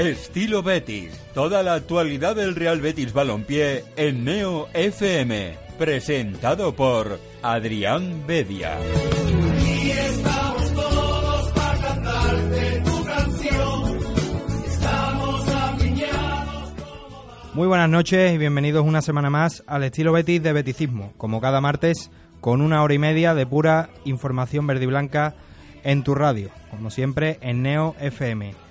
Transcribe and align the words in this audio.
Estilo 0.00 0.62
Betis. 0.62 1.12
Toda 1.34 1.62
la 1.62 1.74
actualidad 1.74 2.34
del 2.34 2.54
Real 2.56 2.80
Betis 2.80 3.12
Balompié 3.12 3.84
en 3.96 4.24
Neo 4.24 4.68
FM. 4.72 5.58
Presentado 5.78 6.74
por 6.74 7.20
Adrián 7.42 8.26
Bedia. 8.26 8.78
Muy 17.52 17.66
buenas 17.68 17.90
noches 17.90 18.32
y 18.32 18.38
bienvenidos 18.38 18.86
una 18.86 19.02
semana 19.02 19.28
más 19.28 19.62
al 19.66 19.84
estilo 19.84 20.12
Betis 20.12 20.42
de 20.42 20.54
Beticismo, 20.54 21.12
como 21.18 21.42
cada 21.42 21.60
martes, 21.60 22.10
con 22.40 22.62
una 22.62 22.82
hora 22.82 22.94
y 22.94 22.98
media 22.98 23.34
de 23.34 23.44
pura 23.44 23.90
información 24.06 24.66
verde 24.66 24.84
y 24.84 24.86
blanca 24.86 25.34
en 25.84 26.02
tu 26.04 26.14
radio, 26.14 26.48
como 26.70 26.88
siempre 26.88 27.38
en 27.42 27.62
Neo 27.62 27.94
FM. 28.00 28.69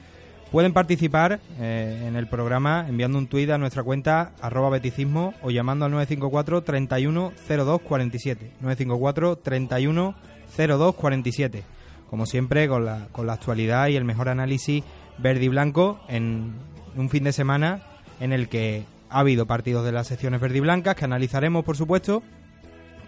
Pueden 0.51 0.73
participar 0.73 1.39
eh, 1.59 2.05
en 2.07 2.15
el 2.15 2.27
programa 2.27 2.85
enviando 2.89 3.19
un 3.19 3.27
tuit 3.27 3.49
a 3.51 3.59
nuestra 3.59 3.83
cuenta 3.83 4.31
arroba 4.41 4.71
beticismo 4.71 5.35
o 5.43 5.51
llamando 5.51 5.85
al 5.85 5.91
954 5.91 6.63
31 6.63 7.33
02 7.47 7.81
47. 7.81 8.51
954 8.59 9.35
31 9.37 10.15
02 10.57 10.95
47. 10.95 11.63
Como 12.09 12.25
siempre, 12.25 12.67
con 12.67 12.83
la, 12.85 13.07
con 13.11 13.27
la 13.27 13.33
actualidad 13.33 13.89
y 13.89 13.95
el 13.95 14.05
mejor 14.05 14.29
análisis 14.29 14.83
verde 15.19 15.45
y 15.45 15.47
blanco 15.49 15.99
en 16.07 16.53
un 16.95 17.09
fin 17.11 17.23
de 17.25 17.31
semana 17.31 17.83
en 18.19 18.33
el 18.33 18.49
que 18.49 18.85
ha 19.11 19.19
habido 19.19 19.45
partidos 19.45 19.85
de 19.85 19.91
las 19.91 20.07
secciones 20.07 20.41
verde 20.41 20.57
y 20.57 20.61
blancas 20.61 20.95
que 20.95 21.05
analizaremos, 21.05 21.63
por 21.63 21.77
supuesto, 21.77 22.23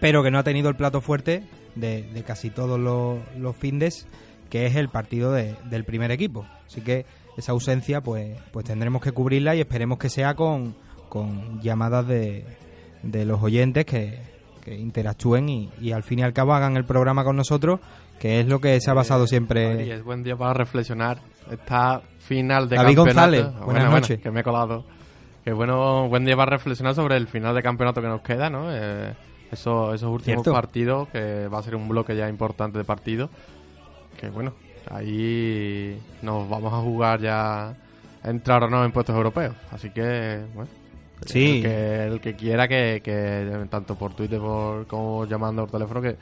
pero 0.00 0.22
que 0.22 0.30
no 0.30 0.38
ha 0.38 0.44
tenido 0.44 0.68
el 0.68 0.76
plato 0.76 1.00
fuerte 1.00 1.42
de, 1.74 2.02
de 2.04 2.22
casi 2.22 2.50
todos 2.50 2.78
los, 2.78 3.18
los 3.36 3.56
findes, 3.56 4.06
que 4.48 4.66
es 4.66 4.76
el 4.76 4.88
partido 4.88 5.32
de- 5.32 5.56
del 5.68 5.82
primer 5.84 6.12
equipo. 6.12 6.46
Así 6.66 6.80
que 6.80 7.04
esa 7.36 7.52
ausencia, 7.52 8.00
pues, 8.02 8.38
pues 8.52 8.64
tendremos 8.64 9.02
que 9.02 9.12
cubrirla 9.12 9.54
y 9.54 9.60
esperemos 9.60 9.98
que 9.98 10.08
sea 10.08 10.34
con, 10.34 10.74
con 11.08 11.60
llamadas 11.60 12.06
de, 12.06 12.44
de 13.02 13.24
los 13.24 13.42
oyentes 13.42 13.84
que, 13.86 14.20
que 14.64 14.74
interactúen 14.74 15.48
y, 15.48 15.70
y 15.80 15.92
al 15.92 16.02
fin 16.02 16.18
y 16.18 16.22
al 16.22 16.32
cabo 16.32 16.54
hagan 16.54 16.76
el 16.76 16.84
programa 16.84 17.24
con 17.24 17.36
nosotros, 17.36 17.80
que 18.18 18.40
es 18.40 18.46
lo 18.46 18.60
que 18.60 18.80
se 18.80 18.90
ha 18.90 18.94
basado 18.94 19.26
siempre. 19.26 19.68
Madrid, 19.74 19.92
es 19.92 20.04
buen 20.04 20.22
día 20.22 20.36
para 20.36 20.54
reflexionar. 20.54 21.18
Esta 21.50 22.02
final 22.18 22.68
de 22.68 22.76
David 22.76 22.94
campeonato. 22.96 23.04
González, 23.30 23.42
buenas 23.64 23.64
bueno, 23.84 23.90
noches. 23.90 24.20
que 24.20 24.30
me 24.30 24.40
he 24.40 24.44
colado. 24.44 24.84
Que 25.44 25.52
bueno, 25.52 26.08
buen 26.08 26.24
día 26.24 26.36
para 26.36 26.50
reflexionar 26.50 26.94
sobre 26.94 27.16
el 27.16 27.26
final 27.26 27.52
de 27.54 27.62
campeonato 27.64 28.00
que 28.00 28.06
nos 28.06 28.20
queda, 28.20 28.48
¿no? 28.48 28.66
Eh, 28.72 29.12
eso- 29.50 29.92
esos 29.92 30.08
últimos 30.08 30.44
Cierto. 30.44 30.52
partidos, 30.52 31.08
que 31.08 31.48
va 31.48 31.58
a 31.58 31.62
ser 31.64 31.74
un 31.74 31.88
bloque 31.88 32.14
ya 32.14 32.28
importante 32.28 32.78
de 32.78 32.84
partidos. 32.84 33.28
Que 34.20 34.30
bueno, 34.30 34.52
ahí 34.90 35.98
nos 36.22 36.48
vamos 36.48 36.72
a 36.72 36.78
jugar 36.78 37.20
ya 37.20 37.74
entrar 38.24 38.62
o 38.64 38.70
no 38.70 38.84
en 38.84 38.92
puestos 38.92 39.14
europeos. 39.16 39.54
Así 39.70 39.90
que, 39.90 40.40
bueno. 40.54 40.70
Sí. 41.26 41.56
El 41.58 41.62
que, 41.62 42.04
el 42.06 42.20
que 42.20 42.34
quiera 42.34 42.66
que, 42.66 43.00
que 43.02 43.66
tanto 43.70 43.94
por 43.94 44.14
Twitter 44.14 44.40
por, 44.40 44.86
como 44.88 45.24
llamando 45.26 45.62
por 45.66 45.70
teléfono, 45.78 46.02
que 46.02 46.16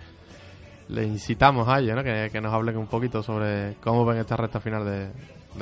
le 0.89 1.05
incitamos 1.07 1.67
a 1.69 1.79
ellos, 1.81 1.97
¿no? 1.97 2.05
Que, 2.05 2.29
que 2.31 2.41
nos 2.41 2.53
hablen 2.53 2.77
un 2.77 2.87
poquito 2.87 3.23
sobre 3.23 3.77
cómo 3.83 4.05
ven 4.05 4.19
esta 4.19 4.37
recta 4.37 4.61
final 4.61 4.85
de, 4.85 5.07
de 5.07 5.11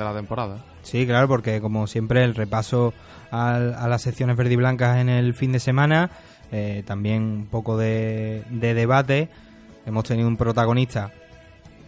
la 0.03 0.13
temporada. 0.13 0.57
Sí, 0.81 1.05
claro, 1.05 1.27
porque 1.29 1.61
como 1.61 1.87
siempre 1.87 2.23
el 2.25 2.35
repaso 2.35 2.93
al- 3.31 3.75
a, 3.75 3.87
las 3.87 4.01
secciones 4.01 4.35
verde 4.35 4.53
y 4.53 4.57
blancas 4.57 4.97
en 4.97 5.07
el 5.07 5.33
fin 5.33 5.53
de 5.53 5.59
semana, 5.59 6.09
eh, 6.51 6.83
también 6.85 7.21
un 7.23 7.45
poco 7.47 7.77
de, 7.77 8.43
de 8.49 8.73
debate. 8.73 9.29
Hemos 9.85 10.03
tenido 10.03 10.27
un 10.27 10.35
protagonista, 10.35 11.11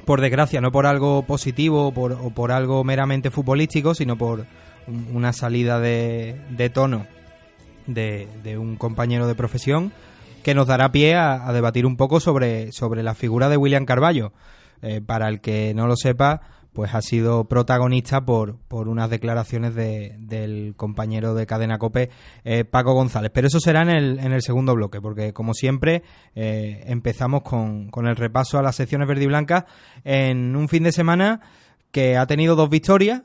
por 0.05 0.21
desgracia, 0.21 0.61
no 0.61 0.71
por 0.71 0.85
algo 0.85 1.23
positivo 1.23 1.87
o 1.87 1.91
por, 1.93 2.13
o 2.13 2.29
por 2.31 2.51
algo 2.51 2.83
meramente 2.83 3.31
futbolístico, 3.31 3.93
sino 3.95 4.17
por 4.17 4.45
un- 4.87 5.07
una 5.13 5.33
salida 5.33 5.79
de, 5.79 6.35
de 6.49 6.69
tono 6.69 7.05
de, 7.87 8.27
de 8.43 8.57
un 8.57 8.75
compañero 8.75 9.27
de 9.27 9.35
profesión 9.35 9.91
que 10.43 10.53
nos 10.55 10.67
dará 10.67 10.91
pie 10.91 11.15
a, 11.15 11.47
a 11.47 11.53
debatir 11.53 11.85
un 11.85 11.97
poco 11.97 12.19
sobre, 12.19 12.71
sobre 12.71 13.03
la 13.03 13.13
figura 13.13 13.47
de 13.49 13.57
William 13.57 13.85
Carballo. 13.85 14.33
Eh, 14.83 14.99
para 14.99 15.29
el 15.29 15.41
que 15.41 15.73
no 15.75 15.85
lo 15.85 15.95
sepa, 15.95 16.41
pues 16.73 16.93
ha 16.95 17.01
sido 17.01 17.45
protagonista 17.45 18.21
por, 18.25 18.57
por 18.67 18.87
unas 18.87 19.09
declaraciones 19.09 19.75
de- 19.75 20.15
del 20.19 20.73
compañero 20.77 21.33
de 21.35 21.45
Cadena 21.45 21.77
Cope, 21.77 22.09
eh, 22.45 22.63
Paco 22.63 22.93
González. 22.93 23.31
Pero 23.33 23.47
eso 23.47 23.59
será 23.59 23.81
en 23.81 23.89
el, 23.89 24.19
en 24.19 24.31
el 24.31 24.41
segundo 24.41 24.73
bloque, 24.75 25.01
porque 25.01 25.33
como 25.33 25.53
siempre 25.53 26.03
eh, 26.35 26.83
empezamos 26.87 27.41
con, 27.41 27.89
con 27.89 28.07
el 28.07 28.15
repaso 28.15 28.57
a 28.57 28.61
las 28.61 28.75
secciones 28.77 29.07
verde 29.07 29.23
y 29.25 29.27
blancas 29.27 29.65
en 30.05 30.55
un 30.55 30.69
fin 30.69 30.83
de 30.83 30.91
semana 30.91 31.41
que 31.91 32.15
ha 32.17 32.25
tenido 32.25 32.55
dos 32.55 32.69
victorias 32.69 33.21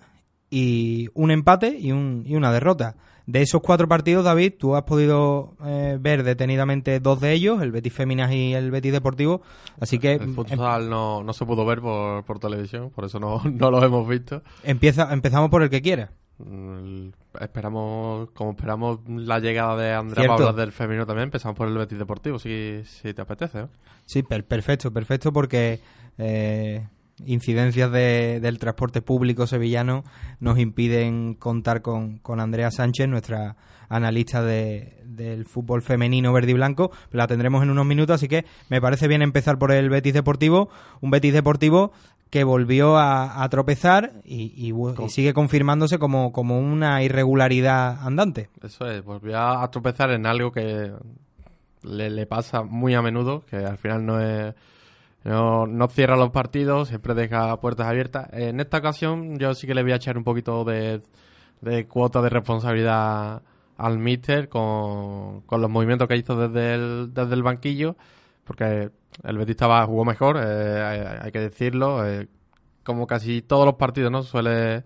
y 0.51 1.09
un 1.15 1.31
empate 1.31 1.77
y, 1.79 1.93
un, 1.93 2.23
y 2.27 2.35
una 2.35 2.53
derrota. 2.53 2.97
De 3.27 3.43
esos 3.43 3.61
cuatro 3.61 3.89
partidos, 3.89 4.25
David, 4.25 4.55
tú 4.59 4.77
has 4.77 4.85
podido 4.85 5.55
eh, 5.65 5.99
ver 6.01 6.23
detenidamente 6.23 7.01
dos 7.01 7.21
de 7.21 7.33
ellos, 7.33 7.61
el 7.61 7.73
Betis 7.73 7.93
Féminas 7.93 8.31
y 8.33 8.55
el 8.55 8.71
Betis 8.71 8.93
Deportivo. 8.93 9.43
Así 9.81 9.99
que 9.99 10.13
El 10.15 10.23
em- 10.23 10.35
futsal 10.35 10.89
no, 10.89 11.25
no 11.25 11.33
se 11.33 11.45
pudo 11.45 11.67
ver 11.67 11.81
por, 11.81 12.25
por 12.25 12.39
televisión, 12.39 12.91
por 12.91 13.05
eso 13.05 13.19
no, 13.19 13.43
no 13.53 13.71
lo 13.73 13.83
hemos 13.85 14.09
visto. 14.09 14.43
empieza, 14.63 15.13
empezamos 15.13 15.51
por 15.51 15.63
el 15.65 15.71
que 15.71 15.83
quiera. 15.83 16.13
Esperamos, 17.41 18.31
como 18.31 18.53
esperamos 18.53 19.01
la 19.09 19.39
llegada 19.41 19.77
de 19.77 19.93
Andrea. 19.93 20.29
Pablas 20.29 20.57
del 20.57 20.73
femenino 20.73 21.05
también, 21.07 21.25
empezamos 21.25 21.57
por 21.57 21.69
el 21.69 21.77
Betis 21.77 21.99
Deportivo, 21.99 22.39
si, 22.39 22.83
si 22.85 23.13
te 23.13 23.23
apetece. 23.23 23.67
Sí, 24.05 24.23
per- 24.23 24.45
perfecto, 24.45 24.91
perfecto, 24.93 25.33
porque 25.33 25.81
eh, 26.19 26.87
incidencias 27.25 27.91
de- 27.93 28.41
del 28.41 28.59
transporte 28.59 29.01
público 29.03 29.47
sevillano 29.47 30.05
nos 30.41 30.59
impiden 30.59 31.35
contar 31.35 31.81
con, 31.83 32.19
con 32.19 32.41
Andrea 32.41 32.71
Sánchez, 32.71 33.09
nuestra 33.09 33.57
analista 33.89 34.43
de- 34.43 34.99
del 35.05 35.47
fútbol 35.47 35.81
femenino 35.83 36.33
verde 36.33 36.51
y 36.51 36.55
blanco. 36.55 36.91
La 37.13 37.27
tendremos 37.27 37.63
en 37.63 37.71
unos 37.71 37.87
minutos, 37.87 38.17
así 38.17 38.29
que 38.29 38.45
me 38.69 38.81
parece 38.81 39.09
bien 39.09 39.23
empezar 39.23 39.59
por 39.59 39.73
el 39.73 39.89
Betis 39.89 40.13
Deportivo, 40.15 40.69
un 41.01 41.11
Betis 41.11 41.33
Deportivo 41.33 41.93
que 42.29 42.43
volvió 42.43 42.97
a, 42.97 43.43
a 43.45 43.49
tropezar 43.49 44.11
y, 44.25 44.53
y 44.57 44.73
bu- 44.73 45.07
y 45.07 45.09
sigue 45.09 45.33
confirmándose 45.33 45.99
como, 46.01 46.33
como 46.33 46.59
una 46.59 47.03
irregularidad 47.05 48.05
andante. 48.05 48.51
Eso 48.63 48.87
es, 48.91 49.05
volvió 49.05 49.39
a, 49.39 49.63
a 49.63 49.71
tropezar 49.71 50.11
en 50.11 50.27
algo 50.27 50.51
que 50.51 50.91
le, 51.85 52.11
le 52.11 52.27
pasa 52.27 52.63
muy 52.65 52.95
a 52.95 53.01
menudo, 53.03 53.45
que 53.49 53.57
al 53.57 53.79
final 53.79 54.05
no 54.05 54.21
es... 54.21 54.55
No, 55.27 55.67
no 55.67 55.89
cierra 55.89 56.17
los 56.17 56.31
partidos, 56.31 56.89
siempre 56.89 57.15
deja 57.15 57.59
puertas 57.61 57.87
abiertas. 57.89 58.29
En 58.33 58.61
esta 58.61 58.79
ocasión 58.79 59.39
yo 59.39 59.55
sí 59.55 59.67
que 59.67 59.75
le 59.75 59.83
voy 59.83 59.93
a 59.93 59.97
echar 59.97 60.17
un 60.17 60.25
poquito 60.25 60.65
de, 60.65 61.03
de 61.61 61.87
cuota 61.89 62.23
de 62.23 62.29
responsabilidad 62.31 63.43
al 63.77 63.99
míster 63.99 64.49
con, 64.49 65.41
con 65.43 65.61
los 65.61 65.71
movimientos 65.71 66.07
que 66.09 66.17
hizo 66.17 66.37
desde 66.37 66.75
el, 66.75 67.11
desde 67.13 67.35
el 67.35 67.43
banquillo, 67.43 67.97
porque 68.45 68.91
el 69.25 69.39
Betis 69.39 69.53
estaba, 69.53 69.85
jugó 69.87 70.05
mejor, 70.05 70.37
eh, 70.41 70.83
hay, 70.83 71.01
hay 71.27 71.33
que 71.33 71.41
decirlo. 71.41 72.07
eh, 72.07 72.29
como 72.85 73.07
casi 73.09 73.43
todos 73.43 73.67
los 73.67 73.75
partidos, 73.75 74.13
¿no? 74.13 74.23
Suele, 74.23 74.85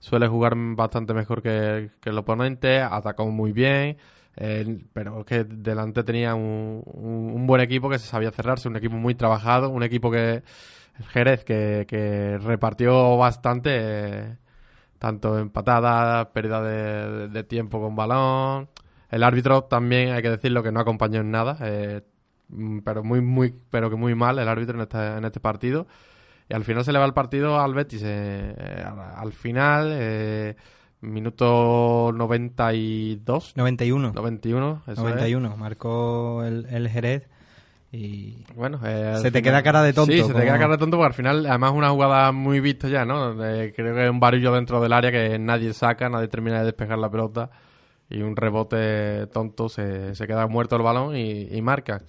suele 0.00 0.26
jugar 0.28 0.54
bastante 0.56 1.14
mejor 1.14 1.42
que, 1.42 1.90
que 2.00 2.10
el 2.10 2.18
oponente, 2.18 2.80
atacó 2.80 3.26
muy 3.30 3.52
bien, 3.52 3.98
eh, 4.36 4.84
pero 4.92 5.20
es 5.20 5.26
que 5.26 5.44
delante 5.44 6.04
tenía 6.04 6.34
un, 6.34 6.82
un- 6.86 7.32
un 7.34 7.46
buen 7.46 7.60
equipo 7.60 7.88
que 7.90 7.98
se 7.98 8.06
sabía 8.06 8.30
cerrarse, 8.30 8.68
un 8.68 8.76
equipo 8.76 8.96
muy 8.96 9.14
trabajado, 9.14 9.70
un 9.70 9.82
equipo 9.82 10.10
que, 10.10 10.42
Jerez, 11.12 11.44
que, 11.44 11.86
que 11.88 12.38
repartió 12.38 13.16
bastante, 13.18 13.70
eh, 13.74 14.36
tanto 14.98 15.38
en 15.38 15.50
patadas, 15.50 16.26
pérdida 16.28 16.62
de, 16.62 17.44
tiempo 17.44 17.80
con 17.80 17.96
balón. 17.96 18.68
El 19.10 19.22
árbitro 19.22 19.64
también, 19.64 20.10
hay 20.12 20.22
que 20.22 20.30
decirlo, 20.30 20.62
que 20.62 20.72
no 20.72 20.80
acompañó 20.80 21.20
en 21.20 21.30
nada, 21.30 21.58
eh, 21.62 22.02
mm, 22.48 22.80
pero 22.80 23.04
muy, 23.04 23.20
muy, 23.20 23.54
pero 23.70 23.90
que 23.90 23.96
muy 23.96 24.14
mal 24.14 24.38
el 24.38 24.48
árbitro 24.48 24.76
en 24.76 24.82
este, 24.82 24.98
en 25.18 25.24
este 25.24 25.40
partido. 25.40 25.86
Y 26.48 26.54
al 26.54 26.64
final 26.64 26.84
se 26.84 26.92
le 26.92 26.98
va 26.98 27.06
el 27.06 27.14
partido 27.14 27.60
al 27.60 27.74
Betis. 27.74 28.02
eh, 28.04 28.54
eh, 28.58 28.84
al, 28.86 28.98
al 29.00 29.32
final, 29.32 29.92
minuto 31.06 32.12
92. 32.14 33.56
91. 33.56 34.12
91, 34.14 34.82
eso 34.86 34.92
es. 34.92 34.98
91, 34.98 35.56
marcó 35.56 36.44
el, 36.44 36.66
el 36.66 36.88
Jerez 36.88 37.28
Y 37.92 38.44
Bueno, 38.54 38.80
eh, 38.84 39.18
Se 39.22 39.30
te 39.30 39.42
queda 39.42 39.62
cara 39.62 39.82
de 39.82 39.92
tonto, 39.92 40.12
Sí, 40.12 40.22
se 40.22 40.34
te 40.34 40.42
queda 40.42 40.58
cara 40.58 40.72
de 40.72 40.78
tonto 40.78 40.96
porque 40.96 41.08
al 41.08 41.14
final, 41.14 41.46
además, 41.46 41.72
una 41.72 41.90
jugada 41.90 42.32
muy 42.32 42.60
vista 42.60 42.88
ya, 42.88 43.04
¿no? 43.04 43.44
Eh, 43.44 43.72
creo 43.74 43.94
que 43.94 44.04
es 44.04 44.10
un 44.10 44.20
varillo 44.20 44.52
dentro 44.52 44.80
del 44.80 44.92
área 44.92 45.10
que 45.10 45.38
nadie 45.38 45.72
saca, 45.72 46.08
nadie 46.08 46.28
termina 46.28 46.58
de 46.58 46.66
despejar 46.66 46.98
la 46.98 47.10
pelota 47.10 47.50
y 48.08 48.22
un 48.22 48.36
rebote 48.36 49.26
tonto 49.28 49.68
se, 49.68 50.14
se 50.14 50.26
queda 50.26 50.46
muerto 50.46 50.76
el 50.76 50.82
balón 50.82 51.16
y, 51.16 51.48
y 51.50 51.62
marca. 51.62 52.02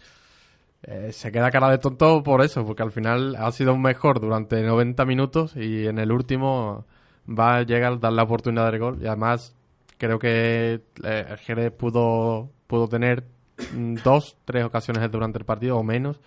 Eh, 0.84 1.12
se 1.12 1.32
queda 1.32 1.52
cara 1.52 1.70
de 1.70 1.80
tonto 1.80 2.24
por 2.24 2.42
eso, 2.42 2.66
porque 2.66 2.84
al 2.84 2.92
final 2.92 3.36
ha 3.36 3.52
sido 3.52 3.76
mejor 3.78 4.20
durante 4.20 4.62
90 4.62 5.06
minutos 5.06 5.56
y 5.56 5.88
en 5.88 5.98
el 5.98 6.12
último 6.12 6.86
va 7.28 7.58
a 7.58 7.64
llegar 7.64 7.94
a 7.94 7.96
dar 7.98 8.14
la 8.14 8.24
oportunidad 8.24 8.72
del 8.72 8.80
gol 8.80 9.00
y 9.02 9.08
además 9.08 9.54
creo 9.98 10.20
que 10.20 10.82
eh, 11.04 11.26
el 11.30 11.38
Jerez 11.38 11.72
pudo, 11.72 12.50
pudo 12.68 12.88
tener 12.88 13.24
mm, 13.74 13.96
dos, 14.04 14.38
tres 14.46 14.64
ocasiones 14.64 15.10
durante 15.12 15.38
el 15.40 15.46
partido 15.46 15.78
o 15.78 15.84
menos. 15.84 16.20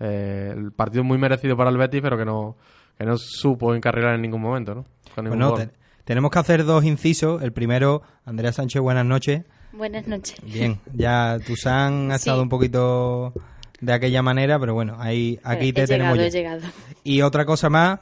Eh, 0.00 0.54
el 0.56 0.70
partido 0.72 1.02
muy 1.04 1.18
merecido 1.18 1.56
para 1.56 1.70
el 1.70 1.76
Betis, 1.76 2.00
pero 2.00 2.16
que 2.16 2.24
no, 2.24 2.56
que 2.96 3.04
no 3.04 3.16
supo 3.18 3.74
encarrilar 3.74 4.14
en 4.14 4.22
ningún 4.22 4.40
momento, 4.40 4.74
¿no? 4.74 4.84
Con 5.14 5.24
ningún 5.24 5.38
bueno, 5.40 5.50
gol. 5.56 5.66
te- 5.68 5.74
tenemos 6.04 6.30
que 6.30 6.38
hacer 6.38 6.64
dos 6.64 6.84
incisos. 6.84 7.42
El 7.42 7.52
primero, 7.52 8.02
Andrea 8.24 8.52
Sánchez, 8.52 8.80
buenas 8.80 9.04
noches. 9.04 9.44
Buenas 9.72 10.06
noches. 10.06 10.36
Bien, 10.42 10.80
ya 10.94 11.38
Tusan 11.44 12.10
ha 12.12 12.18
Sí. 12.18 12.22
estado 12.30 12.42
un 12.42 12.48
poquito 12.48 13.32
de 13.80 13.92
aquella 13.92 14.22
manera, 14.22 14.58
pero 14.58 14.72
bueno, 14.74 14.96
ahí 14.98 15.38
aquí 15.44 15.72
te 15.72 15.86
tenemos 15.86 16.18
he 16.18 16.30
llegado. 16.30 16.62
Y 17.04 17.20
otra 17.22 17.44
cosa 17.44 17.68
más, 17.68 17.98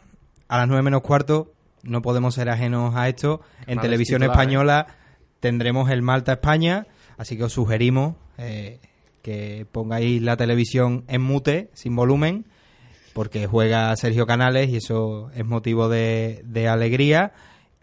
a 0.49 0.59
las 0.59 0.69
nueve 0.69 0.83
menos 0.83 1.01
cuarto, 1.03 1.53
no 1.87 2.03
podemos 2.03 2.35
ser 2.35 2.49
ajenos 2.49 2.95
a 2.97 3.09
esto. 3.09 3.41
En 3.67 3.79
televisión 3.81 4.21
titular, 4.21 4.39
española 4.39 4.87
tendremos 5.41 5.91
el 5.91 6.03
Malta 6.03 6.33
España, 6.33 6.87
así 7.17 7.37
que 7.37 7.45
os 7.45 7.53
sugerimos 7.53 8.17
eh, 8.39 8.81
que 9.23 9.67
pongáis 9.71 10.21
la 10.23 10.37
televisión 10.37 11.05
en 11.09 11.23
mute, 11.23 11.71
sin 11.75 11.95
volumen, 11.97 12.47
porque 13.13 13.47
juega 13.47 13.95
Sergio 13.97 14.27
Canales 14.27 14.69
y 14.69 14.77
eso 14.77 15.31
es 15.35 15.45
motivo 15.47 15.89
de, 15.89 16.43
de 16.45 16.69
alegría. 16.69 17.33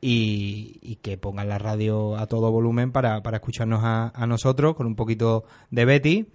Y, 0.06 0.80
y 0.82 0.98
que 0.98 1.18
pongan 1.18 1.48
la 1.48 1.60
radio 1.60 2.18
a 2.18 2.28
todo 2.28 2.52
volumen 2.52 2.92
para, 2.92 3.24
para 3.24 3.38
escucharnos 3.38 3.86
a, 3.86 4.12
a 4.14 4.28
nosotros 4.28 4.76
con 4.76 4.86
un 4.86 4.96
poquito 4.98 5.46
de 5.72 5.86
Betty 5.86 6.26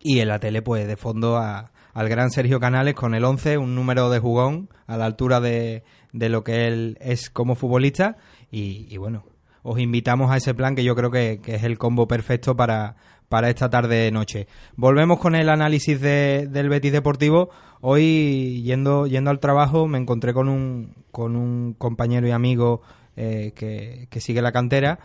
y 0.00 0.18
en 0.18 0.26
la 0.26 0.40
tele, 0.40 0.60
pues 0.60 0.88
de 0.88 0.96
fondo 0.96 1.36
a- 1.36 1.70
al 1.94 2.08
gran 2.08 2.30
Sergio 2.30 2.60
Canales 2.60 2.94
con 2.94 3.14
el 3.14 3.24
11, 3.24 3.58
un 3.58 3.74
número 3.74 4.10
de 4.10 4.18
jugón 4.18 4.68
a 4.86 4.96
la 4.96 5.06
altura 5.06 5.40
de, 5.40 5.82
de 6.12 6.28
lo 6.28 6.44
que 6.44 6.66
él 6.66 6.98
es 7.00 7.30
como 7.30 7.54
futbolista. 7.54 8.16
Y, 8.50 8.96
bueno, 8.96 9.24
os 9.62 9.78
invitamos 9.78 10.30
a 10.30 10.36
ese 10.36 10.54
plan 10.54 10.74
que 10.74 10.84
yo 10.84 10.94
creo 10.96 11.10
que, 11.10 11.40
que 11.42 11.54
es 11.56 11.62
el 11.64 11.78
combo 11.78 12.06
perfecto 12.08 12.56
para, 12.56 12.96
para 13.28 13.48
esta 13.50 13.70
tarde-noche. 13.70 14.46
Volvemos 14.76 15.18
con 15.18 15.34
el 15.34 15.48
análisis 15.48 16.00
de- 16.00 16.46
del 16.50 16.68
Betis 16.68 16.92
Deportivo. 16.92 17.50
Hoy, 17.80 18.62
yendo, 18.64 19.06
yendo 19.06 19.30
al 19.30 19.40
trabajo, 19.40 19.86
me 19.86 19.98
encontré 19.98 20.32
con 20.34 20.48
un, 20.48 20.94
con 21.12 21.34
un 21.36 21.74
compañero 21.74 22.26
y 22.26 22.30
amigo 22.30 22.82
eh, 23.16 23.52
que, 23.54 24.06
que 24.10 24.20
sigue 24.20 24.42
la 24.42 24.52
cantera 24.52 24.98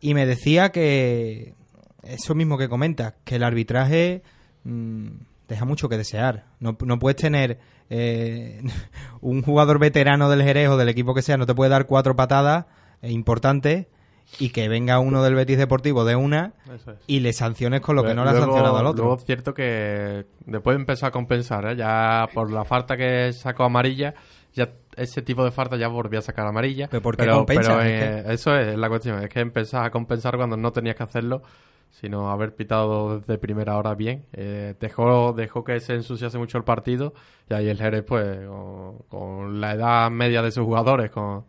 y 0.00 0.14
me 0.14 0.26
decía 0.26 0.70
que 0.70 1.54
eso 2.02 2.34
mismo 2.34 2.58
que 2.58 2.68
comentas, 2.68 3.14
que 3.24 3.36
el 3.36 3.42
arbitraje 3.42 4.22
mm, 4.64 5.06
deja 5.48 5.64
mucho 5.64 5.88
que 5.88 5.96
desear. 5.96 6.44
No, 6.60 6.76
no 6.84 6.98
puedes 6.98 7.16
tener 7.16 7.58
eh, 7.90 8.62
un 9.20 9.42
jugador 9.42 9.78
veterano 9.78 10.30
del 10.30 10.42
Jerez 10.42 10.68
o 10.68 10.76
del 10.76 10.88
equipo 10.88 11.14
que 11.14 11.22
sea, 11.22 11.36
no 11.36 11.46
te 11.46 11.54
puede 11.54 11.70
dar 11.70 11.86
cuatro 11.86 12.16
patadas 12.16 12.66
eh, 13.02 13.10
importantes 13.10 13.86
y 14.38 14.50
que 14.50 14.68
venga 14.68 14.98
uno 14.98 15.22
del 15.22 15.34
Betis 15.34 15.58
Deportivo 15.58 16.04
de 16.04 16.16
una 16.16 16.54
es. 16.74 16.86
y 17.06 17.20
le 17.20 17.32
sanciones 17.32 17.80
con 17.82 17.94
lo 17.94 18.02
que 18.02 18.14
no 18.14 18.24
le 18.24 18.30
ha 18.30 18.34
sancionado 18.34 18.78
al 18.78 18.86
otro. 18.86 19.04
Luego 19.04 19.18
es 19.18 19.24
cierto 19.24 19.54
que 19.54 20.26
después 20.46 20.76
empezó 20.76 21.06
a 21.06 21.10
compensar, 21.10 21.66
¿eh? 21.66 21.76
ya 21.76 22.28
por 22.32 22.50
la 22.50 22.64
falta 22.64 22.96
que 22.96 23.32
sacó 23.32 23.64
amarilla, 23.64 24.14
ya 24.54 24.70
ese 24.96 25.22
tipo 25.22 25.44
de 25.44 25.50
falta 25.50 25.76
ya 25.76 25.88
volvió 25.88 26.18
a 26.18 26.22
sacar 26.22 26.46
amarilla. 26.46 26.88
¿Pero 26.88 27.02
por 27.02 27.16
qué 27.16 27.28
compensa? 27.28 27.78
pero, 27.78 27.82
eh, 27.82 28.24
eso 28.32 28.56
es 28.56 28.76
la 28.76 28.88
cuestión, 28.88 29.22
es 29.22 29.28
que 29.28 29.40
empezás 29.40 29.86
a 29.86 29.90
compensar 29.90 30.36
cuando 30.36 30.56
no 30.56 30.72
tenías 30.72 30.96
que 30.96 31.02
hacerlo, 31.02 31.42
sino 32.00 32.30
haber 32.30 32.54
pitado 32.54 33.20
desde 33.20 33.38
primera 33.38 33.76
hora 33.76 33.94
bien. 33.94 34.24
Eh, 34.32 34.74
dejó, 34.80 35.32
dejó 35.32 35.64
que 35.64 35.78
se 35.80 35.94
ensuciase 35.94 36.38
mucho 36.38 36.58
el 36.58 36.64
partido 36.64 37.14
y 37.48 37.54
ahí 37.54 37.68
el 37.68 37.78
Jerez, 37.78 38.02
pues, 38.02 38.46
con, 38.46 38.98
con 39.08 39.60
la 39.60 39.72
edad 39.72 40.10
media 40.10 40.42
de 40.42 40.50
sus 40.50 40.64
jugadores, 40.64 41.10
con, 41.10 41.44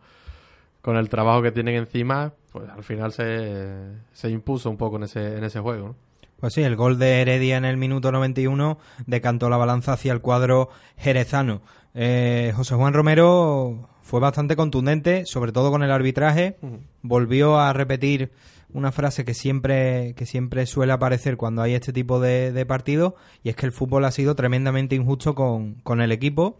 con 0.81 0.97
el 0.97 1.09
trabajo 1.09 1.41
que 1.41 1.51
tienen 1.51 1.75
encima, 1.75 2.33
pues 2.51 2.69
al 2.69 2.83
final 2.83 3.11
se, 3.11 3.73
se 4.13 4.29
impuso 4.29 4.69
un 4.69 4.77
poco 4.77 4.97
en 4.97 5.03
ese, 5.03 5.37
en 5.37 5.43
ese 5.43 5.59
juego, 5.59 5.87
¿no? 5.89 5.95
Pues 6.39 6.53
sí, 6.53 6.61
el 6.61 6.75
gol 6.75 6.99
de 6.99 7.21
Heredia 7.21 7.57
en 7.57 7.65
el 7.65 7.77
minuto 7.77 8.11
91 8.11 8.77
decantó 9.07 9.49
la 9.49 9.57
balanza 9.57 9.93
hacia 9.93 10.13
el 10.13 10.21
cuadro 10.21 10.69
jerezano. 10.97 11.61
Eh, 11.93 12.51
José 12.55 12.75
Juan 12.75 12.93
Romero 12.93 13.89
fue 14.03 14.19
bastante 14.19 14.55
contundente, 14.55 15.25
sobre 15.25 15.53
todo 15.53 15.71
con 15.71 15.81
el 15.81 15.91
arbitraje. 15.91 16.57
Volvió 17.01 17.57
a 17.57 17.71
repetir 17.73 18.31
una 18.73 18.91
frase 18.91 19.23
que 19.25 19.33
siempre, 19.33 20.13
que 20.15 20.25
siempre 20.25 20.65
suele 20.65 20.91
aparecer 20.93 21.37
cuando 21.37 21.61
hay 21.61 21.73
este 21.75 21.93
tipo 21.93 22.19
de, 22.19 22.51
de 22.51 22.65
partidos, 22.65 23.13
y 23.43 23.49
es 23.49 23.55
que 23.55 23.65
el 23.65 23.71
fútbol 23.71 24.05
ha 24.05 24.11
sido 24.11 24.35
tremendamente 24.35 24.95
injusto 24.95 25.33
con, 25.35 25.75
con 25.83 26.01
el 26.01 26.11
equipo, 26.11 26.59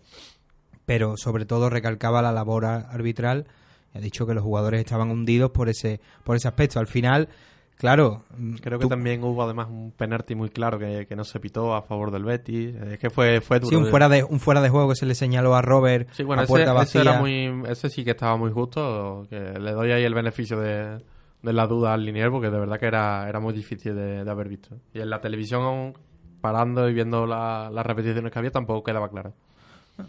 pero 0.86 1.18
sobre 1.18 1.46
todo 1.46 1.70
recalcaba 1.70 2.22
la 2.22 2.32
labor 2.32 2.66
arbitral. 2.66 3.48
Ha 3.94 4.00
dicho 4.00 4.28
que 4.28 4.34
los 4.34 4.44
jugadores 4.44 4.80
estaban 4.82 5.10
hundidos 5.10 5.52
por 5.52 5.70
ese, 5.70 6.00
por 6.24 6.36
ese 6.36 6.48
aspecto. 6.50 6.80
Al 6.80 6.88
final, 6.88 7.30
claro. 7.78 8.24
Creo 8.62 8.78
que 8.78 8.84
tú- 8.84 8.90
también 8.90 9.24
hubo 9.24 9.42
además 9.42 9.68
un 9.70 9.92
penalti 9.92 10.36
muy 10.36 10.50
claro 10.50 10.78
que, 10.78 11.06
que 11.08 11.16
no 11.16 11.24
se 11.24 11.40
pitó 11.40 11.74
a 11.74 11.82
favor 11.82 12.12
del 12.12 12.24
Betis. 12.26 12.76
Es 12.76 13.00
que 13.00 13.10
fue, 13.10 13.40
fue 13.42 13.60
duro. 13.60 13.70
Sí, 13.70 13.76
un 13.76 13.88
fuera 13.88 14.10
de 14.10 14.24
un 14.24 14.40
fuera 14.42 14.62
de 14.62 14.70
juego 14.70 14.90
que 14.90 14.96
se 14.96 15.06
le 15.06 15.16
señaló 15.16 15.56
a 15.56 15.62
Robert 15.62 16.10
Sí, 16.12 16.24
bueno, 16.24 16.42
a 16.42 16.44
ese, 16.44 16.52
puerta 16.52 16.72
ese 16.72 16.78
vacía. 16.78 17.02
era 17.02 17.20
muy, 17.20 17.64
ese 17.70 17.90
sí 17.90 18.04
que 18.04 18.12
estaba 18.12 18.36
muy 18.38 18.52
justo. 18.52 19.26
Que 19.30 19.40
le 19.60 19.72
doy 19.72 19.92
ahí 19.92 20.04
el 20.04 20.14
beneficio 20.14 20.60
de, 20.60 20.98
de 21.46 21.54
la 21.54 21.68
duda 21.68 21.94
al 21.94 22.04
linier 22.06 22.30
porque 22.32 22.50
de 22.50 22.60
verdad 22.60 22.80
que 22.80 22.88
era, 22.88 23.30
era 23.30 23.40
muy 23.40 23.54
difícil 23.54 23.96
de, 23.96 24.30
haber 24.30 24.50
visto. 24.50 24.76
Y 24.94 25.00
en 25.00 25.10
la 25.10 25.22
televisión, 25.22 25.62
aún 25.64 25.94
parando 26.42 26.90
y 26.90 26.94
viendo 26.94 27.26
la- 27.26 27.70
las 27.72 27.86
repeticiones 27.86 28.32
que 28.32 28.40
había, 28.40 28.52
tampoco 28.52 28.84
quedaba 28.84 29.10
claro. 29.10 29.34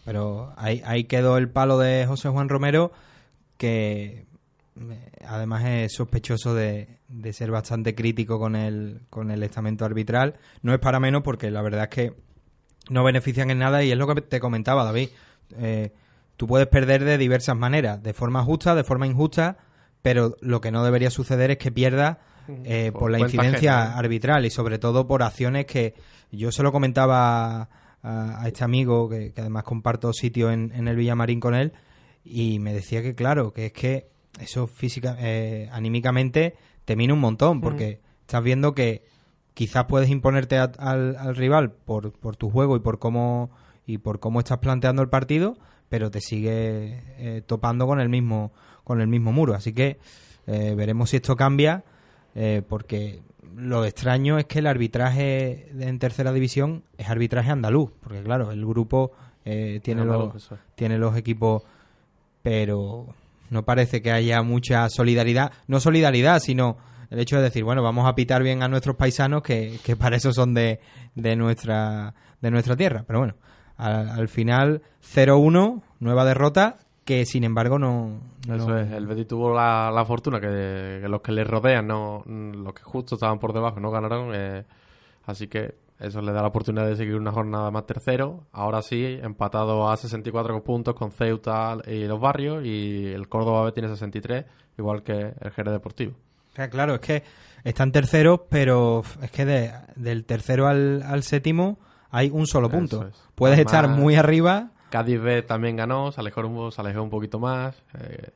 Pero 0.05 0.53
ahí, 0.57 0.83
ahí 0.85 1.05
quedó 1.05 1.39
el 1.39 1.49
palo 1.49 1.79
de 1.79 2.07
José 2.07 2.29
Juan 2.29 2.49
Romero, 2.49 2.91
que 3.57 4.27
eh, 4.79 5.11
además 5.27 5.65
es 5.65 5.95
sospechoso 5.95 6.55
de, 6.55 6.99
de 7.09 7.33
ser 7.33 7.51
bastante 7.51 7.95
crítico 7.95 8.39
con 8.39 8.57
el, 8.57 9.01
con 9.11 9.31
el 9.31 9.43
estamento 9.43 9.85
arbitral. 9.85 10.35
No 10.63 10.73
es 10.75 10.81
para 10.81 10.99
menos 11.01 11.23
porque 11.23 11.51
la 11.51 11.63
verdad 11.63 11.85
es 11.85 11.89
que 11.91 12.15
no 12.91 13.05
benefician 13.05 13.51
en 13.51 13.59
nada 13.59 13.83
y 13.83 13.91
es 13.93 13.99
lo 13.99 14.07
que 14.07 14.21
te 14.21 14.41
comentaba, 14.41 14.85
David. 14.85 15.11
Eh, 15.59 15.93
tú 16.37 16.47
puedes 16.47 16.67
perder 16.69 17.05
de 17.05 17.19
diversas 17.19 17.57
maneras, 17.57 18.03
de 18.03 18.13
forma 18.13 18.43
justa, 18.43 18.75
de 18.75 18.85
forma 18.85 19.07
injusta, 19.07 19.57
pero 20.07 20.37
lo 20.41 20.61
que 20.61 20.71
no 20.71 20.85
debería 20.85 21.11
suceder 21.11 21.51
es 21.51 21.59
que 21.59 21.73
pierdas 21.73 22.19
eh, 22.65 22.91
Por 22.93 23.01
por 23.01 23.11
la 23.11 23.19
incidencia 23.43 23.97
arbitral 23.99 24.47
y 24.47 24.51
sobre 24.51 24.79
todo 24.79 25.09
por 25.09 25.25
acciones 25.25 25.67
que 25.67 25.95
yo 26.31 26.53
se 26.53 26.63
lo 26.63 26.71
comentaba 26.71 27.63
a, 28.03 28.43
a 28.43 28.47
este 28.47 28.63
amigo 28.63 29.09
que, 29.09 29.33
que 29.33 29.41
además 29.41 29.65
comparto 29.65 30.13
sitio 30.13 30.53
en, 30.53 30.71
en 30.77 30.87
el 30.87 30.95
Villamarín 30.97 31.41
con 31.41 31.55
él 31.57 31.73
y 32.25 32.61
me 32.61 32.73
decía 32.73 33.03
que 33.03 33.15
claro 33.17 33.53
que 33.53 33.67
es 33.67 33.73
que 33.73 34.07
eso 34.41 34.69
física 34.69 35.17
eh, 35.19 35.69
anímicamente 35.73 36.55
te 36.85 36.95
mina 36.95 37.15
un 37.15 37.21
montón 37.21 37.61
porque 37.61 38.01
estás 38.21 38.45
viendo 38.45 38.75
que 38.75 39.03
quizás 39.55 39.87
puedes 39.87 40.09
imponerte 40.11 40.59
a- 40.59 40.71
al, 40.79 41.17
al 41.17 41.35
rival 41.35 41.73
por, 41.73 42.13
por 42.13 42.37
tu 42.37 42.49
juego 42.51 42.77
y 42.77 42.81
por 42.81 42.99
cómo 43.01 43.51
y 43.87 43.99
por 43.99 44.21
cómo 44.21 44.39
estás 44.39 44.59
planteando 44.59 45.03
el 45.03 45.09
partido 45.09 45.57
pero 45.89 46.11
te 46.11 46.21
sigue 46.21 47.03
eh, 47.19 47.43
topando 47.47 47.87
con 47.87 47.99
el 48.01 48.09
mismo 48.09 48.53
con 48.87 49.01
el 49.01 49.09
mismo 49.09 49.33
muro. 49.33 49.55
Así 49.55 49.73
que 49.73 49.99
eh, 50.47 50.75
veremos 50.77 51.11
si 51.11 51.17
esto 51.17 51.35
cambia 51.35 51.83
eh, 52.37 52.63
porque 52.69 53.21
lo 53.57 53.85
extraño 53.85 54.39
es 54.39 54.45
que 54.45 54.61
el 54.61 54.69
arbitraje 54.69 55.69
en 55.77 55.99
tercera 55.99 56.33
división 56.33 56.85
es 56.97 57.09
arbitraje 57.09 57.51
andaluz, 57.51 57.91
porque 58.01 58.23
claro, 58.23 58.53
el 58.53 58.65
grupo 58.65 59.11
eh, 59.45 59.81
tiene, 59.83 60.03
Andaluz, 60.03 60.35
los, 60.35 60.45
eso 60.45 60.59
tiene 60.77 60.99
los 60.99 61.17
equipos, 61.17 61.65
pero 62.43 63.07
no 63.51 63.65
parece 63.65 64.03
que 64.03 64.13
haya 64.13 64.41
mucha 64.43 64.89
solidaridad, 64.89 65.51
no 65.67 65.81
solidaridad, 65.81 66.39
sino 66.39 66.77
el 67.11 67.19
hecho 67.19 67.39
de 67.39 67.43
decir, 67.43 67.65
bueno, 67.65 67.83
vamos 67.83 68.07
a 68.07 68.15
pitar 68.15 68.45
bien 68.45 68.63
a 68.63 68.69
nuestros 68.69 68.95
paisanos 68.95 69.43
que, 69.43 69.81
que 69.83 69.97
para 69.97 70.15
eso 70.15 70.33
son 70.33 70.55
de, 70.55 70.79
de 71.17 71.35
nuestra 71.35 72.15
de 72.41 72.51
nuestra 72.53 72.77
tierra, 72.77 73.03
pero 73.05 73.19
bueno, 73.19 73.35
al, 73.79 74.11
al 74.11 74.29
final 74.29 74.83
0-1, 75.03 75.83
nueva 75.99 76.25
derrota 76.25 76.77
que 77.07 77.25
sin 77.25 77.45
embargo 77.45 77.79
no, 77.79 78.21
es, 78.47 78.93
el 78.93 79.07
Betis 79.07 79.27
tuvo 79.29 79.55
la, 79.55 79.91
la 79.91 80.05
fortuna 80.05 80.39
que, 80.41 80.99
que 81.01 81.09
los 81.09 81.23
que 81.23 81.33
le 81.33 81.45
rodean, 81.45 81.87
no 81.87 82.23
los 82.27 82.75
que 82.75 82.83
justo 82.83 83.15
estaban 83.15 83.39
por 83.39 83.55
debajo, 83.55 83.81
no 83.81 83.91
ganaron. 83.91 84.33
eh, 84.35 84.65
así 85.25 85.47
que 85.49 85.75
eso 85.99 86.21
le 86.21 86.31
da 86.33 86.43
la 86.43 86.49
oportunidad 86.49 86.87
de 86.87 86.95
seguir 86.97 87.15
una 87.17 87.33
jornada 87.33 87.71
más 87.71 87.87
tercero. 87.87 88.45
Ahora 88.53 88.83
sí, 88.83 89.19
empatado 89.23 89.89
a 89.89 89.97
64 89.97 90.63
puntos 90.63 90.95
con 90.95 91.11
Ceuta 91.11 91.79
y 91.87 92.05
los 92.05 92.21
barrios. 92.21 92.63
Y 92.67 93.07
el 93.07 93.29
Córdoba 93.31 93.65
B 93.65 93.73
tiene 93.73 93.89
63, 93.89 94.45
igual 94.77 95.03
que 95.03 95.33
el 95.41 95.51
Jerez 95.53 95.73
Deportivo. 95.73 96.13
Claro, 96.71 96.95
es 96.97 97.01
que 97.01 97.23
están 97.65 97.93
terceros, 97.93 98.41
pero 98.51 99.03
es 99.23 99.31
que 99.31 99.45
de- 99.47 99.73
del 99.95 100.25
tercero 100.27 100.67
al, 100.67 101.03
al 101.03 101.23
séptimo 101.23 101.79
hay 102.11 102.29
un 102.31 102.47
solo 102.47 102.69
punto. 102.69 103.07
es. 103.07 103.15
Puedes 103.35 103.57
Además- 103.57 103.73
estar 103.73 103.89
muy 103.89 104.17
arriba, 104.17 104.73
Cádiz 104.91 105.21
B 105.21 105.43
también 105.43 105.77
ganó, 105.77 106.13
se 106.13 106.21
alejó 106.21 106.71
se 106.71 106.81
alejó 106.81 107.03
un 107.03 107.11
poquito 107.11 107.39
más. 107.39 107.83
eh, 107.99 108.31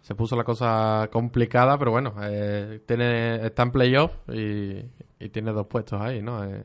se 0.00 0.14
puso 0.14 0.34
la 0.34 0.44
cosa 0.44 1.08
complicada, 1.12 1.78
pero 1.78 1.90
bueno, 1.90 2.14
eh, 2.22 2.80
tiene, 2.86 3.46
está 3.46 3.64
en 3.64 3.70
playoff 3.70 4.12
y, 4.28 4.82
y 5.18 5.28
tiene 5.28 5.52
dos 5.52 5.66
puestos 5.66 6.00
ahí, 6.00 6.22
¿no? 6.22 6.42
Eh, 6.44 6.64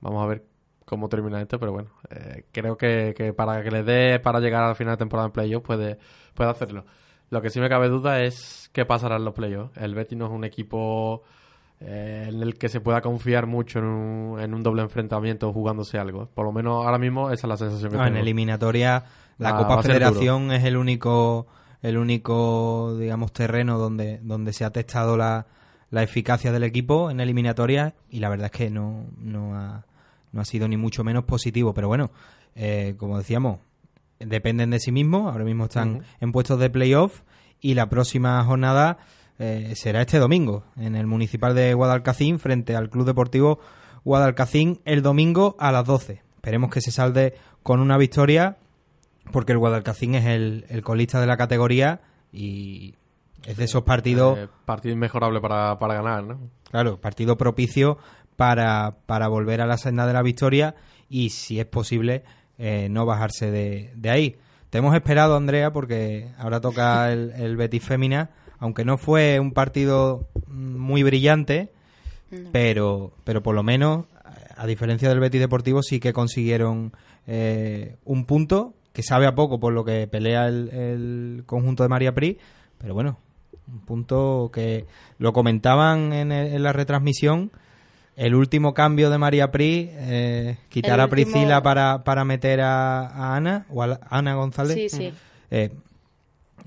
vamos 0.00 0.24
a 0.24 0.26
ver 0.26 0.44
cómo 0.86 1.08
termina 1.08 1.40
esto, 1.40 1.58
pero 1.58 1.72
bueno, 1.72 1.90
eh, 2.10 2.46
creo 2.50 2.76
que, 2.76 3.14
que 3.16 3.32
para 3.32 3.62
que 3.62 3.70
le 3.70 3.82
dé 3.82 4.18
para 4.20 4.40
llegar 4.40 4.64
al 4.64 4.74
final 4.74 4.94
de 4.94 4.98
temporada 4.98 5.26
en 5.26 5.32
playoff 5.32 5.62
puede, 5.62 5.98
puede 6.34 6.50
hacerlo. 6.50 6.84
Lo 7.28 7.42
que 7.42 7.50
sí 7.50 7.60
me 7.60 7.68
cabe 7.68 7.88
duda 7.88 8.22
es 8.22 8.70
qué 8.72 8.84
pasará 8.84 9.16
en 9.16 9.24
los 9.24 9.34
playoffs. 9.34 9.76
El 9.76 9.94
Betis 9.94 10.18
no 10.18 10.26
es 10.26 10.32
un 10.32 10.44
equipo 10.44 11.22
eh, 11.80 12.26
en 12.28 12.42
el 12.42 12.56
que 12.56 12.68
se 12.68 12.80
pueda 12.80 13.00
confiar 13.00 13.46
mucho 13.46 13.78
en 13.78 13.84
un, 13.86 14.40
en 14.40 14.52
un 14.54 14.62
doble 14.62 14.82
enfrentamiento 14.82 15.52
jugándose 15.52 15.98
algo. 15.98 16.26
Por 16.34 16.44
lo 16.44 16.52
menos 16.52 16.84
ahora 16.84 16.98
mismo 16.98 17.30
esa 17.30 17.46
es 17.46 17.48
la 17.48 17.56
sensación 17.56 17.90
que 17.92 17.96
No, 17.96 18.02
en 18.04 18.10
tengo. 18.12 18.22
eliminatoria 18.22 19.04
la 19.38 19.52
Va- 19.52 19.58
Copa 19.58 19.82
Federación 19.82 20.52
es 20.52 20.64
el 20.64 20.76
único 20.76 21.46
el 21.82 21.96
único 21.96 22.94
digamos 22.98 23.32
terreno 23.32 23.78
donde 23.78 24.18
donde 24.22 24.52
se 24.52 24.64
ha 24.66 24.70
testado 24.70 25.16
la, 25.16 25.46
la 25.90 26.02
eficacia 26.02 26.52
del 26.52 26.64
equipo 26.64 27.10
en 27.10 27.20
eliminatoria 27.20 27.94
y 28.10 28.20
la 28.20 28.28
verdad 28.28 28.46
es 28.46 28.50
que 28.52 28.68
no 28.70 29.06
no 29.16 29.56
ha, 29.56 29.86
no 30.32 30.40
ha 30.42 30.44
sido 30.44 30.68
ni 30.68 30.76
mucho 30.76 31.02
menos 31.04 31.24
positivo 31.24 31.72
pero 31.72 31.88
bueno 31.88 32.10
eh, 32.54 32.94
como 32.98 33.16
decíamos 33.16 33.60
dependen 34.18 34.68
de 34.68 34.78
sí 34.80 34.92
mismos 34.92 35.32
ahora 35.32 35.44
mismo 35.46 35.64
están 35.64 36.02
en 36.20 36.32
puestos 36.32 36.58
de 36.60 36.68
playoff 36.68 37.22
y 37.62 37.72
la 37.72 37.88
próxima 37.88 38.44
jornada 38.44 38.98
eh, 39.40 39.72
será 39.74 40.02
este 40.02 40.18
domingo 40.18 40.62
en 40.76 40.94
el 40.94 41.06
municipal 41.06 41.54
de 41.54 41.74
Guadalcacín 41.74 42.38
frente 42.38 42.76
al 42.76 42.90
Club 42.90 43.06
Deportivo 43.06 43.58
Guadalcacín 44.04 44.80
el 44.84 45.02
domingo 45.02 45.56
a 45.58 45.72
las 45.72 45.84
12 45.84 46.22
esperemos 46.36 46.70
que 46.70 46.80
se 46.80 46.92
salde 46.92 47.34
con 47.62 47.80
una 47.80 47.96
victoria 47.98 48.58
porque 49.32 49.52
el 49.52 49.58
Guadalcacín 49.58 50.14
es 50.14 50.26
el, 50.26 50.66
el 50.68 50.82
colista 50.82 51.20
de 51.20 51.26
la 51.26 51.36
categoría 51.36 52.00
y 52.32 52.94
es 53.46 53.56
de 53.56 53.64
esos 53.64 53.82
partidos, 53.82 54.38
Eh, 54.38 54.48
partido 54.64 54.94
inmejorable 54.94 55.40
para, 55.40 55.78
para 55.78 55.94
ganar, 55.94 56.22
¿no? 56.24 56.38
claro, 56.70 57.00
partido 57.00 57.36
propicio 57.36 57.98
para, 58.36 58.96
para 59.06 59.28
volver 59.28 59.60
a 59.60 59.66
la 59.66 59.76
senda 59.78 60.06
de 60.06 60.12
la 60.12 60.22
victoria 60.22 60.74
y 61.08 61.30
si 61.30 61.58
es 61.60 61.66
posible 61.66 62.22
eh, 62.58 62.88
no 62.90 63.06
bajarse 63.06 63.50
de, 63.50 63.92
de 63.96 64.10
ahí. 64.10 64.36
Te 64.70 64.78
hemos 64.78 64.94
esperado, 64.94 65.36
Andrea, 65.36 65.72
porque 65.72 66.28
ahora 66.38 66.60
toca 66.60 67.10
el, 67.12 67.32
el 67.32 67.56
Betis 67.56 67.82
Fémina, 67.84 68.30
aunque 68.60 68.84
no 68.84 68.96
fue 68.98 69.40
un 69.40 69.52
partido 69.52 70.28
muy 70.46 71.02
brillante, 71.02 71.70
pero, 72.52 73.12
pero 73.24 73.42
por 73.42 73.54
lo 73.54 73.62
menos, 73.62 74.06
a 74.56 74.66
diferencia 74.66 75.08
del 75.08 75.20
Betis 75.20 75.40
Deportivo, 75.40 75.82
sí 75.82 75.98
que 76.00 76.12
consiguieron 76.12 76.92
eh, 77.26 77.96
un 78.04 78.24
punto 78.24 78.74
que 78.92 79.02
sabe 79.02 79.26
a 79.26 79.34
poco 79.34 79.58
por 79.60 79.72
lo 79.72 79.84
que 79.84 80.06
pelea 80.06 80.46
el, 80.46 80.68
el 80.70 81.42
conjunto 81.46 81.82
de 81.82 81.88
María 81.88 82.12
Pri, 82.14 82.38
pero 82.78 82.94
bueno, 82.94 83.18
un 83.72 83.80
punto 83.80 84.50
que 84.52 84.86
lo 85.18 85.32
comentaban 85.32 86.12
en, 86.12 86.32
el- 86.32 86.54
en 86.54 86.62
la 86.62 86.72
retransmisión. 86.72 87.50
El 88.16 88.34
último 88.34 88.74
cambio 88.74 89.08
de 89.08 89.16
María 89.18 89.50
Pri, 89.50 89.88
eh, 89.92 90.58
quitar 90.68 90.94
El 90.94 91.00
a 91.00 91.04
último- 91.04 91.10
Priscila 91.32 91.62
para, 91.62 92.04
para 92.04 92.24
meter 92.24 92.60
a, 92.60 93.06
a 93.06 93.36
Ana, 93.36 93.64
o 93.70 93.82
a 93.82 93.86
la- 93.86 94.00
Ana 94.10 94.34
González. 94.34 94.74
Sí, 94.76 94.88
sí. 94.88 95.12
eh, 95.50 95.70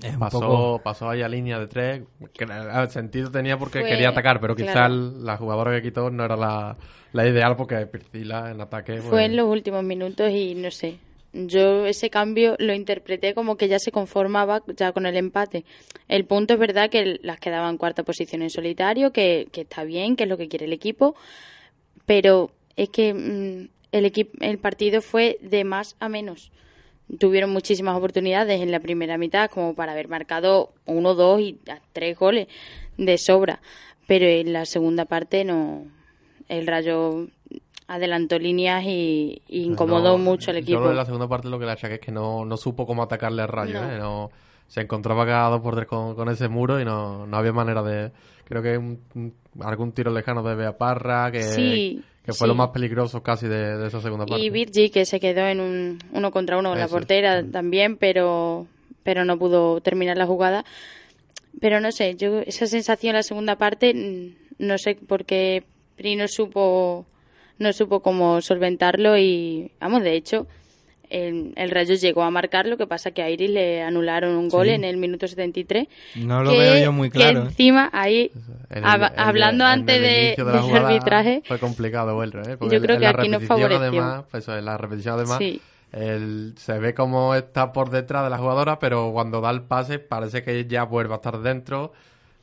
es 0.02 0.16
Pasó, 0.16 0.40
poco- 0.40 0.80
pasó 0.82 1.10
ahí 1.10 1.22
a 1.22 1.28
línea 1.28 1.58
de 1.58 1.66
tres. 1.66 2.02
Que, 2.32 2.44
a- 2.44 2.86
sentido 2.88 3.30
tenía 3.30 3.58
porque 3.58 3.80
Fue- 3.80 3.88
quería 3.88 4.10
atacar, 4.10 4.40
pero 4.40 4.54
quizá 4.56 4.72
claro. 4.72 4.94
el- 4.94 5.24
la 5.24 5.36
jugadora 5.36 5.72
que 5.72 5.82
quitó 5.82 6.10
no 6.10 6.24
era 6.24 6.36
la, 6.36 6.76
la 7.12 7.28
ideal 7.28 7.56
porque 7.56 7.86
Priscila 7.86 8.50
en 8.50 8.60
ataque. 8.60 8.98
Fue 9.00 9.10
pues, 9.10 9.26
en 9.26 9.36
los 9.36 9.46
últimos 9.48 9.82
minutos 9.84 10.30
y 10.30 10.54
no 10.54 10.70
sé. 10.70 10.96
Yo 11.36 11.84
ese 11.86 12.10
cambio 12.10 12.54
lo 12.60 12.72
interpreté 12.74 13.34
como 13.34 13.56
que 13.56 13.66
ya 13.66 13.80
se 13.80 13.90
conformaba 13.90 14.62
ya 14.76 14.92
con 14.92 15.04
el 15.04 15.16
empate. 15.16 15.64
El 16.06 16.26
punto 16.26 16.54
es 16.54 16.60
verdad 16.60 16.90
que 16.90 17.18
las 17.22 17.40
quedaba 17.40 17.68
en 17.68 17.76
cuarta 17.76 18.04
posición 18.04 18.42
en 18.42 18.50
solitario, 18.50 19.10
que, 19.12 19.48
que 19.50 19.62
está 19.62 19.82
bien, 19.82 20.14
que 20.14 20.24
es 20.24 20.28
lo 20.30 20.36
que 20.36 20.46
quiere 20.48 20.66
el 20.66 20.72
equipo, 20.72 21.16
pero 22.06 22.50
es 22.76 22.88
que 22.90 23.14
mm, 23.14 23.68
el, 23.92 24.04
equipo, 24.04 24.30
el 24.40 24.58
partido 24.58 25.00
fue 25.00 25.38
de 25.40 25.64
más 25.64 25.96
a 25.98 26.08
menos. 26.08 26.52
Tuvieron 27.18 27.50
muchísimas 27.50 27.96
oportunidades 27.96 28.60
en 28.60 28.70
la 28.70 28.80
primera 28.80 29.18
mitad 29.18 29.50
como 29.50 29.74
para 29.74 29.92
haber 29.92 30.08
marcado 30.08 30.72
uno, 30.86 31.14
dos 31.14 31.40
y 31.40 31.58
tres 31.92 32.18
goles 32.18 32.48
de 32.96 33.18
sobra, 33.18 33.60
pero 34.06 34.24
en 34.26 34.52
la 34.52 34.64
segunda 34.64 35.04
parte 35.04 35.44
no. 35.44 35.84
El 36.48 36.66
Rayo 36.66 37.26
adelantó 37.86 38.38
líneas 38.38 38.84
y, 38.84 39.42
y 39.48 39.62
incomodó 39.64 40.16
no, 40.16 40.18
mucho 40.18 40.50
al 40.50 40.58
equipo. 40.58 40.78
Solo 40.78 40.90
en 40.90 40.96
la 40.96 41.04
segunda 41.04 41.28
parte 41.28 41.48
lo 41.48 41.58
que 41.58 41.66
le 41.66 41.72
achaqué 41.72 41.94
es 41.94 42.00
que 42.00 42.12
no, 42.12 42.44
no 42.44 42.56
supo 42.56 42.86
cómo 42.86 43.02
atacarle 43.02 43.42
al 43.42 43.48
rayo. 43.48 43.80
No. 43.80 43.90
¿eh? 43.92 43.98
No- 43.98 44.30
se 44.66 44.80
encontraba 44.80 45.26
cada 45.26 45.50
dos 45.50 45.60
por 45.60 45.74
tres 45.76 45.86
con, 45.86 46.14
con 46.14 46.28
ese 46.30 46.48
muro 46.48 46.80
y 46.80 46.84
no, 46.86 47.26
no 47.26 47.36
había 47.36 47.52
manera 47.52 47.82
de. 47.82 48.10
Creo 48.44 48.62
que 48.62 48.78
un- 48.78 48.98
un- 49.14 49.34
algún 49.60 49.92
tiro 49.92 50.10
lejano 50.10 50.42
de 50.42 50.54
Bea 50.54 50.76
Parra, 50.78 51.30
que, 51.30 51.42
Sí, 51.42 52.02
que 52.24 52.32
fue 52.32 52.46
sí. 52.46 52.48
lo 52.48 52.54
más 52.54 52.70
peligroso 52.70 53.22
casi 53.22 53.46
de, 53.46 53.76
de 53.76 53.86
esa 53.86 54.00
segunda 54.00 54.24
parte. 54.24 54.42
Y 54.42 54.50
Virgi, 54.50 54.90
que 54.90 55.04
se 55.04 55.20
quedó 55.20 55.46
en 55.46 55.60
un 55.60 55.98
uno 56.12 56.30
contra 56.30 56.58
uno 56.58 56.70
con 56.70 56.78
la 56.78 56.86
es. 56.86 56.90
portera 56.90 57.44
también, 57.44 57.96
pero, 57.96 58.66
pero 59.02 59.24
no 59.24 59.38
pudo 59.38 59.80
terminar 59.80 60.16
la 60.16 60.26
jugada. 60.26 60.64
Pero 61.60 61.80
no 61.80 61.92
sé, 61.92 62.16
yo 62.16 62.40
esa 62.40 62.66
sensación 62.66 63.10
en 63.10 63.16
la 63.16 63.22
segunda 63.22 63.56
parte, 63.56 63.94
mm, 63.94 64.66
no 64.66 64.78
sé 64.78 64.96
por 64.96 65.24
qué 65.24 65.64
Pri 65.96 66.16
no 66.16 66.26
supo, 66.26 67.06
no 67.58 67.72
supo 67.72 68.00
cómo 68.00 68.40
solventarlo 68.40 69.16
y, 69.16 69.70
vamos, 69.80 70.02
de 70.02 70.14
hecho, 70.14 70.46
el, 71.14 71.52
el 71.56 71.70
Rayo 71.70 71.94
llegó 71.94 72.22
a 72.22 72.30
marcar, 72.30 72.66
lo 72.66 72.76
que 72.76 72.86
pasa 72.86 73.10
que 73.12 73.22
a 73.22 73.30
Iris 73.30 73.50
le 73.50 73.82
anularon 73.82 74.34
un 74.36 74.48
gol 74.48 74.66
Sí. 74.66 74.72
en 74.72 74.84
el 74.84 74.96
minuto 74.96 75.26
73. 75.28 75.86
No 76.16 76.42
lo 76.42 76.50
que- 76.52 76.58
veo 76.58 76.84
yo 76.84 76.92
muy 76.92 77.10
que 77.10 77.18
claro. 77.18 77.40
¿eh? 77.40 77.44
encima 77.46 77.90
ahí, 77.92 78.30
En 78.70 78.78
el- 78.78 78.84
hab- 78.84 79.08
en 79.12 79.14
el- 79.14 79.20
hablando 79.20 79.64
antes 79.64 80.00
de, 80.00 80.34
del 80.36 80.58
jugada 80.60 80.88
arbitraje, 80.88 81.42
Fue 81.46 81.58
complicado 81.58 82.16
verlo, 82.18 82.42
¿eh? 82.42 82.56
Yo 82.60 82.80
creo 82.80 82.98
que 82.98 83.04
la 83.04 83.10
aquí 83.10 83.28
nos 83.28 83.42
repetición, 83.42 83.46
favoreció. 83.48 83.76
Además, 84.02 84.24
pues 84.30 84.48
en 84.48 84.64
la 84.64 84.76
repetición, 84.76 85.14
además, 85.14 85.38
Sí. 85.38 85.60
el- 85.92 86.54
se 86.56 86.78
ve 86.78 86.94
como 86.94 87.34
está 87.34 87.72
por 87.72 87.90
detrás 87.90 88.24
de 88.24 88.30
la 88.30 88.38
jugadora, 88.38 88.78
pero 88.78 89.10
cuando 89.12 89.40
da 89.40 89.50
el 89.50 89.62
pase 89.62 89.98
parece 89.98 90.42
que 90.42 90.66
ya 90.66 90.84
vuelve 90.84 91.12
a 91.14 91.16
estar 91.16 91.38
dentro. 91.40 91.92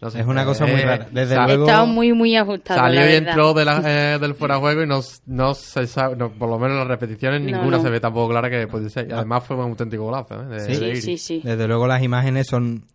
No 0.01 0.09
sé, 0.09 0.19
Es 0.21 0.25
una 0.25 0.43
cosa 0.45 0.65
muy 0.65 0.81
eh, 0.81 0.85
rara. 0.85 1.07
Desde 1.11 1.35
luego- 1.35 1.65
estaba 1.65 1.85
muy, 1.85 2.11
muy 2.11 2.35
ajustado. 2.35 2.79
Salió 2.79 3.01
la 3.01 3.11
y 3.11 3.15
entró 3.17 3.53
de 3.53 3.65
la- 3.65 3.81
eh, 4.15 4.17
del 4.19 4.33
fuera 4.33 4.55
de 4.55 4.61
juego 4.61 4.81
y 4.83 4.87
no, 4.87 4.99
no 5.27 5.53
se 5.53 5.85
sabe, 5.85 6.15
no, 6.15 6.31
por 6.31 6.49
lo 6.49 6.57
menos 6.57 6.71
en 6.73 6.79
las 6.79 6.87
repeticiones 6.87 7.39
No, 7.41 7.45
ninguna 7.57 7.77
no. 7.77 7.83
se 7.83 7.89
ve 7.91 7.99
tampoco 7.99 8.29
clara 8.29 8.49
que 8.49 8.65
puede 8.67 8.89
ser. 8.89 9.07
Y 9.09 9.11
además 9.13 9.43
fue 9.45 9.55
un 9.57 9.61
auténtico 9.69 10.03
golazo, 10.05 10.41
¿eh? 10.41 10.45
de- 10.47 10.59
Sí. 10.75 10.79
de. 10.85 10.95
Sí, 11.01 11.17
sí. 11.17 11.41
Desde 11.43 11.67
luego 11.67 11.85
las 11.85 12.01
imágenes 12.01 12.47
son 12.47 12.85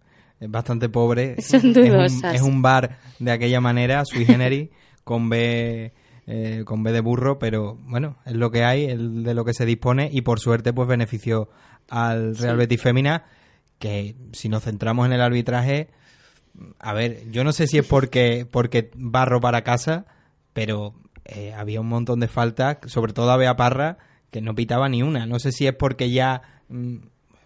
bastante 0.41 0.89
pobres. 0.89 1.47
Son 1.47 1.59
Es 1.61 1.65
un- 1.65 1.73
dudosas. 1.75 2.35
Es 2.35 2.43
un, 2.43 2.61
bar 2.61 2.99
de 3.21 3.31
aquella 3.31 3.61
manera, 3.61 4.05
sui 4.05 4.25
generis, 4.27 4.71
con 5.05 5.29
B, 5.29 5.93
eh, 6.27 6.63
con 6.67 6.83
B 6.83 6.91
de 6.91 7.01
burro, 7.01 7.39
pero 7.39 7.79
bueno, 7.87 8.17
es 8.27 8.33
lo 8.35 8.51
que 8.51 8.65
hay, 8.65 8.87
es 8.87 8.99
de 8.99 9.33
lo 9.33 9.45
que 9.45 9.55
se 9.55 9.65
dispone 9.65 10.11
y 10.13 10.23
por 10.23 10.41
suerte 10.41 10.73
pues 10.73 10.89
benefició 10.89 11.49
al 11.89 12.37
Real 12.37 12.55
Sí. 12.55 12.59
Betis 12.59 12.83
Fémina, 12.83 13.27
que 13.79 14.17
si 14.33 14.49
nos 14.49 14.65
centramos 14.65 15.07
en 15.07 15.13
el 15.13 15.21
arbitraje, 15.21 15.89
a 16.79 16.93
ver, 16.95 17.31
yo 17.31 17.45
no 17.45 17.53
sé 17.53 17.67
si 17.67 17.79
es 17.79 17.87
porque, 17.87 18.47
porque 18.51 18.91
barro 18.95 19.41
para 19.41 19.63
casa, 19.63 20.07
pero 20.53 20.95
eh, 21.25 21.53
había 21.55 21.81
un 21.81 21.89
montón 21.89 22.21
de 22.21 22.29
faltas, 22.29 22.79
sobre 22.87 23.13
todo 23.13 23.31
a 23.31 23.37
Bea 23.37 23.57
Parra, 23.57 23.99
que 24.31 24.41
no 24.41 24.55
pitaba 24.55 24.89
ni 24.89 25.03
una. 25.03 25.27
No 25.27 25.39
sé 25.39 25.53
si 25.53 25.67
es 25.67 25.75
porque 25.75 26.11
ya, 26.11 26.43
mm, 26.69 26.97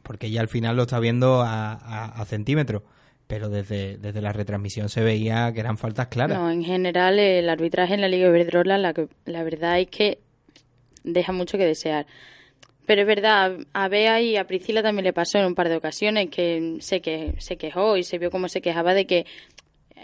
porque 0.03 0.31
ya 0.31 0.41
al 0.41 0.49
final 0.49 0.77
lo 0.77 0.83
está 0.83 0.99
viendo 1.01 1.43
a, 1.43 1.73
a- 1.73 2.25
centímetros, 2.25 2.83
pero 3.27 3.49
desde, 3.49 3.97
desde 3.99 4.21
la 4.21 4.33
retransmisión 4.33 4.89
se 4.89 5.03
veía 5.03 5.53
que 5.53 5.61
eran 5.61 5.79
faltas 5.79 6.09
claras. 6.09 6.39
No, 6.39 6.51
en 6.51 6.65
general 6.65 7.19
el 7.19 7.49
arbitraje 7.49 7.95
en 7.95 8.01
la 8.01 8.09
Liga 8.09 8.29
Iberdrola 8.29 8.77
la, 8.79 8.93
la 9.25 9.43
verdad 9.45 9.79
es 9.81 9.89
que 9.89 10.19
deja 11.05 11.33
mucho 11.33 11.57
que 11.59 11.65
desear. 11.67 12.07
Pero 12.87 13.03
es 13.03 13.07
verdad, 13.07 13.57
a 13.73 13.89
Bea 13.89 14.21
y 14.21 14.37
a 14.37 14.47
Priscila 14.47 14.83
también 14.83 15.05
le 15.05 15.13
pasó 15.13 15.39
en 15.39 15.47
un 15.47 15.55
par 15.55 15.69
de 15.69 15.77
ocasiones 15.77 16.29
que 16.31 16.79
se, 16.81 17.01
que 17.01 17.35
se 17.39 17.57
quejó 17.57 17.97
y 17.97 18.03
se 18.03 18.19
vio 18.19 18.31
cómo 18.31 18.49
se 18.49 18.61
quejaba 18.61 18.95
de 18.95 19.07
que 19.07 19.27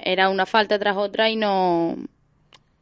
era 0.04 0.28
una 0.28 0.46
falta 0.46 0.78
tras 0.78 0.96
otra 0.96 1.28
y 1.30 1.36
no 1.36 1.96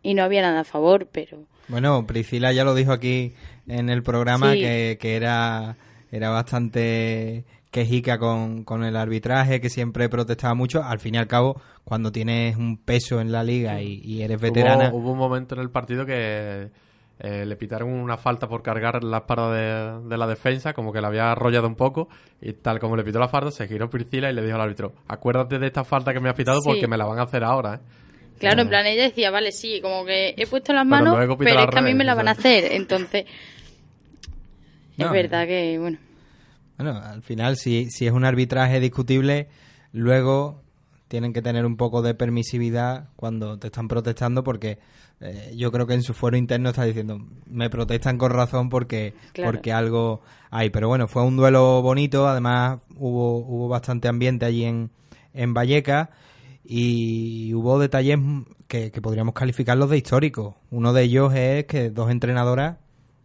y 0.03 0.15
no 0.15 0.23
había 0.23 0.43
nada 0.43 0.61
a 0.61 0.65
favor, 0.65 1.09
pero 1.11 1.47
Bueno, 1.69 2.07
Priscila 2.07 2.53
ya 2.53 2.65
lo 2.65 2.75
dijo 2.75 2.93
aquí 2.93 3.33
en 3.67 3.89
el 3.89 4.03
programa 4.03 4.53
Sí. 4.53 4.61
que, 4.61 4.99
que 5.01 5.17
era, 5.17 5.77
era 6.13 6.29
bastante 6.29 7.45
quejica 7.71 8.19
con, 8.19 8.65
con 8.65 8.85
el 8.85 8.97
arbitraje, 8.97 9.61
que 9.61 9.71
siempre 9.71 10.09
protestaba 10.11 10.55
mucho. 10.55 10.83
Al 10.85 10.99
fin 11.01 11.15
y 11.15 11.19
al 11.19 11.27
cabo, 11.27 11.61
cuando 11.85 12.13
tienes 12.13 12.57
un 12.57 12.77
peso 12.77 13.21
en 13.21 13.33
la 13.33 13.43
liga 13.43 13.81
y, 13.81 14.01
y 14.05 14.23
eres 14.23 14.41
veterana... 14.41 14.91
Hubo, 14.91 14.99
hubo 14.99 15.13
un 15.13 15.19
momento 15.19 15.55
en 15.55 15.63
el 15.63 15.71
partido 15.71 16.05
que 16.05 16.69
eh, 17.21 17.47
le 17.47 17.57
pitaron 17.57 17.91
una 17.91 18.17
falta 18.17 18.49
por 18.49 18.63
cargar 18.63 19.03
la 19.05 19.19
espalda 19.19 19.53
de, 19.53 20.09
de 20.09 20.17
la 20.19 20.27
defensa, 20.27 20.73
como 20.73 20.93
que 20.93 21.01
la 21.01 21.09
había 21.09 21.31
arrollado 21.33 21.67
un 21.69 21.77
poco, 21.77 22.09
y 22.41 22.53
tal 22.55 22.79
como 22.81 22.97
le 22.97 23.05
pitó 23.05 23.19
la 23.19 23.29
falta, 23.29 23.51
se 23.51 23.69
giró 23.69 23.89
Priscila 23.89 24.31
y 24.31 24.35
le 24.35 24.43
dijo 24.43 24.57
al 24.57 24.63
árbitro, 24.63 24.93
acuérdate 25.09 25.59
de 25.59 25.67
esta 25.67 25.85
falta 25.85 26.13
que 26.13 26.21
me 26.21 26.29
has 26.29 26.35
pitado 26.35 26.61
Sí. 26.61 26.69
porque 26.69 26.89
me 26.89 26.97
la 26.97 27.05
van 27.05 27.19
a 27.19 27.23
hacer 27.23 27.45
ahora, 27.45 27.75
¿eh? 27.75 27.81
Claro, 28.39 28.63
en 28.63 28.69
plan 28.69 28.85
ella 28.85 29.05
decía, 29.05 29.31
vale, 29.31 29.53
sí, 29.53 29.81
como 29.81 30.05
que 30.05 30.35
he 30.37 30.47
puesto 30.49 30.73
las 30.73 30.83
Pero 30.83 30.91
manos, 30.91 31.15
pero 31.39 31.59
al 31.61 31.69
es 31.69 31.71
que 31.71 31.79
a 31.79 31.83
mí 31.83 31.95
me 31.95 32.03
la 32.05 32.15
van 32.17 32.27
a 32.27 32.33
hacer. 32.33 32.73
Entonces, 32.73 33.27
No, 34.97 35.07
es 35.07 35.13
verdad 35.13 35.47
que, 35.47 35.79
bueno, 35.79 35.99
Bueno, 36.77 36.99
al 36.99 37.23
final, 37.23 37.57
si, 37.57 37.91
si 37.91 38.07
es 38.07 38.13
un 38.13 38.25
arbitraje 38.25 38.81
discutible, 38.81 39.49
luego 39.93 40.63
tienen 41.07 41.33
que 41.33 41.43
tener 41.43 41.65
un 41.65 41.77
poco 41.77 42.03
de 42.03 42.15
permisividad 42.15 43.09
cuando 43.15 43.57
te 43.59 43.69
están 43.69 43.87
protestando, 43.87 44.43
porque 44.43 44.79
eh, 45.21 45.55
yo 45.57 45.71
creo 45.73 45.87
que 45.87 45.95
en 45.95 46.03
su 46.03 46.13
fuero 46.15 46.37
interno 46.37 46.71
está 46.71 46.85
diciendo, 46.85 47.19
me 47.47 47.71
protestan 47.71 48.19
con 48.19 48.31
razón 48.31 48.69
porque, 48.69 49.15
Claro. 49.33 49.53
porque 49.53 49.73
algo 49.73 50.21
hay. 50.51 50.71
Pero 50.71 50.89
bueno, 50.89 51.09
fue 51.09 51.23
un 51.23 51.37
duelo 51.37 51.81
bonito, 51.83 52.27
además 52.29 52.81
hubo, 52.97 53.39
hubo 53.39 53.69
bastante 53.69 54.09
ambiente 54.09 54.45
allí 54.47 54.65
en, 54.65 54.91
en 55.33 55.55
Vallecas 55.55 56.09
y 56.65 57.53
hubo 57.55 57.79
detalles 57.79 58.19
que, 58.69 58.91
que 58.91 59.01
podríamos 59.03 59.35
calificarlos 59.35 59.91
de 59.91 59.99
históricos. 59.99 60.55
Uno 60.71 60.93
de 60.93 61.03
ellos 61.03 61.35
es 61.35 61.65
que 61.67 61.91
dos 61.91 62.11
entrenadoras 62.11 62.79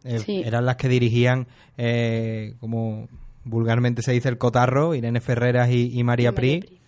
eh, 0.04 0.20
Sí. 0.20 0.42
eran 0.46 0.66
las 0.66 0.76
que 0.78 0.88
dirigían, 0.90 1.48
eh, 1.78 2.56
como 2.60 3.08
vulgarmente 3.44 4.02
se 4.02 4.12
dice, 4.12 4.30
el 4.30 4.38
cotarro, 4.38 4.94
Irene 4.96 5.22
Ferreras 5.22 5.70
y, 5.70 5.98
y 5.98 6.04
María, 6.04 6.32
María 6.32 6.36
Pri. 6.36 6.60
Pri. 6.60 6.80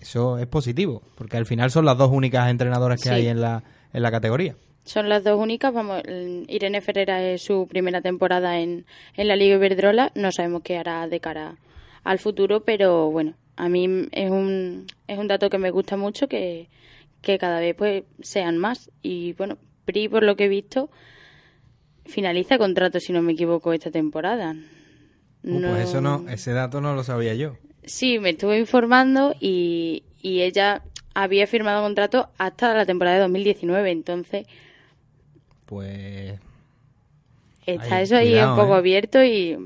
Eso 0.00 0.38
es 0.38 0.46
positivo, 0.46 1.02
porque 1.16 1.36
al 1.36 1.46
final 1.46 1.70
son 1.70 1.84
las 1.84 1.98
dos 1.98 2.10
únicas 2.12 2.48
entrenadoras 2.50 3.00
que 3.02 3.08
Sí. 3.08 3.14
hay 3.14 3.26
en 3.26 3.40
la, 3.40 3.64
en 3.92 4.02
la 4.02 4.10
categoría. 4.10 4.56
son 4.84 5.08
las 5.08 5.24
dos 5.24 5.38
únicas. 5.38 5.72
Vamos, 5.72 6.02
Irene 6.48 6.80
Ferrera 6.80 7.22
es 7.22 7.42
su 7.42 7.66
primera 7.68 8.00
temporada 8.00 8.58
en, 8.60 8.86
en 9.16 9.28
la 9.28 9.36
Liga 9.36 9.56
Iberdrola. 9.56 10.12
No 10.14 10.30
sabemos 10.32 10.62
qué 10.62 10.76
hará 10.78 11.08
de 11.08 11.18
cara 11.20 11.56
al 12.04 12.18
futuro, 12.18 12.62
pero 12.64 13.10
bueno, 13.10 13.34
a 13.56 13.68
mí 13.68 14.06
es 14.12 14.30
un, 14.30 14.86
es 15.08 15.18
un 15.18 15.26
dato 15.28 15.50
que 15.50 15.58
me 15.58 15.70
gusta 15.72 15.96
mucho 15.96 16.28
que, 16.28 16.68
que 17.20 17.36
cada 17.38 17.58
vez 17.60 17.74
pues 17.74 18.04
sean 18.20 18.58
más. 18.58 18.90
Y 19.02 19.32
bueno, 19.32 19.58
Pri, 19.84 20.08
por 20.08 20.22
lo 20.22 20.36
que 20.36 20.44
he 20.44 20.48
visto, 20.48 20.90
finaliza 22.04 22.58
contrato, 22.58 23.00
si 23.00 23.12
no 23.12 23.22
me 23.22 23.32
equivoco, 23.32 23.72
esta 23.72 23.90
temporada. 23.90 24.54
Uh, 25.44 25.60
Pues 25.60 25.88
eso 25.88 26.00
no, 26.00 26.28
ese 26.28 26.52
dato 26.52 26.80
no 26.80 26.94
lo 26.94 27.02
sabía 27.04 27.34
yo. 27.34 27.56
Sí, 27.84 28.18
me 28.18 28.30
estuve 28.30 28.58
informando 28.58 29.34
y, 29.40 30.02
y 30.20 30.42
ella 30.42 30.82
había 31.22 31.46
firmado 31.46 31.82
contrato 31.82 32.28
hasta 32.38 32.74
la 32.74 32.84
temporada 32.84 33.16
de 33.16 33.22
2019, 33.22 33.90
entonces 33.90 34.46
Pues 35.64 36.38
está 37.64 37.96
Ay, 37.96 38.02
eso 38.04 38.16
ahí 38.16 38.28
cuidado, 38.30 38.54
un 38.54 38.60
poco 38.60 38.74
¿eh? 38.74 38.78
abierto 38.78 39.24
y 39.24 39.56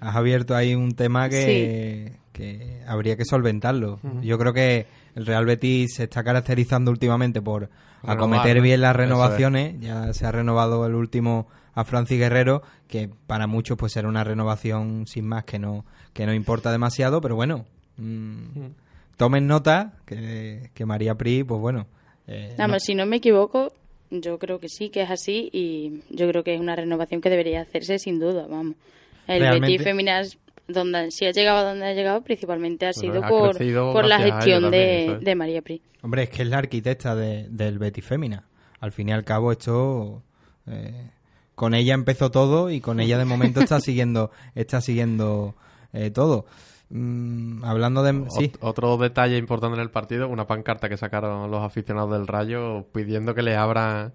has 0.00 0.16
abierto 0.16 0.54
ahí 0.56 0.74
un 0.74 0.94
tema 0.94 1.28
que, 1.28 2.12
que 2.32 2.82
habría 2.86 3.16
que 3.16 3.24
solventarlo. 3.24 4.00
Yo 4.22 4.38
creo 4.38 4.52
que 4.52 4.86
el 5.14 5.24
Real 5.26 5.46
Betis 5.46 5.94
se 5.94 6.04
está 6.04 6.24
caracterizando 6.24 6.90
últimamente 6.90 7.40
por 7.40 7.70
Renovar, 8.02 8.16
acometer 8.16 8.60
bien 8.60 8.80
las 8.80 8.90
es. 8.90 8.96
renovaciones. 8.96 9.80
Ya 9.80 10.12
se 10.12 10.26
ha 10.26 10.32
renovado 10.32 10.84
el 10.86 10.94
último 10.94 11.46
a 11.74 11.84
Francis 11.84 12.18
Guerrero, 12.18 12.62
que 12.88 13.08
para 13.26 13.46
muchos 13.46 13.76
pues 13.78 13.96
era 13.96 14.08
una 14.08 14.24
renovación 14.24 15.06
sin 15.06 15.26
más 15.26 15.44
que 15.44 15.58
no 15.58 15.84
que 16.12 16.26
no 16.26 16.34
importa 16.34 16.70
demasiado, 16.70 17.20
pero 17.20 17.34
bueno, 17.36 17.64
mm, 17.96 18.66
tomen 19.16 19.46
nota 19.46 19.92
que, 20.06 20.70
que 20.74 20.84
María 20.86 21.14
Pri, 21.14 21.44
pues 21.44 21.60
bueno, 21.60 21.86
eh, 22.26 22.54
Vamos, 22.58 22.74
no- 22.76 22.80
si 22.80 22.94
no 22.94 23.06
me 23.06 23.16
equivoco, 23.16 23.72
yo 24.10 24.38
creo 24.38 24.58
que 24.60 24.68
sí, 24.68 24.90
que 24.90 25.02
es 25.02 25.10
así 25.10 25.50
y 25.52 26.02
yo 26.10 26.28
creo 26.28 26.42
que 26.44 26.54
es 26.54 26.60
una 26.60 26.76
renovación 26.76 27.20
que 27.20 27.30
debería 27.30 27.60
hacerse 27.62 27.98
sin 27.98 28.18
duda, 28.20 28.46
vamos. 28.48 28.76
El 29.26 29.40
Realmente. 29.40 29.72
Betis 29.72 29.84
Feminas, 29.84 30.38
donde, 30.68 31.10
si 31.10 31.26
ha 31.26 31.30
llegado 31.32 31.58
a 31.58 31.62
donde 31.70 31.86
ha 31.86 31.92
llegado, 31.94 32.20
principalmente 32.22 32.86
ha 32.86 32.90
Bueno, 32.94 33.12
sido 33.14 33.24
ha 33.24 33.28
por, 33.28 33.58
por 33.92 34.04
la 34.06 34.18
gestión 34.18 34.70
de, 34.70 35.18
de 35.20 35.34
María 35.34 35.62
Pri. 35.62 35.80
Hombre, 36.02 36.24
es 36.24 36.30
que 36.30 36.42
es 36.42 36.48
la 36.48 36.58
arquitecta 36.58 37.14
de- 37.14 37.48
del 37.48 37.78
Betis 37.78 38.04
Fémina. 38.04 38.44
Al 38.80 38.92
fin 38.92 39.08
y 39.08 39.12
al 39.12 39.24
cabo, 39.24 39.50
esto. 39.52 40.22
eh, 40.66 41.10
con 41.54 41.72
ella 41.74 41.94
empezó 41.94 42.30
todo 42.30 42.68
y 42.70 42.80
con 42.80 42.98
ella 43.00 43.16
de 43.16 43.24
momento 43.24 43.60
está 43.60 43.78
siguiendo 43.80 44.30
está 44.54 44.80
siguiendo 44.80 45.54
eh, 45.92 46.10
todo. 46.10 46.46
Mm, 46.90 47.64
hablando 47.64 48.02
de. 48.02 48.12
Sí, 48.30 48.48
Ot- 48.52 48.58
Otro 48.60 48.96
detalle 48.98 49.36
importante 49.36 49.76
en 49.76 49.82
el 49.82 49.90
partido, 49.90 50.28
una 50.28 50.46
pancarta 50.46 50.88
que 50.88 50.96
sacaron 50.96 51.50
los 51.50 51.62
aficionados 51.62 52.12
del 52.12 52.26
Rayo 52.26 52.86
pidiendo 52.92 53.34
que 53.34 53.42
le 53.42 53.56
abran 53.56 54.12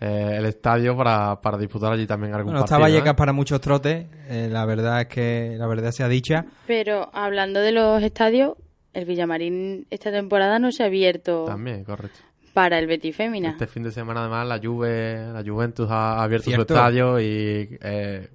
eh, 0.00 0.34
el 0.38 0.44
estadio 0.46 0.96
para, 0.96 1.40
para 1.40 1.56
disputar 1.58 1.92
allí 1.92 2.06
también 2.06 2.34
algún 2.34 2.52
bueno, 2.52 2.60
partido. 2.60 2.80
Vallecas 2.80 3.12
¿eh? 3.12 3.16
para 3.16 3.32
muchos 3.32 3.60
trotes. 3.60 4.06
eh, 4.28 4.48
la 4.50 4.64
verdad 4.66 5.02
es 5.02 5.06
que 5.06 5.54
la 5.58 5.66
verdad 5.66 5.92
sea 5.92 6.08
dicha. 6.08 6.46
Pero 6.66 7.10
hablando 7.12 7.60
de 7.60 7.72
los 7.72 8.02
estadios, 8.02 8.54
el 8.92 9.04
Villamarín 9.04 9.86
esta 9.90 10.10
temporada 10.10 10.58
no 10.58 10.72
se 10.72 10.82
ha 10.82 10.86
abierto 10.86 11.44
También, 11.44 11.84
correcto. 11.84 12.18
para 12.54 12.78
el 12.80 12.86
Betis 12.88 13.14
Fémina. 13.16 13.50
Este 13.50 13.66
fin 13.68 13.82
de 13.84 13.92
semana 13.92 14.20
además 14.22 14.48
la 14.48 14.58
Juve, 14.58 15.32
la 15.32 15.44
Juventus 15.46 15.88
ha 15.90 16.22
abierto 16.22 16.46
Cierto. 16.50 16.66
su 16.66 16.74
estadio 16.74 17.20
y 17.20 17.78
eh, 17.82 18.28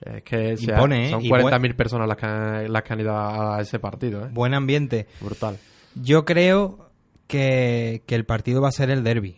es 0.00 0.22
que 0.22 0.56
se 0.56 0.72
ha- 0.72 0.76
Impone, 0.76 1.06
¿eh? 1.06 1.10
son 1.10 1.24
Y 1.24 1.28
40.000 1.28 1.74
personas 1.76 2.08
las 2.08 2.16
que, 2.16 2.26
han, 2.26 2.72
las 2.72 2.82
que 2.82 2.92
han 2.92 3.00
ido 3.00 3.16
a, 3.16 3.60
ese 3.60 3.78
partido. 3.78 4.24
¿eh? 4.24 4.28
Buen 4.32 4.54
ambiente. 4.54 5.06
Brutal. 5.20 5.58
Yo 5.94 6.24
creo 6.24 6.90
que, 7.26 8.02
que 8.06 8.14
el 8.14 8.24
partido 8.24 8.60
va 8.62 8.68
a 8.68 8.72
ser 8.72 8.90
el 8.90 9.04
derby. 9.04 9.36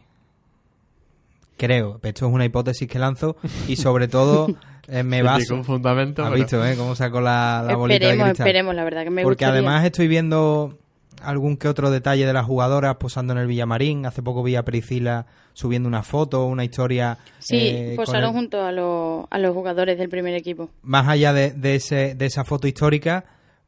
Creo. 1.57 2.01
Esto 2.03 2.27
es 2.27 2.33
una 2.33 2.45
hipótesis 2.45 2.89
que 2.89 2.99
lanzo 2.99 3.37
y 3.69 3.77
sobre 3.77 4.09
todo 4.09 4.49
eh, 4.89 5.03
me 5.03 5.23
baso. 5.23 5.63
fundamento. 5.63 6.23
¿Has 6.23 6.31
pero- 6.31 6.43
visto, 6.43 6.67
eh? 6.67 6.75
Cómo 6.77 6.95
sacó 6.95 7.21
la, 7.21 7.63
la 7.67 7.77
bolita 7.77 7.99
de 7.99 8.05
esperemos, 8.07 8.29
cristal. 8.29 8.47
esperemos, 8.49 8.75
la 8.75 8.85
verdad 8.85 9.05
que 9.05 9.11
me 9.11 9.23
Porque 9.23 9.45
gustaría. 9.45 9.69
además 9.69 9.85
estoy 9.85 10.09
viendo 10.09 10.79
algún 11.25 11.57
que 11.57 11.69
otro 11.69 11.91
detalle 11.91 12.27
de 12.27 12.33
las 12.33 12.47
jugadoras 12.47 12.97
posando 12.97 13.33
en 13.33 13.39
el 13.41 13.47
Villamarín. 13.47 14.07
Hace 14.07 14.23
poco 14.23 14.43
vi 14.43 14.57
a 14.57 14.65
Priscila 14.65 15.27
subiendo 15.53 15.89
una 15.89 16.03
foto, 16.03 16.47
una 16.47 16.65
historia. 16.65 17.19
Sí, 17.39 17.57
eh, 17.59 17.93
posaron 17.97 18.31
el- 18.31 18.37
junto 18.37 18.63
a, 18.65 18.73
los- 18.73 19.27
a 19.31 19.39
los 19.39 19.55
jugadores 19.55 19.99
del 19.99 20.09
primer 20.09 20.35
equipo. 20.35 20.71
Más 20.83 21.09
allá 21.09 21.33
de, 21.33 21.53
de 21.53 21.75
ese, 21.77 22.15
de 22.15 22.27
esa 22.27 22.45
foto 22.45 22.67
histórica, 22.69 23.25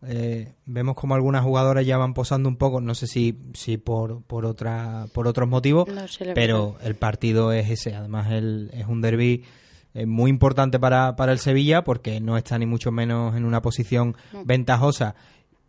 eh, 0.07 0.53
vemos 0.67 0.95
como 0.97 1.15
algunas 1.15 1.43
jugadoras 1.45 1.87
ya 1.87 1.97
van 1.97 2.13
posando 2.15 2.49
un 2.49 2.57
poco, 2.57 2.81
no 2.81 2.95
sé 2.95 3.07
si, 3.07 3.39
si 3.55 3.79
por, 3.79 4.23
por, 4.23 4.45
otra, 4.45 5.07
por 5.15 5.27
otros 5.27 5.49
motivos, 5.49 5.89
No 5.89 6.03
pero 6.35 6.77
el 6.83 6.95
partido 6.95 7.53
es 7.53 7.71
ese. 7.71 7.95
Además, 7.95 8.31
el, 8.31 8.71
es 8.75 8.87
un 8.87 9.01
derby 9.01 9.45
eh, 9.95 10.05
muy 10.07 10.29
importante 10.31 10.79
para, 10.79 11.17
para 11.17 11.33
el 11.33 11.39
Sevilla 11.39 11.85
porque 11.85 12.21
no 12.21 12.37
está 12.37 12.59
ni 12.59 12.67
mucho 12.67 12.91
menos 12.91 13.35
en 13.37 13.45
una 13.45 13.63
posición 13.63 14.15
ventajosa 14.45 15.15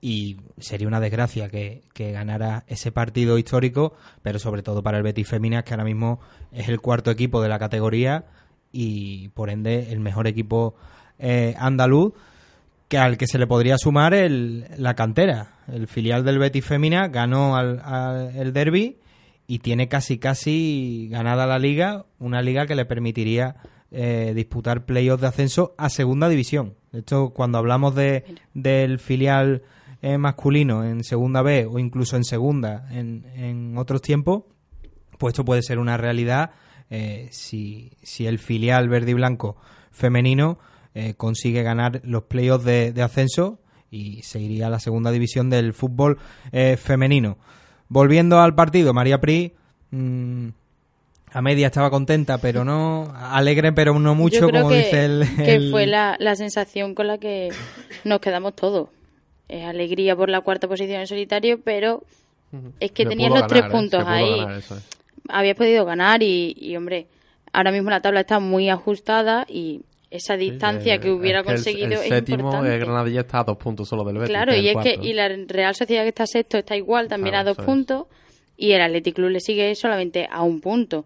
y 0.08 0.38
sería 0.60 0.88
una 0.88 1.00
desgracia 1.00 1.50
que, 1.50 1.82
que 1.94 2.12
ganara 2.12 2.64
ese 2.68 2.92
partido 2.92 3.40
histórico, 3.40 3.94
pero 4.22 4.38
sobre 4.38 4.62
todo 4.62 4.84
para 4.84 4.98
el 4.98 5.04
Betis 5.04 5.28
Féminas, 5.30 5.64
que 5.64 5.74
ahora 5.74 5.84
mismo 5.84 6.20
es 6.52 6.70
el 6.70 6.80
cuarto 6.80 7.10
equipo 7.10 7.42
de 7.42 7.50
la 7.50 7.58
categoría 7.58 8.26
y 8.72 9.30
por 9.30 9.50
ende 9.50 9.92
el 9.92 10.00
mejor 10.02 10.28
equipo 10.28 10.76
eh, 11.18 11.56
andaluz 11.58 12.14
que 12.88 13.00
al 13.00 13.18
que 13.18 13.26
se 13.26 13.40
le 13.40 13.48
podría 13.48 13.80
sumar 13.80 14.14
el, 14.14 14.66
la 14.78 14.94
cantera. 14.94 15.54
El 15.68 15.88
filial 15.88 16.24
del 16.24 16.38
Betis 16.38 16.66
Fémina 16.66 17.08
ganó 17.08 17.56
al, 17.56 17.82
al- 17.84 18.36
el 18.36 18.54
derby 18.54 18.98
y 19.48 19.58
tiene 19.58 19.88
casi 19.88 20.20
casi 20.20 21.08
ganada 21.10 21.48
la 21.48 21.58
liga, 21.58 22.06
una 22.20 22.44
liga 22.44 22.68
que 22.68 22.76
le 22.76 22.86
permitiría 22.86 23.56
eh, 23.90 24.34
disputar 24.36 24.86
playoffs 24.86 25.22
de 25.22 25.28
ascenso 25.30 25.74
a 25.80 25.90
segunda 25.90 26.30
división. 26.30 26.76
Hecho, 26.94 27.30
cuando 27.32 27.58
hablamos 27.58 27.96
de, 27.96 28.24
del 28.54 29.00
filial 29.00 29.64
eh, 30.02 30.18
masculino 30.18 30.84
en 30.84 31.04
segunda 31.04 31.42
B 31.42 31.66
o 31.66 31.80
incluso 31.80 32.16
en 32.16 32.24
segunda 32.24 32.88
en, 32.92 33.26
en 33.36 33.78
otros 33.78 34.02
tiempos, 34.02 34.44
pues 35.18 35.34
esto 35.34 35.46
puede 35.46 35.62
ser 35.62 35.80
una 35.80 35.98
realidad 35.98 36.52
eh, 36.90 37.28
si, 37.32 37.92
si 38.04 38.28
el 38.28 38.38
filial 38.40 38.90
verde 38.90 39.12
y 39.12 39.14
blanco 39.16 39.56
femenino 39.92 40.60
eh, 40.94 41.14
consigue 41.16 41.64
ganar 41.64 42.02
los 42.04 42.24
playoffs 42.24 42.66
de, 42.66 42.92
de 42.94 43.02
ascenso 43.02 43.60
y 43.92 44.22
se 44.24 44.40
iría 44.40 44.68
a 44.68 44.70
la 44.70 44.80
segunda 44.80 45.12
división 45.12 45.50
del 45.50 45.74
fútbol 45.74 46.18
eh, 46.52 46.78
femenino. 46.78 47.38
Volviendo 47.88 48.40
al 48.40 48.56
partido, 48.56 48.94
María 48.94 49.20
Pri 49.22 49.54
mm, 49.92 50.48
a 51.34 51.42
media 51.42 51.68
estaba 51.68 51.90
contenta, 51.90 52.38
pero 52.38 52.64
no 52.64 53.14
alegre, 53.16 53.74
pero 53.74 53.98
no 54.00 54.16
mucho, 54.16 54.40
Yo 54.42 54.48
creo 54.48 54.62
como 54.64 54.74
que, 54.74 54.78
dice 54.78 55.06
el, 55.06 55.26
que 55.44 55.56
el- 55.56 55.72
fue 55.72 55.86
la, 55.86 56.16
la 56.20 56.36
sensación 56.36 56.96
con 56.96 57.08
la 57.08 57.18
que 57.18 57.50
nos 58.06 58.20
quedamos 58.20 58.56
todos. 58.56 58.90
Es 59.48 59.64
alegría 59.66 60.16
por 60.16 60.30
la 60.30 60.42
cuarta 60.42 60.68
posición 60.68 61.00
en 61.02 61.08
solitario, 61.08 61.60
pero 61.64 62.04
es 62.80 62.92
que 62.92 63.06
tenías 63.06 63.30
los 63.30 63.42
ganar, 63.42 63.50
tres 63.50 63.64
¿eh? 63.66 63.70
puntos 63.70 64.04
ahí. 64.08 64.40
ganar, 64.40 64.58
eso 64.58 64.76
es. 64.78 64.84
Habías 65.30 65.56
podido 65.56 65.86
ganar 65.86 66.24
y, 66.24 66.56
y, 66.60 66.76
hombre, 66.76 67.08
ahora 67.54 67.72
mismo 67.72 67.90
la 67.90 68.00
tabla 68.02 68.22
está 68.22 68.40
muy 68.40 68.70
ajustada 68.70 69.46
y 69.50 69.82
esa 70.12 70.38
distancia 70.38 70.96
Eh, 70.96 71.00
que 71.00 71.10
hubiera 71.12 71.40
es 71.40 71.46
que 71.46 71.52
el- 71.52 71.58
conseguido 71.58 71.88
el, 71.88 71.94
es 71.94 72.10
séptimo, 72.10 72.38
importante. 72.40 72.74
el 72.74 72.80
Granadilla 72.80 73.22
está 73.22 73.40
a 73.40 73.44
dos 73.44 73.58
puntos 73.58 73.88
solo 73.90 74.04
del 74.04 74.16
Betis. 74.16 74.30
Claro, 74.30 74.52
que 74.54 74.60
y 74.60 74.70
es 74.70 74.76
el 74.78 74.82
que 74.84 75.00
y 75.02 75.14
la 75.14 75.28
Real 75.48 75.76
Sociedad 75.76 76.04
que 76.04 76.10
está 76.10 76.26
sexto 76.26 76.58
está 76.58 76.76
igual, 76.78 77.08
también 77.08 77.34
Claro, 77.34 77.50
a 77.50 77.54
dos 77.54 77.66
puntos, 77.66 78.06
y 78.56 78.72
el 78.72 78.82
Athletic 78.82 79.16
Club 79.16 79.30
le 79.32 79.40
sigue 79.42 79.76
solamente 79.76 80.28
a 80.32 80.42
un 80.44 80.62
punto. 80.62 81.06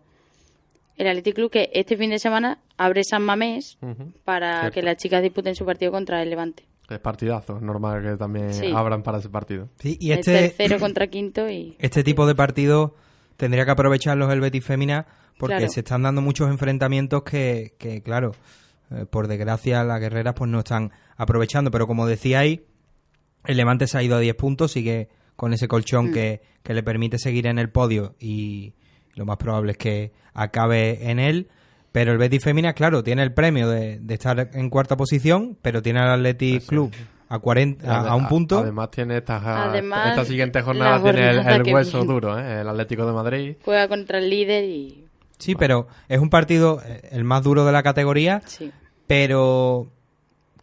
El 0.97 1.07
Athletic 1.07 1.35
Club 1.35 1.49
que 1.49 1.69
este 1.73 1.97
fin 1.97 2.09
de 2.11 2.19
semana 2.19 2.59
abre 2.77 3.03
San 3.03 3.23
Mamés 3.23 3.77
para 4.25 4.59
Cierto. 4.61 4.73
que 4.75 4.81
las 4.83 4.97
chicas 4.97 5.23
disputen 5.23 5.55
su 5.55 5.65
partido 5.65 5.91
contra 5.91 6.21
el 6.21 6.29
Levante. 6.29 6.63
Es 6.89 6.99
partidazo, 6.99 7.57
es 7.57 7.61
normal 7.61 8.01
que 8.01 8.17
también 8.17 8.53
Sí. 8.53 8.71
abran 8.75 9.03
para 9.03 9.19
ese 9.19 9.29
partido. 9.29 9.69
Sí, 9.79 9.97
y 9.99 10.11
El 10.11 10.19
este, 10.19 10.49
tercero 10.49 10.79
contra 10.79 11.07
quinto 11.07 11.49
y... 11.49 11.75
este 11.79 12.03
tipo 12.03 12.25
de 12.27 12.35
partidos 12.35 12.91
tendría 13.37 13.63
que 13.65 13.71
aprovecharlos 13.71 14.31
el 14.33 14.41
Betis 14.41 14.63
Fémina 14.65 15.05
porque 15.37 15.55
Claro. 15.57 15.71
se 15.71 15.79
están 15.81 16.01
dando 16.03 16.21
muchos 16.21 16.49
enfrentamientos 16.49 17.23
que, 17.23 17.75
que 17.77 18.01
claro, 18.01 18.31
eh, 18.91 19.05
por 19.09 19.27
desgracia 19.27 19.83
las 19.83 19.99
guerreras 19.99 20.33
pues 20.35 20.49
no 20.49 20.59
están 20.59 20.91
aprovechando. 21.15 21.71
Pero 21.71 21.87
como 21.87 22.07
decíais, 22.07 22.59
el 23.45 23.55
Levante 23.57 23.87
se 23.87 23.97
ha 23.97 24.03
ido 24.03 24.17
a 24.17 24.19
10 24.19 24.35
puntos, 24.35 24.71
sigue 24.73 25.07
con 25.35 25.53
ese 25.53 25.67
colchón 25.67 26.09
Mm. 26.09 26.13
que, 26.13 26.41
que 26.63 26.73
le 26.73 26.83
permite 26.83 27.17
seguir 27.17 27.47
en 27.47 27.59
el 27.59 27.69
podio 27.69 28.15
y 28.19 28.73
lo 29.15 29.25
más 29.25 29.37
probable 29.37 29.71
es 29.73 29.77
que 29.77 30.11
acabe 30.33 31.09
en 31.09 31.19
él. 31.19 31.47
Pero 31.91 32.11
el 32.11 32.17
Betis 32.17 32.43
Femina, 32.43 32.73
claro, 32.73 33.03
tiene 33.03 33.23
el 33.23 33.33
premio 33.33 33.67
de, 33.69 33.99
de 33.99 34.13
estar 34.13 34.49
en 34.53 34.69
cuarta 34.69 34.95
posición, 34.95 35.57
pero 35.61 35.81
tiene 35.81 35.99
al 35.99 36.11
Athletic 36.11 36.65
Club 36.65 36.91
a 37.29 37.39
40 37.39 37.91
a, 37.91 38.09
a 38.09 38.15
un 38.15 38.27
punto. 38.27 38.59
Además 38.59 38.91
tiene 38.91 39.17
esta, 39.17 39.69
Además, 39.69 40.09
esta 40.09 40.25
siguiente 40.25 40.61
jornada 40.61 41.01
tiene 41.01 41.29
el, 41.29 41.73
hueso 41.73 42.03
duro, 42.03 42.37
¿eh? 42.37 42.61
el 42.61 42.67
Atlético 42.67 43.05
de 43.05 43.13
Madrid. 43.13 43.55
Juega 43.63 43.87
contra 43.87 44.17
el 44.17 44.29
líder 44.29 44.65
y 44.65 45.05
Sí, 45.37 45.55
pero 45.55 45.87
es 46.09 46.19
un 46.19 46.29
partido 46.29 46.81
eh, 46.85 47.01
el 47.11 47.23
más 47.23 47.43
duro 47.43 47.65
de 47.65 47.71
la 47.71 47.81
categoría, 47.81 48.41
sí. 48.45 48.71
pero 49.07 49.87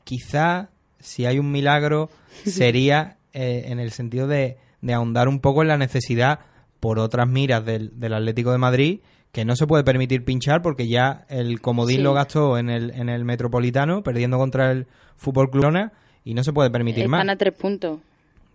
quizá 0.05 0.69
si 0.99 1.25
hay 1.25 1.39
un 1.39 1.51
milagro 1.51 2.11
sería 2.45 3.17
eh, 3.33 3.65
en 3.69 3.81
el 3.81 3.91
sentido 3.91 4.27
de, 4.27 4.59
de 4.83 4.93
ahondar 4.93 5.29
un 5.29 5.41
poco 5.41 5.63
en 5.63 5.69
la 5.69 5.79
necesidad 5.79 6.41
por 6.79 6.99
otras 6.99 7.27
miras 7.27 7.65
del, 7.65 7.99
del 7.99 8.13
Atlético 8.13 8.53
de 8.53 8.59
Madrid 8.59 9.01
que 9.37 9.45
no 9.45 9.55
se 9.55 9.67
puede 9.67 9.85
permitir 9.85 10.25
pinchar 10.25 10.63
porque 10.63 10.89
ya 10.89 11.27
el 11.29 11.61
comodín 11.61 11.99
Sí. 11.99 12.03
lo 12.03 12.15
gastó 12.15 12.57
en 12.57 12.71
el, 12.71 12.91
en 12.93 13.11
el 13.11 13.27
Metropolitano 13.27 14.03
perdiendo 14.03 14.39
contra 14.39 14.73
el 14.73 14.87
Fútbol 15.17 15.51
Club 15.51 15.91
y 16.25 16.33
no 16.33 16.43
se 16.43 16.55
puede 16.55 16.71
permitir 16.71 17.05
Están 17.05 17.27
más. 17.27 17.29
a 17.29 17.37
tres 17.37 17.53
puntos. 17.53 18.01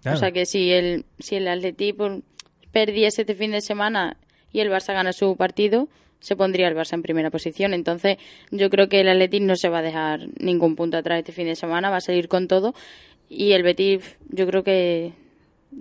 Claro. 0.02 0.18
O 0.18 0.20
sea 0.20 0.32
que 0.32 0.48
si 0.48 0.72
el, 0.72 1.06
si 1.20 1.36
el 1.36 1.48
Atleti 1.48 1.94
perdiese 2.72 3.22
este 3.22 3.36
fin 3.36 3.52
de 3.52 3.62
semana 3.62 4.18
y 4.52 4.62
el 4.62 4.72
Barça 4.72 4.94
gana 4.96 5.14
su 5.14 5.36
partido, 5.38 5.88
se 6.20 6.36
pondría 6.36 6.68
el 6.68 6.76
Barça 6.76 6.94
en 6.96 7.04
primera 7.04 7.30
posición. 7.30 7.76
Entonces, 7.76 8.18
yo 8.50 8.72
creo 8.72 8.90
que 8.90 9.02
el 9.02 9.10
Atleti 9.10 9.40
no 9.40 9.56
se 9.56 9.70
va 9.70 9.80
a 9.80 9.84
dejar 9.84 10.22
ningún 10.40 10.76
punto 10.76 10.98
atrás 10.98 11.20
este 11.20 11.32
fin 11.32 11.46
de 11.46 11.56
semana, 11.56 11.92
va 11.92 11.98
a 11.98 12.02
salir 12.02 12.28
con 12.28 12.48
todo. 12.48 12.74
Y 13.30 13.52
el 13.52 13.62
Betis, 13.62 14.18
yo 14.30 14.48
creo 14.48 14.64
que 14.64 15.14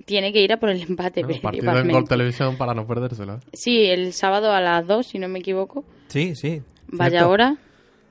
tiene 0.07 0.33
que 0.33 0.41
ir 0.41 0.53
a 0.53 0.59
por 0.59 0.69
el 0.71 0.83
empate. 0.83 1.23
Bueno, 1.25 1.41
partido 1.43 1.79
en. 1.79 1.89
Gol 1.91 2.09
Televisión 2.09 2.57
para 2.57 2.75
no 2.75 2.87
perdérselo. 2.87 3.41
Sí, 3.53 3.85
el 3.87 4.13
sábado 4.13 4.53
a 4.53 4.61
las 4.61 4.87
2, 4.87 5.07
si 5.07 5.19
no 5.19 5.29
me 5.29 5.39
equivoco. 5.41 5.85
Sí, 6.09 6.35
sí. 6.35 6.63
Vaya 6.89 7.11
cierto. 7.11 7.31
hora. 7.31 7.57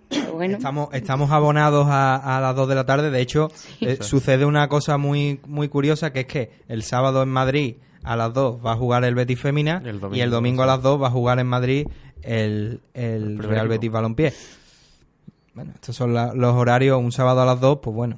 Pero 0.09 0.33
bueno, 0.33 0.57
Estamos, 0.57 0.89
estamos 0.93 1.29
abonados 1.29 1.85
a, 1.87 2.37
a 2.37 2.41
las 2.41 2.55
2 2.55 2.67
de 2.69 2.75
la 2.75 2.85
tarde. 2.85 3.11
De 3.11 3.21
hecho, 3.21 3.49
eh, 3.79 3.97
sucede 4.01 4.43
una 4.45 4.67
cosa 4.67 4.97
muy, 4.97 5.39
muy 5.45 5.67
curiosa, 5.69 6.11
que 6.11 6.21
es 6.21 6.25
que 6.25 6.51
el 6.67 6.81
sábado 6.81 7.21
en 7.21 7.29
Madrid 7.29 7.75
a 8.03 8.15
las 8.15 8.33
2 8.33 8.65
va 8.65 8.71
a 8.71 8.75
jugar 8.75 9.03
el 9.03 9.13
Betis 9.13 9.39
Femina 9.39 9.81
Y 9.85 9.89
el 9.89 9.97
y 9.97 9.99
domingo, 9.99 10.23
el 10.23 10.29
domingo 10.31 10.63
a 10.63 10.65
las 10.65 10.81
2 10.81 10.99
va 11.01 11.07
a 11.07 11.11
jugar 11.11 11.37
en 11.39 11.45
Madrid 11.47 11.85
el, 12.23 12.79
el 12.95 13.37
Real. 13.37 13.67
Betis 13.67 13.91
Balompié. 13.91 14.33
Bueno, 15.53 15.73
estos 15.75 15.95
son 15.95 16.13
la- 16.13 16.33
los 16.33 16.55
horarios. 16.55 16.99
Un 16.99 17.11
sábado 17.11 17.41
a 17.41 17.45
las 17.45 17.59
2, 17.59 17.79
pues 17.83 17.95
bueno. 17.95 18.17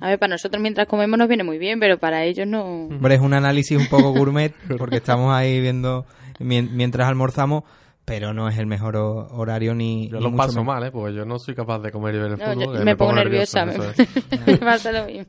A 0.00 0.08
ver, 0.08 0.18
para 0.18 0.30
nosotros 0.30 0.62
mientras 0.62 0.86
comemos 0.86 1.18
nos 1.18 1.28
viene 1.28 1.44
muy 1.44 1.58
bien, 1.58 1.78
pero 1.80 1.98
para 1.98 2.24
ellos 2.24 2.46
no. 2.46 2.64
Hombre, 2.86 3.14
es 3.16 3.20
un 3.20 3.34
análisis 3.34 3.76
un 3.78 3.86
poco 3.88 4.12
gourmet 4.12 4.54
porque 4.78 4.96
estamos 4.96 5.32
ahí 5.34 5.60
viendo 5.60 6.06
mien- 6.38 6.70
mientras 6.72 7.06
almorzamos, 7.08 7.64
pero 8.04 8.32
no 8.34 8.48
es 8.48 8.58
el 8.58 8.66
mejor 8.66 8.96
ho- 8.96 9.28
horario 9.30 9.74
ni. 9.74 10.08
Yo 10.08 10.16
ni 10.18 10.22
lo 10.24 10.30
mucho 10.30 10.36
paso 10.38 10.52
menos. 10.60 10.66
mal, 10.66 10.84
¿eh? 10.84 10.90
porque 10.90 11.14
yo 11.14 11.24
no 11.24 11.38
soy 11.38 11.54
capaz 11.54 11.78
de 11.80 11.92
comer 11.92 12.14
y 12.14 12.18
ver 12.18 12.32
el 12.32 12.38
No, 12.38 12.44
fútbol. 12.44 12.64
yo- 12.74 12.78
que 12.78 12.84
me, 12.84 12.96
pongo 12.96 13.12
nervioso, 13.12 13.64
nerviosa, 13.64 13.90
es. 14.02 14.46
me, 14.46 14.46
me 14.52 14.58
pasa 14.58 14.90
lo 14.92 15.04
mismo. 15.06 15.26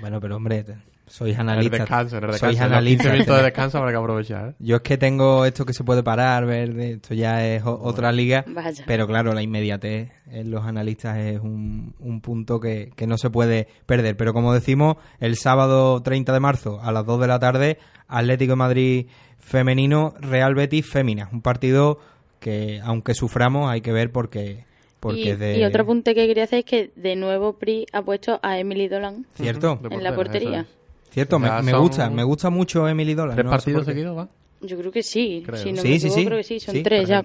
Bueno, 0.00 0.20
pero 0.20 0.36
hombre, 0.36 0.64
sois 1.06 1.34
En 1.34 1.40
el 1.42 1.48
analistas. 1.50 1.80
descanso, 1.80 2.16
en 2.18 2.24
el 2.24 2.30
Sois 2.30 2.40
descanso. 2.40 2.58
15 2.60 2.64
analistas. 2.64 3.12
minutos 3.12 3.36
de 3.36 3.42
descanso 3.42 3.78
habrá 3.78 3.90
que 3.90 3.96
aprovechar. 3.98 4.48
¿eh? 4.50 4.54
Yo 4.60 4.76
es 4.76 4.82
que 4.82 4.96
tengo 4.98 5.44
esto 5.44 5.64
que 5.66 5.72
se 5.74 5.84
puede 5.84 6.02
parar, 6.02 6.46
ver, 6.46 6.72
de- 6.74 6.92
esto 6.92 7.14
ya 7.14 7.46
es 7.46 7.62
otra 7.66 8.12
liga, 8.12 8.44
Vaya. 8.48 8.84
pero 8.86 9.06
claro, 9.06 9.32
la 9.34 9.42
inmediatez 9.42 10.10
en 10.30 10.50
los 10.50 10.64
analistas 10.64 11.18
es 11.18 11.40
un, 11.40 11.94
un 12.00 12.20
punto 12.20 12.60
que, 12.60 12.92
que 12.96 13.06
no 13.06 13.18
se 13.18 13.28
puede 13.30 13.68
perder. 13.86 14.16
Pero 14.16 14.32
como 14.32 14.54
decimos, 14.54 14.96
el 15.20 15.36
sábado 15.36 16.02
30 16.02 16.32
de 16.32 16.40
marzo 16.40 16.80
a 16.82 16.92
las 16.92 17.04
2 17.04 17.20
de 17.20 17.26
la 17.26 17.38
tarde, 17.38 17.78
Atlético 18.08 18.52
de 18.52 18.56
Madrid 18.56 19.06
femenino, 19.38 20.14
Real 20.20 20.54
Betis 20.54 20.86
fémina. 20.88 21.28
Un 21.32 21.42
partido 21.42 21.98
que, 22.40 22.80
aunque 22.84 23.14
suframos, 23.14 23.70
hay 23.70 23.80
que 23.80 23.92
ver 23.92 24.10
porque, 24.12 24.64
porque 25.00 25.20
y, 25.20 25.32
de... 25.36 25.58
y 25.58 25.64
otro 25.64 25.82
apunte 25.82 26.14
que 26.14 26.26
quería 26.26 26.44
hacer 26.44 26.60
es 26.60 26.64
que 26.64 26.90
de 26.96 27.16
nuevo 27.16 27.54
Pri 27.58 27.86
ha 27.92 28.02
puesto 28.02 28.38
a 28.42 28.58
Emily 28.58 28.88
Dolan 28.88 29.26
¿Cierto? 29.34 29.80
En 29.90 30.02
la 30.02 30.14
portería. 30.14 30.66
Cierto, 31.12 31.38
me, 31.38 31.62
me 31.62 31.72
gusta, 31.78 32.08
me 32.10 32.24
gusta 32.24 32.50
mucho 32.50 32.88
Emily. 32.88 33.14
Dolan. 33.14 33.34
¿Tres 33.36 33.44
no 33.44 33.50
partidos 33.50 33.84
seguidos 33.86 34.16
va? 34.16 34.28
Yo 34.62 34.78
creo 34.78 34.90
que 34.92 35.02
sí. 35.02 35.42
Creo. 35.44 35.60
Si 35.62 35.72
no 35.72 35.82
Sí, 35.82 35.88
me 35.88 35.98
sí, 35.98 36.06
equivoco, 36.06 36.20
sí. 36.20 36.26
creo 36.26 36.38
que 36.38 36.44
sí. 36.44 36.60
Son 36.60 36.74
Sí, 36.74 36.82
tres 36.82 37.08
ya. 37.08 37.22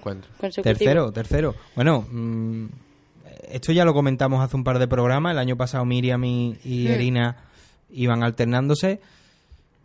Tercero, 0.62 1.12
tercero. 1.12 1.54
Bueno, 1.76 2.06
mm, 2.10 2.66
esto 3.50 3.72
ya 3.72 3.84
lo 3.84 3.94
comentamos 3.94 4.44
hace 4.44 4.56
un 4.56 4.64
par 4.64 4.78
de 4.78 4.88
programas. 4.88 5.32
El 5.32 5.38
año 5.38 5.56
pasado 5.56 5.84
Miriam 5.84 6.22
y, 6.24 6.56
y 6.64 6.86
Hmm. 6.88 6.90
Erina 6.92 7.36
iban 7.90 8.22
alternándose. 8.22 9.00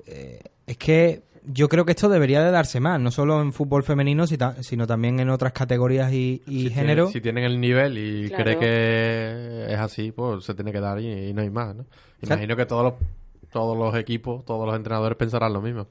Eh, 0.07 0.39
es 0.67 0.77
que 0.77 1.21
yo 1.45 1.69
creo 1.69 1.85
que 1.85 1.91
esto 1.91 2.09
debería 2.09 2.41
de 2.43 2.51
darse 2.51 2.79
más, 2.79 2.99
no 2.99 3.11
solo 3.11 3.41
en 3.41 3.53
fútbol 3.53 3.83
femenino, 3.83 4.25
sino 4.27 4.87
también 4.87 5.19
en 5.19 5.29
otras 5.29 5.51
categorías 5.53 6.11
y, 6.13 6.41
y 6.47 6.63
si 6.63 6.69
género. 6.71 7.03
Tienen, 7.05 7.13
si 7.13 7.21
tienen 7.21 7.43
el 7.43 7.59
nivel 7.61 7.97
y 7.97 8.29
Claro. 8.29 8.43
cree 8.43 8.57
que 8.59 9.73
es 9.73 9.79
así, 9.79 10.11
pues 10.11 10.43
se 10.45 10.53
tiene 10.55 10.71
que 10.71 10.79
dar 10.79 10.99
y, 10.99 11.29
y 11.29 11.33
no 11.33 11.41
hay 11.41 11.49
más, 11.49 11.75
¿no? 11.75 11.85
Imagino 12.21 12.55
que 12.55 12.65
todos 12.65 12.83
los, 12.85 12.93
todos 13.53 13.77
los 13.77 13.95
equipos, 13.95 14.43
todos 14.43 14.65
los 14.67 14.75
entrenadores 14.75 15.17
pensarán 15.17 15.53
lo 15.53 15.61
mismo. 15.61 15.87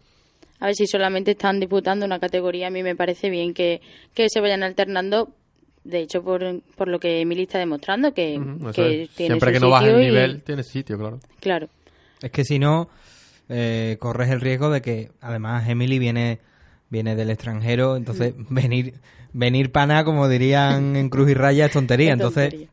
A 0.61 0.67
ver 0.67 0.75
si 0.75 0.87
solamente 0.87 1.31
están 1.33 1.59
disputando 1.59 2.05
una 2.07 2.21
categoría. 2.21 2.67
A 2.69 2.71
mí 2.71 2.83
me 2.83 2.95
parece 2.95 3.31
bien 3.31 3.55
que, 3.55 3.81
que 4.15 4.29
se 4.29 4.41
vayan 4.41 4.63
alternando. 4.63 5.31
De 5.85 5.99
hecho, 6.01 6.23
por, 6.23 6.61
por 6.77 6.87
lo 6.89 7.01
que 7.01 7.21
Emily 7.21 7.43
está 7.43 7.59
demostrando, 7.59 8.15
que, 8.15 8.39
Ujú, 8.39 8.69
eso 8.69 8.83
que 8.83 9.09
tiene 9.17 9.27
Siempre 9.35 9.49
su 9.49 9.55
que 9.55 9.61
no 9.61 9.71
baje 9.71 9.91
el 9.91 10.01
y- 10.01 10.05
nivel, 10.05 10.43
tiene 10.43 10.63
sitio, 10.63 10.97
claro. 10.99 11.19
Claro. 11.41 11.69
Es 12.21 12.31
que 12.31 12.45
si 12.45 12.61
no, 12.61 12.89
eh, 13.49 13.97
corres 13.99 14.31
el 14.31 14.41
riesgo 14.41 14.71
de 14.71 14.81
que, 14.83 15.11
además, 15.21 15.69
Emily 15.69 15.99
viene, 15.99 16.39
viene 16.89 17.17
del 17.17 17.31
extranjero, 17.31 17.97
entonces 17.97 18.33
Mm. 18.37 18.55
venir, 18.55 18.95
venir 19.33 19.73
pana, 19.73 20.05
como 20.05 20.29
dirían 20.29 20.95
en 20.95 21.09
Cruz 21.09 21.29
y 21.31 21.35
Raya, 21.35 21.67
es 21.67 21.73
tontería. 21.73 22.13
Entonces, 22.13 22.51
tontería. 22.51 22.69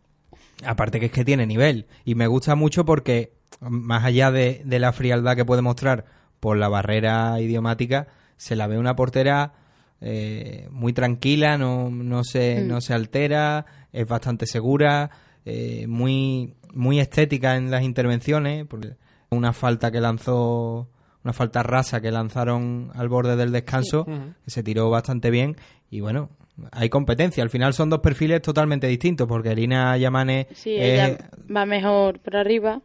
aparte 0.63 0.99
que 0.99 1.08
es 1.08 1.12
que 1.12 1.25
tiene 1.25 1.47
nivel. 1.47 1.88
Y 2.06 2.13
me 2.13 2.28
gusta 2.28 2.54
mucho 2.54 2.86
porque, 2.86 3.32
más 3.61 4.03
allá 4.05 4.31
de, 4.31 4.61
de 4.65 4.79
la 4.79 4.91
frialdad 4.93 5.35
que 5.35 5.45
puede 5.45 5.61
mostrar 5.61 6.05
por 6.39 6.57
la 6.57 6.69
barrera 6.69 7.39
idiomática, 7.41 8.07
se 8.37 8.55
la 8.55 8.67
ve 8.67 8.77
una 8.77 8.95
portera 8.95 9.53
eh, 10.01 10.67
muy 10.71 10.93
tranquila, 10.93 11.57
no, 11.57 11.89
no, 11.89 12.23
se, 12.23 12.61
Mm. 12.63 12.67
no 12.69 12.79
se 12.81 12.93
altera, 12.93 13.65
es 13.91 14.07
bastante 14.07 14.45
segura, 14.45 15.09
eh, 15.45 15.87
muy, 15.87 16.53
muy 16.73 16.99
estética 17.01 17.57
en 17.57 17.69
las 17.69 17.83
intervenciones. 17.83 18.65
Porque 18.65 18.95
una 19.29 19.51
falta 19.51 19.91
que 19.91 19.99
lanzó, 19.99 20.87
una 21.23 21.33
falta 21.33 21.63
rasa 21.63 21.99
que 21.99 22.11
lanzaron 22.11 22.91
al 22.95 23.09
borde 23.09 23.35
del 23.35 23.51
descanso, 23.51 24.05
que 24.05 24.49
se 24.51 24.63
tiró 24.63 24.89
bastante 24.89 25.29
bien. 25.31 25.57
Y 25.91 25.99
bueno, 25.99 26.29
hay 26.71 26.87
competencia. 26.89 27.43
Al 27.43 27.49
final 27.49 27.73
son 27.73 27.89
dos 27.89 27.99
perfiles 27.99 28.41
totalmente 28.41 28.87
distintos, 28.87 29.27
porque 29.27 29.49
Erina 29.51 29.97
Yamane 29.97 30.47
Sí, 30.53 30.75
es- 30.77 30.93
ella 30.93 31.29
va 31.53 31.65
mejor 31.65 32.19
por 32.19 32.37
arriba, 32.37 32.81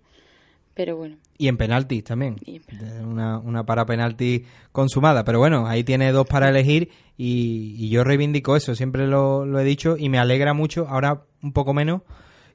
pero 0.75 0.97
bueno. 0.97 1.17
y 1.39 1.49
en 1.49 1.57
penaltis 1.57 2.05
también. 2.05 2.37
En 2.47 3.07
Una, 3.07 3.39
una 3.39 3.65
para 3.65 3.87
penalti 3.87 4.45
consumada. 4.73 5.25
Pero 5.25 5.39
bueno, 5.39 5.67
ahí 5.67 5.85
tiene 5.85 6.13
dos 6.13 6.27
para 6.27 6.49
elegir 6.49 6.91
y, 7.17 7.77
y 7.79 7.89
yo 7.91 8.05
reivindico 8.05 8.57
eso, 8.57 8.75
siempre 8.75 9.07
lo, 9.07 9.45
lo 9.47 9.59
he 9.61 9.65
dicho 9.65 9.97
y 9.99 10.09
me 10.09 10.19
alegra 10.19 10.53
mucho, 10.55 10.87
ahora 10.89 11.23
un 11.43 11.53
poco 11.53 11.75
menos, 11.75 12.03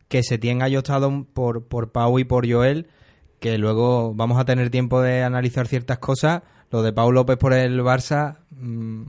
que 0.08 0.24
se 0.24 0.38
tenga 0.38 0.66
ayostado 0.66 1.26
por, 1.34 1.66
por 1.68 1.92
Pau 1.92 2.20
y 2.20 2.24
por 2.26 2.50
Joel, 2.52 2.88
que 3.40 3.58
luego 3.58 4.14
vamos 4.16 4.38
a 4.40 4.46
tener 4.46 4.70
tiempo 4.70 5.02
de 5.02 5.24
analizar 5.24 5.68
ciertas 5.68 6.00
cosas. 6.00 6.42
Lo 6.72 6.82
de 6.84 6.92
Pau 6.94 7.12
López 7.12 7.38
por 7.38 7.54
el 7.54 7.80
Barça, 7.82 8.38
mm, 8.52 9.04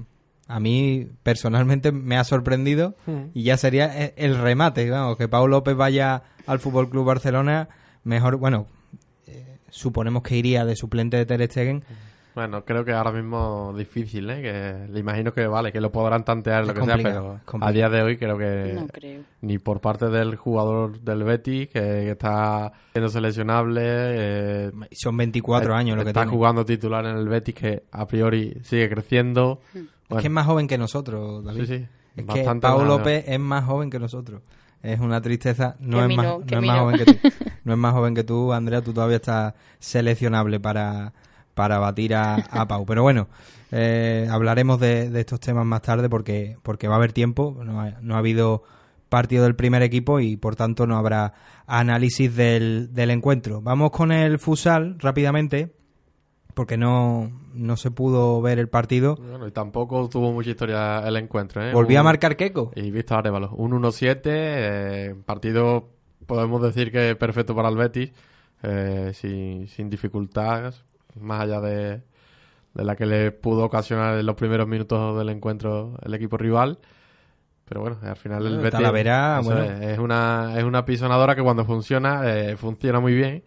a 0.46 0.60
mí 0.60 1.08
personalmente 1.22 1.90
me 1.92 2.16
ha 2.16 2.24
sorprendido 2.24 2.94
y 3.34 3.42
ya 3.44 3.56
sería 3.56 3.86
e- 4.04 4.14
el 4.16 4.36
remate, 4.38 4.88
vamos, 4.90 5.16
que 5.16 5.28
Pau 5.28 5.46
López 5.46 5.76
vaya 5.76 6.22
al 6.46 6.58
Fútbol 6.60 6.88
Club 6.90 7.06
Barcelona, 7.06 7.68
mejor, 8.04 8.36
bueno, 8.36 8.66
suponemos 9.70 10.22
que 10.22 10.36
iría 10.36 10.64
de 10.64 10.76
suplente 10.76 11.16
de 11.16 11.26
Ter 11.26 11.50
Stegen. 11.50 11.82
Bueno, 12.32 12.64
creo 12.64 12.84
que 12.84 12.92
ahora 12.92 13.10
mismo 13.10 13.74
difícil, 13.76 14.30
¿eh? 14.30 14.40
Que 14.40 14.92
le 14.92 15.00
imagino 15.00 15.32
que 15.32 15.46
vale, 15.48 15.72
que 15.72 15.80
lo 15.80 15.90
podrán 15.90 16.24
tantear, 16.24 16.62
Es 16.62 16.68
lo 16.68 16.74
que 16.74 16.84
sea, 16.84 16.96
pero 16.96 17.40
a 17.60 17.72
día 17.72 17.88
de 17.88 18.02
hoy 18.02 18.16
creo 18.16 18.38
que 18.38 18.72
No 18.74 18.86
creo. 18.86 19.22
ni 19.40 19.58
por 19.58 19.80
parte 19.80 20.06
del 20.06 20.36
jugador 20.36 21.00
del 21.00 21.24
Betis, 21.24 21.68
que, 21.68 22.10
está 22.10 22.72
siendo 22.92 23.08
seleccionable, 23.08 23.82
eh, 23.84 24.70
Son 24.92 25.16
24 25.16 25.74
años 25.74 25.96
lo 25.96 26.04
que 26.04 26.10
está 26.10 26.22
tiene. 26.22 26.36
jugando 26.36 26.64
titular 26.64 27.04
en 27.04 27.16
el 27.16 27.28
Betis, 27.28 27.54
que 27.54 27.82
a 27.90 28.06
priori 28.06 28.56
sigue 28.62 28.88
creciendo. 28.88 29.60
Hmm. 29.74 30.14
Es 30.14 30.18
que 30.22 30.26
es 30.28 30.32
más 30.32 30.46
joven 30.46 30.68
que 30.68 30.78
nosotros, 30.78 31.44
David. 31.44 31.60
Sí, 31.60 31.66
sí, 31.78 31.86
Es 32.16 32.24
que 32.26 32.60
Pau 32.60 32.84
López 32.84 33.24
es 33.26 33.40
más 33.40 33.64
joven 33.64 33.90
que 33.90 33.98
nosotros. 33.98 34.40
Es 34.82 35.00
una 35.00 35.20
tristeza. 35.20 35.76
No 35.80 36.04
es 36.04 36.16
más, 36.16 36.26
no, 36.26 36.42
es 36.46 36.62
más 36.62 36.76
no. 36.76 36.82
joven 36.84 36.98
que 36.98 37.04
tú. 37.04 37.28
No 37.64 37.72
es 37.74 37.78
más 37.78 37.92
joven 37.92 38.14
que 38.14 38.24
tú, 38.24 38.52
Andrea. 38.52 38.80
Tú 38.82 38.92
todavía 38.92 39.16
estás 39.16 39.54
seleccionable 39.78 40.58
para, 40.60 41.12
para 41.54 41.78
batir 41.78 42.14
a, 42.14 42.36
a 42.36 42.66
Pau. 42.66 42.86
Pero 42.86 43.02
bueno, 43.02 43.28
eh, 43.70 44.26
hablaremos 44.30 44.80
de, 44.80 45.10
de 45.10 45.20
estos 45.20 45.40
temas 45.40 45.66
más 45.66 45.82
tarde 45.82 46.08
porque, 46.08 46.56
porque 46.62 46.88
va 46.88 46.94
a 46.94 46.96
haber 46.96 47.12
tiempo. 47.12 47.60
No 47.64 47.80
ha, 47.80 47.90
no 48.00 48.14
ha 48.14 48.18
habido 48.18 48.62
partido 49.10 49.44
del 49.44 49.56
primer 49.56 49.82
equipo 49.82 50.20
y 50.20 50.36
por 50.36 50.56
tanto 50.56 50.86
no 50.86 50.96
habrá 50.96 51.34
análisis 51.66 52.34
del, 52.34 52.94
del 52.94 53.10
encuentro. 53.10 53.60
Vamos 53.60 53.90
con 53.90 54.12
el 54.12 54.38
futsal 54.38 54.96
rápidamente 54.98 55.74
porque 56.60 56.76
no, 56.76 57.32
no 57.54 57.78
se 57.78 57.90
pudo 57.90 58.42
ver 58.42 58.58
el 58.58 58.68
partido. 58.68 59.16
Bueno, 59.16 59.48
y 59.48 59.50
tampoco 59.50 60.10
tuvo 60.10 60.30
mucha 60.30 60.50
historia 60.50 60.98
el 61.08 61.16
encuentro. 61.16 61.64
¿eh? 61.64 61.72
Volvió 61.72 62.00
a 62.00 62.02
marcar 62.02 62.36
Keco. 62.36 62.70
Y 62.76 62.90
Víctor 62.90 63.20
Arevalo. 63.20 63.52
Un 63.52 63.72
1-7, 63.72 64.20
eh, 64.26 65.14
partido 65.24 65.88
podemos 66.26 66.60
decir 66.60 66.92
que 66.92 67.16
perfecto 67.16 67.54
para 67.54 67.70
el 67.70 67.78
Betis, 67.78 68.12
eh, 68.62 69.12
sin, 69.14 69.68
sin 69.68 69.88
dificultades, 69.88 70.84
más 71.18 71.40
allá 71.40 71.62
de, 71.62 72.02
de 72.74 72.84
la 72.84 72.94
que 72.94 73.06
le 73.06 73.32
pudo 73.32 73.64
ocasionar 73.64 74.18
en 74.18 74.26
los 74.26 74.34
primeros 74.34 74.68
minutos 74.68 75.16
del 75.16 75.30
encuentro 75.30 75.94
el 76.02 76.12
equipo 76.12 76.36
rival. 76.36 76.78
Pero 77.64 77.80
bueno, 77.80 77.96
al 78.02 78.16
final 78.16 78.46
el 78.46 78.58
Betis 78.58 78.72
Talavera, 78.72 79.40
bueno. 79.42 79.62
es, 79.62 79.92
es 79.92 79.98
una, 79.98 80.58
es 80.58 80.64
una 80.64 80.84
pisonadora 80.84 81.34
que 81.34 81.42
cuando 81.42 81.64
funciona, 81.64 82.20
eh, 82.30 82.58
funciona 82.58 83.00
muy 83.00 83.14
bien. 83.14 83.44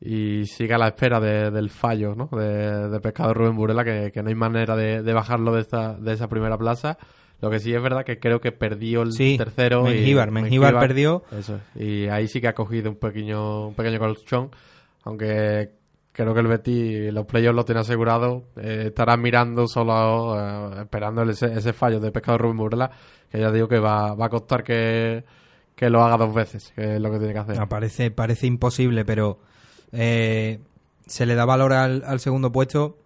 Y 0.00 0.44
sigue 0.46 0.74
a 0.74 0.78
la 0.78 0.88
espera 0.88 1.20
de- 1.20 1.50
del 1.50 1.70
fallo 1.70 2.14
¿no? 2.14 2.28
de, 2.38 2.88
de 2.90 3.00
Pescado 3.00 3.32
Rubén 3.32 3.56
Burela, 3.56 3.82
que, 3.84 4.10
que 4.12 4.22
no 4.22 4.28
hay 4.28 4.34
manera 4.34 4.76
de, 4.76 5.02
de 5.02 5.12
bajarlo 5.14 5.52
de, 5.54 5.62
esta, 5.62 5.94
de 5.94 6.12
esa 6.12 6.28
primera 6.28 6.58
plaza. 6.58 6.98
Lo 7.40 7.50
que 7.50 7.60
sí 7.60 7.72
es 7.74 7.82
verdad 7.82 8.04
que 8.04 8.18
creo 8.18 8.40
que 8.40 8.52
perdió 8.52 9.02
el 9.02 9.12
Sí, 9.12 9.36
tercero. 9.38 9.82
y- 9.90 9.94
Mengíbar, 9.94 10.30
Mengíbar 10.30 10.78
perdió. 10.80 11.22
Eso. 11.32 11.60
Y 11.74 12.06
ahí 12.08 12.28
sí 12.28 12.40
que 12.40 12.48
ha 12.48 12.54
cogido 12.54 12.90
un 12.90 12.96
pequeño, 12.96 13.68
un 13.68 13.74
pequeño 13.74 13.98
colchón. 13.98 14.50
Aunque 15.04 15.70
creo 16.12 16.34
que 16.34 16.40
el 16.40 16.46
Betis, 16.46 17.12
los 17.12 17.26
playoffs 17.26 17.56
lo 17.56 17.64
tiene 17.64 17.80
asegurado. 17.80 18.44
eh, 18.56 18.84
estará 18.88 19.16
mirando 19.16 19.66
solo, 19.68 20.34
eh, 20.38 20.82
esperando 20.82 21.22
ese, 21.22 21.52
ese 21.52 21.72
fallo 21.72 22.00
de 22.00 22.10
Pescado 22.10 22.38
Rubén 22.38 22.56
Burela. 22.56 22.90
Que 23.30 23.40
ya 23.40 23.50
digo 23.50 23.68
que 23.68 23.78
va, 23.78 24.14
va 24.14 24.26
a 24.26 24.30
costar 24.30 24.62
que, 24.62 25.24
que 25.74 25.90
lo 25.90 26.02
haga 26.04 26.16
dos 26.16 26.34
veces, 26.34 26.72
que 26.74 26.96
es 26.96 27.00
lo 27.00 27.10
que 27.10 27.18
tiene 27.18 27.32
que 27.34 27.38
hacer. 27.40 27.58
No, 27.58 27.68
parece, 27.68 28.10
parece 28.10 28.46
imposible, 28.46 29.04
pero 29.04 29.40
eh, 29.96 30.60
se 31.06 31.26
le 31.26 31.34
da 31.34 31.44
valor 31.44 31.72
al, 31.72 32.02
al 32.06 32.20
segundo 32.20 32.52
puesto, 32.52 32.98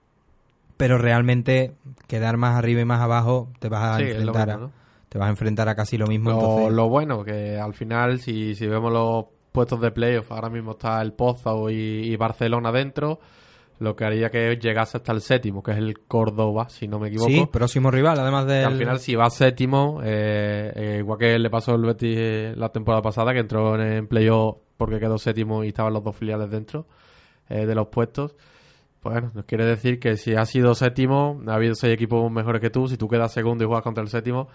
pero 0.76 0.98
realmente 0.98 1.74
quedar 2.06 2.36
más 2.36 2.56
arriba 2.56 2.80
y 2.80 2.84
más 2.84 3.00
abajo 3.00 3.48
te 3.58 3.68
vas 3.68 3.82
a 3.84 3.96
Sí, 3.98 4.02
enfrentar 4.02 4.48
mismo, 4.48 4.66
a, 4.66 4.70
te 5.08 5.18
vas 5.18 5.26
a 5.26 5.30
enfrentar 5.30 5.68
a 5.68 5.74
casi 5.74 5.98
lo 5.98 6.06
mismo. 6.06 6.30
Lo, 6.30 6.36
entonces, 6.36 6.72
lo 6.72 6.88
bueno, 6.88 7.24
que 7.24 7.58
al 7.58 7.74
final, 7.74 8.18
si, 8.20 8.54
si 8.54 8.66
vemos 8.66 8.92
los 8.92 9.26
puestos 9.52 9.80
de 9.80 9.90
playoff, 9.90 10.30
ahora 10.32 10.48
mismo 10.48 10.72
está 10.72 11.00
el 11.02 11.12
Pozo 11.12 11.70
y, 11.70 11.74
y 11.74 12.16
Barcelona 12.16 12.72
dentro, 12.72 13.20
lo 13.80 13.96
que 13.96 14.04
haría 14.04 14.30
que 14.30 14.56
llegase 14.56 14.98
hasta 14.98 15.12
el 15.12 15.22
séptimo, 15.22 15.62
que 15.62 15.72
es 15.72 15.78
el 15.78 16.00
Córdoba, 16.00 16.68
si 16.68 16.86
no 16.86 16.98
me 16.98 17.08
equivoco. 17.08 17.30
sí, 17.30 17.46
próximo 17.50 17.90
rival, 17.90 18.20
además 18.20 18.46
del 18.46 18.64
al 18.64 18.76
final, 18.76 19.00
si 19.00 19.14
va 19.14 19.28
séptimo, 19.30 20.00
eh, 20.04 20.72
eh, 20.76 20.96
igual 21.00 21.18
que 21.18 21.38
le 21.38 21.50
pasó 21.50 21.72
al 21.72 21.82
Betis 21.82 22.16
eh, 22.18 22.54
la 22.56 22.68
temporada 22.68 23.02
pasada, 23.02 23.32
que 23.32 23.40
entró 23.40 23.74
en, 23.74 23.92
en 23.92 24.06
playoff 24.06 24.58
porque 24.76 24.98
quedó 24.98 25.18
séptimo 25.18 25.64
y 25.64 25.68
estaban 25.68 25.92
los 25.92 26.04
dos 26.04 26.14
filiales 26.14 26.50
dentro 26.50 26.86
eh, 27.48 27.66
de 27.66 27.74
los 27.74 27.88
puestos. 27.88 28.36
Pues 29.00 29.14
bueno, 29.14 29.30
nos 29.34 29.44
quiere 29.46 29.64
decir 29.64 29.98
que 29.98 30.16
si 30.16 30.34
has 30.34 30.50
sido 30.50 30.74
séptimo, 30.74 31.40
ha 31.46 31.54
habido 31.54 31.74
seis 31.74 31.94
equipos 31.94 32.30
mejores 32.30 32.60
que 32.60 32.70
tú. 32.70 32.86
Si 32.86 32.98
tú 32.98 33.08
quedas 33.08 33.32
segundo 33.32 33.64
y 33.64 33.66
juegas 33.66 33.82
contra 33.82 34.02
el 34.02 34.10
séptimo, 34.10 34.48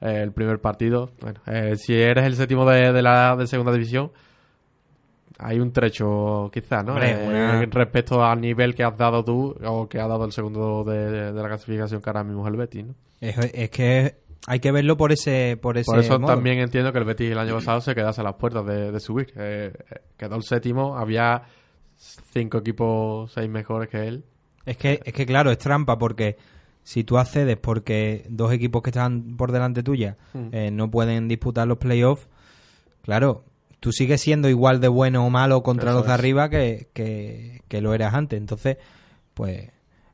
el 0.00 0.32
primer 0.32 0.60
partido, 0.60 1.10
bueno, 1.20 1.40
eh, 1.46 1.76
si 1.76 1.94
eres 1.94 2.24
el 2.24 2.34
séptimo 2.34 2.68
de, 2.68 2.92
de 2.92 3.02
la 3.02 3.36
de 3.36 3.46
segunda 3.46 3.72
división, 3.72 4.10
hay 5.42 5.58
un 5.60 5.72
trecho 5.72 6.50
quizás, 6.52 6.84
¿no? 6.84 6.92
Hombre, 6.92 7.10
Eh, 7.62 7.66
Respecto 7.70 8.24
al 8.24 8.40
nivel 8.40 8.74
que 8.74 8.84
has 8.84 8.96
dado 8.96 9.24
tú 9.24 9.56
o 9.64 9.88
que 9.88 9.98
ha 10.00 10.06
dado 10.06 10.24
el 10.24 10.32
segundo 10.32 10.84
de, 10.84 11.10
de- 11.10 11.32
de 11.32 11.42
la 11.42 11.48
clasificación 11.48 12.00
que 12.02 12.10
ahora 12.10 12.24
mismo 12.24 12.42
es 12.46 12.50
el 12.52 12.56
Betis, 12.58 12.84
¿no? 12.86 12.94
es, 13.20 13.36
es 13.52 13.70
que 13.70 14.16
hay 14.46 14.60
que 14.60 14.72
verlo 14.72 14.96
por 14.96 15.12
ese 15.12 15.58
por 15.60 15.76
ese 15.76 15.90
Por 15.90 15.98
eso 15.98 16.18
modo. 16.18 16.32
también 16.34 16.58
entiendo 16.60 16.92
que 16.92 16.98
el 16.98 17.04
Betis 17.04 17.30
el 17.32 17.38
año 17.38 17.54
pasado 17.56 17.80
se 17.80 17.94
quedase 17.94 18.20
a 18.22 18.24
las 18.24 18.34
puertas 18.34 18.64
de, 18.66 18.90
de 18.92 19.00
subir. 19.00 19.32
Eh, 19.36 19.72
eh, 19.90 19.94
quedó 20.16 20.36
el 20.36 20.42
séptimo, 20.42 20.96
había 20.96 21.42
cinco 22.32 22.58
equipos, 22.58 23.30
seis 23.32 23.48
mejores 23.50 23.88
que 23.90 24.06
él. 24.08 24.24
Es 24.64 24.76
que, 24.76 25.00
es 25.04 25.12
que 25.12 25.26
claro, 25.26 25.50
es 25.50 25.58
trampa 25.58 25.98
porque 25.98 26.36
si 26.82 27.04
tú 27.04 27.18
accedes 27.18 27.56
porque 27.58 28.24
dos 28.30 28.50
equipos 28.52 28.82
que 28.82 28.90
están 28.90 29.36
por 29.36 29.52
delante 29.52 29.82
tuya 29.82 30.16
Mm. 30.32 30.48
eh, 30.52 30.70
no 30.70 30.90
pueden 30.90 31.28
disputar 31.28 31.66
los 31.68 31.76
playoffs, 31.78 32.26
claro, 33.02 33.44
tú 33.80 33.92
sigues 33.92 34.20
siendo 34.20 34.48
igual 34.48 34.80
de 34.80 34.88
bueno 34.88 35.26
o 35.26 35.30
malo 35.30 35.62
contra 35.62 35.90
Eso 35.90 35.98
los 35.98 36.06
de 36.06 36.12
arriba 36.12 36.48
que, 36.48 36.88
que, 36.92 37.62
que 37.68 37.80
lo 37.80 37.94
eras 37.94 38.14
antes. 38.14 38.38
Entonces, 38.38 38.76
pues 39.34 39.70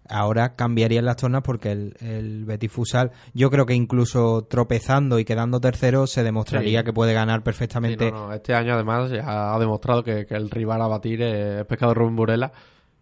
ahora 0.09 0.55
cambiarían 0.55 1.05
las 1.05 1.17
tornas 1.17 1.43
porque 1.43 1.73
el, 1.73 1.97
el 2.01 2.45
Betis 2.45 2.71
Futsal, 2.71 3.11
yo 3.35 3.51
creo 3.51 3.67
que 3.67 3.75
incluso 3.75 4.43
tropezando 4.49 5.19
y 5.19 5.25
quedando 5.25 5.61
tercero, 5.61 6.07
se 6.07 6.23
demostraría 6.23 6.81
Sí. 6.81 6.85
que 6.85 6.93
puede 6.93 7.13
ganar 7.13 7.41
Sí, 7.41 7.45
perfectamente. 7.45 8.13
no, 8.13 8.29
no, 8.29 8.33
Este 8.33 8.55
año 8.55 8.75
además 8.75 9.11
ya 9.11 9.53
ha 9.55 9.59
demostrado 9.59 10.05
que, 10.05 10.25
que 10.27 10.35
el 10.37 10.49
rival 10.51 10.81
a 10.83 10.87
batir 10.87 11.23
es 11.23 11.65
Pescado 11.67 11.93
Rubén 11.93 12.15
Burela, 12.15 12.53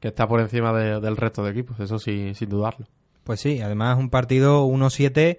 que 0.00 0.08
está 0.08 0.26
por 0.26 0.40
encima 0.40 0.72
de- 0.72 0.98
del 1.00 1.16
resto 1.18 1.44
de 1.44 1.50
equipos, 1.50 1.78
eso 1.78 1.98
sí, 1.98 2.32
sin 2.34 2.48
dudarlo. 2.48 2.86
Pues 3.22 3.40
sí, 3.40 3.60
además 3.60 3.98
un 3.98 4.08
partido 4.10 4.64
1-7. 4.66 5.38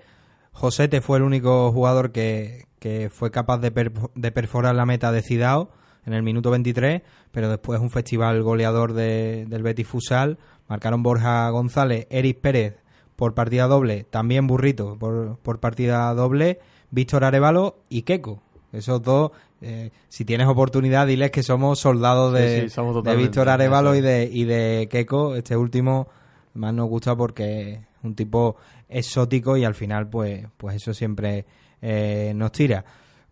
Josete 0.52 1.02
fue 1.02 1.18
el 1.18 1.24
único 1.24 1.72
jugador 1.72 2.12
que, 2.12 2.66
que 2.86 3.10
fue 3.10 3.32
capaz 3.32 3.58
de, 3.58 3.72
per- 3.72 3.92
de 4.14 4.32
perforar 4.32 4.76
la 4.76 4.86
meta 4.86 5.12
de 5.12 5.24
Cidao 5.24 5.72
en 6.06 6.14
el 6.14 6.22
minuto 6.22 6.52
23, 6.52 7.02
pero 7.32 7.50
después 7.50 7.80
un 7.80 7.90
festival 7.90 8.44
goleador 8.44 8.94
de- 8.94 9.48
del 9.50 9.64
Betis 9.64 9.88
Futsal. 9.88 10.38
Marcaron 10.68 11.02
Borja 11.02 11.50
González, 11.50 12.06
Eric 12.12 12.42
Pérez 12.42 12.76
por 13.16 13.34
partida 13.34 13.66
doble, 13.66 14.04
también 14.04 14.46
Burrito 14.46 14.98
por, 15.00 15.40
por 15.40 15.60
partida 15.60 16.14
doble, 16.14 16.60
Víctor 16.92 17.24
Arevalo 17.24 17.78
y 17.90 18.04
Keco. 18.04 18.44
Esos 18.72 19.02
dos, 19.02 19.32
eh, 19.62 19.90
si 20.08 20.24
tienes 20.24 20.48
oportunidad, 20.48 21.08
diles 21.08 21.32
que 21.32 21.42
somos 21.42 21.80
soldados 21.80 22.34
de, 22.34 22.62
sí, 22.62 22.70
somos 22.70 22.94
de 22.94 23.00
totalmente, 23.00 23.24
Víctor 23.30 23.50
Arevalo 23.50 23.96
y 23.96 24.02
de, 24.02 24.30
y 24.32 24.44
de 24.44 24.88
Keco. 24.92 25.36
Este 25.36 25.58
último 25.58 26.08
más 26.54 26.72
nos 26.72 26.88
gusta 26.88 27.16
porque 27.16 27.72
es 27.74 27.80
un 28.04 28.14
tipo 28.14 28.58
exótico 28.90 29.58
y 29.58 29.64
al 29.66 29.74
final 29.74 30.08
pues 30.08 30.46
pues 30.58 30.76
eso 30.76 30.94
siempre 30.94 31.46
eh, 31.88 32.34
nos 32.36 32.52
tira 32.52 32.84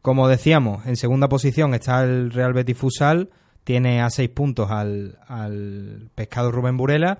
como 0.02 0.28
decíamos 0.28 0.86
en 0.86 0.96
segunda 0.96 1.28
posición 1.28 1.74
está 1.74 2.04
el 2.04 2.32
Real 2.32 2.54
Betis 2.54 2.78
Futsal 2.78 3.32
tiene 3.64 4.02
a 4.02 4.10
seis 4.10 4.30
puntos 4.30 4.70
al, 4.70 5.18
al 5.28 6.10
pescado 6.14 6.52
Rubén 6.52 6.78
Burela 6.78 7.20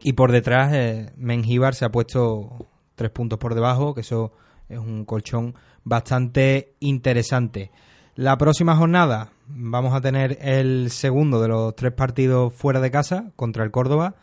y 0.00 0.14
por 0.14 0.32
detrás 0.32 0.72
eh, 0.72 1.12
Mengíbar 1.16 1.74
se 1.74 1.84
ha 1.84 1.90
puesto 1.90 2.68
tres 2.94 3.10
puntos 3.10 3.38
por 3.38 3.54
debajo 3.54 3.94
que 3.94 4.00
eso 4.00 4.32
es 4.68 4.78
un 4.78 5.04
colchón 5.04 5.54
bastante 5.84 6.74
interesante 6.80 7.70
la 8.14 8.38
próxima 8.38 8.76
jornada 8.76 9.32
vamos 9.48 9.92
a 9.92 10.00
tener 10.00 10.38
el 10.40 10.90
segundo 10.90 11.42
de 11.42 11.48
los 11.48 11.76
tres 11.76 11.92
partidos 11.92 12.54
fuera 12.54 12.80
de 12.80 12.90
casa 12.90 13.32
contra 13.36 13.62
el 13.62 13.70
Córdoba 13.70 14.14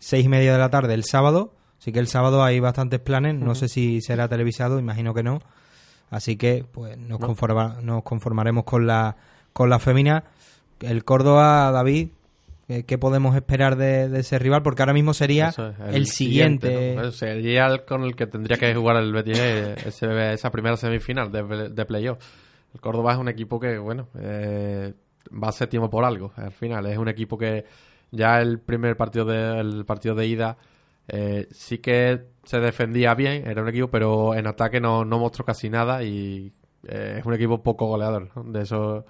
seis 0.00 0.24
y 0.24 0.28
media 0.28 0.52
de 0.52 0.58
la 0.58 0.70
tarde 0.70 0.94
el 0.94 1.04
sábado. 1.04 1.52
Así 1.80 1.92
que 1.92 1.98
el 1.98 2.06
sábado 2.08 2.44
hay 2.44 2.60
bastantes 2.60 3.00
planes. 3.00 3.34
No 3.34 3.54
sé 3.54 3.66
si 3.68 4.00
será 4.02 4.28
televisado, 4.28 4.78
imagino 4.78 5.14
que 5.14 5.22
no. 5.22 5.40
Así 6.10 6.36
que 6.36 6.64
pues 6.70 6.96
nos, 6.98 7.18
conforma- 7.18 7.80
nos 7.82 8.02
conformaremos 8.02 8.64
con 8.64 8.86
la 8.86 9.16
con 9.52 9.70
la 9.70 9.78
femina. 9.78 10.24
El 10.80 11.04
Córdoba, 11.04 11.70
David, 11.72 12.08
¿qué, 12.68 12.84
qué 12.84 12.98
podemos 12.98 13.34
esperar 13.36 13.76
de, 13.76 14.08
de 14.08 14.20
ese 14.20 14.38
rival? 14.38 14.62
Porque 14.62 14.82
ahora 14.82 14.92
mismo 14.92 15.14
sería 15.14 15.48
es, 15.48 15.58
el, 15.58 16.06
siguiente. 16.06 16.94
¿no? 16.96 17.12
Sería 17.12 17.66
el 17.66 17.84
con 17.84 18.02
el 18.04 18.14
que 18.14 18.26
tendría 18.26 18.56
que 18.58 18.74
jugar 18.74 18.96
el 18.96 19.12
Betis 19.12 19.38
eh, 19.38 19.74
ese- 19.86 20.32
esa 20.34 20.50
primera 20.50 20.76
semifinal 20.76 21.30
de, 21.32 21.70
de 21.70 21.84
playoff. 21.86 22.18
El 22.74 22.80
Córdoba 22.80 23.12
es 23.14 23.18
un 23.18 23.28
equipo 23.28 23.58
que, 23.58 23.78
bueno, 23.78 24.08
eh, 24.18 24.92
va 25.32 25.50
séptimo 25.52 25.88
por 25.90 26.04
algo. 26.04 26.32
Al 26.36 26.52
final 26.52 26.86
es 26.86 26.98
un 26.98 27.08
equipo 27.08 27.36
que 27.38 27.64
ya 28.10 28.40
el 28.40 28.58
primer 28.60 28.96
partido 28.96 29.24
de, 29.24 29.60
el 29.60 29.84
partido 29.84 30.14
de 30.14 30.26
ida 30.26 30.56
eh, 31.12 31.48
sí 31.50 31.78
que 31.78 32.26
se 32.44 32.58
defendía 32.60 33.14
bien, 33.14 33.46
era 33.46 33.62
un 33.62 33.68
equipo, 33.68 33.88
pero 33.90 34.34
en 34.34 34.46
ataque 34.46 34.80
no, 34.80 35.04
no 35.04 35.18
mostró 35.18 35.44
casi 35.44 35.68
nada 35.70 36.02
y 36.02 36.52
eh, 36.88 37.16
es 37.18 37.26
un 37.26 37.34
equipo 37.34 37.62
poco 37.62 37.86
goleador. 37.86 38.30
¿no? 38.34 38.44
De 38.44 38.62
esos 38.62 39.04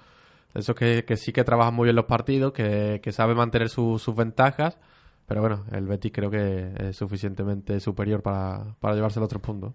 de 0.54 0.74
que, 0.74 1.04
que 1.04 1.16
sí 1.16 1.32
que 1.32 1.44
trabajan 1.44 1.74
muy 1.74 1.84
bien 1.84 1.96
los 1.96 2.06
partidos, 2.06 2.52
que, 2.52 3.00
que 3.02 3.12
sabe 3.12 3.34
mantener 3.34 3.68
su- 3.68 3.98
sus 3.98 4.14
ventajas. 4.16 4.78
Pero 5.26 5.42
bueno, 5.42 5.64
el 5.70 5.86
Betis 5.86 6.10
creo 6.12 6.28
que 6.30 6.72
es 6.76 6.96
suficientemente 6.96 7.78
superior 7.78 8.20
para, 8.20 8.74
para 8.80 8.94
llevarse 8.96 9.20
los 9.20 9.26
otros 9.26 9.42
puntos. 9.42 9.74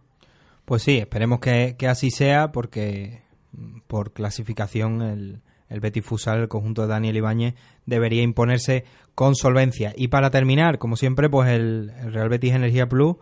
Pues 0.65 0.81
sí, 0.83 0.97
esperemos 0.97 1.39
que, 1.39 1.75
que 1.77 1.87
así 1.87 2.11
sea 2.11 2.51
porque 2.51 3.21
mm, 3.53 3.79
por 3.87 4.11
clasificación 4.11 5.01
el, 5.01 5.41
el 5.69 5.79
Betis 5.79 6.05
Futsal, 6.05 6.41
el 6.41 6.47
conjunto 6.47 6.83
de 6.83 6.87
Daniel 6.89 7.17
Ibáñez, 7.17 7.55
debería 7.85 8.21
imponerse 8.21 8.85
con 9.15 9.35
solvencia. 9.35 9.93
Y 9.95 10.09
para 10.09 10.29
terminar, 10.29 10.77
como 10.77 10.95
siempre, 10.95 11.29
pues 11.29 11.49
el, 11.49 11.91
el 12.01 12.13
Real 12.13 12.29
Betis 12.29 12.53
Energía 12.53 12.87
Plus, 12.87 13.17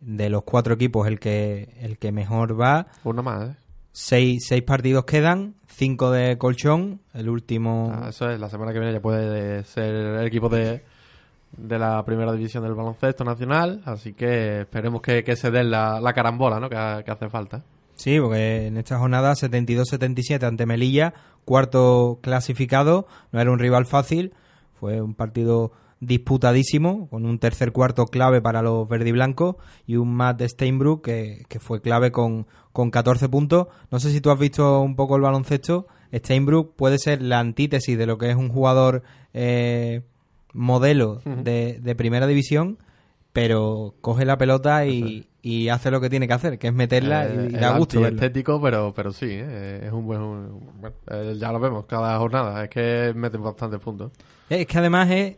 de 0.00 0.28
los 0.28 0.42
cuatro 0.44 0.74
equipos, 0.74 1.06
el 1.08 1.18
que, 1.18 1.74
el 1.80 1.98
que 1.98 2.12
mejor 2.12 2.60
va. 2.60 2.88
Uno 3.04 3.22
más, 3.22 3.50
¿eh? 3.50 3.56
Seis, 3.96 4.46
seis 4.48 4.62
partidos 4.62 5.04
quedan, 5.04 5.54
cinco 5.68 6.10
de 6.10 6.36
colchón, 6.36 7.00
el 7.12 7.28
último... 7.28 7.92
Ah, 7.94 8.08
eso 8.08 8.28
es, 8.28 8.40
la 8.40 8.50
semana 8.50 8.72
que 8.72 8.80
viene 8.80 8.92
ya 8.92 9.00
puede 9.00 9.62
ser 9.62 9.94
el 9.94 10.26
equipo 10.26 10.48
de, 10.48 10.82
de 11.56 11.78
la 11.78 12.04
primera 12.04 12.32
división 12.32 12.64
del 12.64 12.74
baloncesto 12.74 13.22
nacional, 13.22 13.82
así 13.84 14.12
que 14.12 14.62
esperemos 14.62 15.00
que, 15.00 15.22
que 15.22 15.36
se 15.36 15.52
den 15.52 15.70
la, 15.70 16.00
la 16.00 16.12
carambola 16.12 16.58
¿no? 16.58 16.68
que, 16.68 16.76
que 17.04 17.10
hace 17.10 17.28
falta. 17.28 17.62
Sí, 17.96 18.18
porque 18.20 18.66
en 18.66 18.76
esta 18.76 18.98
jornada 18.98 19.34
72-77 19.34 20.42
ante 20.42 20.66
Melilla, 20.66 21.14
cuarto 21.44 22.18
clasificado, 22.22 23.06
no 23.32 23.40
era 23.40 23.50
un 23.50 23.58
rival 23.58 23.86
fácil, 23.86 24.34
fue 24.78 25.00
un 25.00 25.14
partido 25.14 25.72
disputadísimo, 26.00 27.08
con 27.08 27.24
un 27.24 27.38
tercer 27.38 27.72
cuarto 27.72 28.06
clave 28.06 28.42
para 28.42 28.62
los 28.62 28.88
verde 28.88 29.12
y 29.86 29.96
un 29.96 30.14
Matt 30.14 30.42
Steinbrook 30.42 31.04
que, 31.04 31.44
que 31.48 31.60
fue 31.60 31.80
clave 31.80 32.10
con, 32.10 32.46
con 32.72 32.90
14 32.90 33.28
puntos. 33.28 33.68
No 33.90 34.00
sé 34.00 34.10
si 34.10 34.20
tú 34.20 34.30
has 34.30 34.38
visto 34.38 34.80
un 34.80 34.96
poco 34.96 35.16
el 35.16 35.22
baloncesto, 35.22 35.86
Steinbrook 36.12 36.74
puede 36.74 36.98
ser 36.98 37.22
la 37.22 37.38
antítesis 37.38 37.96
de 37.96 38.06
lo 38.06 38.18
que 38.18 38.30
es 38.30 38.36
un 38.36 38.48
jugador 38.48 39.02
eh, 39.32 40.02
modelo 40.52 41.20
de, 41.24 41.78
de 41.80 41.94
primera 41.94 42.26
división, 42.26 42.78
pero 43.32 43.94
coge 44.00 44.24
la 44.24 44.38
pelota 44.38 44.86
y, 44.86 45.28
y 45.46 45.68
hace 45.68 45.90
lo 45.90 46.00
que 46.00 46.08
tiene 46.08 46.26
que 46.26 46.32
hacer, 46.32 46.58
que 46.58 46.68
es 46.68 46.72
meterla 46.74 47.26
Eh, 47.26 47.48
y, 47.52 47.56
y 47.56 47.58
da 47.58 47.76
gusto. 47.76 48.00
verlo. 48.00 48.14
antiestético, 48.14 48.60
pero, 48.62 48.94
pero 48.96 49.12
sí, 49.12 49.26
eh, 49.30 49.82
es 49.86 49.92
un 49.92 50.06
buen... 50.06 50.22
un- 50.22 50.70
bueno, 50.80 50.96
eh, 51.08 51.34
ya 51.38 51.52
lo 51.52 51.60
vemos 51.60 51.84
cada 51.84 52.16
jornada, 52.18 52.64
es 52.64 52.70
que 52.70 53.12
meten 53.14 53.42
bastantes 53.42 53.78
puntos. 53.78 54.10
Es 54.48 54.66
que 54.66 54.78
además 54.78 55.10
es 55.10 55.36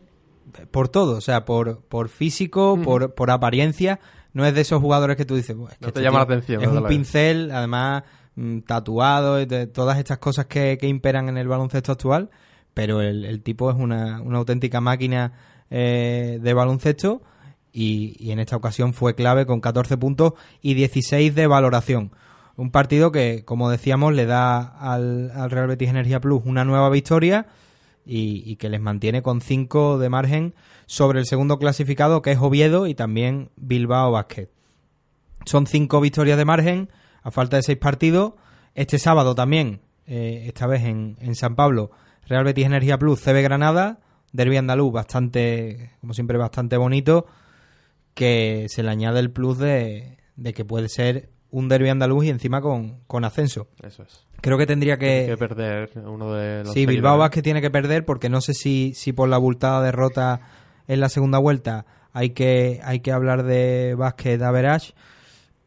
por 0.71 0.87
todo, 0.87 1.17
o 1.17 1.21
sea, 1.21 1.43
por, 1.43 1.81
por 1.81 2.07
físico, 2.07 2.79
por, 2.81 3.13
por 3.15 3.31
apariencia. 3.31 3.99
No 4.31 4.45
es 4.45 4.53
de 4.55 4.61
esos 4.61 4.81
jugadores 4.81 5.17
que 5.17 5.25
tú 5.25 5.35
dices, 5.35 5.55
"Buah, 5.57 5.71
es 5.71 5.77
que 5.77 5.85
No 5.87 5.91
te 5.91 5.99
este 5.99 6.03
llama 6.03 6.19
la 6.19 6.23
atención, 6.23 6.61
Es 6.61 6.67
un 6.67 6.73
luego". 6.75 6.87
pincel, 6.87 7.51
además 7.51 8.03
mm, 8.35 8.59
tatuado, 8.59 9.35
de 9.45 9.67
todas 9.67 9.97
estas 9.97 10.19
cosas 10.19 10.45
que, 10.45 10.77
que 10.79 10.87
imperan 10.87 11.27
en 11.27 11.37
el 11.37 11.47
baloncesto 11.49 11.91
actual. 11.91 12.29
Pero 12.73 13.01
el, 13.01 13.25
el 13.25 13.41
tipo 13.41 13.69
es 13.71 13.75
una, 13.75 14.21
una 14.21 14.37
auténtica 14.37 14.79
máquina 14.79 15.33
eh, 15.69 16.39
de 16.41 16.53
baloncesto 16.53 17.23
y, 17.79 18.31
en 18.31 18.39
esta 18.39 18.55
ocasión 18.55 18.95
fue 18.95 19.13
clave 19.13 19.45
con 19.45 19.61
14 19.61 19.97
puntos 19.97 20.33
y 20.63 20.73
16 20.73 21.35
de 21.35 21.45
valoración. 21.45 22.11
Un 22.55 22.71
partido 22.71 23.11
que, 23.11 23.45
como 23.45 23.69
decíamos, 23.69 24.15
le 24.15 24.25
da 24.25 24.57
al, 24.59 25.29
al 25.29 25.51
Real 25.51 25.67
Betis 25.67 25.89
Energía 25.89 26.19
Plus 26.19 26.41
una 26.43 26.65
nueva 26.65 26.89
victoria 26.89 27.45
y, 28.03 28.41
y 28.51 28.55
que 28.55 28.69
les 28.69 28.81
mantiene 28.81 29.21
con 29.21 29.41
5 29.41 29.99
de 29.99 30.09
margen 30.09 30.55
sobre 30.87 31.19
el 31.19 31.27
segundo 31.27 31.59
clasificado 31.59 32.23
que 32.23 32.31
es 32.31 32.39
Oviedo 32.39 32.87
y 32.87 32.95
también 32.95 33.51
Bilbao 33.57 34.11
Basket. 34.11 34.49
Son 35.45 35.67
5 35.67 36.01
victorias 36.01 36.39
de 36.39 36.45
margen 36.45 36.89
a 37.21 37.29
falta 37.29 37.57
de 37.57 37.63
6 37.63 37.77
partidos. 37.77 38.33
Este 38.73 38.97
sábado 38.97 39.35
también, 39.35 39.81
eh, 40.07 40.45
esta 40.47 40.65
vez 40.65 40.83
en, 40.83 41.15
en 41.21 41.35
San 41.35 41.55
Pablo, 41.55 41.91
Real 42.25 42.43
Betis 42.43 42.65
Energía 42.65 42.97
Plus, 42.97 43.21
CB 43.21 43.43
Granada, 43.43 43.99
Derby 44.33 44.57
Andaluz, 44.57 44.91
bastante, 44.91 45.91
como 46.01 46.15
siempre, 46.15 46.39
bastante 46.39 46.75
bonito, 46.77 47.27
que 48.17 48.65
se 48.67 48.83
le 48.83 48.89
añade 48.89 49.19
el 49.21 49.31
plus 49.31 49.57
de, 49.57 50.17
de 50.35 50.53
que 50.53 50.65
puede 50.65 50.89
ser 50.89 51.29
un 51.51 51.69
Derby 51.69 51.87
Andaluz 51.89 52.25
y 52.25 52.29
encima 52.29 52.59
con, 52.61 52.99
con 53.07 53.23
ascenso. 53.23 53.67
Eso 53.81 54.03
es. 54.03 54.25
Creo 54.41 54.57
que 54.57 54.65
tendría 54.65 54.97
que, 54.97 55.21
Hay 55.21 55.27
que 55.27 55.37
perder 55.37 55.91
uno 56.05 56.33
de 56.33 56.63
los 56.65 56.73
Sí, 56.73 56.85
Bilbao. 56.85 57.17
Vázquez 57.17 57.43
tiene 57.43 57.61
que 57.61 57.69
perder 57.71 58.03
porque 58.05 58.27
no 58.29 58.41
sé 58.41 58.53
si, 58.53 58.93
si 58.95 59.13
por 59.13 59.29
la 59.29 59.37
abultada 59.37 59.81
derrota 59.81 60.41
en 60.87 60.99
la 60.99 61.09
segunda 61.09 61.37
vuelta 61.39 61.85
hay 62.11 62.31
que, 62.31 62.79
hay 62.83 62.99
que 62.99 63.11
hablar 63.11 63.43
de 63.43 63.95
Vázquez 63.97 64.39
de 64.39 64.45
Average, 64.45 64.93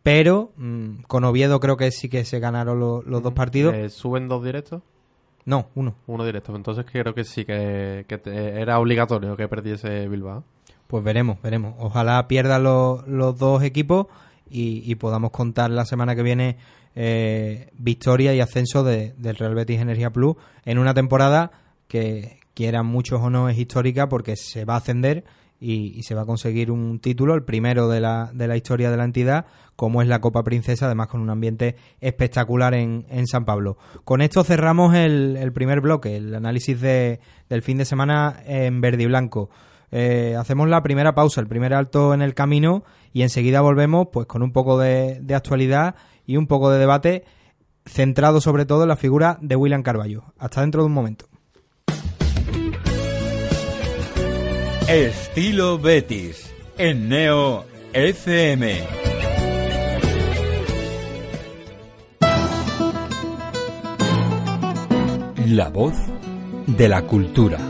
pero 0.03 0.53
mm, 0.57 1.03
con 1.03 1.25
Oviedo 1.25 1.61
creo 1.61 1.77
que 1.77 1.91
sí 1.91 2.09
que 2.09 2.25
se 2.25 2.41
ganaron 2.41 2.79
lo- 2.81 3.03
los 3.03 3.23
dos 3.23 3.33
partidos. 3.33 3.75
Eh, 3.75 3.89
¿Suben 3.91 4.29
dos 4.29 4.45
directos? 4.45 4.83
No, 5.45 5.69
uno. 5.75 5.95
Uno 6.07 6.25
directo. 6.25 6.55
Entonces 6.55 6.85
creo 6.91 7.15
que 7.15 7.25
sí, 7.25 7.45
que, 7.45 8.05
que 8.09 8.19
te- 8.19 8.61
era 8.61 8.79
obligatorio 8.79 9.37
que 9.37 9.49
perdiese 9.49 10.07
Bilbao. 10.09 10.45
Pues 10.91 11.05
veremos, 11.05 11.41
veremos. 11.41 11.75
Ojalá 11.79 12.27
pierdan 12.27 12.65
los, 12.65 13.07
los 13.07 13.39
dos 13.39 13.63
equipos 13.63 14.07
y, 14.51 14.83
y 14.91 14.97
podamos 14.97 15.31
contar 15.31 15.71
la 15.71 15.85
semana 15.85 16.17
que 16.17 16.25
viene 16.25 16.57
eh, 16.97 17.71
victoria 17.79 18.35
y 18.35 18.41
ascenso 18.41 18.83
de- 18.83 19.15
del 19.17 19.37
Real 19.37 19.55
Betis 19.55 19.81
Energía 19.81 20.11
Plus 20.11 20.35
en 20.65 20.79
una 20.79 20.93
temporada 20.93 21.53
que, 21.87 22.41
quieran 22.53 22.85
muchos 22.85 23.23
o 23.23 23.31
no, 23.31 23.49
es 23.49 23.57
histórica 23.57 24.09
porque 24.09 24.35
se 24.37 24.65
va 24.67 24.75
a 24.75 24.79
ascender 24.79 25.25
y, 25.61 25.97
y 25.99 26.03
se 26.03 26.15
va 26.15 26.23
a 26.23 26.27
conseguir 26.27 26.71
un 26.71 26.99
título, 26.99 27.35
el 27.35 27.43
primero 27.45 27.89
de 27.89 28.01
la, 28.01 28.31
de 28.35 28.49
la 28.49 28.57
historia 28.57 28.91
de 28.91 28.97
la 28.99 29.05
entidad, 29.05 29.47
como 29.77 30.03
es 30.03 30.09
la 30.09 30.21
Copa 30.21 30.43
Princesa, 30.43 30.87
además 30.87 31.07
con 31.07 31.21
un 31.23 31.31
ambiente 31.31 31.77
espectacular 32.03 32.75
en, 32.75 33.07
en 33.09 33.27
San 33.29 33.45
Pablo. 33.47 33.79
Con 34.05 34.21
esto 34.21 34.43
cerramos 34.45 34.95
el, 34.95 35.39
el 35.39 35.53
primer 35.53 35.81
bloque, 35.81 36.17
el 36.17 36.35
análisis 36.35 36.79
de, 36.81 37.21
del 37.49 37.63
fin 37.63 37.79
de 37.79 37.85
semana 37.87 38.43
en 38.45 38.81
verde 38.83 39.05
y 39.05 39.07
blanco. 39.07 39.49
Eh, 39.93 40.37
hacemos 40.39 40.69
la 40.69 40.83
primera 40.83 41.15
pausa, 41.15 41.41
el 41.41 41.49
primer 41.49 41.75
alto 41.75 42.15
en 42.15 42.23
el 42.23 42.35
camino 42.35 42.85
y 43.13 43.23
enseguida 43.23 43.61
volvemos 43.61 44.09
pues 44.13 44.27
con 44.27 44.43
un 44.43 44.53
poco 44.53 44.79
de, 44.79 45.19
de 45.21 45.35
actualidad 45.35 45.97
y 46.27 46.37
un 46.37 46.47
poco 46.47 46.71
de 46.71 46.79
debate 46.79 47.25
centrado 47.87 48.41
sobre 48.41 48.67
todo 48.67 48.83
en 48.83 48.89
la 48.89 48.97
figura 48.97 49.39
de 49.41 49.57
William 49.57 49.83
Carballo. 49.83 50.25
Hasta 50.39 50.61
dentro 50.61 50.83
de 50.83 50.87
un 50.87 50.93
momento. 50.93 51.27
Estilo 54.89 55.79
Betis 55.79 56.53
en 56.77 57.09
Neo 57.09 57.65
FM. 57.93 58.81
La 65.47 65.69
voz 65.69 65.95
de 66.67 66.89
la 66.89 67.03
cultura. 67.03 67.70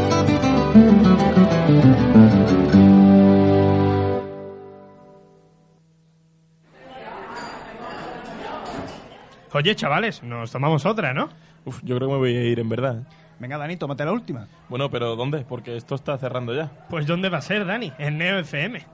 Oye, 9.53 9.75
chavales, 9.75 10.23
nos 10.23 10.51
tomamos 10.51 10.85
otra, 10.85 11.13
¿no? 11.13 11.29
Uf, 11.65 11.81
yo 11.83 11.97
creo 11.97 12.07
que 12.07 12.13
me 12.13 12.19
voy 12.19 12.35
a 12.35 12.43
ir 12.43 12.59
en 12.59 12.69
verdad. 12.69 13.03
Venga, 13.39 13.57
Dani, 13.57 13.75
tómate 13.75 14.05
la 14.05 14.11
última. 14.11 14.47
Bueno, 14.69 14.89
pero 14.89 15.15
¿dónde? 15.15 15.39
Porque 15.39 15.75
esto 15.75 15.95
está 15.95 16.17
cerrando 16.17 16.53
ya. 16.53 16.71
Pues 16.89 17.05
¿dónde 17.05 17.27
va 17.29 17.39
a 17.39 17.41
ser, 17.41 17.65
Dani? 17.65 17.91
En 17.97 18.17
Neo 18.17 18.39
FM. 18.39 18.85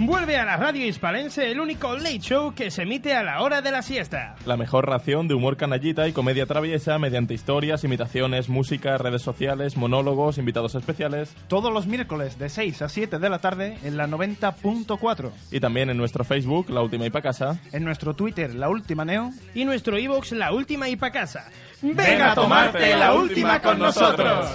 Vuelve 0.00 0.36
a 0.36 0.44
la 0.44 0.56
radio 0.56 0.84
hispalense 0.86 1.52
el 1.52 1.60
único 1.60 1.96
late 1.96 2.18
show 2.18 2.52
que 2.52 2.72
se 2.72 2.82
emite 2.82 3.14
a 3.14 3.22
la 3.22 3.40
hora 3.42 3.62
de 3.62 3.70
la 3.70 3.80
siesta. 3.80 4.34
La 4.44 4.56
mejor 4.56 4.88
ración 4.88 5.28
de 5.28 5.34
humor 5.34 5.56
canallita 5.56 6.08
y 6.08 6.12
comedia 6.12 6.46
traviesa 6.46 6.98
mediante 6.98 7.32
historias, 7.32 7.84
imitaciones, 7.84 8.48
música, 8.48 8.98
redes 8.98 9.22
sociales, 9.22 9.76
monólogos, 9.76 10.36
invitados 10.38 10.74
especiales 10.74 11.36
Todos 11.46 11.72
los 11.72 11.86
miércoles 11.86 12.40
de 12.40 12.48
6 12.48 12.82
a 12.82 12.88
7 12.88 13.20
de 13.20 13.30
la 13.30 13.38
tarde 13.38 13.78
en 13.84 13.96
la 13.96 14.08
90.4. 14.08 15.30
y 15.52 15.60
también 15.60 15.90
en 15.90 15.96
nuestro 15.96 16.24
Facebook, 16.24 16.70
La 16.70 16.82
Última 16.82 17.06
y 17.06 17.10
Pa' 17.10 17.22
Casa. 17.22 17.60
En 17.70 17.84
nuestro 17.84 18.14
Twitter, 18.14 18.52
La 18.52 18.68
Última 18.68 19.04
Neo. 19.04 19.30
Y 19.54 19.64
nuestro 19.64 19.96
iVoox, 19.96 20.32
La 20.32 20.52
Última 20.52 20.88
y 20.88 20.96
Pa' 20.96 21.12
Casa. 21.12 21.48
¡Venga 21.82 22.32
a 22.32 22.34
tomarte 22.34 22.96
la 22.96 23.14
última 23.14 23.60
con 23.60 23.78
nosotros! 23.78 24.48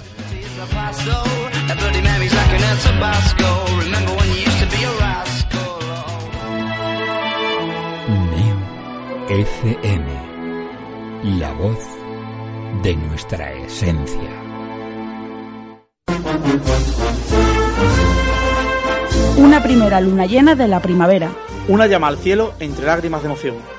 Neo 8.31 8.59
FM. 9.29 10.07
La 11.39 11.51
voz 11.53 11.77
de 12.83 12.95
nuestra 12.95 13.53
esencia. 13.53 14.19
Una 19.37 19.61
primera 19.63 20.01
luna 20.01 20.25
llena 20.25 20.55
de 20.55 20.67
la 20.67 20.81
primavera. 20.81 21.31
Una 21.67 21.87
llama 21.87 22.07
al 22.07 22.17
cielo 22.17 22.53
entre 22.59 22.85
lágrimas 22.85 23.21
de 23.21 23.27
emoción. 23.27 23.78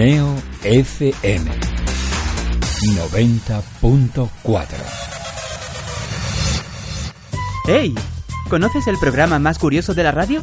Neo 0.00 0.34
FM 0.64 1.44
90.4 2.96 4.66
¡Hey! 7.66 7.94
¿Conoces 8.48 8.86
el 8.86 8.96
programa 8.96 9.38
más 9.38 9.58
curioso 9.58 9.92
de 9.92 10.02
la 10.02 10.10
radio? 10.10 10.42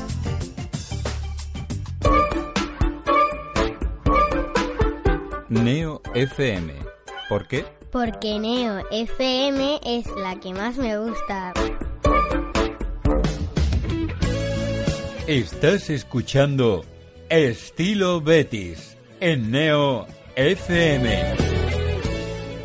Neo 5.51 6.01
FM. 6.15 6.73
¿Por 7.27 7.45
qué? 7.45 7.65
Porque 7.91 8.39
Neo 8.39 8.85
FM 8.89 9.81
es 9.85 10.07
la 10.15 10.39
que 10.39 10.53
más 10.53 10.77
me 10.77 10.97
gusta. 10.97 11.51
Estás 15.27 15.89
escuchando 15.89 16.85
Estilo 17.27 18.21
Betis 18.21 18.95
en 19.19 19.51
Neo 19.51 20.07
FM. 20.37 21.35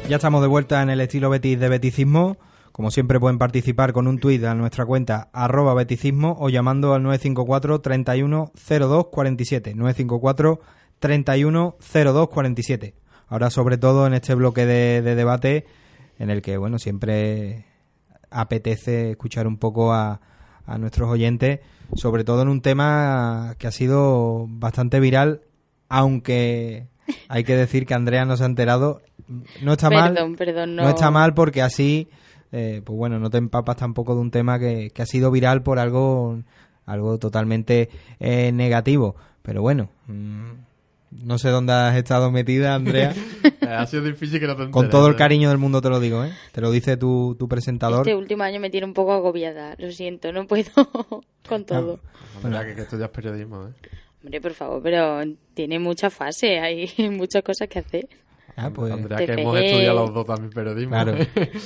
Ya 0.09 0.15
estamos 0.15 0.41
de 0.41 0.47
vuelta 0.47 0.81
en 0.81 0.91
el 0.91 1.01
estilo 1.01 1.29
Betis 1.29 1.59
de 1.59 1.69
Beticismo. 1.69 2.37
Como 2.71 2.93
siempre 2.93 3.19
pueden 3.19 3.39
participar 3.39 3.93
con 3.93 4.07
un 4.07 4.21
tuit 4.21 4.45
a 4.45 4.55
nuestra 4.55 4.87
cuenta 4.87 5.29
arroba 5.33 5.75
beticismo 5.75 6.37
o 6.39 6.51
llamando 6.51 6.95
al 6.95 7.03
954 7.03 7.81
31 7.81 8.53
02 8.55 9.07
47. 9.09 9.75
954 9.75 10.61
31 10.99 11.77
02 11.93 12.29
47. 12.29 12.95
Ahora 13.29 13.51
sobre 13.51 13.79
todo 13.79 14.07
en 14.07 14.15
este 14.15 14.35
bloque 14.35 14.67
de, 14.67 15.03
de 15.03 15.15
debate 15.15 15.67
en 16.19 16.31
el 16.31 16.43
que 16.43 16.57
bueno 16.57 16.79
siempre 16.79 17.67
apetece 18.31 19.13
escuchar 19.13 19.47
un 19.47 19.59
poco 19.59 19.93
a, 19.93 20.21
a 20.67 20.79
nuestros 20.79 21.09
oyentes, 21.09 21.61
sobre 21.95 22.25
todo 22.25 22.43
en 22.43 22.49
un 22.49 22.61
tema 22.61 23.55
que 23.59 23.67
ha 23.67 23.73
sido 23.73 24.47
bastante 24.49 25.01
viral, 25.01 25.43
aunque 25.89 26.89
hay 27.29 27.45
que 27.45 27.57
decir 27.57 27.87
que 27.87 27.95
Andrea 27.95 28.25
no 28.25 28.37
se 28.37 28.43
ha 28.43 28.47
enterado. 28.47 29.03
No 29.63 29.73
está 29.73 29.91
mal. 29.91 30.35
Perdón, 30.37 30.77
no. 30.77 30.89
está 30.89 31.11
mal 31.11 31.35
porque 31.35 31.63
así, 31.63 32.09
eh, 32.53 32.83
pues 32.85 32.97
bueno, 32.97 33.19
no 33.19 33.31
te 33.31 33.39
empapas 33.39 33.77
tampoco 33.77 34.15
de 34.15 34.21
un 34.21 34.31
tema 34.31 34.59
que, 34.59 34.91
que 34.91 35.03
ha 35.03 35.07
sido 35.07 35.31
viral 35.31 35.63
por 35.63 35.79
algo, 35.79 36.43
algo 36.85 37.19
totalmente 37.19 37.89
eh, 38.19 38.53
negativo. 38.53 39.17
Pero 39.43 39.63
bueno, 39.63 39.89
mm, 40.09 40.51
no 41.23 41.39
sé 41.39 41.49
dónde 41.51 41.73
has 41.73 41.97
estado 41.97 42.31
metida, 42.31 42.75
Andrea. 42.75 43.15
Eh, 43.43 43.67
ha 43.69 43.87
sido 43.87 44.03
difícil 44.05 44.41
que 44.41 44.47
no 44.47 44.57
te 44.57 44.71
Con 44.71 44.91
todo 44.91 45.09
el 45.09 45.15
¿eh? 45.15 45.17
cariño 45.17 45.49
del 45.49 45.59
mundo 45.59 45.81
te 45.81 45.89
lo 45.89 46.01
digo, 46.01 46.25
¿eh? 46.25 46.33
Te 46.53 46.61
lo 46.61 46.71
dice 46.71 46.97
tu, 46.97 47.37
tu 47.39 47.49
presentador. 47.49 48.01
Este 48.07 48.15
último 48.15 48.43
año 48.43 48.61
me 48.61 48.71
tiene 48.71 48.87
un 48.87 48.95
poco 48.95 49.13
agobiada, 49.13 49.75
lo 49.79 49.91
siento, 49.93 50.33
no 50.33 50.47
puedo 50.47 50.71
con 51.49 51.65
todo. 51.65 52.01
Andrea, 52.43 52.67
que, 52.67 52.75
que 52.75 52.83
esto 52.83 52.99
ya 52.99 53.07
es 53.07 53.11
periodismo, 53.11 53.67
¿eh? 53.69 53.73
Hombre, 54.23 54.41
por 54.41 54.55
favor, 54.55 54.83
pero 54.83 55.21
tiene 55.55 55.79
mucha 55.79 56.11
fase, 56.11 56.59
hay 56.59 56.91
muchas 57.11 57.43
cosas 57.43 57.69
que 57.69 57.79
hacer. 57.79 58.09
Ah, 58.57 58.71
pues- 58.75 58.93
Andrea, 58.93 59.19
que 59.19 59.33
hemos 59.33 59.59
estudiado 59.59 60.01
los 60.07 60.15
dos 60.15 60.27
también 60.27 60.51
periodismo. 60.51 60.91
Claro, 60.91 61.15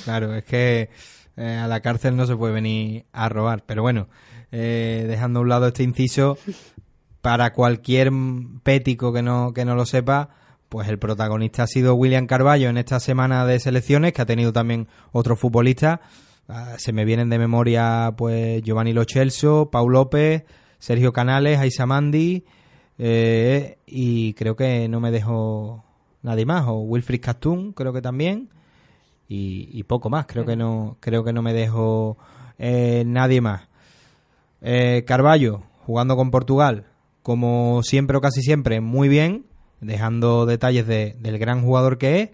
claro, 0.03 0.35
es 0.35 0.43
que 0.43 0.89
eh, 1.37 1.55
a 1.55 1.67
la 1.67 1.79
cárcel 1.79 2.15
no 2.15 2.25
se 2.25 2.35
puede 2.35 2.53
venir 2.53 3.05
a 3.13 3.29
robar. 3.29 3.63
Pero 3.65 3.81
bueno, 3.81 4.09
eh, 4.51 5.05
dejando 5.07 5.39
a 5.39 5.43
un 5.43 5.49
lado 5.49 5.67
este 5.67 5.83
inciso, 5.83 6.37
para 7.21 7.53
cualquier 7.53 8.11
pético 8.63 9.13
que 9.13 9.21
no, 9.21 9.53
que 9.53 9.65
no 9.65 9.75
lo 9.75 9.85
sepa, 9.85 10.29
pues 10.69 10.87
el 10.87 10.99
protagonista 10.99 11.63
ha 11.63 11.67
sido 11.67 11.95
William 11.95 12.27
Carballo 12.27 12.69
en 12.69 12.77
esta 12.77 12.99
semana 12.99 13.45
de 13.45 13.59
selecciones, 13.59 14.13
que 14.13 14.21
ha 14.21 14.25
tenido 14.25 14.53
también 14.53 14.87
otros 15.11 15.39
futbolistas. 15.39 15.99
Ah, 16.47 16.75
se 16.77 16.93
me 16.93 17.05
vienen 17.05 17.29
de 17.29 17.39
memoria 17.39 18.13
pues 18.17 18.61
Giovanni 18.63 18.93
Lo 18.93 19.05
Celso, 19.05 19.69
Pau 19.71 19.89
López, 19.89 20.43
Sergio 20.79 21.13
Canales, 21.13 21.59
Aisa 21.59 21.85
Mandi, 21.85 22.45
eh, 22.97 23.77
y 23.85 24.33
creo 24.33 24.55
que 24.55 24.87
no 24.87 24.99
me 24.99 25.11
dejo 25.11 25.83
nadie 26.23 26.45
más, 26.45 26.65
o 26.67 26.79
Wilfried 26.79 27.21
Castún, 27.21 27.73
creo 27.73 27.93
que 27.93 28.01
también, 28.01 28.49
y, 29.27 29.69
y 29.71 29.83
poco 29.83 30.09
más, 30.09 30.25
creo 30.25 30.45
que 30.45 30.55
no, 30.55 30.97
creo 30.99 31.23
que 31.23 31.33
no 31.33 31.41
me 31.41 31.53
dejo 31.53 32.17
eh, 32.57 33.03
nadie 33.05 33.41
más. 33.41 33.67
Eh, 34.61 35.03
Carballo, 35.07 35.63
jugando 35.85 36.15
con 36.15 36.31
Portugal, 36.31 36.85
como 37.23 37.81
siempre 37.83 38.17
o 38.17 38.21
casi 38.21 38.41
siempre, 38.41 38.81
muy 38.81 39.07
bien, 39.09 39.45
dejando 39.79 40.45
detalles 40.45 40.87
de- 40.87 41.15
del 41.19 41.37
gran 41.39 41.61
jugador 41.61 41.97
que 41.97 42.21
es, 42.21 42.29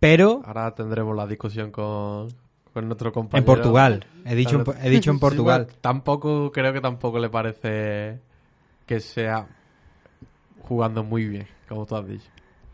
pero 0.00 0.42
Ahora 0.44 0.74
tendremos 0.74 1.16
la 1.16 1.26
discusión 1.26 1.70
con, 1.70 2.28
con 2.72 2.86
nuestro 2.86 3.12
compañero. 3.12 3.38
En 3.52 3.56
Portugal. 3.56 4.06
He 4.24 4.34
dicho 4.34 4.60
en- 4.60 4.84
he 4.86 4.90
dicho 4.90 5.10
en 5.10 5.16
Sí, 5.18 5.20
Portugal. 5.20 5.64
bueno, 5.66 5.78
tampoco, 5.80 6.50
creo 6.52 6.72
que 6.72 6.80
tampoco 6.80 7.18
le 7.18 7.28
parece 7.30 8.20
que 8.86 9.00
sea 9.00 9.46
jugando 10.62 11.04
muy 11.04 11.26
bien, 11.26 11.46
como 11.68 11.86
tú 11.86 11.96
has 11.96 12.06
dicho. 12.06 12.28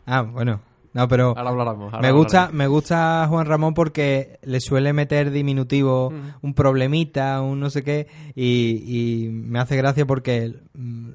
Ah, 0.05 0.21
bueno. 0.21 0.61
No, 0.91 1.07
pero 1.07 1.35
Ahora 1.37 1.49
hablaremos, 1.51 1.93
ahora 1.93 2.01
me 2.01 2.11
gusta, 2.11 2.37
hablaremos. 2.45 2.57
me 2.57 2.67
gusta 2.67 3.25
Juan 3.29 3.45
Ramón 3.45 3.73
porque 3.75 4.39
le 4.41 4.59
suele 4.59 4.91
meter 4.91 5.29
diminutivo, 5.29 6.09
Mm. 6.09 6.29
un 6.47 6.53
problemita, 6.55 7.41
un 7.41 7.59
no 7.59 7.69
sé 7.69 7.83
qué, 7.83 8.07
y, 8.33 9.25
y 9.27 9.29
me 9.29 9.59
hace 9.59 9.77
gracia 9.77 10.07
porque 10.07 10.55
mm, 10.73 11.09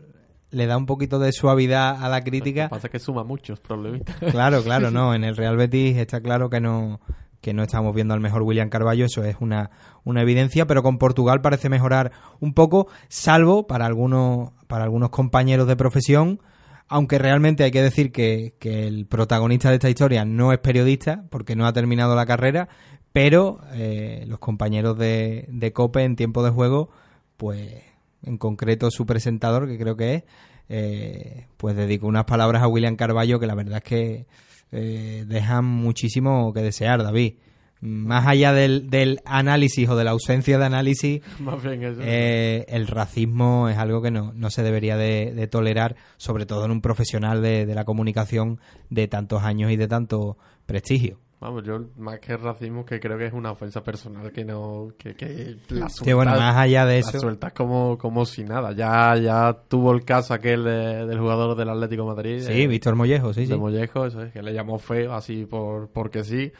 le 0.54 0.66
da 0.66 0.76
un 0.76 0.86
poquito 0.86 1.18
de 1.18 1.32
suavidad 1.32 2.02
a 2.02 2.08
la 2.08 2.22
crítica. 2.22 2.62
Lo 2.64 2.68
que 2.68 2.74
pasa 2.74 2.86
es 2.86 2.92
que 2.92 2.98
suma 2.98 3.24
muchos 3.24 3.60
problemitas. 3.60 4.16
Claro, 4.30 4.62
claro, 4.62 4.90
no. 4.90 5.14
En 5.14 5.24
el 5.24 5.36
Real 5.36 5.56
Betis 5.56 5.96
está 5.96 6.20
claro 6.20 6.48
que 6.50 6.60
no 6.60 7.00
que 7.40 7.52
no 7.52 7.62
estamos 7.62 7.94
viendo 7.94 8.14
al 8.14 8.20
mejor 8.20 8.40
William 8.40 8.70
Carballo, 8.70 9.04
eso 9.04 9.22
es 9.22 9.36
una, 9.38 9.70
una 10.02 10.22
evidencia, 10.22 10.66
pero 10.66 10.82
con 10.82 10.96
Portugal 10.96 11.42
parece 11.42 11.68
mejorar 11.68 12.10
un 12.40 12.54
poco, 12.54 12.88
salvo 13.08 13.66
para 13.66 13.84
algunos, 13.84 14.52
para 14.66 14.84
algunos 14.84 15.10
compañeros 15.10 15.68
de 15.68 15.76
profesión, 15.76 16.40
aunque 16.88 17.18
realmente 17.18 17.62
hay 17.62 17.70
que 17.70 17.82
decir 17.82 18.12
que, 18.12 18.54
que 18.58 18.86
el 18.86 19.04
protagonista 19.04 19.68
de 19.68 19.74
esta 19.74 19.90
historia 19.90 20.24
no 20.24 20.54
es 20.54 20.58
periodista, 20.58 21.26
porque 21.28 21.54
no 21.54 21.66
ha 21.66 21.74
terminado 21.74 22.16
la 22.16 22.24
carrera, 22.24 22.70
pero 23.12 23.60
eh, 23.74 24.24
los 24.26 24.38
compañeros 24.38 24.96
de, 24.96 25.44
de 25.48 25.72
COPE 25.74 26.02
en 26.02 26.16
tiempo 26.16 26.42
de 26.42 26.50
juego, 26.50 26.88
pues 27.36 27.82
en 28.24 28.38
concreto 28.38 28.90
su 28.90 29.06
presentador, 29.06 29.66
que 29.68 29.78
creo 29.78 29.96
que 29.96 30.14
es, 30.14 30.24
eh, 30.68 31.46
pues 31.56 31.76
dedicó 31.76 32.06
unas 32.06 32.24
palabras 32.24 32.62
a 32.62 32.68
William 32.68 32.96
Carballo 32.96 33.38
que 33.38 33.46
la 33.46 33.54
verdad 33.54 33.78
es 33.78 33.84
que 33.84 34.26
eh, 34.72 35.24
dejan 35.26 35.64
muchísimo 35.64 36.52
que 36.52 36.60
desear, 36.62 37.02
David. 37.02 37.34
Más 37.80 38.26
allá 38.26 38.54
del, 38.54 38.88
del 38.88 39.20
análisis 39.26 39.86
o 39.90 39.96
de 39.96 40.04
la 40.04 40.12
ausencia 40.12 40.58
de 40.58 40.64
análisis, 40.64 41.20
Más 41.38 41.62
bien 41.62 41.82
eso. 41.82 42.00
eh, 42.02 42.64
el 42.68 42.86
racismo 42.86 43.68
es 43.68 43.76
algo 43.76 44.00
que 44.00 44.10
no, 44.10 44.32
no 44.32 44.48
se 44.48 44.62
debería 44.62 44.96
de, 44.96 45.34
de 45.34 45.46
tolerar, 45.48 45.96
sobre 46.16 46.46
todo 46.46 46.64
en 46.64 46.70
un 46.70 46.80
profesional 46.80 47.42
de, 47.42 47.66
de 47.66 47.74
la 47.74 47.84
comunicación 47.84 48.58
de 48.88 49.06
tantos 49.06 49.42
años 49.42 49.70
y 49.70 49.76
de 49.76 49.86
tanto 49.86 50.38
prestigio. 50.64 51.20
Vamos, 51.40 51.62
yo 51.64 51.78
más 51.98 52.20
que 52.20 52.36
racismo 52.38 52.86
que 52.86 52.98
creo 52.98 53.18
que 53.18 53.26
es 53.26 53.32
una 53.34 53.50
ofensa 53.52 53.82
personal 53.82 54.32
que 54.32 54.44
no 54.46 54.88
que, 54.96 55.14
que 55.14 55.56
la 55.68 55.88
bueno, 56.14 56.30
sueltas- 56.32 56.38
más 56.38 56.56
allá 56.56 56.86
de 56.86 56.94
la 56.94 57.08
eso- 57.08 57.20
sueltas 57.20 57.52
como, 57.52 57.98
como 57.98 58.24
si 58.24 58.44
nada. 58.44 58.72
Ya 58.72 59.14
ya 59.16 59.52
tuvo 59.68 59.92
el 59.92 60.04
caso 60.04 60.32
aquel 60.32 60.64
de- 60.64 61.06
del 61.06 61.18
jugador 61.18 61.54
del 61.56 61.68
Atlético 61.68 62.02
de 62.04 62.08
Madrid. 62.08 62.40
Sí, 62.40 62.62
eh, 62.62 62.66
Víctor 62.66 62.94
Mollejo, 62.94 63.34
sí, 63.34 63.42
de 63.42 63.46
sí. 63.48 63.54
Mollejo, 63.60 64.06
eso 64.06 64.22
es, 64.22 64.32
que 64.32 64.42
le 64.42 64.54
llamó 64.54 64.78
feo 64.78 65.12
así 65.12 65.44
por 65.44 65.88
porque 65.88 66.24
sí. 66.24 66.50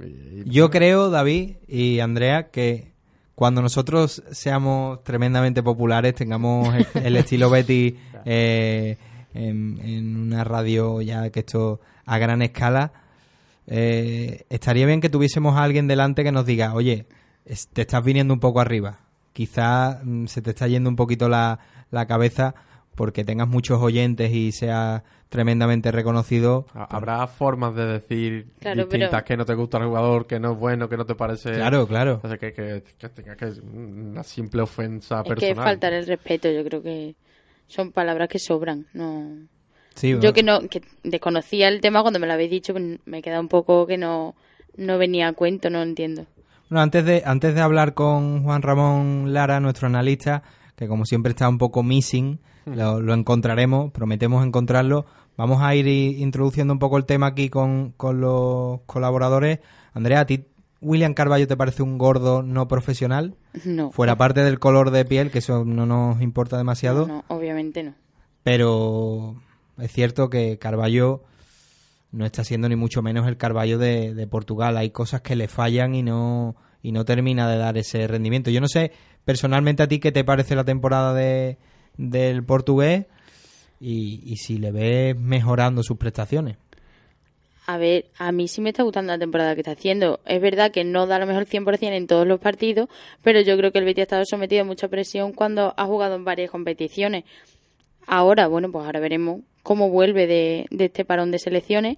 Y- 0.00 0.50
Yo 0.50 0.70
creo, 0.70 1.10
David 1.10 1.56
y 1.68 2.00
Andrea, 2.00 2.50
que 2.50 2.92
cuando 3.36 3.62
nosotros 3.62 4.22
seamos 4.32 5.04
tremendamente 5.04 5.62
populares, 5.62 6.14
tengamos 6.14 6.74
el, 6.74 6.86
el 7.04 7.16
estilo 7.16 7.48
Betty 7.50 7.96
eh, 8.24 8.96
en, 9.34 9.78
en 9.82 10.16
una 10.16 10.42
radio 10.42 11.00
ya 11.00 11.30
que 11.30 11.40
esto 11.40 11.80
a 12.06 12.18
gran 12.18 12.42
escala, 12.42 12.92
eh, 13.66 14.44
estaría 14.50 14.86
bien 14.86 15.00
que 15.00 15.08
tuviésemos 15.08 15.56
a 15.56 15.62
alguien 15.64 15.86
delante 15.88 16.22
que 16.24 16.32
nos 16.32 16.46
diga, 16.46 16.74
oye, 16.74 17.06
es- 17.44 17.68
te 17.68 17.82
estás 17.82 18.04
viniendo 18.04 18.34
un 18.34 18.40
poco 18.40 18.60
arriba, 18.60 19.00
quizá 19.32 20.00
mm, 20.04 20.26
se 20.26 20.42
te 20.42 20.50
está 20.50 20.66
yendo 20.68 20.90
un 20.90 20.96
poquito 20.96 21.28
la, 21.28 21.58
la 21.90 22.06
cabeza 22.06 22.54
porque 22.94 23.24
tengas 23.24 23.48
muchos 23.48 23.80
oyentes 23.82 24.32
y 24.32 24.52
seas 24.52 25.02
tremendamente 25.28 25.90
reconocido. 25.90 26.66
Ha- 26.74 26.84
Habrá 26.96 27.26
formas 27.26 27.74
de 27.74 27.86
decir 27.86 28.46
Claro, 28.60 28.82
distintas 28.82 29.10
pero- 29.10 29.24
que 29.24 29.36
no 29.36 29.44
te 29.44 29.54
gusta 29.54 29.78
el 29.78 29.86
jugador, 29.86 30.26
que 30.28 30.38
no 30.38 30.52
es 30.52 30.58
bueno, 30.58 30.88
que 30.88 30.96
no 30.96 31.04
te 31.04 31.16
parece. 31.16 31.54
Claro, 31.54 31.88
claro. 31.88 32.20
O 32.22 32.28
sea, 32.28 32.38
que, 32.38 32.52
que, 32.52 32.84
que 32.96 33.08
tenga 33.08 33.34
que 33.36 33.46
una 33.46 34.22
simple 34.22 34.62
ofensa 34.62 35.22
Es 35.22 35.24
que 35.24 35.34
personal. 35.34 35.64
faltar 35.64 35.92
el 35.92 36.06
respeto, 36.06 36.48
yo 36.50 36.62
creo 36.64 36.82
que 36.82 37.16
son 37.66 37.90
palabras 37.90 38.28
que 38.28 38.38
sobran, 38.38 38.86
no, 38.92 39.38
Sí, 39.94 40.14
Yo 40.20 40.32
que 40.32 40.42
no 40.42 40.60
que 40.68 40.82
desconocía 41.02 41.68
el 41.68 41.80
tema 41.80 42.02
cuando 42.02 42.18
me 42.18 42.26
lo 42.26 42.32
habéis 42.32 42.50
dicho, 42.50 42.72
pues 42.72 42.98
me 43.04 43.22
queda 43.22 43.40
un 43.40 43.48
poco 43.48 43.86
que 43.86 43.96
no, 43.96 44.34
no 44.76 44.98
venía 44.98 45.28
a 45.28 45.32
cuento, 45.32 45.70
no 45.70 45.82
entiendo. 45.82 46.26
Bueno, 46.68 46.82
antes 46.82 47.04
de, 47.04 47.22
antes 47.24 47.54
de 47.54 47.60
hablar 47.60 47.94
con 47.94 48.42
Juan 48.42 48.62
Ramón 48.62 49.32
Lara, 49.32 49.60
nuestro 49.60 49.86
analista, 49.86 50.42
que 50.76 50.88
como 50.88 51.04
siempre 51.04 51.30
está 51.30 51.48
un 51.48 51.58
poco 51.58 51.82
missing, 51.82 52.40
lo, 52.66 53.00
lo 53.00 53.14
encontraremos, 53.14 53.92
prometemos 53.92 54.44
encontrarlo. 54.44 55.04
Vamos 55.36 55.62
a 55.62 55.74
ir 55.74 55.86
i- 55.86 56.22
introduciendo 56.22 56.72
un 56.72 56.78
poco 56.78 56.96
el 56.96 57.04
tema 57.04 57.26
aquí 57.28 57.48
con, 57.50 57.92
con 57.96 58.20
los 58.20 58.80
colaboradores. 58.86 59.60
Andrea, 59.92 60.20
¿a 60.20 60.26
ti 60.26 60.46
William 60.80 61.12
Carballo 61.14 61.46
te 61.46 61.56
parece 61.56 61.82
un 61.82 61.98
gordo 61.98 62.42
no 62.42 62.66
profesional? 62.66 63.36
No. 63.64 63.90
Fuera 63.90 64.16
parte 64.16 64.42
del 64.42 64.58
color 64.58 64.90
de 64.90 65.04
piel, 65.04 65.30
que 65.30 65.38
eso 65.38 65.64
no 65.64 65.86
nos 65.86 66.20
importa 66.22 66.56
demasiado, 66.56 67.06
No, 67.06 67.24
obviamente 67.28 67.82
no. 67.82 67.94
pero 68.42 69.36
es 69.78 69.92
cierto 69.92 70.30
que 70.30 70.58
Carballo 70.58 71.22
no 72.12 72.24
está 72.24 72.44
siendo 72.44 72.68
ni 72.68 72.76
mucho 72.76 73.02
menos 73.02 73.26
el 73.26 73.36
Carballo 73.36 73.78
de, 73.78 74.26
Portugal. 74.30 74.76
Hay 74.76 74.90
cosas 74.90 75.20
que 75.20 75.36
le 75.36 75.48
fallan 75.48 75.94
y 75.94 76.02
no 76.02 76.56
y 76.82 76.92
no 76.92 77.04
termina 77.04 77.50
de 77.50 77.56
dar 77.56 77.78
ese 77.78 78.06
rendimiento. 78.06 78.50
Yo 78.50 78.60
no 78.60 78.68
sé 78.68 78.92
personalmente 79.24 79.82
a 79.82 79.88
ti 79.88 80.00
qué 80.00 80.12
te 80.12 80.22
parece 80.22 80.54
la 80.54 80.64
temporada 80.64 81.14
de, 81.14 81.56
del 81.96 82.44
portugués 82.44 83.06
y, 83.80 84.20
y 84.24 84.36
si 84.36 84.58
le 84.58 84.70
ves 84.70 85.16
mejorando 85.18 85.82
sus 85.82 85.96
prestaciones. 85.96 86.58
A 87.66 87.78
ver, 87.78 88.10
a 88.18 88.30
mí 88.30 88.46
sí 88.46 88.60
me 88.60 88.70
está 88.70 88.82
gustando 88.82 89.12
la 89.12 89.18
temporada 89.18 89.54
que 89.54 89.62
está 89.62 89.72
haciendo. 89.72 90.20
Es 90.26 90.40
verdad 90.42 90.70
que 90.70 90.84
no 90.84 91.06
da 91.06 91.18
lo 91.18 91.26
mejor 91.26 91.46
100% 91.46 91.78
en 91.94 92.06
todos 92.06 92.26
los 92.26 92.38
partidos, 92.38 92.88
pero 93.22 93.40
yo 93.40 93.56
creo 93.56 93.72
que 93.72 93.78
el 93.78 93.86
Betis 93.86 94.00
ha 94.00 94.02
estado 94.02 94.24
sometido 94.26 94.62
a 94.62 94.66
mucha 94.66 94.88
presión 94.88 95.32
cuando 95.32 95.72
ha 95.76 95.86
jugado 95.86 96.14
en 96.14 96.24
varias 96.24 96.50
competiciones. 96.50 97.24
Ahora, 98.06 98.48
bueno, 98.48 98.70
pues 98.70 98.84
ahora 98.84 99.00
veremos 99.00 99.40
cómo 99.64 99.90
vuelve 99.90 100.28
de, 100.28 100.68
de 100.70 100.86
este 100.86 101.04
parón 101.04 101.32
de 101.32 101.40
selecciones, 101.40 101.96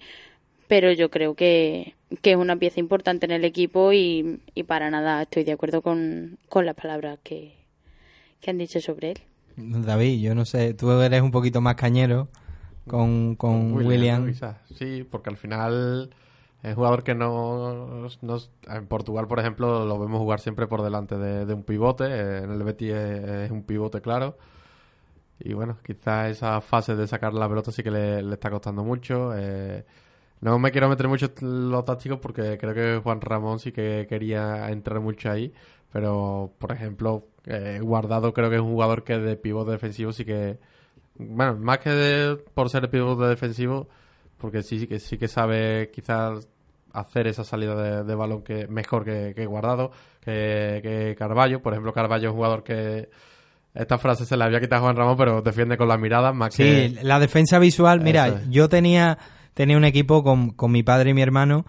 pero 0.67 0.91
yo 0.91 1.11
creo 1.11 1.35
que, 1.35 1.95
que 2.23 2.31
es 2.31 2.37
una 2.37 2.57
pieza 2.57 2.79
importante 2.81 3.25
en 3.27 3.31
el 3.33 3.45
equipo 3.45 3.93
y, 3.93 4.41
y 4.55 4.63
para 4.63 4.89
nada 4.89 5.23
estoy 5.23 5.43
de 5.45 5.53
acuerdo 5.53 5.83
con, 5.83 6.39
con 6.49 6.65
las 6.65 6.75
palabras 6.75 7.19
que, 7.23 7.53
que 8.41 8.51
han 8.51 8.57
dicho 8.57 8.81
sobre 8.81 9.11
él. 9.11 9.17
David, 9.57 10.21
yo 10.21 10.35
no 10.35 10.45
sé, 10.45 10.73
tú 10.73 10.91
eres 11.01 11.21
un 11.21 11.31
poquito 11.31 11.61
más 11.61 11.75
cañero 11.75 12.27
con, 12.87 13.35
con 13.35 13.73
William. 13.73 14.31
Sí, 14.75 15.05
porque 15.09 15.29
al 15.31 15.37
final 15.37 16.11
es 16.63 16.69
un 16.69 16.75
jugador 16.75 17.03
que 17.03 17.15
no, 17.15 18.07
no- 18.21 18.37
En 18.69 18.87
Portugal, 18.87 19.27
por 19.27 19.39
ejemplo, 19.39 19.85
lo 19.85 19.99
vemos 19.99 20.19
jugar 20.19 20.39
siempre 20.39 20.67
por 20.67 20.83
delante 20.83 21.17
de, 21.17 21.45
de 21.45 21.53
un 21.53 21.63
pivote. 21.63 22.05
En 22.05 22.51
el 22.51 22.63
Betis 22.63 22.91
es, 22.93 23.23
es 23.45 23.51
un 23.51 23.63
pivote 23.63 24.01
claro. 24.01 24.37
Y 25.39 25.53
bueno, 25.53 25.77
quizás 25.83 26.31
esa 26.31 26.61
fase 26.61 26.95
de 26.95 27.07
sacar 27.07 27.33
la 27.33 27.47
pelota 27.47 27.71
sí 27.71 27.83
que 27.83 27.91
le, 27.91 28.33
está 28.33 28.49
costando 28.49 28.83
mucho. 28.83 29.33
eh, 29.37 29.85
no 30.41 30.59
me 30.59 30.71
quiero 30.71 30.89
meter 30.89 31.07
mucho 31.07 31.31
los 31.41 31.85
tácticos 31.85 32.19
porque 32.19 32.57
creo 32.59 32.73
que 32.73 33.01
Juan 33.03 33.21
Ramón 33.21 33.59
sí 33.59 33.71
que 33.71 34.05
quería 34.09 34.69
entrar 34.71 34.99
mucho 34.99 35.31
ahí. 35.31 35.53
Pero, 35.91 36.53
por 36.59 36.71
ejemplo, 36.71 37.27
eh, 37.45 37.79
Guardado 37.81 38.33
creo 38.33 38.49
que 38.49 38.57
es 38.57 38.61
un 38.61 38.71
jugador 38.73 39.03
que 39.03 39.17
de 39.19 39.37
pivote 39.37 39.71
defensivo 39.71 40.11
sí 40.13 40.25
que... 40.25 40.59
Bueno, 41.15 41.55
más 41.57 41.79
que 41.79 41.89
de- 41.91 42.37
por 42.53 42.69
ser 42.69 42.89
pivote 42.89 43.25
defensivo, 43.25 43.87
porque 44.37 44.63
sí, 44.63 44.79
sí 44.79 44.87
que 44.87 44.99
sí 44.99 45.17
que 45.17 45.27
sabe 45.27 45.89
quizás 45.91 46.47
hacer 46.93 47.27
esa 47.27 47.43
salida 47.43 48.03
de, 48.03 48.15
balón 48.15 48.43
que 48.43 48.67
mejor 48.67 49.05
que, 49.05 49.33
que 49.35 49.45
Guardado, 49.45 49.91
que, 50.21 50.79
que 50.83 51.15
Carballo. 51.17 51.61
Por 51.61 51.73
ejemplo, 51.73 51.93
Carballo 51.93 52.27
es 52.29 52.31
un 52.31 52.37
jugador 52.37 52.63
que... 52.63 53.09
Esta 53.77 53.97
frase 53.97 54.25
se 54.25 54.35
la 54.35 54.45
había 54.45 54.59
quitado 54.59 54.81
Juan 54.83 54.95
Ramón, 54.95 55.15
pero 55.17 55.41
defiende 55.41 55.77
con 55.77 55.87
la 55.87 55.97
mirada 55.97 56.33
más 56.33 56.53
Sí, 56.53 56.63
que... 56.63 56.99
la 57.03 57.19
defensa 57.19 57.59
visual, 57.59 58.01
mira, 58.01 58.27
es. 58.27 58.49
yo 58.49 58.67
tenía, 58.69 59.17
tenía 59.53 59.77
un 59.77 59.85
equipo 59.85 60.23
con, 60.23 60.49
con 60.51 60.71
mi 60.71 60.81
padre 60.83 61.11
y 61.11 61.13
mi 61.13 61.21
hermano 61.21 61.65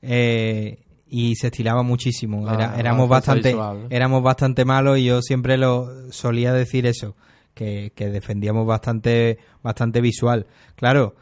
eh, 0.00 0.78
y 1.08 1.36
se 1.36 1.48
estilaba 1.48 1.82
muchísimo. 1.82 2.48
Ah, 2.48 2.54
Era- 2.54 2.66
la 2.72 2.78
éramos 2.78 3.08
defensa 3.08 3.14
bastante, 3.32 3.48
visual, 3.50 3.80
¿no? 3.82 3.86
éramos 3.90 4.22
bastante 4.22 4.64
malos 4.64 4.98
y 4.98 5.04
yo 5.04 5.22
siempre 5.22 5.56
lo 5.56 6.10
solía 6.10 6.52
decir 6.52 6.86
eso, 6.86 7.16
que, 7.54 7.92
que 7.94 8.06
defendíamos 8.08 8.66
bastante, 8.66 9.38
bastante 9.62 10.00
visual. 10.00 10.46
Claro, 10.74 11.14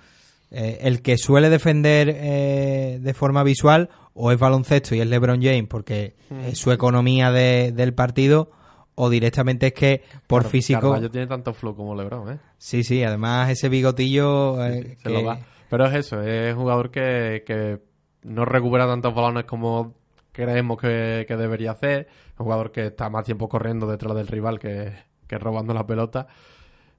eh, 0.50 0.78
el 0.82 1.02
que 1.02 1.18
suele 1.18 1.50
defender 1.50 2.08
eh, 2.16 2.98
de 3.00 3.14
forma 3.14 3.42
visual 3.42 3.90
o 4.14 4.32
es 4.32 4.38
baloncesto 4.38 4.94
y 4.94 5.00
es 5.00 5.06
LeBron 5.06 5.42
James 5.42 5.66
porque 5.68 6.14
Mm. 6.30 6.40
es 6.46 6.58
su 6.58 6.70
economía 6.72 7.30
de- 7.32 7.72
del 7.72 7.92
partido 7.92 8.52
o 9.00 9.08
directamente 9.10 9.68
es 9.68 9.72
que 9.72 10.02
por 10.26 10.44
físico 10.44 10.80
Carballo 10.80 11.10
tiene 11.10 11.26
tanto 11.26 11.52
flow 11.54 11.74
como 11.74 11.94
LeBron, 11.94 12.32
¿eh? 12.32 12.38
Sí, 12.58 12.84
sí, 12.84 13.02
además 13.02 13.50
ese 13.50 13.68
bigotillo 13.68 14.64
eh, 14.64 14.96
Se 14.96 15.02
que- 15.04 15.10
lo 15.10 15.22
da. 15.22 15.38
Pero 15.68 15.86
es 15.86 15.94
eso, 15.94 16.20
es 16.22 16.52
un 16.54 16.60
jugador 16.62 16.90
que, 16.90 17.44
que 17.46 17.80
no 18.24 18.44
recupera 18.44 18.86
tantos 18.86 19.14
balones 19.14 19.44
como 19.44 19.94
creemos 20.32 20.78
que, 20.80 21.24
que 21.28 21.36
debería 21.36 21.70
hacer. 21.72 22.08
Un 22.38 22.44
jugador 22.44 22.72
que 22.72 22.86
está 22.86 23.08
más 23.08 23.24
tiempo 23.24 23.48
corriendo 23.48 23.86
detrás 23.86 24.14
del 24.16 24.26
rival 24.26 24.58
que, 24.58 24.92
que 25.28 25.38
robando 25.38 25.72
la 25.72 25.86
pelota. 25.86 26.26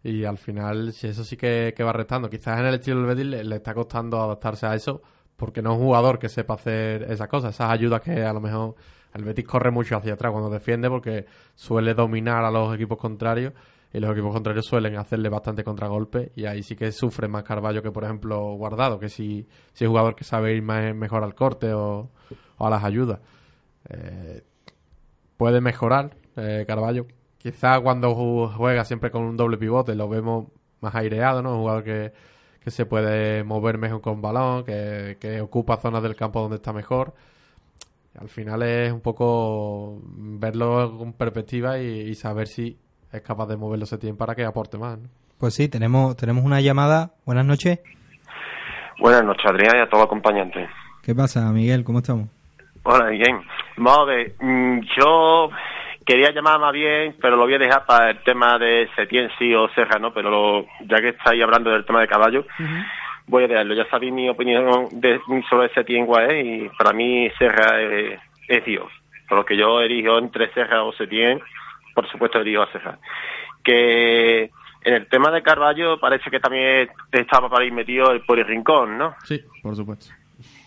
Y 0.03 0.23
al 0.23 0.37
final, 0.37 0.93
si 0.93 1.07
eso 1.07 1.23
sí 1.23 1.35
que, 1.37 1.73
que 1.75 1.83
va 1.83 1.91
restando. 1.93 2.29
Quizás 2.29 2.59
en 2.59 2.65
el 2.65 2.75
estilo 2.75 2.97
del 2.97 3.07
Betis 3.07 3.25
le, 3.25 3.43
le 3.43 3.55
está 3.57 3.73
costando 3.73 4.21
adaptarse 4.21 4.65
a 4.65 4.73
eso, 4.73 5.01
porque 5.35 5.61
no 5.61 5.73
es 5.73 5.77
un 5.77 5.83
jugador 5.83 6.17
que 6.17 6.29
sepa 6.29 6.53
hacer 6.55 7.03
esas 7.11 7.27
cosas, 7.27 7.53
esas 7.53 7.69
ayudas 7.71 8.01
que 8.01 8.23
a 8.23 8.31
lo 8.33 8.39
mejor 8.39 8.75
el 9.13 9.23
Betis 9.23 9.45
corre 9.45 9.71
mucho 9.71 9.95
hacia 9.97 10.13
atrás 10.13 10.31
cuando 10.31 10.49
defiende, 10.49 10.89
porque 10.89 11.25
suele 11.55 11.93
dominar 11.93 12.43
a 12.45 12.51
los 12.51 12.73
equipos 12.75 12.97
contrarios 12.97 13.53
y 13.93 13.99
los 13.99 14.11
equipos 14.11 14.33
contrarios 14.33 14.65
suelen 14.65 14.95
hacerle 14.97 15.27
bastante 15.29 15.63
contragolpe 15.65 16.31
y 16.35 16.45
ahí 16.45 16.63
sí 16.63 16.75
que 16.77 16.91
sufre 16.93 17.27
más 17.27 17.43
Carballo 17.43 17.83
que 17.83 17.91
por 17.91 18.05
ejemplo 18.05 18.39
Guardado 18.55 18.99
que 18.99 19.09
si, 19.09 19.45
es 19.77 19.87
jugador 19.87 20.15
que 20.15 20.23
sabe 20.23 20.55
ir 20.55 20.63
más, 20.63 20.95
mejor 20.95 21.23
al 21.23 21.35
corte 21.35 21.73
o, 21.73 22.09
a 22.57 22.69
las 22.69 22.83
ayudas. 22.85 23.19
Eh, 23.89 24.43
puede 25.37 25.59
mejorar 25.61 26.15
eh, 26.37 26.63
Carballo. 26.67 27.05
Quizá 27.37 27.79
cuando 27.81 28.15
ju- 28.15 28.53
juega 28.55 28.85
siempre 28.85 29.11
con 29.11 29.23
un 29.23 29.35
doble 29.35 29.57
pivote 29.57 29.95
lo 29.95 30.07
vemos 30.07 30.47
más 30.79 30.95
aireado 30.95 31.41
no 31.41 31.53
un 31.55 31.59
jugador 31.61 31.83
que, 31.83 32.13
que 32.59 32.71
se 32.71 32.85
puede 32.85 33.43
mover 33.43 33.77
mejor 33.77 34.01
con 34.01 34.21
balón 34.21 34.63
que, 34.63 35.17
que 35.19 35.41
ocupa 35.41 35.77
zonas 35.77 36.01
del 36.03 36.15
campo 36.15 36.39
donde 36.41 36.57
está 36.57 36.71
mejor 36.71 37.13
al 38.19 38.29
final 38.29 38.61
es 38.63 38.91
un 38.91 39.01
poco 39.01 39.99
verlo 40.03 40.97
con 40.97 41.13
perspectiva 41.13 41.79
y, 41.79 41.85
y 42.09 42.15
saber 42.15 42.47
si 42.47 42.77
es 43.11 43.21
capaz 43.21 43.47
de 43.47 43.57
moverlo 43.57 43.85
ese 43.85 43.97
tiempo 43.97 44.19
para 44.19 44.35
que 44.35 44.43
aporte 44.45 44.77
más. 44.77 44.97
¿no? 44.99 45.07
Pues 45.39 45.53
sí, 45.55 45.67
tenemos, 45.69 46.15
tenemos 46.15 46.43
una 46.43 46.61
llamada. 46.61 47.11
Buenas 47.25 47.45
noches. 47.45 47.79
Buenas 48.99 49.23
noches, 49.23 49.45
Adrián, 49.45 49.75
y 49.77 49.79
a 49.79 49.89
todo 49.89 50.03
acompañante. 50.03 50.69
¿Qué 51.01 51.15
pasa, 51.15 51.51
Miguel? 51.51 51.83
¿Cómo 51.83 51.99
estamos? 51.99 52.27
Hola, 52.83 53.09
bien. 53.09 53.41
Vamos 53.77 53.99
a 53.99 54.05
ver, 54.05 54.35
mm, 54.39 54.79
yo 54.99 55.49
quería 56.05 56.31
llamar 56.31 56.59
más 56.59 56.73
bien, 56.73 57.15
pero 57.21 57.35
lo 57.35 57.43
voy 57.43 57.55
a 57.55 57.59
dejar 57.59 57.85
para 57.85 58.11
el 58.11 58.23
tema 58.23 58.57
de 58.59 58.87
Setién, 58.95 59.29
sí 59.39 59.53
o 59.55 59.67
Serra, 59.69 59.99
¿no? 59.99 60.13
Pero 60.13 60.29
lo- 60.29 60.65
ya 60.87 60.99
que 61.01 61.09
estáis 61.09 61.41
hablando 61.43 61.71
del 61.71 61.85
tema 61.85 62.01
de 62.01 62.07
caballo, 62.07 62.45
voy 63.27 63.43
a 63.43 63.47
dejarlo. 63.47 63.73
Ya 63.73 63.89
sabéis 63.89 64.13
mi 64.13 64.29
opinión 64.29 64.87
de, 64.91 65.19
sobre 65.49 65.73
Setién 65.73 66.05
cuál 66.05 66.31
es, 66.31 66.45
y 66.45 66.69
para 66.77 66.93
mí 66.93 67.29
Serra 67.37 67.81
es, 67.81 68.19
es 68.47 68.65
Dios. 68.65 68.91
Por 69.27 69.39
lo 69.39 69.45
que 69.45 69.57
yo 69.57 69.81
elijo 69.81 70.17
entre 70.17 70.51
Serra 70.53 70.83
o 70.83 70.93
Setién, 70.93 71.39
por 71.93 72.09
supuesto 72.09 72.39
elijo 72.39 72.63
a 72.63 72.71
Serra. 72.71 72.97
Que 73.63 74.49
en 74.83 74.93
el 74.93 75.07
tema 75.07 75.31
de 75.31 75.43
Carballo 75.43 75.99
parece 75.99 76.29
que 76.29 76.39
también 76.39 76.89
estaba 77.11 77.49
para 77.49 77.65
ir 77.65 77.71
metido 77.71 78.11
el 78.11 78.21
Pori 78.21 78.43
Rincón, 78.43 78.97
¿no? 78.97 79.15
Sí, 79.23 79.41
por 79.61 79.75
supuesto. 79.75 80.13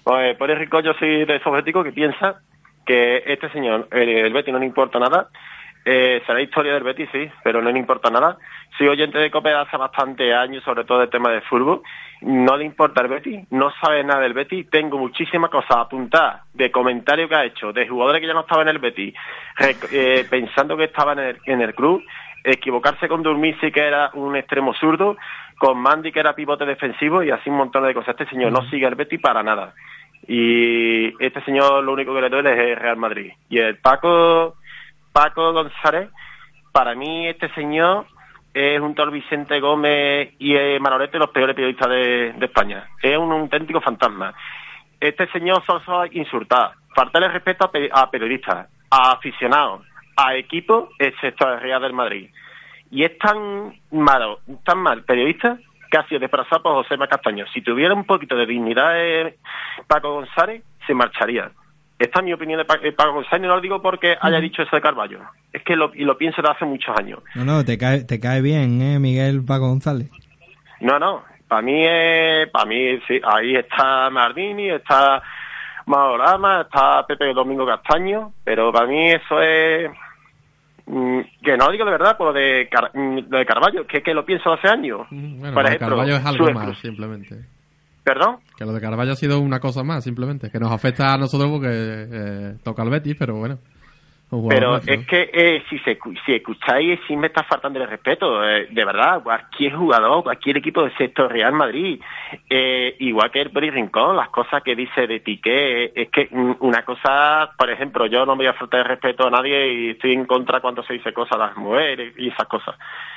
Pues 0.04 0.36
por 0.36 0.50
el 0.50 0.58
rico 0.58 0.80
yo 0.80 0.92
soy 0.94 1.24
de 1.24 1.36
esos 1.36 1.64
que 1.64 1.92
piensa 1.92 2.40
que 2.86 3.22
este 3.26 3.50
señor, 3.50 3.88
el, 3.90 4.08
el 4.08 4.32
Betis 4.32 4.52
no 4.52 4.58
le 4.58 4.66
importa 4.66 4.98
nada, 4.98 5.28
eh, 5.84 6.22
será 6.26 6.40
historia 6.40 6.72
del 6.72 6.82
Betis, 6.82 7.08
sí, 7.12 7.30
pero 7.42 7.60
no 7.60 7.70
le 7.70 7.78
importa 7.78 8.10
nada. 8.10 8.38
Soy 8.78 8.88
oyente 8.88 9.18
de 9.18 9.30
COPE 9.30 9.52
hace 9.52 9.76
bastante 9.76 10.34
años, 10.34 10.64
sobre 10.64 10.84
todo 10.84 11.02
el 11.02 11.10
tema 11.10 11.30
de 11.30 11.42
fútbol. 11.42 11.82
No 12.22 12.56
le 12.56 12.64
importa 12.64 13.02
el 13.02 13.08
Betis, 13.08 13.46
no 13.50 13.70
sabe 13.80 14.02
nada 14.02 14.22
del 14.22 14.32
Betis. 14.32 14.68
Tengo 14.70 14.98
muchísimas 14.98 15.50
cosas 15.50 15.76
apuntadas 15.76 16.42
de 16.54 16.70
comentarios 16.70 17.28
que 17.28 17.34
ha 17.34 17.44
hecho, 17.44 17.72
de 17.72 17.86
jugadores 17.86 18.20
que 18.20 18.26
ya 18.26 18.32
no 18.32 18.40
estaban 18.40 18.68
en 18.68 18.76
el 18.76 18.80
Betis, 18.80 19.14
eh, 19.92 20.24
pensando 20.30 20.76
que 20.76 20.84
estaban 20.84 21.18
en 21.18 21.26
el, 21.26 21.38
en 21.44 21.60
el 21.60 21.74
club, 21.74 22.02
equivocarse 22.42 23.06
con 23.06 23.22
Durmisi, 23.22 23.70
que 23.70 23.80
era 23.80 24.10
un 24.14 24.36
extremo 24.36 24.72
zurdo, 24.74 25.16
con 25.58 25.78
Mandy, 25.78 26.12
que 26.12 26.20
era 26.20 26.34
pivote 26.34 26.64
defensivo, 26.64 27.22
y 27.22 27.30
así 27.30 27.50
un 27.50 27.56
montón 27.56 27.86
de 27.86 27.94
cosas. 27.94 28.16
Este 28.18 28.30
señor 28.30 28.52
no 28.52 28.68
sigue 28.70 28.86
el 28.86 28.94
Betis 28.94 29.20
para 29.20 29.42
nada. 29.42 29.74
Y 30.26 31.22
este 31.22 31.42
señor 31.42 31.84
lo 31.84 31.92
único 31.92 32.14
que 32.14 32.22
le 32.22 32.30
duele 32.30 32.52
es 32.52 32.58
el 32.70 32.76
Real 32.76 32.96
Madrid. 32.96 33.32
Y 33.50 33.58
el 33.58 33.76
Paco, 33.76 34.56
Paco 35.14 35.52
González, 35.52 36.10
para 36.72 36.96
mí 36.96 37.28
este 37.28 37.48
señor 37.54 38.06
es 38.52 38.80
un 38.80 38.96
tal 38.96 39.10
Vicente 39.10 39.60
Gómez 39.60 40.34
y 40.40 40.56
eh, 40.56 40.80
Manolete 40.80 41.18
los 41.18 41.30
peores 41.30 41.54
periodistas 41.54 41.88
de, 41.88 42.34
España. 42.40 42.88
Es 43.00 43.16
un 43.16 43.30
auténtico 43.30 43.80
fantasma. 43.80 44.34
Este 44.98 45.28
señor 45.28 45.64
solo 45.64 46.04
insultar, 46.10 46.72
faltarle 46.96 47.28
respeto 47.28 47.64
a, 47.66 47.70
pe- 47.70 47.90
a 47.92 48.10
periodistas, 48.10 48.68
a 48.90 49.12
aficionados, 49.12 49.82
a 50.16 50.34
equipos, 50.34 50.88
excepto 50.98 51.46
al 51.46 51.60
Real 51.60 51.80
del 51.82 51.92
Madrid. 51.92 52.28
Y 52.90 53.04
es 53.04 53.16
tan 53.18 53.72
malo, 53.92 54.40
tan 54.64 54.78
mal 54.78 55.04
periodista 55.04 55.58
que 55.90 55.96
ha 55.96 56.08
sido 56.08 56.18
desplazado 56.18 56.60
por 56.60 56.72
José 56.74 56.96
Castaño. 57.08 57.46
Si 57.54 57.62
tuviera 57.62 57.94
un 57.94 58.04
poquito 58.04 58.34
de 58.34 58.46
dignidad 58.46 58.92
eh, 58.96 59.36
Paco 59.86 60.12
González, 60.14 60.64
se 60.88 60.92
marcharía. 60.94 61.52
Esta 61.98 62.18
es 62.20 62.24
mi 62.24 62.32
opinión 62.32 62.58
de 62.58 62.64
Pa- 62.64 62.78
de 62.78 62.92
Paco 62.92 63.12
González, 63.14 63.44
y 63.44 63.48
no 63.48 63.54
lo 63.54 63.60
digo 63.60 63.80
porque 63.80 64.16
haya 64.20 64.40
dicho 64.40 64.62
eso 64.62 64.74
de 64.74 64.82
Carballo. 64.82 65.20
Es 65.52 65.62
que 65.62 65.76
lo, 65.76 65.94
y 65.94 66.04
lo 66.04 66.18
pienso 66.18 66.42
desde 66.42 66.54
hace 66.54 66.64
muchos 66.64 66.96
años. 66.98 67.20
No, 67.36 67.44
no, 67.44 67.64
te 67.64 67.78
cae, 67.78 68.02
te 68.04 68.18
cae 68.18 68.40
bien, 68.42 68.80
¿eh, 68.82 68.98
Miguel 68.98 69.44
Paco 69.44 69.68
González? 69.68 70.10
No, 70.80 70.98
no, 70.98 71.22
para 71.46 71.62
mí, 71.62 71.84
es- 71.86 72.48
para 72.50 72.64
mí 72.66 72.98
sí, 73.06 73.20
ahí 73.24 73.54
está 73.56 74.10
Mardini, 74.10 74.70
está 74.70 75.22
Maorama, 75.86 76.62
está 76.62 77.06
Pepe 77.06 77.32
Domingo 77.32 77.66
Castaño, 77.66 78.32
pero 78.42 78.72
para 78.72 78.86
mí 78.86 79.08
eso 79.10 79.40
es... 79.40 79.90
mm, 80.86 81.20
Que 81.44 81.56
no 81.56 81.66
lo 81.66 81.72
digo 81.72 81.84
de 81.84 81.90
verdad, 81.92 82.16
pues 82.16 82.34
de, 82.34 82.68
Car- 82.70 82.90
mm, 82.94 83.18
lo 83.30 83.38
de 83.38 83.46
Carballo, 83.46 83.86
que 83.86 83.98
es 83.98 84.02
que 84.02 84.14
lo 84.14 84.24
pienso 84.24 84.52
hace 84.52 84.66
años. 84.68 85.06
Bueno, 85.10 85.54
Por 85.54 85.64
ejemplo, 85.66 85.88
Carballo 85.88 86.16
es 86.16 86.26
algo 86.26 86.50
más, 86.50 86.78
simplemente. 86.78 87.36
¿Perdón? 88.04 88.36
Que 88.56 88.64
lo 88.64 88.72
de 88.72 88.80
Carballo 88.80 89.12
ha 89.12 89.16
sido 89.16 89.40
una 89.40 89.60
cosa 89.60 89.82
más, 89.82 90.04
simplemente. 90.04 90.50
Que 90.50 90.60
nos 90.60 90.70
afecta 90.70 91.14
a 91.14 91.18
nosotros 91.18 91.50
porque 91.50 91.68
eh, 91.70 92.54
toca 92.62 92.82
al 92.82 92.90
Betis, 92.90 93.16
pero 93.18 93.36
bueno. 93.36 93.58
Pero 94.48 94.72
más, 94.72 94.86
¿no? 94.86 94.92
es 94.92 95.06
que 95.06 95.30
eh, 95.32 95.62
si, 95.68 95.78
se, 95.80 95.98
si 96.26 96.34
escucháis, 96.34 96.98
sí 97.06 97.16
me 97.16 97.28
está 97.28 97.44
faltando 97.44 97.80
el 97.80 97.88
respeto. 97.88 98.42
eh, 98.44 98.66
de 98.70 98.84
verdad, 98.84 99.22
cualquier 99.22 99.74
jugador, 99.74 100.24
cualquier 100.24 100.58
equipo 100.58 100.82
de 100.82 100.94
sexto 100.96 101.28
Real 101.28 101.52
Madrid, 101.52 102.00
eh, 102.50 102.96
igual 103.00 103.30
que 103.30 103.42
el 103.42 103.50
Rincón, 103.50 104.16
las 104.16 104.30
cosas 104.30 104.62
que 104.62 104.74
dice 104.74 105.06
de 105.06 105.20
Piqué, 105.20 105.92
es 105.94 106.10
que 106.10 106.28
mm, 106.30 106.56
una 106.60 106.84
cosa, 106.84 107.50
por 107.56 107.70
ejemplo, 107.70 108.06
yo 108.06 108.26
no 108.26 108.36
voy 108.36 108.46
a 108.46 108.54
faltar 108.54 108.80
el 108.80 108.86
respeto 108.86 109.26
a 109.26 109.30
nadie 109.30 109.72
y 109.72 109.90
estoy 109.90 110.12
en 110.12 110.26
contra 110.26 110.60
cuando 110.60 110.82
se 110.82 110.94
dice 110.94 111.12
cosas 111.12 111.36
a 111.36 111.46
las 111.46 111.56
mujeres 111.56 112.14
y 112.18 112.28
esas 112.28 112.48
cosas. 112.48 112.76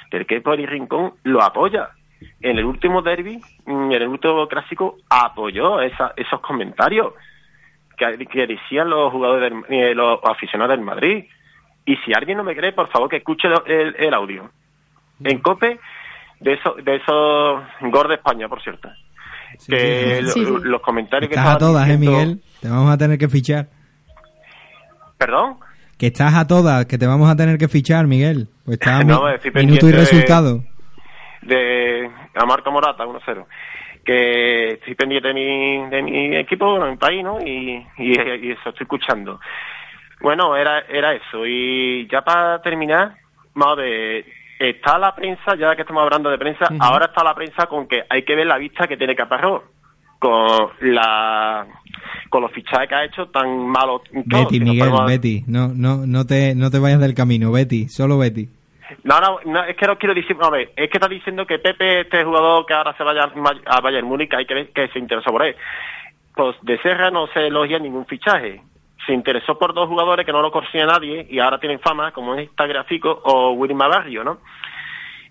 Pero 0.10 0.22
es 0.22 0.28
que 0.28 0.40
Boris 0.40 0.70
Rincón 0.70 1.14
lo 1.24 1.42
apoya. 1.42 1.90
En 2.42 2.58
el 2.58 2.66
último 2.66 3.02
derby, 3.02 3.40
mm, 3.66 3.92
en 3.92 4.02
el 4.02 4.08
último 4.08 4.48
clásico, 4.48 4.98
apoyó 5.10 5.82
esa- 5.82 6.14
esos 6.16 6.40
comentarios 6.42 7.14
que, 7.98 8.26
que 8.28 8.48
decían 8.48 8.90
los 8.90 9.12
jugadores, 9.12 9.52
del- 9.52 9.64
eh, 9.70 9.96
los 9.96 10.20
aficionados 10.24 10.76
del 10.78 10.86
Madrid. 10.86 11.26
Y 11.86 11.96
si 11.98 12.14
alguien 12.14 12.38
no 12.38 12.44
me 12.44 12.56
cree, 12.56 12.72
por 12.74 12.90
favor 12.90 13.10
que 13.10 13.18
escuche 13.18 13.48
el, 13.66 13.96
el 13.98 14.14
audio. 14.14 14.50
En 15.24 15.40
COPE, 15.40 15.80
de 16.42 16.54
esos 16.54 16.76
de 16.84 16.96
esos 16.98 17.62
de 17.82 18.14
España, 18.16 18.48
por 18.48 18.62
cierto. 18.62 18.90
que 19.68 20.22
sí, 20.26 20.32
sí. 20.32 20.42
lo- 20.46 20.58
los 20.60 20.82
comentarios 20.82 21.30
que 21.30 21.36
Estás 21.36 21.56
a 21.56 21.58
todas, 21.58 21.90
¿eh, 21.90 21.98
Miguel? 21.98 22.42
Te 22.62 22.70
vamos 22.70 22.92
a 22.92 22.98
tener 22.98 23.18
que 23.18 23.28
fichar. 23.30 23.68
¿Perdón? 25.18 25.58
Que 25.98 26.08
estás 26.08 26.36
a 26.36 26.46
todas, 26.46 26.86
que 26.86 26.98
te 27.00 27.08
vamos 27.08 27.30
a 27.30 27.36
tener 27.36 27.58
que 27.58 27.68
fichar, 27.68 28.06
Miguel. 28.06 28.50
Pues 28.66 28.78
está 28.80 29.04
No, 29.04 29.24
mi- 29.24 29.62
minuto 29.62 29.88
y 29.88 29.92
de- 29.92 29.98
resultado. 29.98 30.64
De 31.48 32.10
a 32.36 32.46
Marco 32.46 32.72
Morata 32.72 33.06
1-0 33.06 33.46
que 34.06 34.70
estoy 34.74 34.96
pendiente 34.96 35.28
de 35.28 35.34
mi, 35.34 35.90
de 35.90 36.02
mi 36.02 36.36
equipo, 36.38 36.70
bueno, 36.72 36.90
mi 36.90 36.96
país, 36.96 37.22
¿no? 37.24 37.42
Y, 37.42 37.86
y, 37.98 38.12
y 38.18 38.52
eso 38.52 38.70
estoy 38.70 38.84
escuchando. 38.84 39.40
Bueno, 40.22 40.56
era 40.56 40.80
era 40.90 41.14
eso. 41.14 41.46
Y 41.46 42.08
ya 42.10 42.22
para 42.22 42.62
terminar, 42.62 43.16
a 43.56 43.76
ver, 43.76 44.26
está 44.60 44.98
la 44.98 45.14
prensa, 45.14 45.56
ya 45.60 45.76
que 45.76 45.82
estamos 45.82 46.04
hablando 46.04 46.30
de 46.30 46.38
prensa, 46.38 46.68
ahora 46.80 47.08
está 47.08 47.22
la 47.24 47.36
prensa 47.36 47.66
con 47.68 47.86
que 47.88 48.04
hay 48.10 48.24
que 48.24 48.36
ver 48.36 48.48
la 48.48 48.58
vista 48.58 48.88
que 48.88 48.96
tiene 48.96 49.14
Caparrós 49.16 49.64
con 50.20 50.70
la 50.82 51.68
con 52.30 52.42
los 52.42 52.52
fichajes 52.54 52.88
que 52.90 52.96
ha 52.96 53.04
hecho 53.06 53.28
tan 53.28 53.68
malos 53.68 54.02
Betty, 54.12 54.60
Miguel, 54.60 54.90
podemos- 54.90 55.06
Betty. 55.06 55.44
No, 55.48 55.68
no, 55.68 56.06
no, 56.08 56.26
te, 56.26 56.56
no 56.56 56.72
te 56.72 56.80
vayas 56.80 57.00
del 57.02 57.14
camino, 57.14 57.52
Betty. 57.52 57.88
Solo 57.90 58.18
Betty. 58.18 58.48
No, 59.04 59.20
no, 59.20 59.40
no, 59.46 59.64
es 59.64 59.76
que 59.76 59.88
no 59.88 59.98
quiero 59.98 60.14
decir, 60.14 60.36
a 60.42 60.50
ver, 60.50 60.72
es 60.76 60.90
que 60.90 60.98
está 60.98 61.08
diciendo 61.08 61.46
que 61.46 61.60
Pepe, 61.60 62.02
este 62.02 62.24
jugador 62.24 62.66
que 62.66 62.74
ahora 62.74 62.96
se 62.96 63.04
vaya 63.04 63.32
a 63.66 63.82
Bayern 63.82 64.08
Múnich, 64.08 64.34
hay 64.34 64.46
que 64.46 64.54
ver 64.54 64.70
que 64.72 64.88
se 64.90 65.00
interesó 65.00 65.32
por 65.32 65.44
él. 65.44 65.56
Pues 66.36 66.56
de 66.62 66.80
Serra 66.82 67.10
no 67.10 67.28
se 67.28 67.48
elogia 67.48 67.80
ningún 67.80 68.06
fichaje. 68.06 68.62
Se 69.06 69.14
interesó 69.14 69.58
por 69.58 69.74
dos 69.74 69.88
jugadores 69.88 70.26
que 70.26 70.32
no 70.32 70.42
lo 70.42 70.52
conocía 70.52 70.86
nadie 70.86 71.26
y 71.30 71.40
ahora 71.40 71.60
tienen 71.60 71.80
fama, 71.80 72.12
como 72.12 72.36
es 72.36 72.50
Gráfico 72.56 73.22
o 73.24 73.52
William 73.54 73.80
Barrio, 73.80 74.24
¿no? 74.24 74.40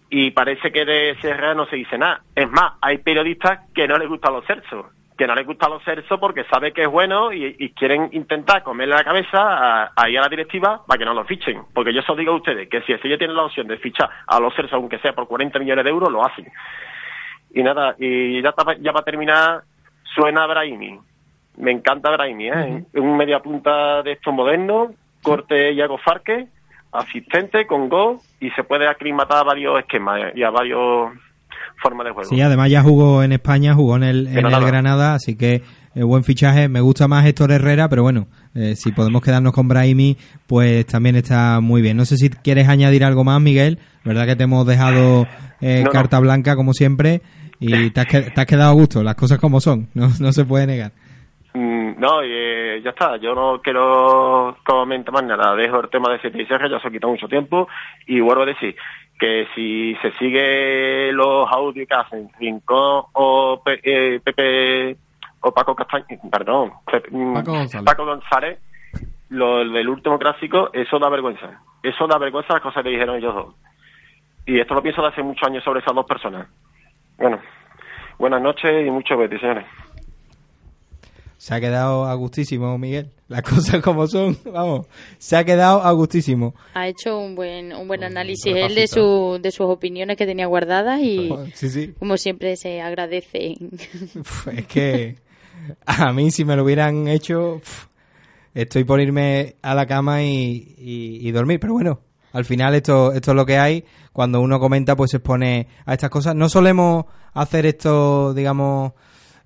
Y 0.08 0.30
parece 0.30 0.72
que 0.72 0.84
de 0.84 1.16
Serra 1.20 1.54
no 1.54 1.66
se 1.66 1.76
dice 1.76 1.98
nada. 1.98 2.22
Es 2.34 2.50
más, 2.50 2.74
hay 2.80 2.98
periodistas 2.98 3.68
que 3.74 3.86
no 3.86 3.98
les 3.98 4.08
gustan 4.08 4.34
los 4.34 4.46
Celsos, 4.46 4.86
que 5.16 5.26
no 5.26 5.34
les 5.34 5.46
gustan 5.46 5.70
los 5.70 5.82
Celsos 5.82 6.20
porque 6.20 6.44
sabe 6.44 6.72
que 6.72 6.82
es 6.82 6.90
bueno 6.90 7.32
y, 7.32 7.56
y 7.58 7.70
quieren 7.70 8.10
intentar 8.12 8.62
comerle 8.62 8.94
la 8.94 9.04
cabeza 9.04 9.38
a, 9.38 9.92
ahí 9.96 10.16
a 10.16 10.20
la 10.20 10.28
directiva 10.28 10.82
para 10.86 10.98
que 10.98 11.04
no 11.04 11.14
lo 11.14 11.24
fichen. 11.24 11.62
Porque 11.72 11.94
yo 11.94 12.02
se 12.02 12.12
os 12.12 12.18
digo 12.18 12.32
a 12.32 12.36
ustedes 12.36 12.68
que 12.68 12.82
si 12.82 12.92
el 12.92 13.00
Sevilla 13.00 13.18
tiene 13.18 13.34
la 13.34 13.44
opción 13.44 13.66
de 13.66 13.78
fichar 13.78 14.10
a 14.26 14.38
los 14.38 14.54
Celsos, 14.54 14.74
aunque 14.74 14.98
sea 14.98 15.14
por 15.14 15.26
40 15.26 15.58
millones 15.58 15.84
de 15.84 15.90
euros, 15.90 16.10
lo 16.12 16.24
hacen. 16.24 16.46
Y 17.54 17.62
nada, 17.62 17.94
y 17.98 18.42
ya, 18.42 18.54
ya 18.80 18.92
para 18.92 19.04
terminar, 19.04 19.62
suena 20.14 20.46
Brahimi. 20.46 20.98
Me 21.56 21.70
encanta 21.70 22.10
Brahimi, 22.10 22.48
¿eh? 22.48 22.84
Un 22.94 23.16
media 23.16 23.40
punta 23.40 24.02
de 24.02 24.12
estos 24.12 24.34
modernos, 24.34 24.90
corte 25.22 25.72
Iago 25.72 25.96
Farque, 25.96 26.48
asistente 26.92 27.66
con 27.66 27.88
gol 27.88 28.18
y 28.40 28.50
se 28.50 28.64
puede 28.64 28.86
aclimatar 28.86 29.38
a 29.38 29.44
varios 29.44 29.78
esquemas 29.78 30.34
y 30.34 30.42
a 30.42 30.50
varios 30.50 31.12
formas 31.82 32.06
de 32.06 32.12
juego. 32.12 32.28
Sí, 32.28 32.40
además 32.40 32.70
ya 32.70 32.82
jugó 32.82 33.22
en 33.22 33.32
España, 33.32 33.74
jugó 33.74 33.96
en 33.96 34.02
el, 34.02 34.26
en 34.28 34.46
el 34.46 34.64
Granada. 34.66 35.14
Así 35.14 35.36
que 35.36 35.62
eh, 35.94 36.02
buen 36.02 36.24
fichaje. 36.24 36.68
Me 36.68 36.80
gusta 36.80 37.08
más 37.08 37.24
Héctor 37.26 37.52
Herrera, 37.52 37.88
pero 37.88 38.02
bueno, 38.02 38.26
eh, 38.54 38.74
si 38.76 38.92
podemos 38.92 39.22
quedarnos 39.22 39.52
con 39.52 39.68
Brahimi, 39.68 40.16
pues 40.46 40.86
también 40.86 41.16
está 41.16 41.60
muy 41.60 41.82
bien. 41.82 41.96
No 41.96 42.04
sé 42.04 42.16
si 42.16 42.28
quieres 42.30 42.68
añadir 42.68 43.04
algo 43.04 43.24
más, 43.24 43.40
Miguel. 43.40 43.78
Verdad 44.04 44.26
que 44.26 44.36
te 44.36 44.44
hemos 44.44 44.66
dejado 44.66 45.26
eh, 45.60 45.80
No, 45.80 45.84
no. 45.86 45.90
carta 45.90 46.18
blanca, 46.20 46.54
como 46.56 46.72
siempre, 46.72 47.22
y 47.60 47.90
te 47.90 48.00
has, 48.00 48.06
que- 48.06 48.30
te 48.30 48.40
has 48.40 48.46
quedado 48.46 48.70
a 48.70 48.74
gusto, 48.74 49.02
las 49.02 49.14
cosas 49.14 49.38
como 49.38 49.60
son, 49.60 49.88
no, 49.94 50.08
no 50.20 50.32
se 50.32 50.44
puede 50.44 50.66
negar. 50.66 50.92
Mm, 51.54 51.98
No, 51.98 52.22
y, 52.22 52.28
eh, 52.30 52.82
ya 52.84 52.90
está. 52.90 53.16
Yo 53.16 53.34
no 53.34 53.60
quiero 53.62 54.58
comentar 54.66 55.12
más 55.14 55.24
nada. 55.24 55.56
Dejo 55.56 55.80
el 55.80 55.88
tema 55.88 56.12
de 56.12 56.20
7 56.20 56.42
y 56.42 56.46
Serra, 56.46 56.68
ya 56.70 56.78
se 56.80 56.88
ha 56.88 56.90
quitado 56.90 57.12
mucho 57.12 57.26
tiempo. 57.26 57.66
Y 58.06 58.20
vuelvo 58.20 58.42
a 58.42 58.46
decir 58.46 58.76
que 59.18 59.46
si 59.54 59.94
se 60.02 60.12
sigue 60.18 61.10
los 61.12 61.50
audios 61.50 61.88
que 61.88 61.94
hacen 61.94 62.30
Rincón 62.38 63.04
o 63.12 63.62
Pe- 63.64 63.80
eh, 63.82 64.20
Pepe 64.22 64.96
o 65.40 65.52
Paco 65.52 65.74
Castaño, 65.74 66.04
perdón, 66.30 66.72
Pepe- 66.90 67.08
mm, 67.10 67.34
Paco 67.34 67.52
González. 67.52 67.84
Paco 67.84 68.04
González, 68.04 68.58
lo 69.30 69.58
del 69.68 69.88
último 69.88 70.18
clásico, 70.18 70.70
eso 70.72 70.98
da 70.98 71.08
vergüenza. 71.08 71.60
Eso 71.82 72.06
da 72.06 72.18
vergüenza 72.18 72.52
las 72.54 72.62
cosas 72.62 72.82
que 72.82 72.90
dijeron 72.90 73.16
ellos 73.16 73.34
dos. 73.34 73.54
Y 74.44 74.60
esto 74.60 74.74
lo 74.74 74.82
pienso 74.82 75.02
de 75.02 75.08
hace 75.08 75.22
muchos 75.22 75.48
años 75.48 75.64
sobre 75.64 75.80
esas 75.80 75.94
dos 75.94 76.06
personas. 76.06 76.46
Bueno, 77.18 77.40
buenas 78.18 78.40
noches 78.42 78.86
y 78.86 78.90
mucho 78.90 79.16
Betty, 79.16 79.38
señores. 79.38 79.66
Se 81.36 81.54
ha 81.54 81.60
quedado 81.60 82.04
a 82.06 82.14
gustísimo, 82.14 82.76
Miguel. 82.78 83.10
Las 83.28 83.42
cosas 83.42 83.82
como 83.82 84.06
son, 84.06 84.38
vamos. 84.52 84.86
Se 85.18 85.36
ha 85.36 85.44
quedado 85.44 85.82
a 85.82 85.90
gustísimo. 85.92 86.54
Ha 86.74 86.86
hecho 86.88 87.18
un 87.18 87.34
buen, 87.34 87.72
un 87.72 87.88
buen 87.88 88.04
análisis 88.04 88.54
él 88.54 88.74
de, 88.76 88.86
su, 88.86 89.38
de 89.42 89.50
sus 89.50 89.66
opiniones 89.66 90.16
que 90.16 90.26
tenía 90.26 90.46
guardadas 90.46 91.00
y 91.00 91.30
Sí, 91.54 91.68
sí. 91.70 91.94
como 91.98 92.16
siempre 92.18 92.56
se 92.56 92.80
agradece. 92.80 93.56
Es 94.52 94.66
que 94.66 95.16
a 95.86 96.12
mí 96.12 96.30
si 96.30 96.44
me 96.44 96.54
lo 96.54 96.62
hubieran 96.62 97.08
hecho, 97.08 97.60
estoy 98.54 98.84
por 98.84 99.00
irme 99.00 99.56
a 99.62 99.74
la 99.74 99.86
cama 99.86 100.22
y, 100.22 100.74
y- 100.78 101.26
y 101.28 101.30
dormir. 101.32 101.58
Pero 101.58 101.72
bueno, 101.72 102.00
al 102.32 102.44
final 102.44 102.74
esto, 102.76 103.12
esto 103.12 103.32
es 103.32 103.36
lo 103.36 103.44
que 103.46 103.58
hay. 103.58 103.84
Cuando 104.12 104.40
uno 104.40 104.60
comenta, 104.60 104.94
pues 104.96 105.10
se 105.10 105.16
expone 105.16 105.66
a 105.84 105.92
estas 105.94 106.10
cosas. 106.10 106.34
No 106.36 106.48
solemos 106.48 107.06
hacer 107.34 107.66
esto, 107.66 108.32
digamos, 108.34 108.92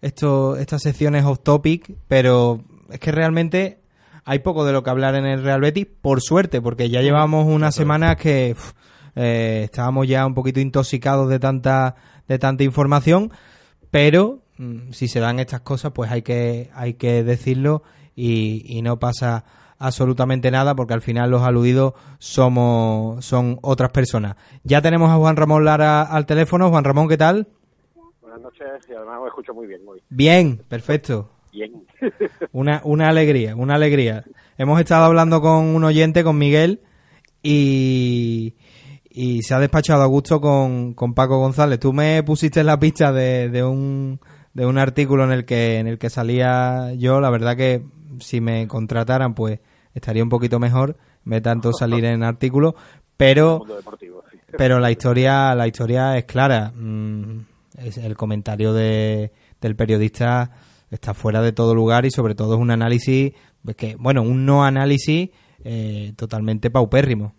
esto, 0.02 0.56
estas 0.56 0.82
secciones 0.82 1.24
off 1.24 1.40
topic, 1.42 1.92
pero 2.08 2.62
es 2.90 3.00
que 3.00 3.12
realmente 3.12 3.80
hay 4.24 4.40
poco 4.40 4.64
de 4.64 4.72
lo 4.72 4.82
que 4.82 4.90
hablar 4.90 5.14
en 5.14 5.26
el 5.26 5.42
Real 5.42 5.60
Betis, 5.60 5.86
por 5.86 6.20
suerte, 6.20 6.60
porque 6.60 6.90
ya 6.90 7.00
llevamos 7.00 7.46
unas 7.46 7.74
semanas 7.74 8.16
que 8.16 8.52
uf, 8.56 8.72
eh, 9.16 9.62
estábamos 9.64 10.06
ya 10.06 10.26
un 10.26 10.34
poquito 10.34 10.60
intoxicados 10.60 11.28
de 11.28 11.38
tanta, 11.38 11.96
de 12.28 12.38
tanta 12.38 12.64
información, 12.64 13.32
pero 13.90 14.42
mm, 14.58 14.92
si 14.92 15.08
se 15.08 15.20
dan 15.20 15.38
estas 15.40 15.60
cosas, 15.62 15.92
pues 15.92 16.10
hay 16.10 16.22
que, 16.22 16.70
hay 16.74 16.94
que 16.94 17.24
decirlo 17.24 17.82
y, 18.14 18.64
y 18.66 18.82
no 18.82 18.98
pasa 18.98 19.44
absolutamente 19.80 20.50
nada 20.50 20.74
porque 20.76 20.94
al 20.94 21.00
final 21.00 21.30
los 21.30 21.42
aludidos 21.42 21.94
somos 22.18 23.24
son 23.24 23.58
otras 23.62 23.90
personas. 23.90 24.36
Ya 24.62 24.80
tenemos 24.82 25.10
a 25.10 25.16
Juan 25.16 25.36
Ramón 25.36 25.64
Lara 25.64 26.02
al 26.02 26.26
teléfono. 26.26 26.68
Juan 26.68 26.84
Ramón, 26.84 27.08
¿qué 27.08 27.16
tal? 27.16 27.48
Buenas 28.20 28.40
noches 28.42 28.68
y 28.88 28.92
además 28.92 29.20
os 29.22 29.28
escucho 29.28 29.54
muy 29.54 29.66
bien 29.66 29.80
hoy. 29.88 30.00
Bien, 30.10 30.62
perfecto. 30.68 31.30
Bien. 31.52 31.72
Una, 32.52 32.80
una 32.84 33.08
alegría, 33.08 33.56
una 33.56 33.74
alegría. 33.74 34.24
Hemos 34.56 34.80
estado 34.80 35.04
hablando 35.04 35.40
con 35.40 35.64
un 35.66 35.84
oyente, 35.84 36.22
con 36.22 36.38
Miguel, 36.38 36.80
y, 37.42 38.54
y 39.08 39.42
se 39.42 39.54
ha 39.54 39.58
despachado 39.58 40.02
a 40.02 40.06
gusto 40.06 40.40
con, 40.40 40.94
con 40.94 41.14
Paco 41.14 41.38
González. 41.38 41.80
Tú 41.80 41.92
me 41.92 42.22
pusiste 42.22 42.60
en 42.60 42.66
la 42.66 42.78
pista 42.78 43.12
de, 43.12 43.48
de 43.48 43.64
un 43.64 44.20
de 44.52 44.66
un 44.66 44.78
artículo 44.78 45.24
en 45.24 45.32
el 45.32 45.44
que 45.44 45.78
en 45.78 45.86
el 45.86 45.98
que 45.98 46.10
salía 46.10 46.92
yo. 46.94 47.20
La 47.20 47.30
verdad 47.30 47.56
que 47.56 47.84
si 48.20 48.40
me 48.40 48.66
contrataran, 48.68 49.34
pues 49.34 49.60
estaría 49.94 50.22
un 50.22 50.28
poquito 50.28 50.58
mejor, 50.58 50.96
me 51.24 51.40
tanto 51.40 51.72
salir 51.72 52.04
en 52.04 52.22
artículos, 52.22 52.74
pero 53.16 53.64
pero 54.56 54.78
la 54.80 54.90
historia 54.90 55.54
la 55.54 55.66
historia 55.66 56.16
es 56.16 56.24
clara. 56.24 56.72
Mm, 56.74 57.40
es 57.78 57.96
el 57.98 58.16
comentario 58.16 58.72
de, 58.72 59.32
del 59.60 59.76
periodista 59.76 60.50
está 60.90 61.14
fuera 61.14 61.40
de 61.42 61.52
todo 61.52 61.74
lugar 61.74 62.04
y 62.04 62.10
sobre 62.10 62.34
todo 62.34 62.54
es 62.54 62.60
un 62.60 62.70
análisis 62.70 63.32
que 63.76 63.96
bueno 63.96 64.22
un 64.22 64.44
no 64.46 64.64
análisis 64.64 65.30
eh, 65.64 66.12
totalmente 66.16 66.70
paupérrimo 66.70 67.34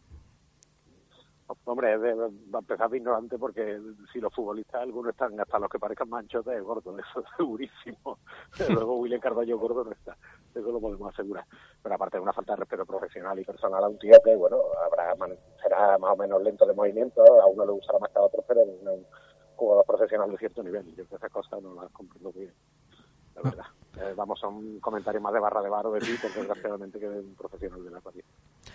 Hombre, 1.72 1.96
va 1.96 2.58
a 2.58 2.60
empezar 2.60 2.90
de 2.90 2.98
ignorante 2.98 3.38
porque 3.38 3.80
si 4.12 4.20
los 4.20 4.34
futbolistas 4.34 4.82
algunos 4.82 5.12
están 5.12 5.40
hasta 5.40 5.58
los 5.58 5.70
que 5.70 5.80
parezcan 5.80 6.10
manchotes 6.10 6.54
es 6.58 6.64
gordo, 6.64 6.98
eso 7.00 7.22
es 7.22 7.26
segurísimo. 7.38 8.20
Luego 8.70 8.98
William 8.98 9.22
Carballo 9.22 9.58
gordo 9.58 9.86
no 9.86 9.92
está, 9.92 10.18
eso 10.54 10.70
lo 10.70 10.82
podemos 10.82 11.14
asegurar. 11.14 11.46
Pero 11.82 11.96
aparte 11.96 12.18
de 12.18 12.24
una 12.24 12.34
falta 12.34 12.54
de 12.54 12.60
respeto 12.60 12.86
profesional 12.86 13.40
y 13.40 13.46
personal 13.46 13.84
a 13.84 13.88
un 13.88 13.98
tío 14.00 14.18
que, 14.22 14.36
bueno, 14.36 14.58
habrá 14.86 15.16
será 15.62 15.98
más 15.98 16.12
o 16.12 16.18
menos 16.18 16.42
lento 16.42 16.66
de 16.66 16.74
movimiento, 16.74 17.24
a 17.42 17.46
uno 17.46 17.66
le 17.66 17.72
gustará 17.72 18.00
más 18.00 18.12
que 18.12 18.20
a 18.20 18.24
otro, 18.24 18.44
pero 18.46 18.62
es 18.62 18.68
un 18.68 19.06
jugador 19.56 19.86
profesional 19.86 20.30
de 20.30 20.38
cierto 20.40 20.64
nivel. 20.64 20.86
Yo 20.96 21.08
que 21.08 21.16
esas 21.16 21.32
cosas 21.32 21.62
no 21.62 21.76
las 21.76 21.90
comprendo 21.92 22.32
muy 22.32 22.42
bien, 22.42 22.54
Eh, 23.98 24.14
vamos, 24.16 24.40
son 24.40 24.80
comentarios 24.80 25.22
más 25.22 25.34
de 25.34 25.40
barra 25.40 25.62
de 25.62 25.70
bar 25.70 25.86
o 25.86 25.92
de 25.92 26.00
Twitter, 26.00 26.32
desgraciadamente, 26.36 26.98
que 27.00 27.08
de 27.08 27.20
un 27.20 27.36
profesional 27.36 27.84
de 27.84 27.92
la 27.92 28.00
radio. 28.00 28.24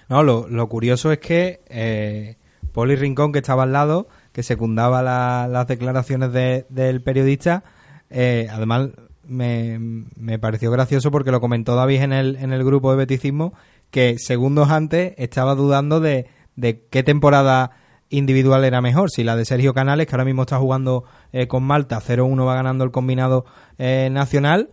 No, 0.08 0.22
lo, 0.22 0.46
lo 0.48 0.68
curioso 0.68 1.10
es 1.10 1.18
que 1.18 1.60
eh, 1.68 2.36
Poli 2.72 2.96
Rincón, 2.96 3.32
que 3.32 3.38
estaba 3.38 3.62
al 3.64 3.72
lado, 3.72 4.08
que 4.32 4.42
secundaba 4.42 5.02
la- 5.02 5.48
las 5.50 5.66
declaraciones 5.66 6.32
de- 6.32 6.66
del 6.68 7.02
periodista, 7.02 7.64
eh, 8.10 8.46
además 8.52 8.90
me, 9.24 9.78
me 10.16 10.38
pareció 10.38 10.70
gracioso 10.70 11.10
porque 11.10 11.32
lo 11.32 11.40
comentó 11.40 11.74
David 11.74 12.02
en 12.02 12.12
el, 12.12 12.36
en 12.36 12.52
el 12.52 12.62
grupo 12.64 12.90
de 12.90 12.98
Beticismo, 12.98 13.54
que 13.90 14.18
segundos 14.18 14.70
antes 14.70 15.14
estaba 15.16 15.54
dudando 15.54 15.98
de, 15.98 16.28
de 16.54 16.86
qué 16.90 17.02
temporada 17.02 17.70
individual 18.10 18.64
era 18.64 18.80
mejor, 18.80 19.10
si 19.10 19.24
la 19.24 19.36
de 19.36 19.44
Sergio 19.44 19.74
Canales, 19.74 20.06
que 20.06 20.14
ahora 20.14 20.24
mismo 20.24 20.42
está 20.42 20.58
jugando 20.58 21.04
eh, 21.32 21.48
con 21.48 21.64
Malta, 21.64 21.98
0-1 22.00 22.46
va 22.46 22.54
ganando 22.54 22.84
el 22.84 22.90
combinado 22.90 23.44
eh, 23.78 24.08
nacional, 24.10 24.70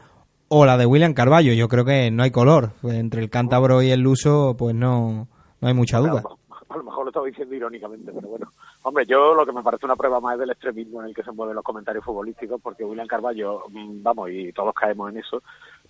o 0.48 0.66
la 0.66 0.78
de 0.78 0.86
William 0.86 1.14
Carballo. 1.14 1.54
Yo 1.54 1.68
creo 1.68 1.86
que 1.86 2.12
no 2.12 2.24
hay 2.24 2.32
color. 2.32 2.72
Entre 2.84 3.22
el 3.22 3.30
cántabro 3.30 3.82
y 3.82 3.92
el 3.92 4.02
luso, 4.02 4.56
pues 4.58 4.76
no, 4.76 5.28
no 5.62 5.68
hay 5.68 5.74
mucha 5.74 5.98
duda. 6.00 6.24
A 6.70 6.78
lo 6.78 6.84
mejor 6.84 7.06
lo 7.06 7.10
estaba 7.10 7.26
diciendo 7.26 7.56
irónicamente, 7.56 8.12
pero 8.12 8.28
bueno. 8.28 8.48
Hombre, 8.84 9.06
yo 9.08 9.34
lo 9.34 9.46
que 9.46 9.54
me 9.54 9.64
parece 9.64 9.86
una 9.86 9.96
prueba 9.96 10.20
más 10.20 10.34
es 10.34 10.42
del 10.42 10.52
extremismo 10.52 11.02
en 11.02 11.08
el 11.08 11.16
que 11.16 11.24
se 11.24 11.32
mueven 11.32 11.56
los 11.56 11.64
comentarios 11.64 12.04
futbolísticos, 12.04 12.60
porque 12.62 12.84
William 12.84 13.08
Carballo, 13.08 13.64
mm, 13.70 14.04
vamos, 14.04 14.30
y 14.30 14.52
todos 14.52 14.74
caemos 14.74 15.12
en 15.12 15.20
eso, 15.20 15.42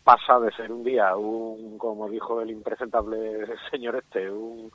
pasa 0.04 0.40
de 0.40 0.52
ser 0.52 0.72
un 0.72 0.84
día 0.84 1.16
un, 1.16 1.78
como 1.78 2.10
dijo 2.10 2.42
el 2.42 2.52
impresentable 2.52 3.46
señor 3.72 3.96
este, 3.96 4.30
un 4.30 4.72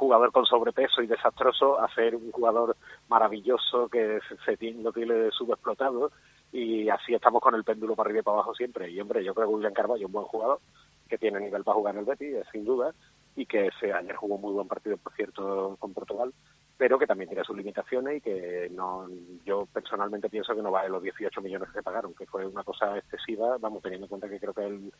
jugador 0.00 0.32
con 0.32 0.46
sobrepeso 0.46 1.02
y 1.02 1.06
desastroso 1.06 1.78
a 1.78 1.92
ser 1.94 2.16
un 2.16 2.32
jugador 2.32 2.76
maravilloso 3.08 3.88
que 3.88 4.18
se, 4.28 4.36
se 4.44 4.56
tiene, 4.56 4.82
lo 4.82 4.92
tiene 4.92 5.30
subexplotado 5.30 6.10
y 6.52 6.88
así 6.88 7.14
estamos 7.14 7.40
con 7.40 7.54
el 7.54 7.64
péndulo 7.64 7.94
para 7.94 8.08
arriba 8.08 8.20
y 8.20 8.24
para 8.24 8.36
abajo 8.38 8.54
siempre. 8.54 8.90
Y 8.90 9.00
hombre, 9.00 9.22
yo 9.22 9.34
creo 9.34 9.46
que 9.46 9.54
William 9.54 9.72
Carballo 9.72 10.00
es 10.00 10.06
un 10.06 10.12
buen 10.12 10.26
jugador, 10.26 10.60
que 11.08 11.18
tiene 11.18 11.40
nivel 11.40 11.64
para 11.64 11.76
jugar 11.76 11.94
en 11.94 12.00
el 12.00 12.06
Betis, 12.06 12.34
eh, 12.34 12.44
sin 12.50 12.64
duda, 12.64 12.94
y 13.36 13.46
que 13.46 13.66
ese 13.66 13.92
ayer 13.92 14.16
jugó 14.16 14.38
muy 14.38 14.52
buen 14.52 14.68
partido, 14.68 14.96
por 14.96 15.12
cierto, 15.14 15.76
con 15.78 15.92
Portugal, 15.92 16.32
pero 16.76 16.98
que 16.98 17.06
también 17.06 17.28
tiene 17.28 17.44
sus 17.44 17.56
limitaciones 17.56 18.16
y 18.16 18.20
que 18.20 18.68
no 18.72 19.06
yo 19.44 19.66
personalmente 19.72 20.30
pienso 20.30 20.54
que 20.54 20.62
no 20.62 20.70
vale 20.70 20.88
los 20.88 21.02
18 21.02 21.40
millones 21.42 21.68
que 21.68 21.74
se 21.74 21.82
pagaron, 21.82 22.14
que 22.14 22.26
fue 22.26 22.46
una 22.46 22.64
cosa 22.64 22.96
excesiva, 22.96 23.58
vamos, 23.58 23.82
teniendo 23.82 24.06
en 24.06 24.08
cuenta 24.08 24.28
que 24.28 24.40
creo 24.40 24.54
que 24.54 24.64
el 24.64 24.92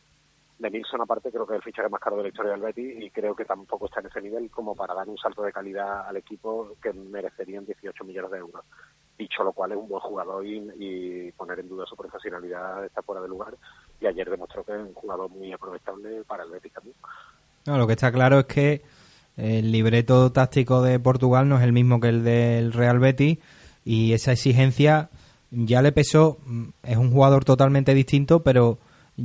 de 0.61 0.69
Nilsson 0.69 1.01
aparte 1.01 1.31
creo 1.31 1.47
que 1.47 1.53
es 1.53 1.57
el 1.57 1.63
fichaje 1.63 1.89
más 1.89 1.99
caro 1.99 2.17
de 2.17 2.23
la 2.23 2.29
historia 2.29 2.51
del 2.51 2.61
Betis 2.61 3.03
y 3.03 3.09
creo 3.09 3.35
que 3.35 3.45
tampoco 3.45 3.87
está 3.87 3.99
en 3.99 4.07
ese 4.07 4.21
nivel 4.21 4.51
como 4.51 4.75
para 4.75 4.93
dar 4.93 5.09
un 5.09 5.17
salto 5.17 5.41
de 5.41 5.51
calidad 5.51 6.07
al 6.07 6.17
equipo 6.17 6.75
que 6.81 6.93
merecerían 6.93 7.65
18 7.65 8.03
millones 8.03 8.31
de 8.31 8.37
euros. 8.37 8.63
Dicho 9.17 9.43
lo 9.43 9.53
cual 9.53 9.71
es 9.71 9.77
un 9.77 9.89
buen 9.89 10.01
jugador 10.01 10.45
y, 10.45 10.61
y 10.77 11.31
poner 11.31 11.59
en 11.59 11.69
duda 11.69 11.85
su 11.87 11.95
profesionalidad 11.95 12.85
está 12.85 13.01
fuera 13.01 13.21
de 13.21 13.27
lugar 13.27 13.55
y 13.99 14.05
ayer 14.05 14.29
demostró 14.29 14.63
que 14.63 14.73
es 14.73 14.79
un 14.79 14.93
jugador 14.93 15.29
muy 15.31 15.51
aprovechable 15.51 16.23
para 16.25 16.43
el 16.43 16.51
Betis 16.51 16.73
también. 16.73 16.95
No, 17.65 17.77
lo 17.77 17.87
que 17.87 17.93
está 17.93 18.11
claro 18.11 18.39
es 18.39 18.45
que 18.45 18.81
el 19.37 19.71
libreto 19.71 20.31
táctico 20.31 20.83
de 20.83 20.99
Portugal 20.99 21.49
no 21.49 21.57
es 21.57 21.63
el 21.63 21.73
mismo 21.73 21.99
que 21.99 22.09
el 22.09 22.23
del 22.23 22.71
Real 22.71 22.99
Betis 22.99 23.39
y 23.83 24.13
esa 24.13 24.33
exigencia 24.33 25.09
ya 25.49 25.81
le 25.81 25.91
pesó. 25.91 26.37
Es 26.83 26.97
un 26.97 27.11
jugador 27.11 27.45
totalmente 27.45 27.95
distinto, 27.95 28.43
pero 28.43 28.77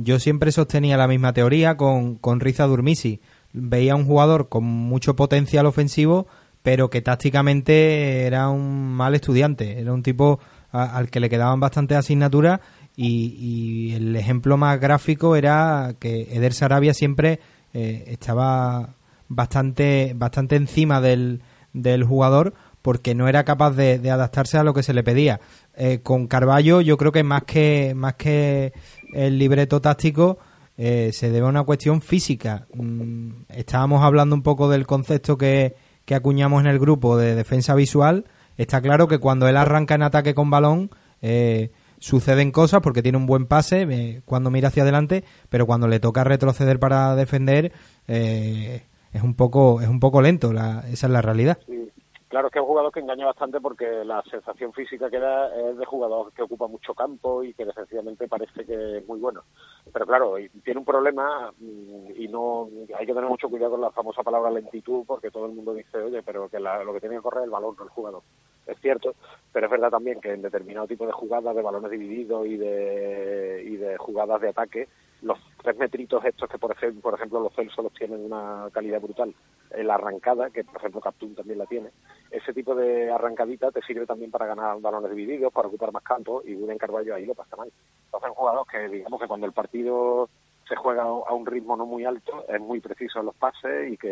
yo 0.03 0.19
siempre 0.19 0.51
sostenía 0.51 0.97
la 0.97 1.07
misma 1.07 1.33
teoría 1.33 1.77
con, 1.77 2.15
con 2.15 2.39
Riza 2.39 2.65
Durmisi. 2.65 3.19
Veía 3.53 3.95
un 3.95 4.05
jugador 4.05 4.49
con 4.49 4.63
mucho 4.63 5.15
potencial 5.15 5.65
ofensivo, 5.65 6.27
pero 6.63 6.89
que 6.89 7.01
tácticamente 7.01 8.25
era 8.25 8.49
un 8.49 8.93
mal 8.93 9.15
estudiante. 9.15 9.79
Era 9.79 9.93
un 9.93 10.03
tipo 10.03 10.39
al 10.71 11.09
que 11.09 11.19
le 11.19 11.29
quedaban 11.29 11.59
bastantes 11.59 11.97
asignaturas 11.97 12.59
y, 12.95 13.93
el 13.93 14.15
ejemplo 14.15 14.57
más 14.57 14.79
gráfico 14.79 15.35
era 15.35 15.95
que 15.99 16.27
Eder 16.33 16.53
Sarabia 16.53 16.93
siempre 16.93 17.39
eh, 17.73 18.05
estaba 18.07 18.95
bastante 19.29 20.13
bastante 20.15 20.55
encima 20.55 20.99
del, 20.99 21.41
del 21.73 22.03
jugador 22.03 22.53
porque 22.81 23.15
no 23.15 23.27
era 23.27 23.43
capaz 23.43 23.71
de, 23.71 23.99
de 23.99 24.11
adaptarse 24.11 24.57
a 24.57 24.63
lo 24.63 24.73
que 24.73 24.83
se 24.83 24.93
le 24.93 25.03
pedía. 25.03 25.39
Eh, 25.75 25.99
con 26.01 26.27
Carballo 26.27 26.81
yo 26.81 26.97
creo 26.97 27.11
que 27.11 27.23
más 27.23 27.43
que 27.43 27.93
más 27.95 28.15
que 28.15 28.73
el 29.13 29.37
libreto 29.37 29.81
táctico 29.81 30.37
eh, 30.77 31.11
se 31.13 31.31
debe 31.31 31.47
a 31.47 31.49
una 31.49 31.63
cuestión 31.63 32.01
física. 32.01 32.67
Mm, 32.73 33.31
estábamos 33.49 34.03
hablando 34.03 34.35
un 34.35 34.43
poco 34.43 34.69
del 34.69 34.85
concepto 34.85 35.37
que, 35.37 35.75
que 36.05 36.15
acuñamos 36.15 36.61
en 36.61 36.67
el 36.67 36.79
grupo 36.79 37.17
de 37.17 37.35
defensa 37.35 37.75
visual. 37.75 38.25
Está 38.57 38.81
claro 38.81 39.07
que 39.07 39.19
cuando 39.19 39.47
él 39.47 39.57
arranca 39.57 39.95
en 39.95 40.03
ataque 40.03 40.33
con 40.33 40.49
balón 40.49 40.89
eh, 41.21 41.71
suceden 41.99 42.51
cosas 42.51 42.81
porque 42.81 43.01
tiene 43.01 43.17
un 43.17 43.25
buen 43.25 43.45
pase 43.45 43.87
eh, 43.89 44.21
cuando 44.25 44.51
mira 44.51 44.69
hacia 44.69 44.83
adelante, 44.83 45.23
pero 45.49 45.65
cuando 45.65 45.87
le 45.87 45.99
toca 45.99 46.23
retroceder 46.23 46.79
para 46.79 47.15
defender 47.15 47.71
eh, 48.07 48.83
es 49.11 49.21
un 49.21 49.33
poco 49.33 49.81
es 49.81 49.87
un 49.87 49.99
poco 49.99 50.21
lento. 50.21 50.53
La, 50.53 50.85
esa 50.91 51.07
es 51.07 51.13
la 51.13 51.21
realidad. 51.21 51.57
Sí, 51.65 51.91
claro, 52.29 52.47
es 52.47 52.53
que 52.53 52.59
es 52.59 52.61
un 52.63 52.67
jugador 52.67 52.91
que 52.91 52.99
engaña 52.99 53.25
bastante 53.25 53.59
porque 53.61 54.03
la 54.05 54.21
sensación 54.23 54.73
física 54.73 55.09
que 55.09 55.19
da 55.19 55.47
es 55.55 55.77
de 55.77 55.85
jugador 55.85 56.31
que 56.33 56.41
ocupa 56.43 56.67
mucho 56.67 56.93
campo 56.93 57.43
y 57.43 57.53
que 57.53 57.65
sencillamente 57.73 58.27
parece 58.27 58.65
que 58.65 58.97
es 58.97 59.07
muy 59.07 59.19
bueno. 59.19 59.43
Pero 59.91 60.05
claro, 60.05 60.35
tiene 60.63 60.79
un 60.79 60.85
problema 60.85 61.51
mm, 61.57 62.11
y 62.15 62.27
no 62.27 62.69
hay 62.97 63.05
que 63.05 63.13
tener 63.13 63.29
mucho 63.29 63.49
cuidado 63.49 63.71
con 63.71 63.81
la 63.81 63.91
famosa 63.91 64.23
palabra 64.23 64.51
lentitud 64.51 65.03
porque 65.07 65.31
todo 65.31 65.45
el 65.45 65.53
mundo 65.53 65.73
dice, 65.73 65.97
oye, 65.97 66.21
pero 66.23 66.49
que 66.49 66.59
la- 66.59 66.83
lo 66.83 66.93
que 66.93 66.99
tiene 66.99 67.15
que 67.15 67.21
correr 67.21 67.39
es 67.41 67.45
el 67.45 67.51
balón, 67.51 67.75
no 67.77 67.83
el 67.83 67.89
jugador. 67.89 68.23
Es 68.65 68.77
cierto, 68.81 69.15
pero 69.53 69.67
es 69.67 69.71
verdad 69.71 69.89
también 69.91 70.19
que 70.19 70.33
en 70.33 70.41
determinado 70.41 70.87
tipo 70.87 71.05
de 71.05 71.13
jugadas 71.13 71.55
de 71.55 71.61
balones 71.61 71.89
divididos 71.91 72.45
y 72.47 72.57
de, 72.57 73.63
y 73.65 73.77
de 73.77 73.97
jugadas 73.97 74.41
de 74.41 74.49
ataque, 74.49 74.87
los 75.21 75.39
tres 75.63 75.77
metritos 75.77 76.23
estos 76.25 76.49
que 76.49 76.59
por 76.59 76.71
ejemplo, 76.73 77.39
los 77.39 77.53
Celsos 77.55 77.83
los 77.83 77.93
tienen 77.93 78.23
una 78.25 78.67
calidad 78.71 79.01
brutal, 79.01 79.33
la 79.75 79.95
arrancada, 79.95 80.49
que 80.49 80.63
por 80.63 80.77
ejemplo 80.77 81.01
Captún 81.01 81.35
también 81.35 81.59
la 81.59 81.65
tiene, 81.65 81.89
ese 82.31 82.53
tipo 82.53 82.75
de 82.75 83.11
arrancadita 83.11 83.71
te 83.71 83.81
sirve 83.81 84.05
también 84.05 84.31
para 84.31 84.45
ganar 84.45 84.79
balones 84.79 85.11
divididos, 85.11 85.53
para 85.53 85.67
ocupar 85.67 85.91
más 85.91 86.03
campo 86.03 86.41
y 86.45 86.55
William 86.55 86.77
Carballo 86.77 87.15
ahí 87.15 87.25
lo 87.25 87.35
pasa 87.35 87.55
mal. 87.55 87.71
Entonces 88.05 88.29
un 88.29 88.35
jugador 88.35 88.67
que 88.67 88.87
digamos 88.89 89.19
que 89.19 89.27
cuando 89.27 89.45
el 89.45 89.53
partido 89.53 90.29
se 90.67 90.75
juega 90.75 91.03
a 91.03 91.33
un 91.33 91.45
ritmo 91.45 91.77
no 91.77 91.85
muy 91.85 92.03
alto, 92.03 92.45
es 92.47 92.59
muy 92.59 92.79
preciso 92.81 93.19
en 93.19 93.27
los 93.27 93.35
pases 93.35 93.91
y 93.91 93.97
que, 93.97 94.09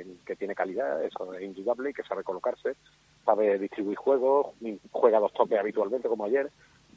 eh, 0.00 0.06
que 0.26 0.36
tiene 0.36 0.54
calidad, 0.54 1.02
eso 1.02 1.32
es 1.34 1.42
indudable, 1.42 1.90
y 1.90 1.94
que 1.94 2.02
sabe 2.02 2.22
colocarse, 2.22 2.76
sabe 3.24 3.58
distribuir 3.58 3.96
juegos, 3.96 4.48
juega 4.90 5.20
dos 5.20 5.32
toques 5.32 5.58
habitualmente 5.58 6.08
como 6.08 6.26
ayer, 6.26 6.50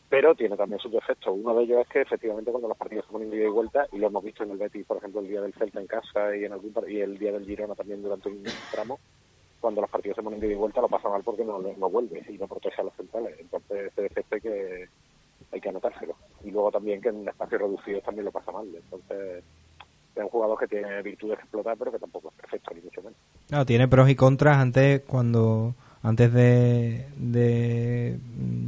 pero 0.10 0.36
tiene 0.36 0.56
también 0.56 0.80
sus 0.80 0.91
defectos. 0.91 1.34
Uno 1.36 1.56
de 1.56 1.64
ellos 1.64 1.82
es 1.82 1.88
que 1.88 2.01
efectivamente 2.01 2.51
cuando 2.51 2.68
los 2.68 2.78
partidos 2.78 3.06
se 3.06 3.12
ponen 3.12 3.30
de 3.30 3.38
ida 3.38 3.45
y 3.45 3.49
vuelta, 3.49 3.88
y 3.91 3.97
lo 3.97 4.08
hemos 4.08 4.24
visto 4.24 4.43
en 4.43 4.51
el 4.51 4.58
Betis, 4.58 4.86
por 4.86 4.97
ejemplo, 4.97 5.22
el 5.22 5.28
día 5.28 5.41
del 5.41 5.54
Celta 5.54 5.80
en 5.80 5.88
casa 5.88 6.36
y 6.36 6.45
en 6.45 6.54
algún 6.54 6.74
y 6.88 6.99
el 6.99 7.18
día 7.18 7.32
del 7.32 7.45
Girona 7.45 7.76
también 7.76 8.01
durante 8.01 8.30
un 8.30 8.43
tramo, 8.72 8.99
cuando 9.60 9.82
los 9.82 9.89
partidos 9.89 10.16
se 10.16 10.24
ponen 10.24 10.39
de 10.39 10.47
ida 10.47 10.56
y 10.56 10.58
vuelta 10.58 10.82
lo 10.82 10.89
pasa 10.89 11.10
mal 11.10 11.24
porque 11.24 11.43
no, 11.45 11.60
no 11.60 11.89
vuelve 11.89 12.24
y 12.30 12.38
no 12.38 12.47
protege 12.47 12.82
a 12.82 12.86
los 12.86 12.95
centrales. 12.95 13.39
Entonces 13.39 13.91
ese 13.91 14.01
defecto 14.04 14.36
hay 14.36 14.41
que, 14.41 14.89
hay 15.51 15.62
que 15.62 15.70
anotárselo. 15.70 16.16
Y 16.43 16.51
luego 16.51 16.72
también 16.72 17.01
que 17.01 17.10
en 17.10 17.28
espacios 17.28 17.62
reducidos 17.62 18.04
también 18.04 18.26
lo 18.26 18.32
pasa 18.32 18.51
mal. 18.51 18.68
Entonces 18.68 19.43
es 20.16 20.24
un 20.24 20.30
jugador 20.30 20.60
que 20.60 20.68
tiene 20.68 21.01
virtudes 21.01 21.38
que 21.38 21.43
explotar, 21.43 21.78
pero 21.78 21.91
que 21.91 21.99
tampoco 21.99 22.30
es 22.30 22.36
perfecto, 22.36 22.72
ni 22.76 22.82
mucho 22.82 23.01
menos. 23.01 23.18
Claro, 23.47 23.66
tiene 23.66 23.88
pros 23.88 24.10
y 24.10 24.16
contras 24.16 24.58
antes 24.58 25.01
cuando 25.01 25.74
antes 26.04 26.34
de, 26.34 27.08
de 27.18 28.20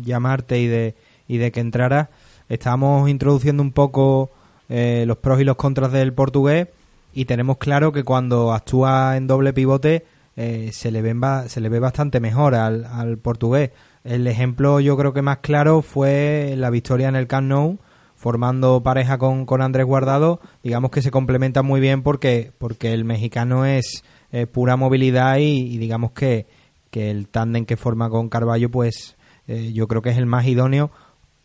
llamarte 0.03 0.57
y 0.57 0.67
de 0.67 0.95
y 1.28 1.38
de 1.38 1.51
que 1.51 1.59
entraras 1.59 2.09
estábamos 2.49 3.09
introduciendo 3.09 3.63
un 3.63 3.71
poco 3.71 4.30
eh, 4.69 5.03
los 5.07 5.17
pros 5.17 5.41
y 5.41 5.43
los 5.43 5.55
contras 5.55 5.91
del 5.91 6.13
portugués 6.13 6.67
y 7.13 7.26
tenemos 7.26 7.57
claro 7.57 7.91
que 7.91 8.03
cuando 8.03 8.53
actúa 8.53 9.17
en 9.17 9.28
doble 9.28 9.53
pivote 9.53 10.05
eh, 10.36 10.69
se 10.73 10.91
le 10.91 11.01
ven 11.01 11.21
se 11.47 11.61
le 11.61 11.69
ve 11.69 11.80
bastante 11.80 12.19
mejor 12.19 12.55
al, 12.55 12.84
al 12.86 13.17
portugués. 13.17 13.71
El 14.03 14.28
ejemplo 14.28 14.80
yo 14.80 14.97
creo 14.97 15.13
que 15.13 15.21
más 15.21 15.38
claro 15.38 15.82
fue 15.82 16.55
la 16.57 16.69
victoria 16.69 17.07
en 17.07 17.15
el 17.15 17.28
Camp 17.28 17.80
formando 18.15 18.82
pareja 18.84 19.17
con, 19.17 19.45
con 19.45 19.61
Andrés 19.61 19.86
Guardado, 19.86 20.39
digamos 20.63 20.91
que 20.91 21.01
se 21.01 21.11
complementan 21.11 21.65
muy 21.65 21.80
bien 21.80 22.01
porque, 22.01 22.51
porque 22.57 22.93
el 22.93 23.05
mexicano 23.05 23.65
es 23.65 24.03
pura 24.51 24.76
movilidad 24.76 25.38
y, 25.38 25.73
y 25.73 25.78
digamos 25.78 26.11
que, 26.11 26.47
que 26.91 27.11
el 27.11 27.28
tándem 27.28 27.65
que 27.65 27.78
forma 27.78 28.09
con 28.09 28.30
Carballo 28.30 28.69
pues 28.69 29.15
eh, 29.47 29.73
yo 29.73 29.88
creo 29.88 30.01
que 30.01 30.09
es 30.09 30.17
el 30.17 30.26
más 30.26 30.45
idóneo 30.45 30.91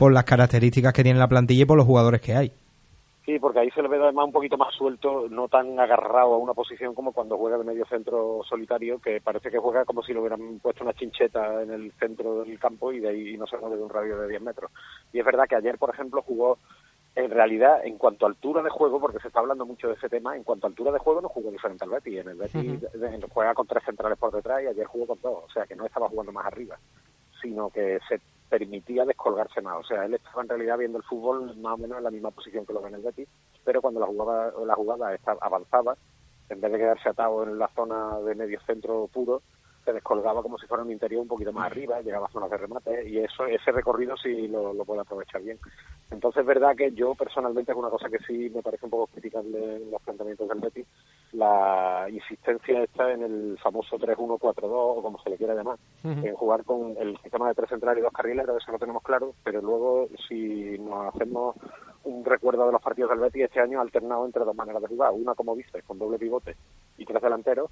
por 0.01 0.15
las 0.15 0.25
características 0.25 0.95
que 0.95 1.03
tiene 1.03 1.19
la 1.19 1.29
plantilla 1.29 1.65
y 1.65 1.67
por 1.67 1.77
los 1.77 1.85
jugadores 1.85 2.23
que 2.23 2.35
hay. 2.35 2.51
Sí, 3.27 3.39
porque 3.39 3.59
ahí 3.59 3.71
se 3.71 3.83
le 3.83 3.89
ve 3.89 3.99
además 4.03 4.25
un 4.25 4.33
poquito 4.33 4.57
más 4.57 4.75
suelto, 4.75 5.27
no 5.29 5.47
tan 5.47 5.79
agarrado 5.79 6.33
a 6.33 6.39
una 6.39 6.55
posición 6.55 6.95
como 6.95 7.13
cuando 7.13 7.37
juega 7.37 7.59
de 7.59 7.65
medio 7.65 7.85
centro 7.85 8.41
solitario, 8.49 8.99
que 8.99 9.21
parece 9.21 9.51
que 9.51 9.59
juega 9.59 9.85
como 9.85 10.03
si 10.03 10.15
le 10.15 10.21
hubieran 10.21 10.59
puesto 10.61 10.85
una 10.85 10.95
chincheta 10.95 11.63
en 11.63 11.71
el 11.71 11.93
centro 12.01 12.43
del 12.43 12.59
campo 12.59 12.91
y 12.93 13.01
de 13.01 13.11
ahí 13.11 13.37
no 13.37 13.47
se 13.47 13.59
mueve 13.59 13.77
de 13.77 13.83
un 13.83 13.91
radio 13.91 14.19
de 14.19 14.29
10 14.29 14.41
metros. 14.41 14.71
Y 15.13 15.19
es 15.19 15.25
verdad 15.25 15.45
que 15.47 15.57
ayer, 15.57 15.77
por 15.77 15.91
ejemplo, 15.91 16.23
jugó 16.23 16.57
en 17.15 17.31
realidad, 17.31 17.85
en 17.85 17.99
cuanto 17.99 18.25
a 18.25 18.31
altura 18.31 18.63
de 18.63 18.71
juego, 18.71 19.01
porque 19.01 19.19
se 19.19 19.29
está 19.29 19.41
hablando 19.41 19.67
mucho 19.67 19.89
de 19.89 19.95
ese 19.95 20.09
tema, 20.09 20.35
en 20.35 20.45
cuanto 20.45 20.67
a 20.67 20.71
altura 20.71 20.93
de 20.93 20.99
juego 20.99 21.21
no 21.21 21.29
jugó 21.29 21.51
diferente 21.51 21.85
al 21.85 21.91
Betis. 21.91 22.21
En 22.21 22.29
el 22.29 22.37
Betis 22.37 22.83
eh, 22.95 23.21
juega 23.31 23.53
con 23.53 23.67
tres 23.67 23.85
centrales 23.85 24.17
por 24.17 24.33
detrás 24.33 24.63
y 24.63 24.67
ayer 24.67 24.87
jugó 24.87 25.09
con 25.09 25.21
dos, 25.21 25.45
o 25.45 25.53
sea 25.53 25.67
que 25.67 25.77
no 25.77 25.85
estaba 25.85 26.09
jugando 26.09 26.33
más 26.33 26.47
arriba, 26.47 26.79
sino 27.43 27.69
que 27.69 27.99
se 28.09 28.19
permitía 28.51 29.07
descolgarse 29.07 29.63
más. 29.63 29.79
O 29.79 29.85
sea, 29.85 30.05
él 30.05 30.15
estaba 30.15 30.43
en 30.43 30.49
realidad 30.49 30.77
viendo 30.77 30.99
el 30.99 31.05
fútbol 31.05 31.57
más 31.57 31.75
o 31.75 31.79
menos 31.79 31.99
en 31.99 32.05
la 32.05 32.11
misma 32.11 32.33
posición 32.33 32.67
que 32.67 32.73
lo 32.75 32.83
que 32.83 32.89
en 32.89 32.97
el 32.97 33.03
Betis, 33.03 33.29
pero 33.65 33.81
cuando 33.81 34.01
la 34.01 34.07
jugada, 34.07 34.53
la 34.67 34.75
jugada 34.75 35.17
avanzaba, 35.41 35.97
en 36.49 36.61
vez 36.61 36.73
de 36.73 36.79
quedarse 36.79 37.09
atado 37.09 37.45
en 37.45 37.59
la 37.59 37.69
zona 37.69 38.19
de 38.19 38.35
medio 38.35 38.61
centro 38.67 39.09
puro, 39.13 39.41
se 39.85 39.93
descolgaba 39.93 40.43
como 40.43 40.59
si 40.59 40.67
fuera 40.67 40.83
un 40.83 40.91
interior 40.91 41.23
un 41.23 41.29
poquito 41.29 41.53
más 41.53 41.71
arriba, 41.71 42.01
llegaba 42.03 42.27
a 42.27 42.33
zonas 42.33 42.51
de 42.51 42.59
remate 42.59 43.09
y 43.09 43.19
eso 43.19 43.47
ese 43.47 43.73
recorrido 43.73 44.17
sí 44.17 44.49
lo, 44.49 44.75
lo 44.75 44.85
puede 44.85 45.01
aprovechar 45.01 45.41
bien. 45.43 45.59
Entonces 46.11 46.41
es 46.41 46.47
verdad 46.47 46.77
que 46.77 46.93
yo 46.93 47.15
personalmente 47.15 47.73
es 47.73 47.79
una 47.79 47.89
cosa 47.89 48.11
que 48.11 48.19
sí 48.19 48.51
me 48.55 48.63
parece 48.63 48.85
un 48.85 48.91
poco 48.91 49.07
criticable 49.07 49.77
en 49.77 49.91
los 49.91 50.03
planteamientos 50.03 50.49
del 50.49 50.61
Betis, 50.61 50.87
la 51.33 52.07
insistencia 52.11 52.83
está 52.83 53.13
en 53.13 53.23
el 53.23 53.59
famoso 53.63 53.99
3-1-4-2 53.99 54.63
o 54.63 55.03
como 55.03 55.23
se 55.23 55.31
le 55.31 55.37
quiera 55.37 55.55
llamar, 55.55 55.79
en 56.03 56.35
jugar 56.35 56.65
con 56.65 56.97
el 56.99 57.17
sistema 57.19 57.49
de 57.49 57.55
tres 57.55 57.69
centrales 57.69 58.01
y 58.01 58.03
dos 58.03 58.13
carrileros, 58.13 58.57
eso 58.61 58.73
lo 58.73 58.79
tenemos 58.79 59.03
claro, 59.03 59.35
pero 59.45 59.61
luego 59.61 60.09
si 60.29 60.77
nos 60.79 61.15
hacemos 61.15 61.57
un 62.05 62.25
recuerdo 62.25 62.67
de 62.67 62.73
los 62.73 62.83
partidos 62.83 63.11
del 63.11 63.21
Betis 63.21 63.45
este 63.45 63.61
año 63.61 63.79
ha 63.79 63.83
alternado 63.83 64.25
entre 64.25 64.45
dos 64.45 64.57
maneras 64.57 64.83
de 64.83 64.89
jugar, 64.89 65.13
una 65.13 65.35
como 65.35 65.55
dices, 65.55 65.85
con 65.85 65.99
doble 65.99 66.19
pivote 66.19 66.57
y 66.99 67.05
tres 67.05 67.23
delanteros, 67.23 67.71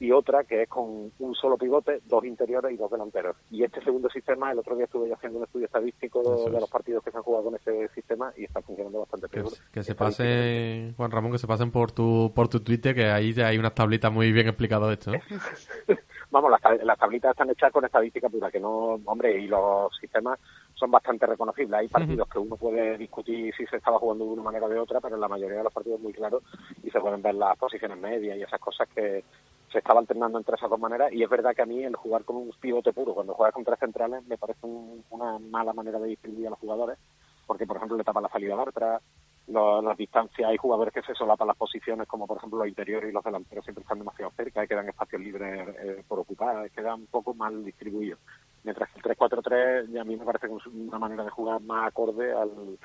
y 0.00 0.12
otra 0.12 0.44
que 0.44 0.62
es 0.62 0.68
con 0.68 1.10
un 1.18 1.34
solo 1.34 1.56
pivote, 1.56 2.00
dos 2.06 2.24
interiores 2.24 2.72
y 2.72 2.76
dos 2.76 2.90
delanteros. 2.90 3.36
Y 3.50 3.64
este 3.64 3.82
segundo 3.82 4.08
sistema, 4.08 4.52
el 4.52 4.58
otro 4.58 4.76
día 4.76 4.84
estuve 4.84 5.12
haciendo 5.12 5.38
un 5.38 5.44
estudio 5.44 5.66
estadístico 5.66 6.20
Eso 6.20 6.50
de 6.50 6.56
es. 6.56 6.60
los 6.60 6.70
partidos 6.70 7.02
que 7.02 7.10
se 7.10 7.16
han 7.16 7.22
jugado 7.22 7.44
con 7.44 7.56
ese 7.56 7.88
sistema 7.94 8.32
y 8.36 8.44
está 8.44 8.62
funcionando 8.62 9.00
bastante 9.00 9.26
bien. 9.32 9.46
que 9.72 9.82
se 9.82 9.94
pasen, 9.94 10.94
Juan 10.96 11.10
Ramón, 11.10 11.32
que 11.32 11.38
se 11.38 11.46
pasen 11.46 11.70
por 11.70 11.90
tu, 11.92 12.32
por 12.34 12.48
tu 12.48 12.60
Twitter, 12.60 12.94
que 12.94 13.06
ahí 13.06 13.32
ya 13.32 13.48
hay 13.48 13.58
unas 13.58 13.74
tablitas 13.74 14.12
muy 14.12 14.30
bien 14.32 14.46
explicado 14.48 14.90
esto. 14.92 15.12
¿no? 15.12 15.18
Vamos, 16.30 16.50
las, 16.50 16.84
las 16.84 16.98
tablitas 16.98 17.30
están 17.30 17.48
hechas 17.50 17.72
con 17.72 17.84
estadística 17.84 18.28
pura, 18.28 18.50
que 18.50 18.60
no, 18.60 19.00
hombre, 19.06 19.40
y 19.40 19.46
los 19.48 19.96
sistemas 19.98 20.38
son 20.74 20.90
bastante 20.90 21.26
reconocibles. 21.26 21.80
Hay 21.80 21.88
partidos 21.88 22.28
que 22.28 22.38
uno 22.38 22.56
puede 22.56 22.98
discutir 22.98 23.52
si 23.56 23.66
se 23.66 23.76
estaba 23.76 23.98
jugando 23.98 24.26
de 24.26 24.32
una 24.32 24.42
manera 24.42 24.66
o 24.66 24.68
de 24.68 24.78
otra, 24.78 25.00
pero 25.00 25.14
en 25.14 25.20
la 25.22 25.28
mayoría 25.28 25.58
de 25.58 25.64
los 25.64 25.72
partidos 25.72 25.98
es 25.98 26.04
muy 26.04 26.12
claro 26.12 26.42
y 26.82 26.90
se 26.90 27.00
pueden 27.00 27.22
ver 27.22 27.34
las 27.34 27.56
posiciones 27.56 27.98
medias 27.98 28.36
y 28.36 28.42
esas 28.42 28.60
cosas 28.60 28.86
que 28.94 29.24
se 29.70 29.78
estaba 29.78 30.00
alternando 30.00 30.38
entre 30.38 30.54
esas 30.56 30.70
dos 30.70 30.80
maneras. 30.80 31.12
Y 31.12 31.22
es 31.22 31.28
verdad 31.30 31.54
que 31.54 31.62
a 31.62 31.66
mí 31.66 31.82
el 31.84 31.96
jugar 31.96 32.24
con 32.24 32.36
un 32.36 32.50
pivote 32.60 32.92
puro, 32.92 33.14
cuando 33.14 33.34
juegas 33.34 33.54
con 33.54 33.64
tres 33.64 33.78
centrales, 33.78 34.24
me 34.26 34.38
parece 34.38 34.60
un- 34.66 35.04
una 35.10 35.38
mala 35.38 35.72
manera 35.72 35.98
de 35.98 36.08
distribuir 36.08 36.46
a 36.46 36.50
los 36.50 36.58
jugadores, 36.58 36.98
porque 37.46 37.66
por 37.66 37.76
ejemplo 37.76 37.96
le 37.96 38.04
tapa 38.04 38.20
la 38.20 38.28
salida 38.28 38.54
a 38.54 38.56
Bartra, 38.56 39.00
las 39.48 39.96
distancias, 39.96 40.46
hay 40.50 40.58
jugadores 40.58 40.92
que 40.92 41.00
se 41.02 41.14
solapan 41.14 41.48
las 41.48 41.56
posiciones, 41.56 42.06
como 42.06 42.26
por 42.26 42.36
ejemplo 42.36 42.58
los 42.58 42.68
interiores 42.68 43.08
y 43.08 43.12
los 43.14 43.24
delanteros 43.24 43.64
siempre 43.64 43.82
están 43.82 43.98
demasiado 43.98 44.30
cerca 44.36 44.62
y 44.62 44.68
quedan 44.68 44.88
espacios 44.88 45.22
libres 45.22 45.68
eh, 45.82 46.04
por 46.06 46.18
ocupar, 46.18 46.70
quedan 46.70 47.00
un 47.00 47.06
poco 47.06 47.32
mal 47.34 47.64
distribuidos. 47.64 48.18
Mientras 48.64 48.90
que 48.90 48.98
el 48.98 49.16
3-4-3 49.16 49.88
ya 49.90 50.02
a 50.02 50.04
mí 50.04 50.16
me 50.16 50.24
parece 50.26 50.48
una 50.48 50.98
manera 50.98 51.24
de 51.24 51.30
jugar 51.30 51.62
más 51.62 51.86
acorde 51.88 52.30
al, 52.32 52.78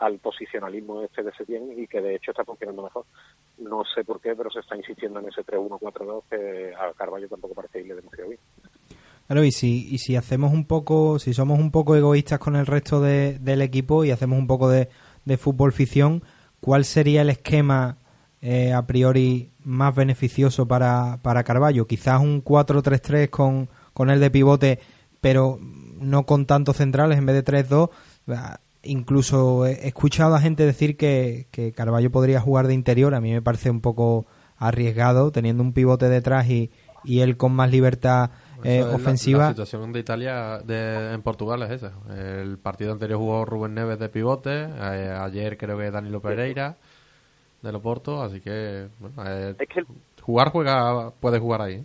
al 0.00 0.18
posicionalismo 0.18 1.02
este 1.02 1.22
de 1.22 1.32
Setién 1.32 1.72
y 1.76 1.86
que 1.86 2.00
de 2.00 2.16
hecho 2.16 2.30
está 2.32 2.44
funcionando 2.44 2.82
mejor. 2.82 3.04
No 3.58 3.82
sé 3.94 4.02
por 4.04 4.20
qué, 4.20 4.34
pero 4.34 4.50
se 4.50 4.60
está 4.60 4.76
insistiendo 4.76 5.20
en 5.20 5.28
ese 5.28 5.42
3-1-4-2 5.44 6.22
que 6.30 6.72
a 6.74 6.92
Carballo 6.94 7.28
tampoco 7.28 7.54
parece 7.54 7.80
irle 7.80 7.94
demasiado 7.96 8.30
bien. 8.30 8.40
Claro, 9.26 9.44
y 9.44 9.52
si, 9.52 9.86
y 9.94 9.98
si 9.98 10.16
hacemos 10.16 10.52
un 10.52 10.64
poco, 10.64 11.18
si 11.20 11.32
somos 11.34 11.58
un 11.60 11.70
poco 11.70 11.94
egoístas 11.94 12.38
con 12.40 12.56
el 12.56 12.66
resto 12.66 13.00
de- 13.00 13.38
del 13.38 13.62
equipo 13.62 14.04
y 14.04 14.10
hacemos 14.10 14.38
un 14.38 14.46
poco 14.48 14.68
de, 14.68 14.88
de 15.24 15.36
fútbol 15.36 15.72
ficción, 15.72 16.24
¿cuál 16.60 16.84
sería 16.84 17.22
el 17.22 17.30
esquema 17.30 17.98
eh, 18.42 18.72
a 18.72 18.86
priori 18.86 19.52
más 19.62 19.94
beneficioso 19.94 20.66
para, 20.66 21.20
para 21.22 21.44
Carballo? 21.44 21.86
Quizás 21.86 22.20
un 22.20 22.42
4-3-3 22.42 23.30
con, 23.30 23.68
con 23.92 24.10
el 24.10 24.18
de 24.18 24.30
pivote, 24.30 24.80
pero 25.20 25.58
no 25.60 26.24
con 26.26 26.46
tantos 26.46 26.78
centrales 26.78 27.18
en 27.18 27.26
vez 27.26 27.36
de 27.36 27.44
3-2. 27.44 27.90
Incluso 28.82 29.66
he 29.66 29.86
escuchado 29.88 30.34
a 30.34 30.40
gente 30.40 30.64
decir 30.64 30.96
que, 30.96 31.46
que 31.50 31.72
Carballo 31.72 32.10
podría 32.10 32.40
jugar 32.40 32.66
de 32.66 32.74
interior. 32.74 33.14
A 33.14 33.20
mí 33.20 33.32
me 33.32 33.42
parece 33.42 33.70
un 33.70 33.80
poco 33.80 34.26
arriesgado, 34.56 35.32
teniendo 35.32 35.62
un 35.62 35.72
pivote 35.72 36.08
detrás 36.08 36.48
y, 36.48 36.70
y 37.04 37.20
él 37.20 37.36
con 37.36 37.52
más 37.52 37.70
libertad 37.70 38.30
eh, 38.64 38.80
la- 38.86 38.94
ofensiva. 38.94 39.44
La, 39.44 39.48
situación 39.50 39.92
de 39.92 40.00
Italia 40.00 40.58
de, 40.64 41.12
en 41.14 41.22
Portugal 41.22 41.62
es 41.62 41.70
esa. 41.70 41.92
El 42.14 42.58
partido 42.58 42.92
anterior 42.92 43.18
jugó 43.18 43.44
Rubén 43.44 43.74
Neves 43.74 43.98
de 43.98 44.08
pivote, 44.08 44.64
eh, 44.64 45.16
ayer 45.18 45.56
creo 45.58 45.78
que 45.78 45.90
Danilo 45.90 46.20
Pereira 46.20 46.76
de 47.62 47.72
Loporto, 47.72 48.22
así 48.22 48.40
que, 48.40 48.88
bueno, 48.98 49.14
eh, 49.26 49.54
Es 49.58 49.68
que 49.68 49.82
jugar 50.22 50.50
juega 50.50 51.10
puede 51.20 51.38
jugar 51.38 51.60
ahí, 51.62 51.84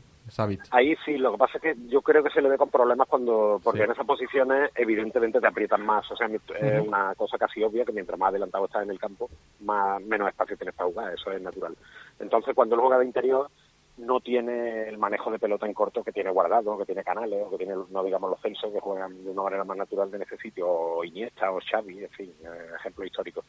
Ahí 0.71 0.95
sí, 1.05 1.17
lo 1.17 1.31
que 1.33 1.37
pasa 1.37 1.57
es 1.57 1.61
que 1.61 1.75
yo 1.87 2.01
creo 2.01 2.23
que 2.23 2.29
se 2.31 2.41
le 2.41 2.49
ve 2.49 2.57
con 2.57 2.69
problemas 2.69 3.07
cuando, 3.07 3.59
porque 3.63 3.79
Sí. 3.79 3.83
en 3.85 3.91
esas 3.91 4.05
posiciones 4.05 4.71
evidentemente 4.75 5.39
te 5.39 5.47
aprietan 5.47 5.85
más, 5.85 6.09
o 6.11 6.15
sea, 6.15 6.27
es 6.27 6.87
una 6.87 7.13
cosa 7.15 7.37
casi 7.37 7.63
obvia 7.63 7.85
que 7.85 7.91
mientras 7.91 8.17
más 8.19 8.29
adelantado 8.29 8.65
estás 8.65 8.83
en 8.83 8.91
el 8.91 8.99
campo, 8.99 9.29
más 9.61 10.01
menos 10.01 10.27
espacio 10.29 10.57
tienes 10.57 10.75
para 10.75 10.89
jugar, 10.89 11.13
eso 11.13 11.31
es 11.31 11.41
natural. 11.41 11.75
Entonces 12.19 12.55
cuando 12.55 12.75
él 12.75 12.81
juega 12.81 12.99
de 12.99 13.05
interior 13.05 13.49
no 13.97 14.19
tiene 14.19 14.89
el 14.89 14.97
manejo 14.97 15.31
de 15.31 15.39
pelota 15.39 15.65
en 15.65 15.73
corto 15.73 16.03
que 16.03 16.11
tiene 16.11 16.29
Guardado, 16.29 16.77
que 16.77 16.85
tiene 16.85 17.03
Canales, 17.03 17.43
o 17.45 17.49
que 17.51 17.57
tiene, 17.59 17.75
no 17.91 18.03
digamos, 18.03 18.29
los 18.29 18.41
Celso, 18.41 18.73
que 18.73 18.81
juegan 18.81 19.23
de 19.23 19.31
una 19.31 19.43
manera 19.43 19.63
más 19.63 19.77
natural 19.77 20.13
en 20.13 20.21
ese 20.21 20.35
sitio, 20.37 20.67
o 20.67 21.03
Iniesta, 21.05 21.49
o 21.51 21.59
Xavi, 21.61 22.03
en 22.03 22.09
fin, 22.09 22.33
eh, 22.43 22.71
ejemplo 22.77 23.05
histórico. 23.05 23.43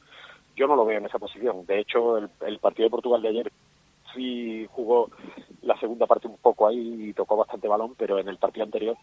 Yo 0.54 0.68
no 0.68 0.76
lo 0.76 0.84
veo 0.84 0.98
en 0.98 1.06
esa 1.06 1.18
posición. 1.18 1.66
De 1.66 1.80
hecho, 1.80 2.18
el, 2.18 2.30
el 2.46 2.58
partido 2.60 2.86
de 2.86 2.90
Portugal 2.90 3.22
de 3.22 3.28
ayer 3.28 3.52
sí 4.16 4.66
jugó 4.72 5.10
la 5.62 5.78
segunda 5.78 6.06
parte 6.06 6.26
un 6.26 6.38
poco 6.38 6.66
ahí 6.66 7.08
y 7.08 7.12
tocó 7.12 7.36
bastante 7.36 7.68
balón, 7.68 7.94
pero 7.96 8.18
en 8.18 8.28
el 8.28 8.38
partido 8.38 8.64
anterior 8.64 8.96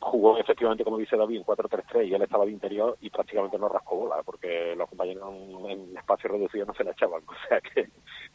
jugó 0.00 0.38
efectivamente, 0.38 0.84
como 0.84 0.98
dice 0.98 1.16
David, 1.16 1.38
en 1.38 1.44
4-3-3 1.44 2.06
y 2.08 2.14
él 2.14 2.22
estaba 2.22 2.44
de 2.44 2.52
interior 2.52 2.96
y 3.00 3.10
prácticamente 3.10 3.58
no 3.58 3.68
rascó 3.68 3.96
bola, 3.96 4.22
porque 4.22 4.74
los 4.76 4.88
compañeros 4.88 5.28
en, 5.68 5.96
espacio 5.96 6.30
reducido 6.30 6.66
no 6.66 6.74
se 6.74 6.84
la 6.84 6.92
echaban. 6.92 7.22
O 7.32 7.48
sea 7.48 7.60
que 7.60 7.88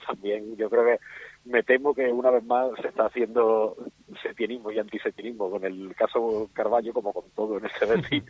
también 0.06 0.56
yo 0.58 0.70
creo 0.70 0.86
que 0.86 1.00
me 1.46 1.64
temo 1.64 1.94
que 1.94 2.12
una 2.12 2.30
vez 2.30 2.44
más 2.44 2.70
se 2.82 2.90
está 2.90 3.06
haciendo 3.06 3.76
setienismo 4.22 4.72
y 4.72 4.80
antisetinismo 4.80 5.50
con 5.50 5.64
el 5.64 5.96
caso 5.96 6.50
Carballo 6.54 6.94
como 6.94 7.14
con 7.14 7.30
todo 7.32 7.58
en 7.58 7.66
este 7.66 7.86
Betis 7.88 8.24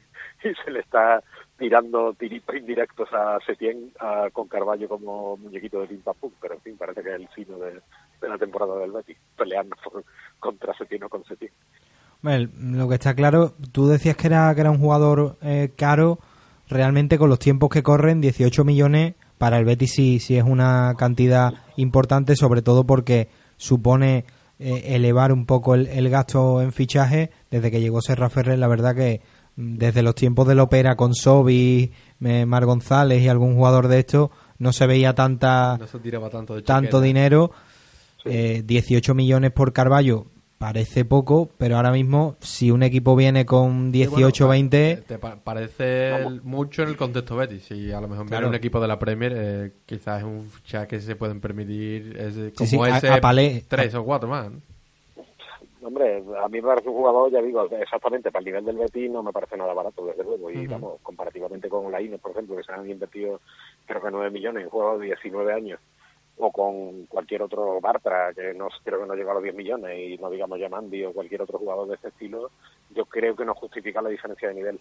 y 0.43 0.53
se 0.63 0.71
le 0.71 0.79
está 0.79 1.23
tirando 1.57 2.13
tiritos 2.13 2.55
indirectos 2.55 3.09
a 3.13 3.39
Setién 3.45 3.91
con 4.31 4.47
Carballo 4.47 4.87
como 4.87 5.37
muñequito 5.37 5.81
de 5.81 5.87
pim 5.87 6.01
pero 6.39 6.53
en 6.55 6.61
fin 6.61 6.77
parece 6.77 7.01
que 7.01 7.09
es 7.09 7.15
el 7.15 7.29
signo 7.35 7.57
de, 7.57 7.81
la 8.21 8.37
temporada 8.37 8.77
del 8.77 8.91
Betis 8.91 9.17
peleando 9.35 9.75
contra 10.39 10.77
Setién 10.77 11.03
o 11.03 11.09
con 11.09 11.23
Setién 11.25 11.51
Bueno, 12.21 12.49
lo 12.77 12.87
que 12.87 12.95
está 12.95 13.15
claro, 13.15 13.53
tú 13.71 13.87
decías 13.87 14.15
que 14.15 14.27
era, 14.27 14.53
que 14.53 14.61
era 14.61 14.71
un 14.71 14.79
jugador 14.79 15.37
eh, 15.41 15.71
caro, 15.75 16.19
realmente 16.69 17.17
con 17.17 17.29
los 17.29 17.39
tiempos 17.39 17.69
que 17.69 17.83
corren, 17.83 18.21
18 18.21 18.63
millones 18.63 19.15
para 19.37 19.57
el 19.57 19.65
Betis 19.65 19.93
sí, 19.93 20.19
sí 20.19 20.37
es 20.37 20.43
una 20.43 20.95
cantidad 20.97 21.53
importante, 21.75 22.35
sobre 22.35 22.61
todo 22.61 22.85
porque 22.85 23.29
supone 23.57 24.25
eh, 24.59 24.95
elevar 24.95 25.31
un 25.31 25.45
poco 25.45 25.75
el, 25.75 25.87
el 25.87 26.09
gasto 26.09 26.61
en 26.61 26.71
fichaje. 26.71 27.29
Desde 27.51 27.69
que 27.69 27.79
llegó 27.79 28.01
Serra 28.01 28.29
Ferrer, 28.29 28.57
la 28.57 28.67
verdad 28.67 28.95
que 28.95 29.21
desde 29.57 30.03
los 30.03 30.15
tiempos 30.15 30.47
del 30.47 30.59
Opera 30.59 30.95
con 30.95 31.13
Sobi, 31.13 31.91
eh, 32.23 32.45
Mar 32.45 32.65
González 32.65 33.21
y 33.21 33.27
algún 33.27 33.55
jugador 33.55 33.87
de 33.89 33.99
estos, 33.99 34.29
no 34.59 34.71
se 34.71 34.87
veía 34.87 35.13
tanta 35.15 35.77
No 35.79 35.87
se 35.87 35.99
tiraba 35.99 36.29
tanto 36.29 36.55
de 36.55 36.61
tanto 36.61 37.01
dinero. 37.01 37.51
Eh, 38.25 38.61
18 38.65 39.13
millones 39.15 39.51
por 39.51 39.73
Carballo 39.73 40.27
parece 40.57 41.05
poco, 41.05 41.49
pero 41.57 41.75
ahora 41.77 41.91
mismo 41.91 42.35
si 42.39 42.71
un 42.71 42.81
equipo 42.83 43.15
viene 43.15 43.45
con 43.45 43.91
18 43.91 44.47
20 44.47 45.03
Te 45.07 45.19
pa- 45.19 45.35
parece 45.43 46.15
el- 46.17 46.41
mucho 46.41 46.81
en 46.83 46.89
el 46.89 46.97
contexto 46.97 47.35
Betis. 47.35 47.63
Si 47.65 47.91
a 47.91 48.01
lo 48.01 48.07
mejor 48.07 48.25
viene 48.25 48.29
Claro. 48.37 48.47
un 48.49 48.55
equipo 48.55 48.79
de 48.81 48.87
la 48.87 48.97
Premier, 48.99 49.33
eh, 49.35 49.71
quizás 49.85 50.19
es 50.19 50.23
un 50.25 50.43
fichaje 50.49 50.87
que 50.87 50.99
se 50.99 51.15
pueden 51.15 51.39
permitir 51.39 52.17
ese- 52.17 52.49
Sí, 52.49 52.75
como 52.75 52.85
sí, 52.85 52.91
a- 52.91 52.97
ese 52.97 53.09
a 53.09 53.21
Palé. 53.21 53.63
tres 53.67 53.93
o 53.95 54.03
cuatro 54.03 54.27
más. 54.29 54.51
¿no? 54.51 54.59
Hombre, 55.87 56.21
a 56.43 56.49
mí 56.49 56.61
me 56.61 56.67
parece 56.67 56.89
un 56.89 56.95
jugador, 56.95 57.31
ya 57.31 57.41
digo, 57.41 57.63
exactamente 57.63 58.29
para 58.29 58.41
el 58.41 58.45
nivel 58.45 58.65
del 58.65 58.77
Betis 58.77 59.09
no 59.09 59.23
me 59.23 59.31
parece 59.31 59.55
nada 59.55 59.73
barato, 59.73 60.05
desde 60.05 60.21
luego. 60.21 60.51
Y 60.51 60.67
vamos, 60.67 60.99
comparativamente 61.01 61.69
con 61.69 61.89
la 61.89 62.01
Inés, 62.01 62.19
por 62.19 62.31
ejemplo, 62.31 62.57
que 62.57 62.63
se 62.63 62.73
han 62.73 62.89
invertido 62.89 63.39
creo 63.85 64.01
que 64.01 64.11
9 64.11 64.29
millones 64.29 64.63
en 64.63 64.69
juegos 64.69 64.99
de 64.99 65.05
19 65.05 65.53
años 65.53 65.79
o 66.39 66.51
con 66.51 67.05
cualquier 67.05 67.41
otro 67.41 67.79
Bartra, 67.79 68.33
que 68.33 68.53
no 68.53 68.67
creo 68.83 68.99
que 68.99 69.07
no 69.07 69.15
llega 69.15 69.31
a 69.31 69.35
los 69.35 69.43
10 69.43 69.55
millones, 69.55 69.97
y 69.97 70.17
no 70.17 70.29
digamos 70.29 70.59
ya 70.59 70.67
Mandy 70.67 71.05
o 71.05 71.13
cualquier 71.13 71.41
otro 71.41 71.57
jugador 71.57 71.87
de 71.87 71.95
este 71.95 72.09
estilo, 72.09 72.51
yo 72.89 73.05
creo 73.05 73.33
que 73.33 73.45
no 73.45 73.55
justifica 73.55 74.01
la 74.01 74.09
diferencia 74.09 74.49
de 74.49 74.55
nivel. 74.55 74.79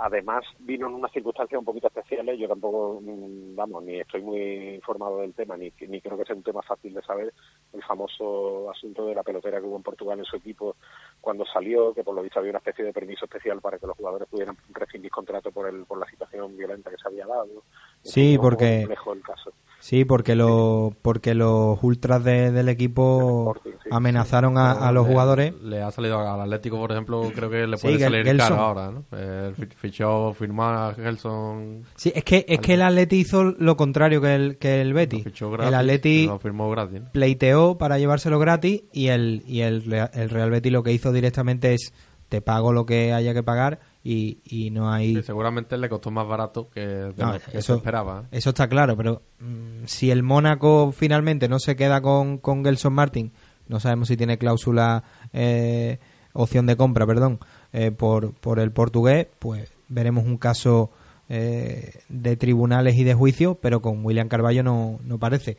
Además, 0.00 0.44
vino 0.60 0.86
en 0.86 0.94
unas 0.94 1.10
circunstancias 1.10 1.58
un 1.58 1.64
poquito 1.64 1.88
especiales. 1.88 2.38
Yo 2.38 2.46
tampoco, 2.46 3.00
mm, 3.02 3.56
vamos, 3.56 3.82
ni 3.82 3.98
estoy 3.98 4.22
muy 4.22 4.74
informado 4.76 5.18
del 5.20 5.34
tema, 5.34 5.56
ni, 5.56 5.72
ni 5.88 6.00
creo 6.00 6.16
que 6.16 6.24
sea 6.24 6.36
un 6.36 6.42
tema 6.44 6.62
fácil 6.62 6.94
de 6.94 7.02
saber. 7.02 7.34
El 7.72 7.82
famoso 7.82 8.70
asunto 8.70 9.06
de 9.06 9.14
la 9.16 9.24
pelotera 9.24 9.58
que 9.60 9.66
hubo 9.66 9.76
en 9.76 9.82
Portugal 9.82 10.18
en 10.20 10.24
su 10.24 10.36
equipo 10.36 10.76
cuando 11.20 11.44
salió, 11.46 11.92
que 11.92 12.04
por 12.04 12.14
lo 12.14 12.22
visto 12.22 12.38
había 12.38 12.50
una 12.52 12.58
especie 12.58 12.84
de 12.84 12.92
permiso 12.92 13.24
especial 13.24 13.60
para 13.60 13.78
que 13.78 13.88
los 13.88 13.96
jugadores 13.96 14.28
pudieran 14.28 14.56
rescindir 14.70 15.10
contrato 15.10 15.50
por, 15.50 15.68
el, 15.68 15.84
por 15.84 15.98
la 15.98 16.06
situación 16.06 16.56
violenta 16.56 16.90
que 16.90 16.96
se 16.96 17.08
había 17.08 17.26
dado. 17.26 17.64
Sí, 18.02 18.20
Es 18.20 18.30
un 18.30 18.36
poco 18.36 18.48
porque- 18.50 18.82
el 18.82 19.22
caso. 19.22 19.52
Sí, 19.80 20.04
porque, 20.04 20.34
lo, 20.34 20.92
porque 21.02 21.34
los 21.34 21.78
ultras 21.82 22.22
de- 22.24 22.50
del 22.50 22.68
equipo 22.68 23.54
amenazaron 23.90 24.58
a, 24.58 24.72
a 24.72 24.92
los 24.92 25.06
Le- 25.06 25.12
jugadores. 25.12 25.54
Le 25.62 25.82
ha 25.82 25.90
salido 25.90 26.18
al 26.18 26.40
Atlético, 26.40 26.78
por 26.78 26.92
ejemplo, 26.92 27.22
creo 27.34 27.48
que 27.48 27.66
le 27.66 27.76
Sí, 27.76 27.82
puede 27.86 27.96
Gel- 27.98 28.02
salir 28.04 28.24
Gelson. 28.24 28.48
caro 28.48 28.60
ahora, 28.62 28.90
¿no? 28.90 29.04
Eh, 29.12 29.52
fi- 29.56 29.66
fichó, 29.76 30.32
firmó 30.34 30.64
a 30.64 30.94
Gelson. 30.94 31.84
Sí, 31.96 32.12
es 32.14 32.24
que, 32.24 32.44
es 32.48 32.58
que 32.60 32.74
el 32.74 32.82
Atleti 32.82 33.16
hizo 33.16 33.44
lo 33.44 33.76
contrario 33.76 34.20
que 34.20 34.34
el, 34.34 34.58
que 34.58 34.80
el 34.80 34.92
Betis. 34.94 35.24
fichó 35.24 35.54
el 35.54 35.74
Atleti 35.74 36.26
lo 36.26 36.38
firmó 36.38 36.68
gratis. 36.70 37.00
pleiteó 37.12 37.78
para 37.78 37.98
llevárselo 37.98 38.38
gratis 38.38 38.82
y 38.92 39.08
el, 39.08 39.42
y 39.46 39.60
el, 39.60 39.90
el 40.12 40.30
Real 40.30 40.50
Betis 40.50 40.72
lo 40.72 40.82
que 40.82 40.92
hizo 40.92 41.12
directamente 41.12 41.72
es 41.74 41.92
te 42.28 42.42
pago 42.42 42.72
lo 42.72 42.84
que 42.84 43.12
haya 43.14 43.32
que 43.32 43.42
pagar 43.42 43.78
y, 44.02 44.38
y 44.44 44.70
no 44.70 44.90
hay... 44.90 45.22
Seguramente 45.22 45.76
le 45.76 45.88
costó 45.88 46.10
más 46.10 46.26
barato 46.26 46.68
que, 46.70 46.80
de 46.80 47.14
No, 47.16 47.32
lo 47.34 47.40
que 47.40 47.58
eso, 47.58 47.74
se 47.74 47.78
esperaba. 47.78 48.22
¿eh? 48.24 48.38
eso 48.38 48.50
está 48.50 48.68
claro, 48.68 48.96
pero 48.96 49.22
mm, 49.40 49.84
si 49.86 50.10
el 50.10 50.22
Mónaco 50.22 50.92
finalmente 50.92 51.48
no 51.48 51.58
se 51.58 51.76
queda 51.76 52.00
con, 52.00 52.38
con 52.38 52.64
Gelson 52.64 52.92
Martin, 52.92 53.32
no 53.68 53.80
sabemos 53.80 54.08
si 54.08 54.16
tiene 54.16 54.38
cláusula, 54.38 55.04
eh, 55.32 55.98
opción 56.32 56.66
de 56.66 56.76
compra, 56.76 57.06
perdón, 57.06 57.38
eh, 57.72 57.90
por, 57.90 58.32
por 58.34 58.58
el 58.60 58.70
portugués, 58.70 59.26
pues 59.38 59.70
veremos 59.88 60.24
un 60.24 60.38
caso 60.38 60.90
eh, 61.28 62.00
de 62.08 62.36
tribunales 62.36 62.96
y 62.96 63.04
de 63.04 63.14
juicio, 63.14 63.56
pero 63.56 63.82
con 63.82 64.04
William 64.04 64.28
Carballo 64.28 64.62
no, 64.62 64.98
no 65.04 65.18
parece. 65.18 65.56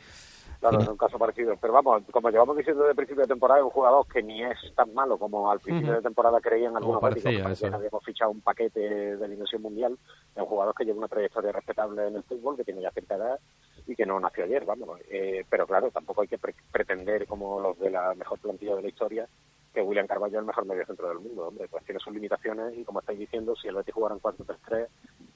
Claro, 0.59 0.79
es 0.79 0.87
un 0.89 0.97
caso 0.97 1.17
parecido. 1.17 1.55
Pero 1.61 1.71
vamos, 1.73 2.03
como 2.11 2.29
llevamos 2.29 2.57
diciendo 2.57 2.81
desde 2.83 2.91
el 2.91 2.95
principio 2.97 3.21
de 3.21 3.27
temporada, 3.29 3.63
un 3.63 3.69
jugador 3.69 4.05
que 4.07 4.21
ni 4.21 4.43
es 4.43 4.57
tan 4.75 4.93
malo 4.93 5.17
como 5.17 5.49
al 5.49 5.59
principio 5.61 5.93
de 5.93 6.01
temporada 6.01 6.41
creían 6.41 6.75
algunos 6.75 6.99
que 6.99 7.01
parecía 7.21 7.31
que 7.69 7.75
habíamos 7.75 8.03
fichado 8.03 8.31
un 8.31 8.41
paquete 8.41 8.79
de 9.15 9.27
dimensión 9.29 9.61
mundial. 9.61 9.97
Es 10.35 10.41
un 10.41 10.47
jugador 10.49 10.75
que 10.75 10.83
lleva 10.83 10.97
una 10.97 11.07
trayectoria 11.07 11.53
respetable 11.53 12.07
en 12.07 12.15
el 12.17 12.23
fútbol, 12.23 12.57
que 12.57 12.65
tiene 12.65 12.81
ya 12.81 12.91
cierta 12.91 13.15
edad 13.15 13.39
y 13.87 13.95
que 13.95 14.05
no 14.05 14.19
nació 14.19 14.43
ayer, 14.43 14.65
vamos. 14.65 14.99
Eh, 15.09 15.45
pero 15.49 15.65
claro, 15.65 15.89
tampoco 15.91 16.21
hay 16.21 16.27
que 16.27 16.37
pre- 16.37 16.55
pretender, 16.71 17.25
como 17.25 17.59
los 17.61 17.79
de 17.79 17.89
la 17.89 18.13
mejor 18.15 18.37
plantilla 18.39 18.75
de 18.75 18.81
la 18.81 18.89
historia, 18.89 19.27
que 19.73 19.81
William 19.81 20.07
Carvalho 20.07 20.33
es 20.33 20.39
el 20.41 20.45
mejor 20.45 20.65
mediocentro 20.65 21.07
del 21.07 21.19
mundo. 21.19 21.47
Hombre, 21.47 21.67
pues 21.69 21.85
tiene 21.85 21.99
sus 22.01 22.13
limitaciones 22.13 22.77
y 22.77 22.83
como 22.83 22.99
estáis 22.99 23.17
diciendo, 23.19 23.55
si 23.55 23.69
el 23.69 23.75
Betis 23.75 23.93
jugara 23.93 24.13
en 24.15 24.21
4-3-3, 24.21 24.87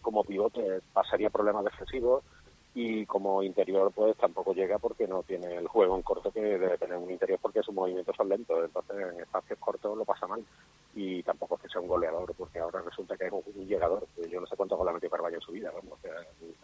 como 0.02 0.24
pivote 0.26 0.82
pasaría 0.92 1.30
problemas 1.30 1.64
defensivos 1.64 2.24
y 2.76 3.06
como 3.06 3.44
interior 3.44 3.92
pues 3.94 4.18
tampoco 4.18 4.54
llega 4.54 4.80
porque 4.80 5.08
no 5.08 5.22
tiene 5.24 5.56
el 5.56 5.68
juego 5.68 5.96
en 5.96 6.02
corto 6.02 6.32
que 6.32 6.42
debe 6.42 6.78
tener 6.78 6.98
un 6.98 7.12
interior 7.12 7.38
porque 7.40 7.62
sus 7.62 7.74
movimientos 7.74 8.16
son 8.16 8.30
lentos, 8.30 8.66
entonces 8.66 8.96
en 9.14 9.20
espacios 9.22 9.60
cortos 9.60 9.96
lo 9.96 10.06
pasa 10.06 10.26
mal 10.26 10.44
y 10.96 11.22
tampoco 11.22 11.56
es 11.56 11.62
que 11.62 11.70
sea 11.70 11.82
un 11.82 11.88
goleador 11.88 12.34
porque 12.36 12.60
ahora 12.60 12.82
resulta 12.82 13.16
que 13.16 13.28
es 13.28 13.32
un, 13.32 13.68
llegador, 13.68 14.08
que 14.16 14.28
yo 14.28 14.42
no 14.42 14.48
sé 14.48 14.56
cuántos 14.56 14.78
goles 14.78 14.92
ha 14.92 14.96
metido 14.96 15.12
Carvalho 15.12 15.36
en 15.36 15.42
su 15.42 15.52
vida, 15.52 15.72
vamos, 15.72 16.00
o 16.00 16.02
sea, 16.02 16.14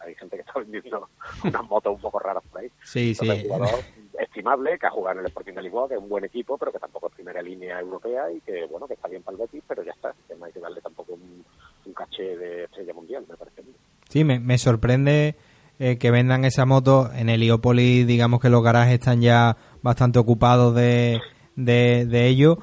hay 0.00 0.14
gente 0.16 0.36
que 0.36 0.42
está 0.42 0.58
vendiendo 0.58 1.08
unas 1.44 1.64
motos 1.68 1.94
un 1.94 2.00
poco 2.00 2.18
raras 2.18 2.42
por 2.50 2.60
ahí. 2.60 2.70
Sí, 2.84 3.14
sí. 3.14 3.28
Entonces, 3.28 3.44
un 3.44 3.50
jugador 3.50 3.84
estimable, 4.18 4.78
que 4.78 4.86
ha 4.86 4.90
jugado 4.90 5.14
en 5.14 5.20
el 5.20 5.26
Sporting 5.26 5.54
de 5.54 5.62
Lisboa, 5.62 5.88
que 5.88 5.94
es 5.94 6.00
un 6.00 6.08
buen 6.08 6.24
equipo, 6.24 6.58
pero 6.58 6.72
que 6.72 6.78
tampoco 6.78 7.08
es 7.08 7.14
primera 7.14 7.42
línea 7.42 7.80
europea 7.80 8.30
y 8.32 8.40
que, 8.40 8.66
bueno, 8.66 8.86
que 8.86 8.94
está 8.94 9.08
bien 9.08 9.22
para 9.22 9.36
el 9.36 9.42
Betis, 9.42 9.62
pero 9.66 9.82
ya 9.82 9.92
está, 9.92 10.14
que 10.26 10.34
no 10.34 10.44
hay 10.44 10.52
que 10.52 10.60
darle 10.60 10.80
tampoco 10.80 11.14
un, 11.14 11.44
un 11.86 11.92
caché 11.92 12.36
de 12.36 12.64
estrella 12.64 12.94
mundial, 12.94 13.24
me 13.28 13.36
parece. 13.36 13.62
Sí, 14.08 14.24
me, 14.24 14.40
me 14.40 14.58
sorprende 14.58 15.36
eh, 15.82 15.96
que 15.96 16.10
vendan 16.10 16.44
esa 16.44 16.66
moto. 16.66 17.10
En 17.14 17.30
Heliópolis, 17.30 18.06
digamos 18.06 18.38
que 18.40 18.50
los 18.50 18.62
garajes 18.62 18.94
están 19.00 19.22
ya 19.22 19.56
bastante 19.80 20.18
ocupados 20.18 20.74
de, 20.74 21.20
de, 21.56 22.04
de 22.04 22.26
ello. 22.26 22.58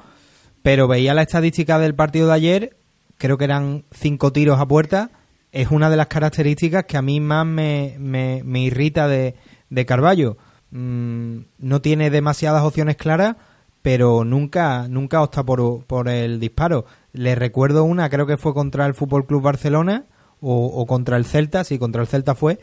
Pero 0.62 0.86
veía 0.86 1.14
la 1.14 1.22
estadística 1.22 1.80
del 1.80 1.96
partido 1.96 2.28
de 2.28 2.34
ayer, 2.34 2.76
creo 3.16 3.36
que 3.36 3.44
eran 3.44 3.84
cinco 3.90 4.32
tiros 4.32 4.60
a 4.60 4.68
puerta. 4.68 5.10
Es 5.50 5.72
una 5.72 5.90
de 5.90 5.96
las 5.96 6.06
características 6.06 6.84
que 6.84 6.96
a 6.96 7.02
mí 7.02 7.18
más 7.18 7.44
me, 7.44 7.96
me, 7.98 8.60
irrita 8.60 9.08
de, 9.08 9.34
de 9.68 9.84
Carballo. 9.84 10.36
Mm, 10.70 11.38
no 11.58 11.82
tiene 11.82 12.10
demasiadas 12.10 12.62
opciones 12.62 12.96
claras, 12.96 13.34
pero 13.82 14.24
nunca, 14.24 14.86
nunca 14.86 15.22
opta 15.22 15.42
por, 15.42 15.84
por 15.86 16.08
el 16.08 16.38
disparo. 16.38 16.84
Le 17.12 17.34
recuerdo 17.34 17.82
una, 17.82 18.10
creo 18.10 18.28
que 18.28 18.36
fue 18.36 18.54
contra 18.54 18.86
el 18.86 18.94
Fútbol 18.94 19.26
Club 19.26 19.42
Barcelona 19.42 20.04
o, 20.40 20.66
o 20.66 20.86
contra 20.86 21.16
el 21.16 21.24
Celta, 21.24 21.64
sí, 21.64 21.80
contra 21.80 22.02
el 22.02 22.06
Celta 22.06 22.36
fue 22.36 22.60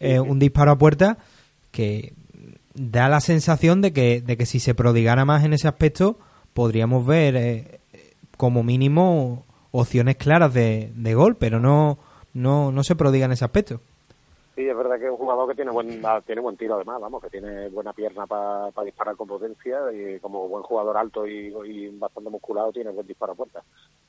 eh, 0.00 0.20
un 0.20 0.38
disparo 0.38 0.72
a 0.72 0.78
puerta 0.78 1.18
que 1.70 2.12
da 2.74 3.08
la 3.08 3.20
sensación 3.20 3.80
de 3.80 3.92
que, 3.92 4.20
de 4.20 4.36
que 4.36 4.46
si 4.46 4.60
se 4.60 4.74
prodigara 4.74 5.24
más 5.24 5.44
en 5.44 5.52
ese 5.52 5.68
aspecto, 5.68 6.18
podríamos 6.54 7.06
ver 7.06 7.36
eh, 7.36 7.80
como 8.36 8.62
mínimo 8.62 9.44
opciones 9.72 10.16
claras 10.16 10.54
de, 10.54 10.92
de 10.94 11.14
gol, 11.14 11.36
pero 11.36 11.60
no, 11.60 11.98
no, 12.34 12.72
no 12.72 12.84
se 12.84 12.96
prodiga 12.96 13.26
en 13.26 13.32
ese 13.32 13.44
aspecto. 13.44 13.80
Sí, 14.58 14.68
es 14.68 14.76
verdad 14.76 14.98
que 14.98 15.04
es 15.04 15.10
un 15.12 15.18
jugador 15.18 15.48
que 15.48 15.54
tiene 15.54 15.70
buen 15.70 16.04
ah, 16.04 16.20
tiene 16.26 16.40
buen 16.40 16.56
tiro 16.56 16.74
además, 16.74 17.00
vamos, 17.00 17.22
que 17.22 17.30
tiene 17.30 17.68
buena 17.68 17.92
pierna 17.92 18.26
para 18.26 18.72
disparar 18.84 19.14
con 19.14 19.28
potencia 19.28 19.78
y 19.92 20.18
como 20.18 20.48
buen 20.48 20.64
jugador 20.64 20.96
alto 20.96 21.28
y, 21.28 21.54
y 21.64 21.88
bastante 21.90 22.28
musculado 22.28 22.72
tiene 22.72 22.90
buen 22.90 23.06
disparo 23.06 23.34
a 23.34 23.36
puerta. 23.36 23.62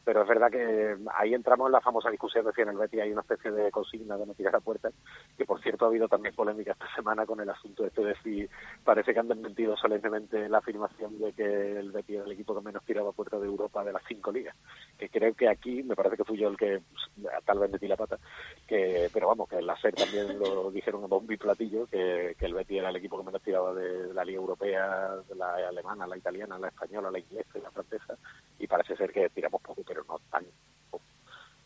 Pero 0.04 0.24
es 0.24 0.28
verdad 0.28 0.50
que 0.50 0.98
ahí 1.14 1.34
entramos 1.34 1.68
en 1.68 1.74
la 1.74 1.82
famosa 1.82 2.10
discusión 2.10 2.46
de 2.46 2.52
si 2.54 2.62
en 2.62 2.70
el 2.70 2.78
Betis 2.78 3.02
hay 3.02 3.12
una 3.12 3.22
especie 3.22 3.52
de 3.52 3.70
consigna 3.72 4.18
de 4.18 4.26
no 4.26 4.34
tirar 4.34 4.56
a 4.56 4.60
puerta, 4.60 4.90
que 5.38 5.46
por 5.46 5.62
cierto 5.62 5.86
ha 5.86 5.88
habido 5.90 6.08
también 6.08 6.34
polémica 6.34 6.72
esta 6.72 6.94
semana 6.96 7.26
con 7.26 7.40
el 7.40 7.50
asunto 7.50 7.86
este 7.86 8.04
de 8.04 8.16
si 8.24 8.50
parece 8.84 9.14
que 9.14 9.20
han 9.20 9.28
desmentido 9.28 9.76
solemnemente 9.78 10.50
la 10.50 10.60
afirmación 10.60 11.20
de 11.20 11.34
que 11.34 11.80
el 11.80 11.92
Betis 11.92 12.20
es 12.20 12.26
el 12.26 12.32
equipo 12.32 12.56
que 12.56 12.62
menos 12.62 12.84
tiraba 12.84 13.10
a 13.10 13.14
puerta 13.14 13.40
de 13.40 13.46
Europa 13.46 13.84
de 13.84 13.94
las 13.94 14.04
cinco 14.08 14.32
ligas. 14.32 14.56
Que 15.00 15.10
creo 15.10 15.34
que 15.34 15.48
aquí, 15.48 15.82
me 15.82 15.96
parece 15.96 16.18
que 16.18 16.26
fui 16.26 16.38
yo 16.38 16.50
el 16.50 16.58
que 16.58 16.82
pues, 16.92 17.44
tal 17.46 17.58
vez 17.58 17.72
metí 17.72 17.88
la 17.88 17.96
pata, 17.96 18.20
que 18.68 19.10
pero 19.14 19.30
vamos, 19.30 19.48
que 19.48 19.56
en 19.56 19.66
la 19.66 19.80
SER 19.80 19.96
también 19.96 20.38
lo 20.38 20.70
dijeron 20.72 21.04
a 21.06 21.08
bombo 21.08 21.32
y 21.32 21.38
platillo, 21.38 21.88
que, 21.88 22.36
el 22.38 22.54
Betis 22.54 22.80
era 22.80 22.90
el 22.90 22.98
equipo 22.98 23.18
que 23.18 23.26
menos 23.26 23.42
tiraba 23.42 23.74
de 23.74 24.14
la 24.14 24.26
Liga 24.26 24.40
Europea, 24.40 25.16
de 25.28 25.36
la 25.36 25.56
alemana, 25.70 26.06
la 26.06 26.18
italiana, 26.18 26.60
la 26.60 26.68
española, 26.68 27.10
la 27.10 27.20
inglesa 27.20 27.58
y 27.58 27.62
la 27.62 27.72
francesa, 27.72 28.18
y 28.60 28.68
parece 28.68 28.98
ser 28.98 29.12
que 29.12 29.30
tiramos 29.30 29.62
poco, 29.62 29.82
pero 29.88 30.04
no 30.06 30.20
tan 30.30 30.46
poco. 30.92 31.06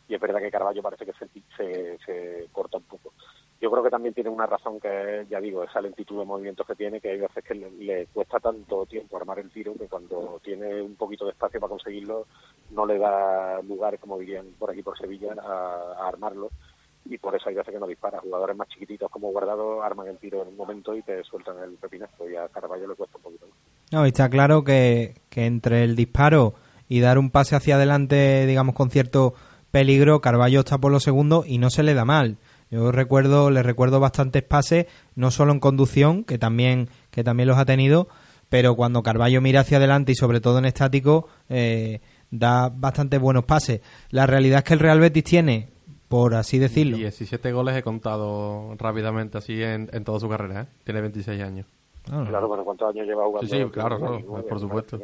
Y 0.08 0.14
es 0.14 0.20
verdad 0.20 0.40
que 0.40 0.50
Carballo 0.50 0.82
parece 0.82 1.04
que 1.04 1.12
se, 1.12 1.98
se 2.06 2.48
corta 2.52 2.78
un 2.78 2.84
poco. 2.84 3.12
Yo 3.64 3.70
creo 3.70 3.82
que 3.82 3.88
también 3.88 4.12
tiene 4.12 4.28
una 4.28 4.44
razón 4.44 4.78
que 4.78 5.24
ya 5.30 5.40
digo, 5.40 5.64
esa 5.64 5.80
lentitud 5.80 6.18
de 6.18 6.26
movimientos 6.26 6.66
que 6.66 6.74
tiene, 6.74 7.00
que 7.00 7.12
hay 7.12 7.18
veces 7.18 7.42
que 7.42 7.54
le, 7.54 8.06
cuesta 8.08 8.38
tanto 8.38 8.84
tiempo 8.84 9.16
armar 9.16 9.38
el 9.38 9.50
tiro 9.50 9.72
que 9.72 9.88
cuando 9.88 10.38
tiene 10.44 10.82
un 10.82 10.96
poquito 10.96 11.24
de 11.24 11.30
espacio 11.30 11.58
para 11.60 11.70
conseguirlo, 11.70 12.26
no 12.72 12.84
le 12.84 12.98
da 12.98 13.62
lugar, 13.62 13.98
como 13.98 14.18
dirían 14.18 14.48
por 14.58 14.70
aquí 14.70 14.82
por 14.82 14.98
Sevilla, 14.98 15.34
a, 15.42 16.06
armarlo 16.06 16.50
y 17.06 17.16
por 17.16 17.34
eso 17.34 17.48
hay 17.48 17.54
veces 17.54 17.72
que 17.72 17.80
no 17.80 17.86
dispara. 17.86 18.20
Jugadores 18.20 18.54
más 18.54 18.68
chiquititos 18.68 19.10
como 19.10 19.32
Guardado 19.32 19.82
arman 19.82 20.08
el 20.08 20.18
tiro 20.18 20.42
en 20.42 20.48
un 20.48 20.58
momento 20.58 20.94
y 20.94 21.00
te 21.00 21.24
sueltan 21.24 21.56
el 21.60 21.78
pepinazo 21.78 22.28
y 22.28 22.36
a 22.36 22.48
Carballo 22.48 22.86
le 22.86 22.94
cuesta 22.96 23.16
un 23.16 23.22
poquito. 23.22 23.46
No, 23.92 24.04
está 24.04 24.28
claro 24.28 24.62
que, 24.62 25.14
que 25.30 25.46
entre 25.46 25.84
el 25.84 25.96
disparo 25.96 26.52
y 26.86 27.00
dar 27.00 27.16
un 27.16 27.30
pase 27.30 27.56
hacia 27.56 27.76
adelante, 27.76 28.44
digamos, 28.44 28.74
con 28.74 28.90
cierto 28.90 29.32
peligro, 29.70 30.20
Carballo 30.20 30.60
está 30.60 30.76
por 30.76 30.92
los 30.92 31.02
segundos 31.02 31.46
y 31.46 31.56
no 31.56 31.70
se 31.70 31.82
le 31.82 31.94
da 31.94 32.04
mal. 32.04 32.36
Yo 32.74 32.90
recuerdo, 32.90 33.52
le 33.52 33.62
recuerdo 33.62 34.00
bastantes 34.00 34.42
pases, 34.42 34.86
no 35.14 35.30
solo 35.30 35.52
en 35.52 35.60
conducción, 35.60 36.24
que 36.24 36.38
también, 36.38 36.88
que 37.12 37.22
también 37.22 37.48
los 37.48 37.56
ha 37.56 37.64
tenido, 37.64 38.08
pero 38.48 38.74
cuando 38.74 39.04
Carballo 39.04 39.40
mira 39.40 39.60
hacia 39.60 39.76
adelante 39.76 40.10
y 40.10 40.16
sobre 40.16 40.40
todo 40.40 40.58
en 40.58 40.64
estático, 40.64 41.28
eh, 41.48 42.00
da 42.32 42.70
bastante 42.70 43.18
buenos 43.18 43.44
pases. 43.44 43.80
La 44.10 44.26
realidad 44.26 44.58
es 44.58 44.64
que 44.64 44.74
el 44.74 44.80
Real 44.80 44.98
Betis 44.98 45.22
tiene, 45.22 45.68
por 46.08 46.34
así 46.34 46.58
decirlo, 46.58 46.96
17 46.96 47.52
goles 47.52 47.76
he 47.76 47.84
contado 47.84 48.74
rápidamente 48.76 49.38
así 49.38 49.62
en, 49.62 49.88
en 49.92 50.02
toda 50.02 50.18
su 50.18 50.28
carrera, 50.28 50.62
¿eh? 50.62 50.66
Tiene 50.82 51.00
26 51.00 51.42
años. 51.42 51.66
Claro, 52.02 52.50
pero 52.50 52.64
¿cuántos 52.64 52.90
años 52.90 53.06
lleva 53.06 53.24
jugando? 53.24 53.48
Sí, 53.48 53.56
sí, 53.56 53.70
claro, 53.70 53.98
claro, 53.98 54.20
por 54.48 54.58
supuesto. 54.58 54.98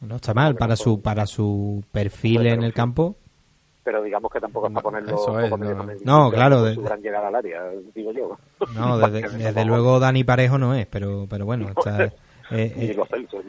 no 0.00 0.16
está 0.16 0.34
mal 0.34 0.56
para 0.56 0.74
su 0.74 1.00
para 1.00 1.24
su 1.26 1.84
perfil 1.92 2.46
en 2.48 2.64
el 2.64 2.74
campo. 2.74 3.14
Pero 3.84 4.02
digamos 4.02 4.30
que 4.30 4.38
tampoco 4.40 4.68
es 4.68 4.72
para 4.74 4.82
ponerlo 4.84 5.14
eso 5.14 5.40
es, 5.40 5.50
no. 6.04 6.30
claro, 6.30 6.62
de- 6.62 6.76
llegada 7.02 7.28
al 7.28 7.34
área, 7.34 7.62
digo 7.94 8.12
yo. 8.12 8.38
No, 8.74 8.96
desde, 9.10 9.28
desde 9.38 9.64
luego 9.64 9.98
Dani 9.98 10.22
Parejo 10.24 10.56
no 10.58 10.74
es, 10.74 10.86
pero 10.86 11.26
pero 11.28 11.44
bueno, 11.46 11.68
está- 11.76 12.04
eh, 12.04 12.12
eh, 12.50 12.96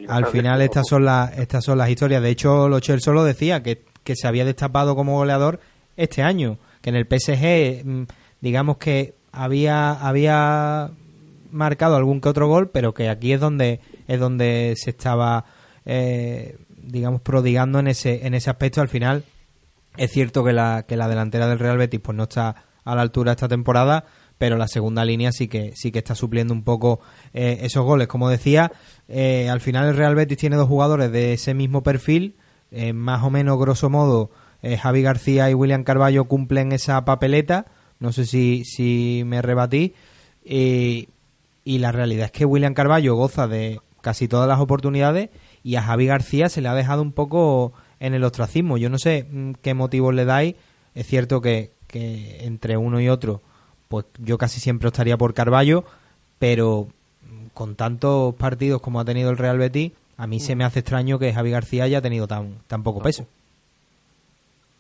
al 0.08 0.26
final 0.28 0.62
estas 0.62 0.88
son 0.88 1.06
las 1.06 1.38
estas 1.38 1.64
son 1.64 1.78
las 1.78 1.90
historias. 1.90 2.22
De 2.24 2.30
hecho, 2.30 2.68
Lo 2.68 2.80
Celso 2.80 3.14
lo 3.14 3.24
decía 3.24 3.62
que, 3.62 3.84
que 4.04 4.16
se 4.16 4.28
había 4.28 4.46
destapado 4.46 4.96
como 4.96 5.18
goleador 5.18 5.60
este 5.98 6.24
año, 6.24 6.58
que 6.82 6.90
en 6.90 6.96
el 6.96 7.06
PSG 7.06 7.86
mm, 7.86 8.04
digamos 8.42 8.78
que 8.78 9.14
había 9.32 9.92
había 9.92 10.90
marcado 11.52 11.96
algún 11.96 12.22
que 12.22 12.30
otro 12.30 12.48
gol, 12.48 12.70
pero 12.70 12.94
que 12.94 13.10
aquí 13.10 13.34
es 13.34 13.40
donde 13.40 13.80
es 14.08 14.20
donde 14.20 14.74
se 14.78 14.90
estaba 14.90 15.46
eh, 15.86 16.58
digamos 16.76 17.22
prodigando 17.22 17.80
en 17.80 17.88
ese 17.88 18.26
en 18.26 18.34
ese 18.34 18.50
aspecto 18.50 18.82
al 18.82 18.90
final 18.90 19.24
es 19.98 20.12
cierto 20.12 20.44
que 20.44 20.54
la 20.54 20.86
que 20.88 20.98
la 20.98 21.08
delantera 21.08 21.48
del 21.48 21.60
Real 21.60 21.78
Betis 21.78 22.00
pues 22.02 22.16
no 22.16 22.24
está 22.24 22.56
a 22.84 22.96
la 22.96 23.02
altura 23.02 23.32
esta 23.32 23.48
temporada 23.48 24.06
pero 24.38 24.58
la 24.58 24.68
segunda 24.68 25.06
línea 25.06 25.32
sí 25.32 25.48
que 25.48 25.72
sí 25.76 25.92
que 25.92 26.00
está 26.00 26.16
supliendo 26.16 26.54
un 26.54 26.64
poco 26.64 27.00
eh, 27.34 27.60
esos 27.62 27.86
goles. 27.86 28.08
Como 28.08 28.30
decía 28.30 28.72
eh, 29.08 29.50
al 29.50 29.62
final 29.62 29.88
el 29.88 29.96
Real 29.96 30.16
Betis 30.16 30.38
tiene 30.38 30.56
dos 30.56 30.68
jugadores 30.68 31.12
de 31.12 31.34
ese 31.34 31.54
mismo 31.54 31.84
perfil. 31.84 32.36
Eh, 32.72 32.92
más 32.92 33.24
o 33.24 33.30
menos 33.30 33.60
grosso 33.60 33.90
modo 33.90 34.32
eh, 34.64 34.78
Javi 34.78 35.02
García 35.02 35.50
y 35.50 35.54
William 35.54 35.84
Carballo 35.84 36.26
cumplen 36.26 36.72
esa 36.72 37.06
papeleta. 37.06 37.68
No 38.00 38.12
sé 38.12 38.26
si, 38.26 38.66
si 38.66 39.24
me 39.26 39.42
rebatí 39.42 39.94
y, 40.44 41.08
y 41.64 41.78
la 41.78 41.92
realidad 41.92 42.26
es 42.26 42.32
que 42.32 42.46
William 42.46 42.74
Carballo 42.74 43.16
goza 43.16 43.48
de 43.48 43.80
casi 44.02 44.28
todas 44.28 44.50
las 44.50 44.60
oportunidades 44.60 45.30
y 45.64 45.76
a 45.76 45.84
Javi 45.84 46.08
García 46.08 46.50
se 46.50 46.60
le 46.60 46.68
ha 46.68 46.74
dejado 46.74 47.02
un 47.02 47.14
poco 47.14 47.72
en 48.04 48.14
el 48.14 48.24
ostracismo. 48.26 48.78
Yo 48.78 48.90
no 48.90 49.00
sé 49.00 49.26
mm, 49.32 49.54
qué 49.62 49.74
motivos 49.74 50.14
le 50.14 50.26
dais. 50.26 50.56
Es 50.94 51.08
cierto 51.08 51.42
que, 51.42 51.72
que 51.88 52.44
entre 52.46 52.78
uno 52.78 53.00
y 53.00 53.08
otro, 53.10 53.42
pues 53.88 54.06
yo 54.20 54.38
casi 54.38 54.60
siempre 54.60 54.90
estaría 54.90 55.18
por 55.18 55.34
Carballo, 55.34 55.86
pero 56.38 56.88
mm, 57.22 57.48
con 57.54 57.76
tantos 57.76 58.36
partidos 58.36 58.82
como 58.82 59.00
ha 59.00 59.06
tenido 59.06 59.32
el 59.32 59.38
Real 59.38 59.58
Betis, 59.58 59.94
a 60.18 60.28
mí 60.28 60.40
se 60.40 60.56
me 60.56 60.66
hace 60.66 60.80
extraño 60.80 61.18
que 61.18 61.34
Javi 61.34 61.52
García 61.52 61.86
haya 61.86 62.02
tenido 62.02 62.28
tan, 62.28 62.60
tan 62.68 62.84
poco 62.84 63.02
peso. 63.02 63.26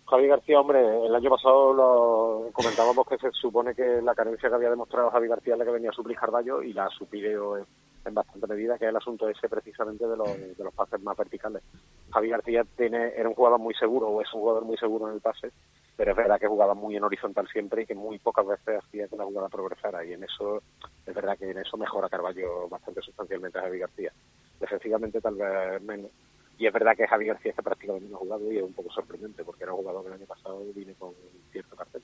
Javi 0.05 0.28
García, 0.28 0.59
hombre, 0.59 0.80
el 1.05 1.15
año 1.15 1.30
pasado 1.30 1.74
lo 1.74 2.51
comentábamos 2.51 3.07
que 3.07 3.17
se 3.17 3.32
supone 3.32 3.74
que 3.74 4.01
la 4.03 4.13
carencia 4.13 4.49
que 4.49 4.55
había 4.55 4.69
demostrado 4.69 5.09
Javi 5.09 5.30
García 5.30 5.53
es 5.53 5.59
la 5.59 5.65
que 5.65 5.71
venía 5.71 5.89
a 5.89 5.93
suplir 5.93 6.17
Carballo 6.17 6.61
y 6.61 6.74
la 6.74 6.89
en, 6.99 7.65
en 8.06 8.14
bastante 8.14 8.47
medida, 8.47 8.78
que 8.78 8.86
es 8.86 8.89
el 8.89 8.95
asunto 8.97 9.30
ese 9.30 9.49
precisamente 9.49 10.08
de 10.08 10.18
los, 10.18 10.58
de 10.58 10.64
los 10.64 10.74
pases 10.74 11.01
más 11.01 11.18
verticales. 11.18 11.64
Javi 12.12 12.30
García 12.30 12.66
tiene, 12.76 13.14
era 13.16 13.30
un 13.30 13.36
jugador 13.36 13.60
muy 13.60 13.74
seguro, 13.74 14.08
o 14.08 14.22
es 14.22 14.34
un 14.34 14.41
jugador 14.41 14.66
muy 14.66 14.78
seguro 14.78 15.08
en 15.08 15.16
el 15.16 15.22
pase, 15.22 15.51
pero 15.95 16.12
es 16.12 16.18
verdad 16.18 16.39
que 16.39 16.47
jugaba 16.47 16.74
muy 16.74 16.95
en 16.95 17.04
horizontal 17.04 17.47
siempre 17.47 17.84
y 17.84 17.86
que 17.86 17.95
muy 17.95 18.20
pocas 18.20 18.45
veces 18.45 18.84
hacía 18.84 19.08
que 19.08 19.16
la 19.16 19.26
jugada 19.26 19.49
progresara 19.49 20.04
y 20.04 20.14
en 20.14 20.24
eso, 20.24 20.62
es 21.06 21.14
verdad 21.14 21.38
que 21.38 21.49
en 21.49 21.58
eso 21.58 21.78
mejora 21.78 22.10
Carballo 22.10 22.68
bastante 22.68 23.01
sustancialmente 23.01 23.60
a 23.60 23.64
Javi 23.64 23.80
García. 23.80 24.12
Defensivamente 24.60 25.22
tal 25.22 25.36
vez 25.36 25.82
menos. 25.82 26.12
Y 26.58 26.68
es 26.68 26.74
verdad 26.74 26.95
que 26.95 27.08
Javi 27.08 27.26
García 27.26 27.51
está 27.51 27.62
prácticamente 27.62 28.10
no 28.10 28.18
jugado 28.18 28.51
y 28.51 28.58
es 28.58 28.64
un 28.64 28.74
poco 28.74 28.91
sorprendente 28.91 29.43
porque 29.43 29.64
era 29.64 29.74
un 29.74 29.80
jugador 29.80 30.04
que 30.04 30.08
el 30.10 30.14
año 30.14 30.26
pasado 30.26 30.64
vine 30.74 30.93
con 30.95 31.14
cierto 31.51 31.76
cartel. 31.76 32.04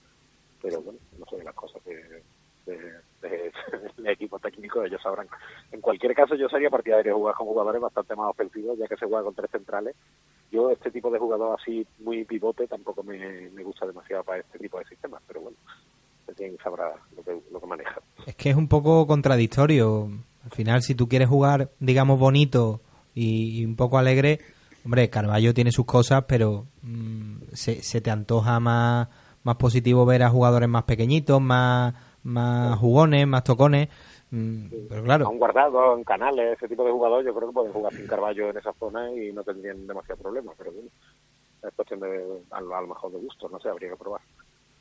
Pero 0.61 0.81
bueno, 0.81 0.99
no 1.17 1.25
son 1.25 1.43
las 1.43 1.55
cosas 1.55 1.83
de, 1.85 2.23
de, 2.65 2.99
de, 3.21 3.51
de 3.97 4.11
equipo 4.11 4.39
técnico, 4.39 4.83
ellos 4.83 5.01
sabrán. 5.01 5.27
En 5.71 5.81
cualquier 5.81 6.13
caso, 6.15 6.35
yo 6.35 6.47
sería 6.49 6.69
partidario 6.69 7.11
de 7.11 7.17
jugar 7.17 7.35
con 7.35 7.47
jugadores 7.47 7.81
bastante 7.81 8.15
más 8.15 8.29
ofensivos, 8.29 8.77
ya 8.77 8.87
que 8.87 8.97
se 8.97 9.05
juega 9.05 9.23
con 9.23 9.35
tres 9.35 9.51
centrales. 9.51 9.95
Yo, 10.51 10.71
este 10.71 10.91
tipo 10.91 11.11
de 11.11 11.19
jugador 11.19 11.57
así, 11.59 11.85
muy 11.99 12.25
pivote, 12.25 12.67
tampoco 12.67 13.03
me, 13.03 13.49
me 13.51 13.63
gusta 13.63 13.85
demasiado 13.85 14.23
para 14.23 14.39
este 14.39 14.57
tipo 14.57 14.79
de 14.79 14.85
sistemas, 14.85 15.21
pero 15.27 15.41
bueno, 15.41 15.57
quien 16.35 16.57
sabrá 16.63 16.93
lo 17.15 17.23
que, 17.23 17.39
lo 17.51 17.59
que 17.59 17.67
maneja. 17.67 18.01
Es 18.25 18.35
que 18.35 18.49
es 18.49 18.55
un 18.55 18.67
poco 18.67 19.05
contradictorio. 19.07 20.09
Al 20.43 20.51
final, 20.51 20.81
si 20.81 20.95
tú 20.95 21.07
quieres 21.07 21.27
jugar, 21.27 21.69
digamos, 21.79 22.19
bonito 22.19 22.81
y, 23.13 23.59
y 23.59 23.65
un 23.65 23.75
poco 23.75 23.97
alegre, 23.97 24.39
hombre, 24.85 25.09
Carballo 25.09 25.53
tiene 25.53 25.71
sus 25.71 25.85
cosas, 25.85 26.25
pero 26.27 26.65
mm, 26.81 27.35
se, 27.53 27.81
se 27.83 28.01
te 28.01 28.11
antoja 28.11 28.59
más, 28.59 29.09
más 29.43 29.55
positivo 29.57 30.05
ver 30.05 30.23
a 30.23 30.29
jugadores 30.29 30.69
más 30.69 30.83
pequeñitos, 30.83 31.41
más, 31.41 31.93
más 32.23 32.77
jugones, 32.79 33.27
más 33.27 33.43
tocones. 33.43 33.89
Mm, 34.31 34.67
pero 34.87 35.03
claro, 35.03 35.25
A 35.25 35.29
un 35.29 35.39
guardado, 35.39 35.97
en 35.97 36.03
canales, 36.03 36.57
ese 36.57 36.67
tipo 36.67 36.83
de 36.83 36.91
jugador, 36.91 37.25
yo 37.25 37.33
creo 37.33 37.49
que 37.49 37.53
pueden 37.53 37.73
jugar 37.73 37.93
sin 37.93 38.07
Carballo 38.07 38.49
en 38.49 38.57
esa 38.57 38.73
zona 38.73 39.11
y 39.11 39.31
no 39.33 39.43
tendrían 39.43 39.87
demasiado 39.87 40.21
problema, 40.21 40.51
pero 40.57 40.71
bueno, 40.71 40.89
es 41.67 41.73
cuestión 41.73 41.99
de, 41.99 42.43
a 42.51 42.61
lo, 42.61 42.75
a 42.75 42.81
lo 42.81 42.87
mejor 42.87 43.11
de 43.11 43.17
gusto, 43.17 43.49
no 43.49 43.59
sé, 43.59 43.69
habría 43.69 43.89
que 43.89 43.95
probar. 43.95 44.21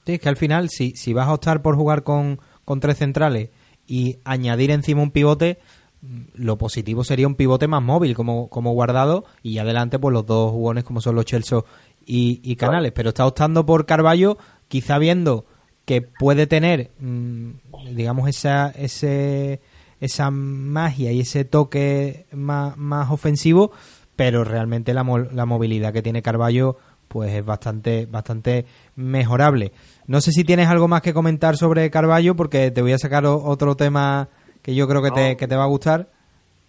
Sí, 0.05 0.14
es 0.14 0.20
que 0.20 0.28
al 0.28 0.36
final, 0.36 0.68
si, 0.68 0.93
si 0.93 1.12
vas 1.14 1.28
a 1.28 1.34
optar 1.34 1.62
por 1.62 1.76
jugar 1.76 2.03
con, 2.03 2.41
con 2.64 2.80
tres 2.80 2.99
centrales 2.99 3.51
y 3.86 4.18
añadir 4.24 4.70
encima 4.70 5.03
un 5.03 5.11
pivote, 5.11 5.59
mm, 6.03 6.22
lo 6.34 6.59
positivo 6.59 7.03
sería 7.03 7.26
un 7.26 7.34
pivote 7.34 7.68
más 7.68 7.82
móvil 7.82 8.14
como, 8.14 8.49
como 8.49 8.72
guardado 8.72 9.24
y 9.43 9.59
adelante 9.59 9.99
pues 9.99 10.12
los 10.12 10.26
dos 10.26 10.51
jugones 10.51 10.84
como 10.84 11.01
son 11.01 11.14
los 11.14 11.24
Chelsea 11.24 11.59
y, 12.05 12.41
y 12.43 12.57
Canales. 12.57 12.93
Pero 12.93 13.11
está 13.11 13.26
optando 13.26 13.64
por 13.64 13.86
Carballo, 13.86 14.36
quizá 14.68 14.99
viendo 14.99 15.47
que 15.89 16.03
puede 16.03 16.47
tener, 16.47 16.91
mm, 17.01 17.95
digamos, 17.95 18.28
esa, 18.28 18.68
ese, 18.76 19.62
esa 20.03 20.30
magia 20.30 21.12
y 21.12 21.20
ese 21.20 21.47
toque 21.47 22.26
más, 22.30 22.76
más 22.76 23.11
ofensivo, 23.11 23.72
pero 24.14 24.45
realmente 24.45 24.93
la, 24.93 25.03
la 25.32 25.47
movilidad 25.47 25.95
que 25.95 26.03
tiene 26.03 26.20
Carballo 26.20 26.76
pues 27.09 27.32
es 27.32 27.43
bastante, 27.43 28.05
bastante 28.05 28.66
mejorable. 28.97 29.72
No 30.07 30.20
sé 30.20 30.30
si 30.32 30.45
tienes 30.45 30.68
algo 30.68 30.89
más 30.89 31.01
que 31.01 31.14
comentar 31.14 31.57
sobre 31.57 31.91
Carballo, 31.91 32.36
porque 32.36 32.70
te 32.70 32.82
voy 32.82 32.93
a 32.93 32.99
sacar 32.99 33.24
otro 33.24 33.74
tema 33.74 34.28
que 34.61 34.74
yo 34.74 34.86
creo 34.89 35.01
que, 35.01 35.11
te, 35.11 35.36
que 35.39 35.49
te 35.49 35.57
va 35.57 35.64
a 35.64 35.68
gustar. 35.68 36.11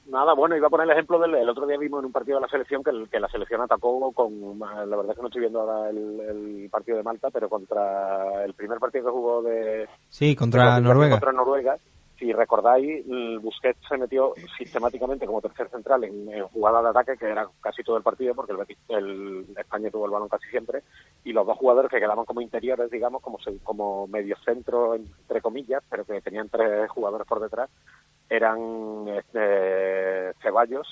Nada, 0.10 0.34
bueno, 0.34 0.57
iba 0.57 0.68
a 0.68 0.70
poner 0.70 0.86
el 0.86 0.91
ejemplo 0.93 1.20
del 1.20 1.36
el 1.36 1.49
otro 1.49 1.68
día 1.68 1.78
vimos 1.78 1.99
en 1.99 2.07
un 2.07 2.12
partido 2.12 2.38
de 2.38 2.41
la 2.41 2.47
selección 2.49 2.84
que, 2.84 2.89
el- 2.89 3.10
que 3.10 3.20
la 3.20 3.28
selección 3.30 3.62
atacó 3.62 4.12
con, 4.12 4.57
la 4.60 4.86
verdad 4.86 5.12
es 5.12 5.16
que 5.16 5.22
no 5.22 5.28
estoy 5.28 5.41
viendo 5.41 5.62
ahora 5.62 5.89
el, 5.89 6.20
el 6.20 6.70
partido 6.72 6.97
de 6.97 7.03
Malta, 7.03 7.30
pero 7.30 7.47
contra 7.49 8.43
el 8.43 8.53
primer 8.53 8.80
partido 8.80 9.05
que 9.05 9.12
jugó 9.12 9.41
de, 9.43 9.88
Sí, 10.10 10.36
contra 10.36 10.76
de- 10.76 10.82
Noruega. 10.82 11.12
Contra 11.12 11.32
Noruega, 11.32 11.78
si 12.18 12.34
recordáis, 12.34 13.05
el 13.07 13.39
Busquets 13.39 13.80
se 13.88 13.97
metió 13.97 14.34
sistemáticamente 14.57 15.26
como 15.26 15.39
tercer 15.41 15.70
central 15.70 16.03
en, 16.03 16.28
en 16.34 16.43
jugada 16.49 16.82
de 16.82 16.89
ataque, 16.89 17.16
que 17.18 17.28
era 17.30 17.47
casi 17.62 17.82
todo 17.82 17.95
el 17.95 18.03
partido, 18.03 18.34
porque 18.36 18.51
el, 18.51 18.57
Betis- 18.57 18.78
el 18.89 19.45
España 19.57 19.89
tuvo 19.89 20.05
el 20.05 20.12
balón 20.12 20.28
casi 20.28 20.49
siempre, 20.49 20.84
y 21.24 21.32
los 21.32 21.47
dos 21.47 21.57
jugadores 21.57 21.89
que 21.89 21.99
quedaban 21.99 22.26
como 22.26 22.41
interiores, 22.41 22.91
digamos, 22.91 23.22
como, 23.22 23.38
como 23.64 24.07
medio 24.07 24.36
centro, 24.43 24.95
entre 24.95 25.39
comillas, 25.41 25.82
pero 25.89 26.03
que 26.03 26.20
tenían 26.20 26.49
tres 26.49 26.89
jugadores 26.91 27.26
por 27.26 27.39
detrás, 27.39 27.70
eran 28.30 29.07
este, 29.07 30.34
Ceballos 30.41 30.88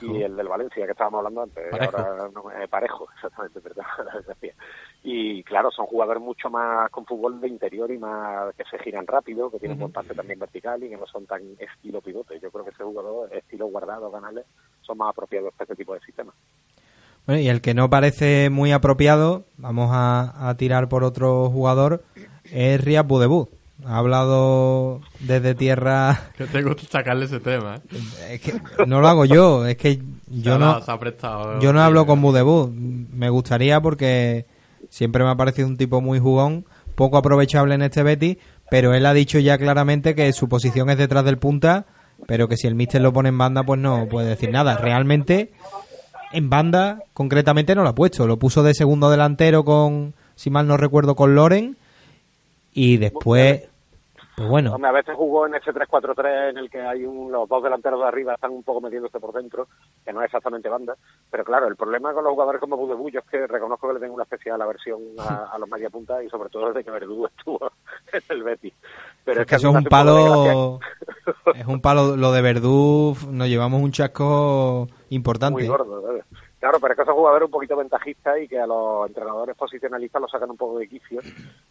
Y 0.00 0.22
el 0.22 0.36
del 0.36 0.48
Valencia 0.48 0.86
que 0.86 0.92
estábamos 0.92 1.18
hablando 1.18 1.42
antes. 1.42 1.64
Parejo. 1.70 1.96
Ahora 1.98 2.30
no, 2.32 2.50
eh, 2.52 2.68
parejo, 2.68 3.08
exactamente, 3.16 3.60
verdad. 3.60 3.84
Gracias. 4.24 4.56
y 5.02 5.42
claro, 5.42 5.70
son 5.70 5.86
jugadores 5.86 6.22
mucho 6.22 6.48
más 6.48 6.90
con 6.90 7.04
fútbol 7.04 7.40
de 7.40 7.48
interior 7.48 7.90
y 7.90 7.98
más 7.98 8.54
que 8.54 8.64
se 8.64 8.78
giran 8.78 9.06
rápido, 9.06 9.50
que 9.50 9.58
tienen 9.58 9.76
Ujú. 9.76 9.84
buen 9.84 9.92
pase 9.92 10.14
también 10.14 10.38
vertical 10.38 10.82
y 10.82 10.88
que 10.88 10.96
no 10.96 11.06
son 11.06 11.26
tan 11.26 11.42
estilo 11.58 12.00
pivote. 12.00 12.38
Yo 12.40 12.50
creo 12.50 12.64
que 12.64 12.70
ese 12.70 12.84
jugador, 12.84 13.32
estilo 13.34 13.66
guardado, 13.66 14.10
canales, 14.10 14.46
son 14.82 14.98
más 14.98 15.10
apropiados 15.10 15.52
para 15.54 15.64
este 15.64 15.76
tipo 15.76 15.94
de 15.94 16.00
sistemas. 16.00 16.34
Bueno, 17.26 17.42
y 17.42 17.48
el 17.48 17.60
que 17.60 17.74
no 17.74 17.90
parece 17.90 18.48
muy 18.48 18.72
apropiado, 18.72 19.44
vamos 19.58 19.90
a, 19.92 20.48
a 20.48 20.56
tirar 20.56 20.88
por 20.88 21.04
otro 21.04 21.50
jugador, 21.50 22.02
es 22.44 22.82
Riyad 22.82 23.04
Budebut. 23.04 23.57
Ha 23.88 23.96
hablado 23.96 25.00
desde 25.20 25.54
tierra... 25.54 26.30
Que 26.36 26.44
te 26.44 26.62
gusta 26.62 26.82
sacarle 26.90 27.24
ese 27.24 27.40
tema, 27.40 27.76
¿eh? 27.76 28.34
Es 28.34 28.40
que 28.42 28.60
no 28.86 29.00
lo 29.00 29.08
hago 29.08 29.24
yo, 29.24 29.64
es 29.64 29.78
que 29.78 30.02
yo 30.26 30.58
no, 30.58 30.72
ha 30.72 30.98
prestado, 30.98 31.58
yo 31.58 31.72
no 31.72 31.80
hablo 31.80 32.04
con 32.04 32.20
Budebut. 32.20 32.70
Me 32.70 33.30
gustaría 33.30 33.80
porque 33.80 34.44
siempre 34.90 35.24
me 35.24 35.30
ha 35.30 35.36
parecido 35.36 35.68
un 35.68 35.78
tipo 35.78 36.02
muy 36.02 36.18
jugón, 36.18 36.66
poco 36.96 37.16
aprovechable 37.16 37.76
en 37.76 37.80
este 37.80 38.02
Betis, 38.02 38.36
pero 38.70 38.92
él 38.92 39.06
ha 39.06 39.14
dicho 39.14 39.38
ya 39.38 39.56
claramente 39.56 40.14
que 40.14 40.30
su 40.34 40.50
posición 40.50 40.90
es 40.90 40.98
detrás 40.98 41.24
del 41.24 41.38
punta, 41.38 41.86
pero 42.26 42.46
que 42.46 42.58
si 42.58 42.66
el 42.66 42.74
míster 42.74 43.00
lo 43.00 43.14
pone 43.14 43.30
en 43.30 43.38
banda, 43.38 43.62
pues 43.62 43.80
no 43.80 44.06
puede 44.06 44.28
decir 44.28 44.50
nada. 44.50 44.76
Realmente, 44.76 45.50
en 46.32 46.50
banda, 46.50 46.98
concretamente 47.14 47.74
no 47.74 47.84
lo 47.84 47.88
ha 47.88 47.94
puesto. 47.94 48.26
Lo 48.26 48.38
puso 48.38 48.62
de 48.62 48.74
segundo 48.74 49.08
delantero 49.08 49.64
con, 49.64 50.12
si 50.34 50.50
mal 50.50 50.66
no 50.66 50.76
recuerdo, 50.76 51.16
con 51.16 51.34
Loren. 51.34 51.78
Y 52.74 52.98
después, 52.98 53.62
pues 54.38 54.50
bueno, 54.50 54.72
Hombre, 54.72 54.88
a 54.88 54.92
veces 54.92 55.16
jugó 55.16 55.48
en 55.48 55.56
ese 55.56 55.72
3-4-3 55.72 56.50
en 56.50 56.58
el 56.58 56.70
que 56.70 56.80
hay 56.80 57.04
un, 57.04 57.32
los 57.32 57.48
dos 57.48 57.60
delanteros 57.60 58.00
de 58.00 58.06
arriba 58.06 58.34
están 58.34 58.52
un 58.52 58.62
poco 58.62 58.80
metiéndose 58.80 59.18
por 59.18 59.32
dentro, 59.32 59.66
que 60.04 60.12
no 60.12 60.20
es 60.20 60.26
exactamente 60.26 60.68
banda. 60.68 60.96
Pero 61.28 61.42
claro, 61.44 61.66
el 61.66 61.74
problema 61.74 62.14
con 62.14 62.22
los 62.22 62.34
jugadores 62.34 62.60
como 62.60 62.76
Budebú, 62.76 63.10
yo 63.10 63.18
es 63.18 63.26
que 63.26 63.48
reconozco 63.48 63.88
que 63.88 63.94
le 63.94 64.00
tengo 64.00 64.14
una 64.14 64.22
especial 64.22 64.62
aversión 64.62 65.00
a, 65.18 65.50
a 65.52 65.58
los 65.58 65.68
media 65.68 65.90
punta 65.90 66.22
y 66.22 66.28
sobre 66.28 66.50
todo 66.50 66.68
desde 66.68 66.84
que 66.84 66.90
Verdú 66.92 67.26
estuvo 67.36 67.72
en 68.12 68.22
el 68.28 68.42
Betis. 68.44 68.74
Pero 69.24 69.40
es 69.40 69.46
que 69.48 69.56
es 69.56 69.64
un 69.64 69.82
palo, 69.82 70.78
es 71.56 71.66
un 71.66 71.80
palo, 71.80 72.16
lo 72.16 72.30
de 72.30 72.40
Verdú, 72.40 73.16
nos 73.32 73.48
llevamos 73.48 73.82
un 73.82 73.90
chasco 73.90 74.86
importante. 75.08 75.58
Muy 75.58 75.66
gordo, 75.66 76.00
¿sabes? 76.00 76.24
Claro, 76.58 76.80
pero 76.80 76.92
es 76.92 76.96
que 76.96 77.02
esos 77.02 77.14
jugadores 77.14 77.46
un 77.46 77.52
poquito 77.52 77.76
ventajistas 77.76 78.40
y 78.40 78.48
que 78.48 78.58
a 78.58 78.66
los 78.66 79.06
entrenadores 79.06 79.56
posicionalistas 79.56 80.20
los 80.20 80.30
sacan 80.30 80.50
un 80.50 80.56
poco 80.56 80.78
de 80.78 80.88
quicio, 80.88 81.20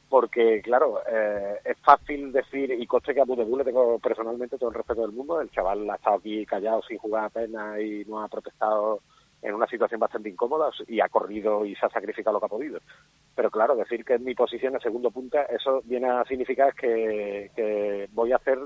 porque, 0.10 0.62
claro, 0.62 1.02
eh, 1.12 1.60
es 1.66 1.78
fácil 1.80 2.32
decir, 2.32 2.72
y 2.72 2.88
coste 2.88 3.14
que 3.14 3.20
a 3.20 3.26
Budebú 3.26 3.58
le 3.58 3.66
tengo 3.66 4.00
personalmente 4.00 4.58
todo 4.58 4.70
el 4.70 4.76
respeto 4.76 5.02
del 5.02 5.12
mundo, 5.12 5.42
el 5.42 5.52
chaval 5.52 5.90
ha 5.90 5.96
estado 5.96 6.18
aquí 6.18 6.46
callado 6.46 6.82
sin 6.84 7.00
jugar 7.00 7.26
apenas 7.26 7.82
y 7.82 8.06
no 8.08 8.22
ha 8.22 8.30
protestado 8.30 9.02
en 9.42 9.54
una 9.54 9.68
situación 9.68 10.00
bastante 10.00 10.30
incómoda 10.30 10.72
y 10.88 11.02
ha 11.02 11.10
corrido 11.10 11.66
y 11.66 11.76
se 11.76 11.86
ha 11.86 11.90
sacrificado 11.90 12.36
lo 12.36 12.40
que 12.40 12.46
ha 12.46 12.50
podido. 12.50 12.80
Pero 13.36 13.52
claro, 13.52 13.76
decir 13.76 14.06
que 14.06 14.14
en 14.14 14.24
mi 14.24 14.36
posición 14.36 14.78
es 14.78 14.84
segundo 14.84 15.12
punta, 15.12 15.44
eso 15.44 15.82
viene 15.84 16.10
a 16.10 16.24
significar 16.24 16.74
que, 16.74 17.52
que 17.56 18.08
voy 18.14 18.32
a 18.32 18.38
hacer 18.38 18.58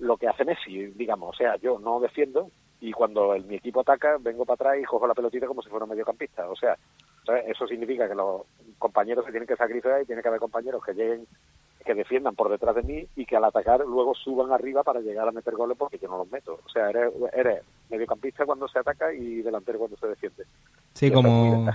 lo 0.00 0.16
que 0.16 0.28
hace 0.28 0.44
Messi, 0.44 0.86
digamos. 0.88 1.30
O 1.30 1.38
sea, 1.38 1.56
yo 1.56 1.78
no 1.78 2.00
defiendo 2.00 2.50
y 2.80 2.92
cuando 2.92 3.34
el- 3.34 3.44
mi 3.44 3.56
equipo 3.56 3.80
ataca, 3.80 4.16
vengo 4.20 4.44
para 4.44 4.54
atrás 4.54 4.82
y 4.82 4.84
cojo 4.84 5.06
la 5.06 5.14
pelotita 5.14 5.46
como 5.46 5.62
si 5.62 5.68
fuera 5.68 5.84
un 5.84 5.90
mediocampista. 5.90 6.48
O 6.48 6.56
sea, 6.56 6.76
¿sabes? 7.24 7.44
eso 7.48 7.66
significa 7.66 8.08
que 8.08 8.14
los 8.14 8.42
compañeros 8.78 9.24
se 9.24 9.30
tienen 9.30 9.46
que 9.46 9.56
sacrificar 9.56 10.00
y 10.02 10.06
tiene 10.06 10.22
que 10.22 10.28
haber 10.28 10.40
compañeros 10.40 10.82
que 10.84 10.94
lleguen, 10.94 11.26
que 11.84 11.94
defiendan 11.94 12.34
por 12.34 12.50
detrás 12.50 12.74
de 12.74 12.82
mí 12.82 13.06
y 13.16 13.24
que 13.26 13.36
al 13.36 13.44
atacar 13.44 13.80
luego 13.80 14.14
suban 14.14 14.52
arriba 14.52 14.82
para 14.82 15.00
llegar 15.00 15.26
a 15.28 15.32
meter 15.32 15.54
goles 15.54 15.76
porque 15.78 15.98
yo 15.98 16.08
no 16.08 16.18
los 16.18 16.30
meto. 16.30 16.58
O 16.64 16.68
sea, 16.68 16.90
eres, 16.90 17.12
eres 17.32 17.62
mediocampista 17.88 18.44
cuando 18.44 18.68
se 18.68 18.78
ataca 18.78 19.12
y 19.12 19.42
delantero 19.42 19.78
cuando 19.78 19.96
se 19.96 20.06
defiende. 20.08 20.44
Sí, 20.94 21.06
Y 21.06 21.10
como, 21.12 21.66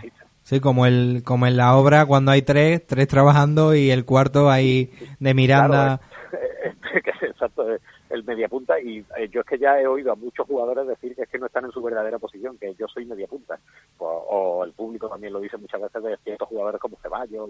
sí, 0.43 0.59
como, 0.59 0.85
el, 0.85 1.23
como 1.25 1.47
en 1.47 1.57
la 1.57 1.75
obra 1.75 2.05
cuando 2.05 2.31
hay 2.31 2.41
tres, 2.43 2.85
tres 2.85 3.07
trabajando 3.07 3.73
y 3.75 3.89
el 3.91 4.05
cuarto 4.05 4.49
ahí 4.49 4.91
de 5.19 5.33
Miranda. 5.33 5.99
Claro, 6.29 6.39
es 6.63 7.03
es 7.45 7.81
el 8.09 8.23
mediapunta 8.23 8.79
y 8.79 8.99
eh, 9.17 9.27
yo 9.31 9.41
es 9.41 9.47
que 9.47 9.57
ya 9.57 9.79
he 9.79 9.87
oído 9.87 10.11
a 10.11 10.15
muchos 10.15 10.45
jugadores 10.47 10.87
decir 10.87 11.15
que 11.15 11.23
es 11.23 11.29
que 11.29 11.37
no 11.39 11.45
están 11.47 11.65
en 11.65 11.71
su 11.71 11.81
verdadera 11.81 12.19
posición, 12.19 12.57
que 12.57 12.73
yo 12.75 12.87
soy 12.87 13.05
mediapunta. 13.05 13.59
O, 13.97 14.05
o 14.07 14.63
el 14.65 14.73
público 14.73 15.07
también 15.09 15.33
lo 15.33 15.39
dice 15.39 15.57
muchas 15.57 15.81
veces 15.81 16.03
de 16.03 16.17
ciertos 16.23 16.47
jugadores 16.49 16.79
como 16.81 16.97
Ceballos, 17.01 17.49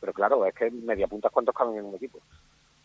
pero 0.00 0.12
claro, 0.12 0.46
es 0.46 0.54
que 0.54 0.70
mediapuntas 0.70 1.32
cuántos 1.32 1.54
caben 1.54 1.76
en 1.76 1.84
un 1.86 1.94
equipo. 1.94 2.18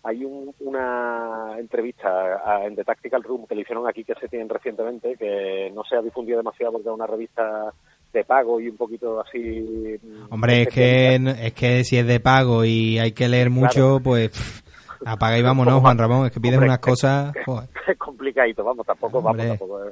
Hay 0.05 0.25
un- 0.25 0.53
una 0.59 1.55
entrevista 1.57 2.09
a- 2.45 2.65
en 2.65 2.75
The 2.75 2.84
Tactical 2.84 3.23
Room 3.23 3.47
que 3.47 3.55
le 3.55 3.61
hicieron 3.61 3.88
aquí 3.88 4.03
que 4.03 4.15
se 4.15 4.27
tienen 4.27 4.49
recientemente, 4.49 5.15
que 5.15 5.71
no 5.73 5.84
se 5.85 5.95
ha 5.95 6.01
difundido 6.01 6.38
demasiado 6.39 6.73
porque 6.73 6.89
es 6.89 6.93
una 6.95 7.07
revista 7.07 7.73
de 8.11 8.23
pago 8.25 8.59
y 8.59 8.67
un 8.69 8.77
poquito 8.77 9.21
así. 9.21 9.97
Hombre, 10.30 10.63
es 10.63 10.67
que, 10.67 11.15
es 11.15 11.53
que 11.53 11.84
si 11.84 11.97
es 11.97 12.05
de 12.05 12.19
pago 12.19 12.63
y 12.65 12.99
hay 12.99 13.11
que 13.13 13.27
leer 13.30 13.49
mucho, 13.49 13.99
pues 14.03 14.62
apaga 15.05 15.38
y 15.38 15.41
vámonos, 15.41 15.81
Juan 15.81 15.97
Ramón. 15.97 16.27
Es 16.27 16.31
que 16.34 16.39
pides 16.39 16.55
Hombre, 16.55 16.69
unas 16.69 16.80
cosas. 16.80 17.34
joder. 17.45 17.69
es 17.88 17.97
complicadito, 17.97 18.63
vamos, 18.63 18.85
tampoco, 18.85 19.21
vamos, 19.21 19.45
tampoco. 19.45 19.84
eh. 19.85 19.91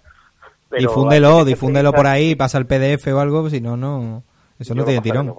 Pero 0.69 0.81
Difúndelo, 0.89 1.43
difúndelo 1.45 1.91
por 1.91 2.07
ahí, 2.07 2.33
pasa 2.35 2.57
el 2.57 2.65
PDF 2.65 3.07
o 3.13 3.19
algo, 3.19 3.49
si 3.49 3.59
no, 3.59 3.75
no. 3.75 4.23
Eso 4.57 4.75
no 4.75 4.85
tiene 4.85 5.01
tirón. 5.01 5.35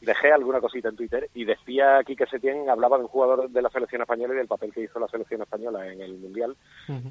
Dejé 0.00 0.32
alguna 0.32 0.60
cosita 0.60 0.88
en 0.88 0.96
Twitter 0.96 1.30
y 1.34 1.44
decía 1.44 1.98
aquí 1.98 2.16
que 2.16 2.26
Setién 2.26 2.68
hablaba 2.68 2.96
de 2.98 3.04
un 3.04 3.08
jugador 3.08 3.48
de 3.48 3.62
la 3.62 3.70
selección 3.70 4.02
española 4.02 4.34
y 4.34 4.38
del 4.38 4.48
papel 4.48 4.72
que 4.72 4.82
hizo 4.82 4.98
la 4.98 5.06
selección 5.06 5.40
española 5.40 5.86
en 5.86 6.00
el 6.00 6.18
Mundial 6.18 6.56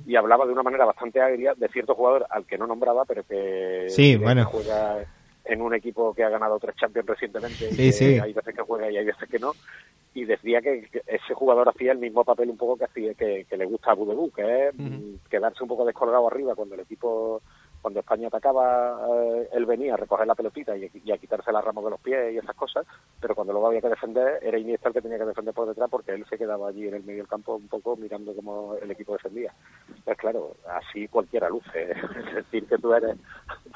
y 0.05 0.15
hablaba 0.17 0.45
de 0.45 0.51
una 0.51 0.63
manera 0.63 0.83
bastante 0.85 1.21
agria 1.21 1.53
de 1.55 1.69
cierto 1.69 1.95
jugador 1.95 2.25
al 2.29 2.45
que 2.45 2.57
no 2.57 2.67
nombraba, 2.67 3.05
pero 3.05 3.23
que, 3.23 3.85
Sí, 3.89 4.17
que 4.17 4.23
bueno. 4.23 4.43
juega 4.45 4.97
en 5.45 5.61
un 5.61 5.73
equipo 5.73 6.13
que 6.13 6.23
ha 6.25 6.29
ganado 6.29 6.59
tres 6.59 6.75
Champions 6.75 7.07
recientemente 7.07 7.69
Sí, 7.71 7.75
que 7.77 7.91
sí. 7.93 8.19
hay 8.19 8.33
veces 8.33 8.53
que 8.53 8.61
juega 8.61 8.91
y 8.91 8.97
hay 8.97 9.05
veces 9.05 9.29
que 9.29 9.39
no. 9.39 9.53
Y 10.15 10.25
decía 10.25 10.61
que, 10.61 10.89
que 10.89 11.03
ese 11.05 11.35
jugador 11.35 11.69
hacía 11.69 11.91
el 11.91 11.99
mismo 11.99 12.23
papel 12.23 12.49
un 12.49 12.57
poco 12.57 12.77
que 12.77 12.85
hacía 12.85 13.13
que, 13.13 13.45
que 13.47 13.57
le 13.57 13.65
gusta 13.65 13.91
a 13.91 13.93
Budebú, 13.93 14.31
que 14.31 14.69
es 14.69 14.75
mm, 14.75 15.27
quedarse 15.29 15.61
un 15.61 15.69
poco 15.69 15.85
descolgado 15.85 16.27
arriba 16.27 16.55
cuando 16.55 16.73
el 16.73 16.81
equipo 16.81 17.41
cuando 17.85 17.99
España 17.99 18.29
atacaba, 18.29 18.99
eh, 19.13 19.49
él 19.53 19.67
venía 19.67 19.93
a 19.93 19.97
recoger 19.97 20.25
la 20.25 20.33
pelotita 20.33 20.75
y, 20.75 20.89
y 20.91 21.11
a 21.11 21.19
quitarse 21.19 21.51
las 21.51 21.63
ramas 21.63 21.83
de 21.83 21.91
los 21.91 21.99
pies 21.99 22.33
y 22.33 22.37
esas 22.39 22.55
cosas, 22.55 22.83
pero 23.21 23.35
cuando 23.35 23.53
luego 23.53 23.67
había 23.67 23.79
que 23.81 23.89
defender, 23.89 24.39
era 24.41 24.57
Iniesta 24.57 24.87
el 24.87 24.95
que 24.95 25.03
tenía 25.03 25.19
que 25.19 25.25
defender 25.25 25.53
por 25.53 25.67
detrás 25.67 25.87
porque 25.91 26.13
él 26.13 26.25
se 26.27 26.35
quedaba 26.35 26.69
allí 26.69 26.87
en 26.87 26.95
el 26.95 27.03
medio 27.03 27.19
del 27.19 27.27
campo 27.27 27.53
un 27.53 27.67
poco 27.67 27.95
mirando 27.95 28.33
cómo 28.33 28.73
el 28.81 28.89
equipo 28.89 29.13
defendía. 29.13 29.53
Pues 30.03 30.17
claro, 30.17 30.55
así 30.69 31.07
cualquiera 31.07 31.49
luce. 31.49 31.91
Es 32.29 32.35
decir, 32.35 32.65
que 32.67 32.77
tú 32.77 32.93
eres, 32.93 33.17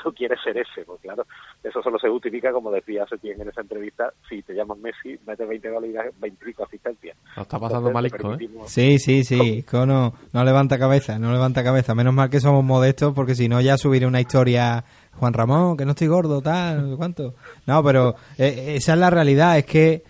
tú 0.03 0.13
quieres 0.13 0.39
ser 0.43 0.57
ese, 0.57 0.83
pues 0.85 0.99
claro, 1.01 1.25
eso 1.63 1.81
solo 1.81 1.97
se 1.97 2.09
justifica, 2.09 2.51
como 2.51 2.71
decía 2.71 3.05
Setién 3.07 3.41
en 3.41 3.49
esa 3.49 3.61
entrevista, 3.61 4.13
si 4.27 4.41
te 4.43 4.53
llamas 4.53 4.77
Messi, 4.77 5.19
metes 5.25 5.47
20 5.47 5.69
goles 5.71 5.89
y 5.89 5.93
das 5.93 6.19
25 6.19 6.63
asistencias. 6.63 7.17
Lo 7.35 7.41
está 7.43 7.59
pasando 7.59 7.89
Entonces, 7.89 8.21
mal 8.21 8.37
te 8.37 8.45
Isco, 8.45 8.63
¿eh? 8.63 8.67
Sí, 8.67 8.99
sí, 8.99 9.23
sí. 9.23 9.57
Isco 9.59 9.85
no, 9.87 10.13
no 10.33 10.43
levanta 10.43 10.77
cabeza, 10.77 11.17
no 11.19 11.31
levanta 11.31 11.63
cabeza. 11.63 11.95
Menos 11.95 12.13
mal 12.13 12.29
que 12.29 12.39
somos 12.39 12.63
modestos 12.63 13.13
porque 13.13 13.35
si 13.35 13.47
no 13.47 13.61
ya 13.61 13.77
subiré 13.77 14.05
una 14.05 14.21
historia. 14.21 14.83
Juan 15.19 15.33
Ramón, 15.33 15.75
que 15.75 15.83
no 15.83 15.91
estoy 15.91 16.07
gordo, 16.07 16.41
tal, 16.41 16.81
no 16.81 16.91
sé 16.91 16.97
cuánto. 16.97 17.35
No, 17.65 17.83
pero 17.83 18.15
eh, 18.37 18.75
esa 18.77 18.93
es 18.93 18.99
la 18.99 19.09
realidad. 19.09 19.57
Es 19.57 19.65
que 19.65 20.03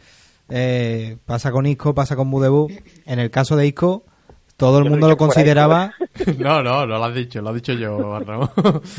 eh, 0.50 1.18
pasa 1.26 1.52
con 1.52 1.66
Isco, 1.66 1.94
pasa 1.94 2.16
con 2.16 2.30
Budebú. 2.30 2.70
En 3.06 3.20
el 3.20 3.32
caso 3.32 3.56
de 3.56 3.68
Isco, 3.68 4.04
todo 4.60 4.78
el 4.80 4.84
Yo 4.84 4.90
mundo 4.92 5.08
lo 5.08 5.18
consideraba. 5.18 5.94
no, 6.38 6.62
no, 6.64 6.86
no 6.86 6.98
lo 6.98 7.04
has 7.06 7.16
dicho, 7.16 7.42
lo 7.42 7.50
has 7.50 7.56
dicho 7.56 7.74
yo, 7.74 8.20
Ramón. 8.20 8.50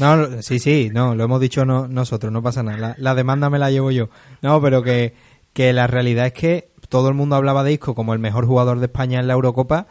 No, 0.01 0.17
no, 0.17 0.43
sí, 0.43 0.59
sí, 0.59 0.91
no, 0.93 1.15
lo 1.15 1.23
hemos 1.25 1.41
dicho 1.41 1.65
no- 1.65 1.87
nosotros, 1.87 2.33
no 2.33 2.43
pasa 2.43 2.63
nada. 2.65 2.79
La, 2.79 2.95
la 2.99 3.15
demanda 3.15 3.49
me 3.51 3.59
la 3.61 3.71
llevo 3.71 3.91
yo. 3.93 4.09
No, 4.43 4.61
pero 4.61 4.83
que, 4.83 5.15
que 5.53 5.73
la 5.73 5.87
realidad 5.87 6.27
es 6.27 6.33
que 6.33 6.71
todo 6.89 7.09
el 7.09 7.15
mundo 7.15 7.37
hablaba 7.37 7.63
de 7.63 7.73
Isco 7.73 7.95
como 7.95 8.13
el 8.15 8.19
mejor 8.19 8.47
jugador 8.47 8.81
de 8.81 8.87
España 8.87 9.21
en 9.21 9.29
la 9.29 9.35
Eurocopa. 9.35 9.87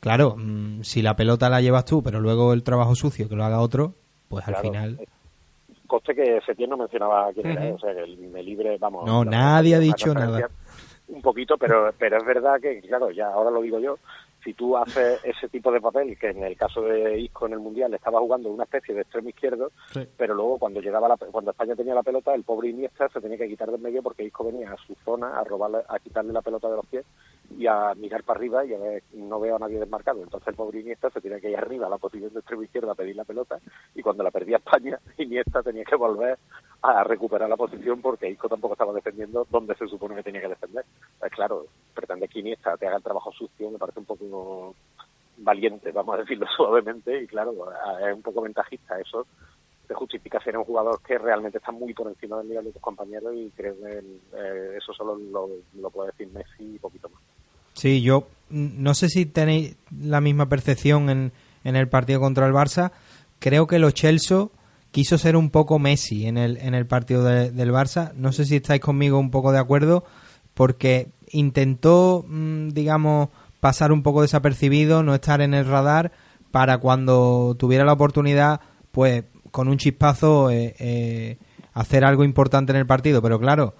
Claro, 0.00 0.36
mm, 0.38 0.82
si 0.82 1.02
la 1.02 1.16
pelota 1.16 1.48
la 1.50 1.60
llevas 1.60 1.84
tú, 1.84 2.02
pero 2.02 2.20
luego 2.20 2.52
el 2.52 2.62
trabajo 2.62 2.94
sucio 2.94 3.28
que 3.28 3.34
lo 3.36 3.44
haga 3.44 3.60
otro, 3.60 3.94
pues 4.28 4.46
al 4.46 4.54
Claro. 4.54 4.68
final. 4.68 5.00
Coste 5.86 6.14
que 6.14 6.40
Setién 6.46 6.70
no 6.70 6.76
mencionaba 6.76 7.32
quién 7.34 7.48
era, 7.48 7.74
o 7.74 7.78
sea, 7.80 7.92
que 7.92 8.04
el 8.04 8.16
me 8.18 8.42
libre, 8.44 8.78
vamos. 8.78 9.04
No, 9.04 9.24
nadie 9.24 9.74
ha 9.74 9.78
dicho 9.80 10.14
nada. 10.14 10.48
Un 11.08 11.20
poquito, 11.20 11.56
pero, 11.58 11.90
pero 11.98 12.18
es 12.18 12.24
verdad 12.24 12.60
que, 12.62 12.80
claro, 12.82 13.10
ya 13.10 13.26
ahora 13.26 13.50
lo 13.50 13.60
digo 13.60 13.80
yo, 13.80 13.98
si 14.42 14.54
tú 14.54 14.76
haces 14.76 15.20
ese 15.24 15.48
tipo 15.48 15.70
de 15.70 15.80
papel, 15.80 16.18
que 16.18 16.30
en 16.30 16.42
el 16.42 16.56
caso 16.56 16.82
de 16.82 17.18
Isco 17.18 17.46
en 17.46 17.54
el 17.54 17.60
Mundial 17.60 17.92
estaba 17.94 18.20
jugando 18.20 18.50
una 18.50 18.64
especie 18.64 18.94
de 18.94 19.02
extremo 19.02 19.28
izquierdo, 19.28 19.70
pero 20.16 20.34
luego 20.34 20.58
cuando 20.58 20.80
llegaba 20.80 21.08
la, 21.08 21.16
cuando 21.16 21.50
España 21.50 21.76
tenía 21.76 21.94
la 21.94 22.02
pelota, 22.02 22.34
el 22.34 22.44
pobre 22.44 22.68
Iniesta 22.68 23.08
se 23.08 23.20
tenía 23.20 23.38
que 23.38 23.48
quitar 23.48 23.70
del 23.70 23.80
medio 23.80 24.02
porque 24.02 24.24
Isco 24.24 24.44
venía 24.44 24.72
a 24.72 24.76
su 24.86 24.94
zona 25.04 25.38
a 25.38 25.44
robarle, 25.44 25.78
a 25.88 25.98
quitarle 25.98 26.32
la 26.32 26.42
pelota 26.42 26.68
de 26.70 26.76
los 26.76 26.86
pies 26.86 27.04
y 27.56 27.66
a 27.66 27.94
mirar 27.94 28.22
para 28.22 28.38
arriba 28.38 28.64
y 28.64 28.74
a 28.74 28.78
ver, 28.78 29.02
no 29.12 29.40
veo 29.40 29.56
a 29.56 29.58
nadie 29.58 29.78
desmarcado. 29.78 30.22
Entonces 30.22 30.48
el 30.48 30.54
pobre 30.54 30.80
Iniesta 30.80 31.10
se 31.10 31.20
tenía 31.20 31.40
que 31.40 31.50
ir 31.50 31.56
arriba 31.56 31.86
a 31.86 31.90
la 31.90 31.98
posición 31.98 32.32
de 32.32 32.40
extremo 32.40 32.62
izquierdo 32.62 32.90
a 32.90 32.94
pedir 32.94 33.16
la 33.16 33.24
pelota 33.24 33.58
y 33.94 34.02
cuando 34.02 34.22
la 34.22 34.30
perdía 34.30 34.58
España, 34.58 34.98
Iniesta 35.18 35.62
tenía 35.62 35.84
que 35.84 35.96
volver 35.96 36.38
a 36.82 37.04
recuperar 37.04 37.48
la 37.48 37.56
posición 37.56 38.00
porque 38.00 38.30
Isco 38.30 38.48
tampoco 38.48 38.74
estaba 38.74 38.92
defendiendo 38.92 39.46
donde 39.50 39.74
se 39.74 39.86
supone 39.88 40.14
que 40.14 40.22
tenía 40.22 40.40
que 40.40 40.48
defender. 40.48 40.84
Pues 41.18 41.32
claro, 41.32 41.66
pretende 41.94 42.28
que 42.28 42.40
Iniesta 42.40 42.76
te 42.76 42.86
haga 42.86 42.96
el 42.96 43.02
trabajo 43.02 43.32
sucio, 43.32 43.70
me 43.70 43.78
parece 43.78 44.00
un 44.00 44.06
poco 44.06 44.74
valiente, 45.38 45.92
vamos 45.92 46.14
a 46.14 46.18
decirlo 46.18 46.46
suavemente, 46.56 47.22
y 47.22 47.26
claro, 47.26 47.52
es 48.06 48.14
un 48.14 48.22
poco 48.22 48.42
ventajista 48.42 48.98
eso 49.00 49.26
te 49.90 49.94
justifica 49.94 50.38
ser 50.38 50.56
un 50.56 50.62
jugador 50.62 51.02
que 51.02 51.18
realmente 51.18 51.58
está 51.58 51.72
muy 51.72 51.92
por 51.94 52.06
encima 52.06 52.38
del 52.38 52.48
nivel 52.48 52.66
de 52.66 52.72
tus 52.74 52.80
compañeros 52.80 53.34
y 53.34 53.50
creo 53.50 53.74
que 53.74 53.98
eh, 53.98 54.76
eso 54.76 54.92
solo 54.92 55.16
lo, 55.16 55.48
lo 55.74 55.90
puede 55.90 56.12
decir 56.12 56.28
Messi 56.28 56.76
y 56.76 56.78
poquito 56.78 57.08
más. 57.08 57.20
Sí, 57.80 58.02
yo 58.02 58.28
no 58.50 58.92
sé 58.94 59.08
si 59.08 59.24
tenéis 59.24 59.76
la 59.96 60.20
misma 60.20 60.48
percepción 60.50 61.08
en, 61.08 61.32
en 61.64 61.76
el 61.76 61.88
partido 61.88 62.20
contra 62.20 62.46
el 62.46 62.52
Barça. 62.52 62.90
Creo 63.38 63.66
que 63.66 63.78
lo 63.78 63.90
Chelsea 63.90 64.48
quiso 64.90 65.16
ser 65.16 65.34
un 65.36 65.48
poco 65.48 65.78
Messi 65.78 66.26
en 66.26 66.36
el, 66.36 66.58
en 66.58 66.74
el 66.74 66.84
partido 66.86 67.24
de- 67.24 67.50
del 67.52 67.72
Barça. 67.72 68.12
No 68.16 68.32
sé 68.32 68.44
si 68.44 68.56
estáis 68.56 68.82
conmigo 68.82 69.18
un 69.18 69.30
poco 69.30 69.50
de 69.52 69.58
acuerdo, 69.60 70.04
porque 70.52 71.08
intentó, 71.30 72.24
mm, 72.28 72.68
digamos, 72.70 73.28
pasar 73.60 73.92
un 73.92 74.02
poco 74.02 74.20
desapercibido, 74.22 75.02
no 75.02 75.14
estar 75.14 75.40
en 75.40 75.54
el 75.54 75.64
radar, 75.66 76.12
para 76.50 76.78
cuando 76.78 77.54
tuviera 77.58 77.84
la 77.84 77.92
oportunidad, 77.94 78.60
pues 78.92 79.24
con 79.52 79.68
un 79.68 79.78
chispazo 79.78 80.50
eh, 80.50 80.74
eh, 80.80 81.38
hacer 81.72 82.04
algo 82.04 82.24
importante 82.24 82.72
en 82.72 82.76
el 82.78 82.86
partido. 82.86 83.22
Pero 83.22 83.38
claro, 83.38 83.74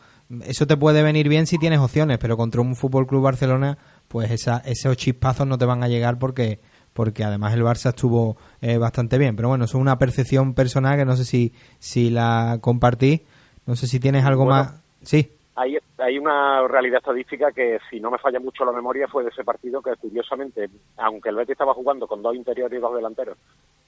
eso 0.44 0.66
te 0.66 0.76
puede 0.76 1.02
venir 1.02 1.28
bien 1.28 1.46
si 1.46 1.58
tienes 1.58 1.80
opciones, 1.80 2.18
pero 2.18 2.36
contra 2.36 2.60
un 2.60 2.76
Fútbol 2.76 3.06
Club 3.06 3.22
Barcelona, 3.22 3.78
pues 4.08 4.30
esa, 4.30 4.58
esos 4.64 4.96
chispazos 4.96 5.46
no 5.46 5.58
te 5.58 5.64
van 5.64 5.82
a 5.82 5.88
llegar 5.88 6.18
porque 6.18 6.60
porque 6.92 7.22
además 7.24 7.54
el 7.54 7.62
Barça 7.62 7.90
estuvo 7.90 8.36
eh, 8.60 8.76
bastante 8.76 9.16
bien. 9.16 9.36
Pero 9.36 9.48
bueno, 9.48 9.64
eso 9.64 9.78
es 9.78 9.80
una 9.80 9.96
percepción 9.98 10.54
personal 10.54 10.98
que 10.98 11.04
no 11.04 11.16
sé 11.16 11.24
si, 11.24 11.52
si 11.78 12.10
la 12.10 12.58
compartís. 12.60 13.22
No 13.66 13.76
sé 13.76 13.86
si 13.86 14.00
tienes 14.00 14.24
algo 14.24 14.44
Bueno. 14.44 14.64
más. 14.64 14.82
Sí. 15.02 15.32
Hay, 15.54 15.76
hay 15.98 16.18
una 16.18 16.66
realidad 16.66 16.98
estadística 16.98 17.52
que, 17.52 17.78
si 17.90 18.00
no 18.00 18.10
me 18.10 18.18
falla 18.18 18.40
mucho 18.40 18.64
la 18.64 18.72
memoria, 18.72 19.06
fue 19.08 19.22
de 19.22 19.30
ese 19.30 19.44
partido 19.44 19.82
que, 19.82 19.94
curiosamente, 19.96 20.68
aunque 20.96 21.28
el 21.28 21.36
Betis 21.36 21.52
estaba 21.52 21.74
jugando 21.74 22.06
con 22.06 22.22
dos 22.22 22.34
interiores 22.34 22.78
y 22.78 22.80
dos 22.80 22.94
delanteros, 22.94 23.36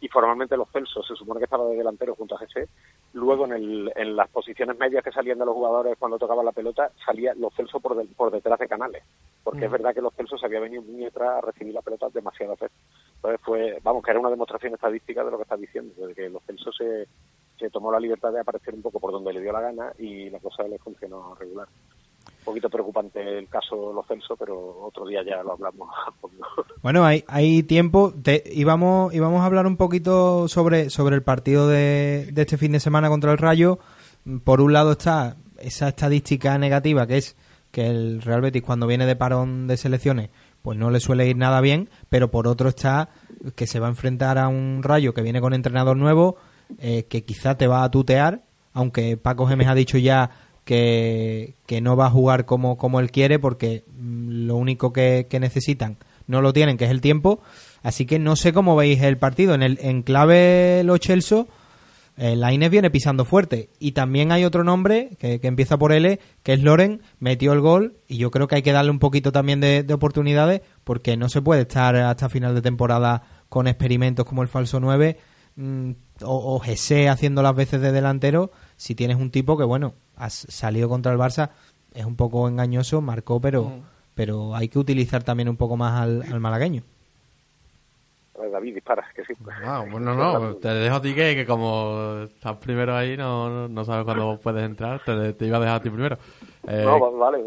y 0.02 0.08
formalmente 0.08 0.56
los 0.56 0.68
Celsos 0.70 1.06
se 1.06 1.14
supone 1.14 1.38
que 1.38 1.44
estaba 1.44 1.64
de 1.66 1.76
delantero 1.76 2.16
junto 2.16 2.34
a 2.34 2.38
GC, 2.38 2.68
luego 3.12 3.44
en, 3.46 3.52
el, 3.52 3.92
en 3.94 4.16
las 4.16 4.28
posiciones 4.30 4.76
medias 4.76 5.04
que 5.04 5.12
salían 5.12 5.38
de 5.38 5.46
los 5.46 5.54
jugadores 5.54 5.96
cuando 5.96 6.18
tocaban 6.18 6.44
la 6.44 6.50
pelota, 6.52 6.90
salía 7.06 7.32
los 7.36 7.54
Celsos 7.54 7.80
por, 7.80 7.96
del- 7.96 8.08
por 8.08 8.32
detrás 8.32 8.58
de 8.58 8.66
Canales, 8.68 9.04
porque 9.44 9.64
es 9.66 9.70
Mm. 9.70 9.72
verdad 9.72 9.94
que 9.94 10.02
los 10.02 10.12
Celsos 10.14 10.42
había 10.42 10.58
venido 10.58 10.82
muy 10.82 11.04
atrás 11.04 11.38
a 11.38 11.40
recibir 11.40 11.72
la 11.72 11.82
pelota 11.82 12.08
demasiadas 12.12 12.58
veces. 12.58 12.76
Entonces 13.14 13.40
fue, 13.44 13.78
vamos, 13.82 14.02
que 14.02 14.10
era 14.10 14.18
una 14.20 14.30
demostración 14.30 14.74
estadística 14.74 15.24
de 15.24 15.30
lo 15.30 15.36
que 15.36 15.44
estás 15.44 15.60
diciendo, 15.60 16.06
de 16.06 16.14
que 16.14 16.28
los 16.28 16.42
Celsos 16.44 16.74
se, 16.76 17.06
se 17.58 17.70
tomó 17.70 17.92
la 17.92 18.00
libertad 18.00 18.32
de 18.32 18.40
aparecer 18.40 18.74
un 18.74 18.82
poco 18.82 18.98
por 18.98 19.12
donde 19.12 19.32
le 19.32 19.40
dio 19.40 19.52
la 19.52 19.60
gana 19.60 19.92
y 19.98 20.28
la 20.30 20.40
cosa 20.40 20.64
le 20.64 20.78
funcionó 20.78 21.36
regular. 21.36 21.68
Un 22.42 22.44
poquito 22.44 22.68
preocupante 22.68 23.38
el 23.38 23.48
caso 23.48 23.92
Los 23.92 24.06
Celso, 24.06 24.36
pero 24.36 24.80
otro 24.82 25.06
día 25.06 25.22
ya 25.24 25.42
lo 25.42 25.52
hablamos. 25.52 25.88
Bueno, 26.82 27.04
hay, 27.04 27.22
hay 27.28 27.62
tiempo. 27.62 28.12
Te, 28.20 28.42
íbamos, 28.52 29.14
íbamos 29.14 29.40
a 29.42 29.46
hablar 29.46 29.68
un 29.68 29.76
poquito 29.76 30.48
sobre, 30.48 30.90
sobre 30.90 31.14
el 31.14 31.22
partido 31.22 31.68
de, 31.68 32.28
de 32.32 32.42
este 32.42 32.58
fin 32.58 32.72
de 32.72 32.80
semana 32.80 33.08
contra 33.08 33.30
el 33.30 33.38
Rayo. 33.38 33.78
Por 34.42 34.60
un 34.60 34.72
lado 34.72 34.92
está 34.92 35.36
esa 35.58 35.88
estadística 35.88 36.58
negativa 36.58 37.06
que 37.06 37.18
es 37.18 37.36
que 37.70 37.86
el 37.86 38.20
Real 38.20 38.40
Betis 38.40 38.62
cuando 38.64 38.88
viene 38.88 39.06
de 39.06 39.14
parón 39.14 39.68
de 39.68 39.76
selecciones 39.76 40.30
pues 40.62 40.78
no 40.78 40.90
le 40.90 41.00
suele 41.00 41.28
ir 41.28 41.36
nada 41.36 41.60
bien, 41.60 41.90
pero 42.08 42.30
por 42.30 42.46
otro 42.46 42.68
está 42.68 43.10
que 43.56 43.66
se 43.66 43.80
va 43.80 43.86
a 43.86 43.90
enfrentar 43.90 44.38
a 44.38 44.48
un 44.48 44.82
Rayo 44.82 45.12
que 45.12 45.22
viene 45.22 45.40
con 45.40 45.54
entrenador 45.54 45.96
nuevo, 45.96 46.36
eh, 46.78 47.04
que 47.04 47.24
quizá 47.24 47.56
te 47.56 47.66
va 47.66 47.82
a 47.82 47.90
tutear, 47.90 48.42
aunque 48.72 49.16
Paco 49.16 49.46
Gemes 49.46 49.68
ha 49.68 49.74
dicho 49.74 49.98
ya 49.98 50.30
que, 50.64 51.54
que 51.66 51.80
no 51.80 51.96
va 51.96 52.06
a 52.06 52.10
jugar 52.10 52.44
como, 52.44 52.76
como 52.76 53.00
él 53.00 53.10
quiere 53.10 53.38
porque 53.38 53.84
mm, 53.96 54.46
lo 54.46 54.56
único 54.56 54.92
que, 54.92 55.26
que 55.28 55.40
necesitan 55.40 55.96
no 56.26 56.40
lo 56.40 56.52
tienen, 56.52 56.76
que 56.76 56.84
es 56.84 56.90
el 56.90 57.00
tiempo. 57.00 57.40
Así 57.82 58.06
que 58.06 58.18
no 58.18 58.36
sé 58.36 58.52
cómo 58.52 58.76
veis 58.76 59.02
el 59.02 59.18
partido. 59.18 59.54
En 59.54 59.62
el 59.62 59.78
en 59.82 60.02
clave 60.02 60.82
Lo 60.84 60.96
Chelso, 60.98 61.48
eh, 62.16 62.36
la 62.36 62.52
Inés 62.52 62.70
viene 62.70 62.90
pisando 62.90 63.24
fuerte. 63.24 63.70
Y 63.78 63.92
también 63.92 64.32
hay 64.32 64.44
otro 64.44 64.64
nombre 64.64 65.10
que, 65.18 65.40
que 65.40 65.48
empieza 65.48 65.78
por 65.78 65.92
L, 65.92 66.20
que 66.42 66.52
es 66.52 66.62
Loren, 66.62 67.02
metió 67.18 67.52
el 67.52 67.60
gol. 67.60 67.96
Y 68.08 68.18
yo 68.18 68.30
creo 68.30 68.46
que 68.46 68.56
hay 68.56 68.62
que 68.62 68.72
darle 68.72 68.90
un 68.90 68.98
poquito 68.98 69.32
también 69.32 69.60
de, 69.60 69.82
de 69.82 69.94
oportunidades, 69.94 70.62
porque 70.84 71.16
no 71.16 71.28
se 71.28 71.42
puede 71.42 71.62
estar 71.62 71.96
hasta 71.96 72.28
final 72.28 72.54
de 72.54 72.62
temporada 72.62 73.22
con 73.48 73.66
experimentos 73.66 74.24
como 74.24 74.42
el 74.42 74.48
falso 74.48 74.80
9 74.80 75.18
mm, 75.56 75.90
o, 76.24 76.54
o 76.56 76.58
Gese 76.60 77.08
haciendo 77.08 77.42
las 77.42 77.54
veces 77.54 77.80
de 77.80 77.92
delantero. 77.92 78.50
Si 78.76 78.94
tienes 78.94 79.16
un 79.16 79.30
tipo 79.30 79.56
que, 79.56 79.64
bueno, 79.64 79.94
has 80.16 80.32
salido 80.48 80.88
contra 80.88 81.12
el 81.12 81.18
Barça, 81.18 81.50
es 81.94 82.04
un 82.04 82.16
poco 82.16 82.48
engañoso, 82.48 83.00
marcó, 83.00 83.40
pero, 83.40 83.64
Mm. 83.64 83.82
pero 84.14 84.54
hay 84.56 84.68
que 84.68 84.78
utilizar 84.78 85.22
también 85.22 85.48
un 85.48 85.56
poco 85.56 85.76
más 85.76 86.00
al, 86.00 86.22
al 86.32 86.40
malagueño. 86.40 86.82
Eh, 88.42 88.48
David, 88.50 88.74
dispara, 88.74 89.04
que 89.14 89.22
sí. 89.24 89.34
Ah, 89.64 89.84
bueno, 89.90 90.14
no, 90.14 90.54
te 90.56 90.68
dejo 90.68 90.96
a 90.96 91.02
ti 91.02 91.14
que, 91.14 91.34
que 91.34 91.46
como 91.46 92.20
estás 92.24 92.56
primero 92.56 92.96
ahí, 92.96 93.16
no, 93.16 93.48
no, 93.50 93.68
no 93.68 93.84
sabes 93.84 94.04
cuándo 94.04 94.38
puedes 94.42 94.64
entrar, 94.64 95.00
te, 95.04 95.34
te 95.34 95.46
iba 95.46 95.58
a 95.58 95.60
dejar 95.60 95.76
a 95.76 95.82
ti 95.82 95.90
primero. 95.90 96.16
Eh, 96.66 96.82
No, 96.84 96.98
va- 96.98 97.10
vale. 97.30 97.44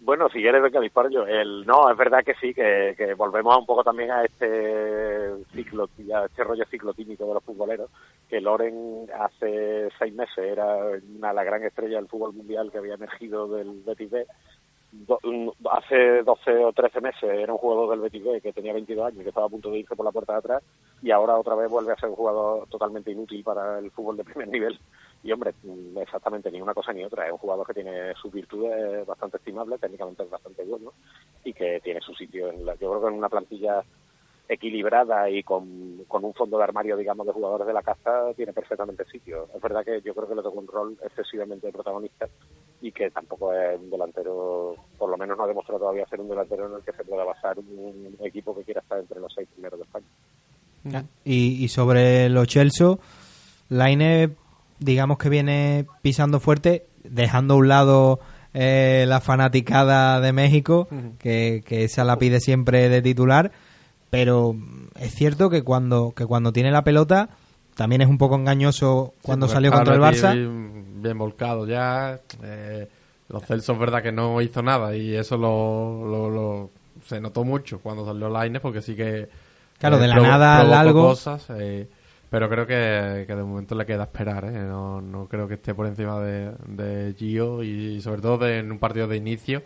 Bueno, 0.00 0.28
si 0.28 0.40
quieres, 0.42 0.62
venga, 0.62 0.78
disparo 0.78 1.08
yo. 1.08 1.26
El, 1.26 1.64
no, 1.64 1.90
es 1.90 1.96
verdad 1.96 2.22
que 2.22 2.34
sí, 2.34 2.52
que, 2.52 2.94
que 2.98 3.14
volvemos 3.14 3.56
un 3.56 3.64
poco 3.64 3.82
también 3.82 4.10
a 4.10 4.24
este 4.24 5.42
ciclo, 5.54 5.88
a 6.14 6.26
este 6.26 6.44
rollo 6.44 6.64
ciclotímico 6.70 7.26
de 7.26 7.34
los 7.34 7.42
futboleros, 7.42 7.90
que 8.28 8.42
Loren 8.42 9.08
hace 9.18 9.88
seis 9.98 10.14
meses 10.14 10.38
era 10.38 10.76
una, 11.16 11.32
la 11.32 11.44
gran 11.44 11.64
estrella 11.64 11.96
del 11.96 12.08
fútbol 12.08 12.34
mundial 12.34 12.70
que 12.70 12.76
había 12.76 12.94
emergido 12.94 13.48
del 13.48 13.82
Betis 13.82 14.10
B. 14.10 14.26
Mm, 14.92 15.48
hace 15.70 16.24
12 16.24 16.64
o 16.64 16.72
13 16.72 17.00
meses 17.00 17.22
era 17.22 17.52
un 17.52 17.58
jugador 17.58 17.90
del 17.90 18.00
Betis 18.00 18.24
B 18.24 18.40
que 18.40 18.52
tenía 18.52 18.72
22 18.72 19.06
años 19.06 19.20
y 19.20 19.22
que 19.22 19.28
estaba 19.28 19.46
a 19.46 19.50
punto 19.50 19.70
de 19.70 19.78
irse 19.78 19.94
por 19.94 20.04
la 20.04 20.10
puerta 20.10 20.32
de 20.32 20.38
atrás 20.40 20.62
y 21.00 21.12
ahora 21.12 21.38
otra 21.38 21.54
vez 21.54 21.70
vuelve 21.70 21.92
a 21.92 21.96
ser 21.96 22.08
un 22.08 22.16
jugador 22.16 22.68
totalmente 22.68 23.12
inútil 23.12 23.44
para 23.44 23.78
el 23.78 23.90
fútbol 23.92 24.16
de 24.16 24.24
primer 24.24 24.48
nivel. 24.48 24.78
Y 25.22 25.32
hombre, 25.32 25.54
mm, 25.62 25.98
exactamente 25.98 26.50
ni 26.50 26.60
una 26.60 26.74
cosa 26.74 26.92
ni 26.92 27.04
otra. 27.04 27.26
Es 27.26 27.32
un 27.32 27.38
jugador 27.38 27.66
que 27.66 27.74
tiene 27.74 28.14
sus 28.14 28.32
virtudes 28.32 29.06
bastante 29.06 29.36
estimables, 29.36 29.80
técnicamente 29.80 30.22
es 30.22 30.30
bastante 30.30 30.64
bueno 30.64 30.92
y 31.44 31.52
que 31.52 31.80
tiene 31.80 32.00
su 32.00 32.14
sitio 32.14 32.50
en 32.50 32.64
la, 32.64 32.74
yo 32.74 32.90
creo 32.90 33.02
que 33.02 33.08
en 33.08 33.18
una 33.18 33.28
plantilla 33.28 33.82
equilibrada 34.50 35.30
y 35.30 35.44
con, 35.44 36.04
con 36.08 36.24
un 36.24 36.34
fondo 36.34 36.58
de 36.58 36.64
armario, 36.64 36.96
digamos, 36.96 37.24
de 37.24 37.32
jugadores 37.32 37.68
de 37.68 37.72
la 37.72 37.82
casa, 37.82 38.32
tiene 38.34 38.52
perfectamente 38.52 39.04
sitio. 39.04 39.46
Es 39.54 39.62
verdad 39.62 39.84
que 39.84 40.00
yo 40.00 40.12
creo 40.12 40.28
que 40.28 40.34
le 40.34 40.42
toca 40.42 40.58
un 40.58 40.66
rol 40.66 40.98
excesivamente 41.04 41.70
protagonista 41.70 42.26
y 42.80 42.90
que 42.90 43.10
tampoco 43.12 43.54
es 43.54 43.78
un 43.78 43.90
delantero, 43.90 44.74
por 44.98 45.08
lo 45.08 45.16
menos 45.16 45.38
no 45.38 45.44
ha 45.44 45.46
demostrado 45.46 45.78
todavía 45.78 46.04
ser 46.06 46.20
un 46.20 46.30
delantero 46.30 46.66
en 46.66 46.74
el 46.74 46.82
que 46.82 46.92
se 46.92 47.04
pueda 47.04 47.22
basar 47.22 47.60
un 47.60 48.16
equipo 48.24 48.56
que 48.56 48.64
quiera 48.64 48.80
estar 48.80 48.98
entre 48.98 49.20
los 49.20 49.32
seis 49.32 49.46
primeros 49.52 49.78
de 49.78 49.84
España. 49.84 51.04
Y, 51.24 51.64
y 51.64 51.68
sobre 51.68 52.28
los 52.28 52.48
Chelsea, 52.48 52.96
Laine, 53.68 54.30
digamos 54.80 55.18
que 55.18 55.28
viene 55.28 55.86
pisando 56.02 56.40
fuerte, 56.40 56.86
dejando 57.04 57.54
a 57.54 57.56
un 57.58 57.68
lado 57.68 58.20
eh, 58.54 59.04
la 59.06 59.20
fanaticada 59.20 60.20
de 60.20 60.32
México, 60.32 60.88
que, 61.18 61.62
que 61.64 61.84
esa 61.84 62.02
la 62.04 62.18
pide 62.18 62.40
siempre 62.40 62.88
de 62.88 63.00
titular, 63.02 63.52
pero 64.10 64.56
es 64.98 65.14
cierto 65.14 65.48
que 65.50 65.62
cuando, 65.62 66.12
que 66.16 66.26
cuando 66.26 66.52
tiene 66.52 66.70
la 66.72 66.82
pelota 66.82 67.28
también 67.76 68.02
es 68.02 68.08
un 68.08 68.18
poco 68.18 68.34
engañoso 68.34 69.14
cuando 69.22 69.46
salió 69.48 69.70
está 69.70 69.78
contra 69.78 69.94
el 69.94 70.00
Barça. 70.00 70.34
Bien, 70.34 71.02
bien 71.02 71.16
volcado 71.18 71.66
ya. 71.66 72.18
eh, 72.42 72.88
los 73.28 73.44
Celso 73.44 73.74
es 73.74 73.78
verdad 73.78 74.02
que 74.02 74.10
no 74.10 74.40
hizo 74.42 74.60
nada 74.62 74.96
y 74.96 75.14
eso 75.14 75.36
lo, 75.36 76.04
lo- 76.04 76.30
lo- 76.30 76.70
se 77.06 77.20
notó 77.20 77.44
mucho 77.44 77.78
cuando 77.78 78.04
salió 78.04 78.28
Lainez 78.28 78.60
porque 78.60 78.82
sí 78.82 78.94
que... 78.96 79.28
Claro, 79.78 79.98
de 79.98 80.08
la 80.08 80.16
nada 80.16 80.80
algo. 80.80 81.08
cosas, 81.08 81.46
eh, 81.56 81.88
pero 82.30 82.48
creo 82.48 82.66
que, 82.66 83.24
que 83.26 83.34
de 83.34 83.42
momento 83.42 83.74
le 83.74 83.84
queda 83.84 84.04
esperar. 84.04 84.44
¿eh? 84.44 84.52
No, 84.62 85.00
no 85.00 85.26
creo 85.28 85.46
que 85.48 85.54
esté 85.54 85.74
por 85.74 85.86
encima 85.86 86.18
de, 86.20 86.52
de 86.68 87.14
Gio 87.18 87.62
y 87.62 88.00
sobre 88.00 88.22
todo 88.22 88.38
de- 88.38 88.58
en 88.60 88.70
un 88.72 88.78
partido 88.78 89.06
de 89.08 89.16
inicio. 89.16 89.62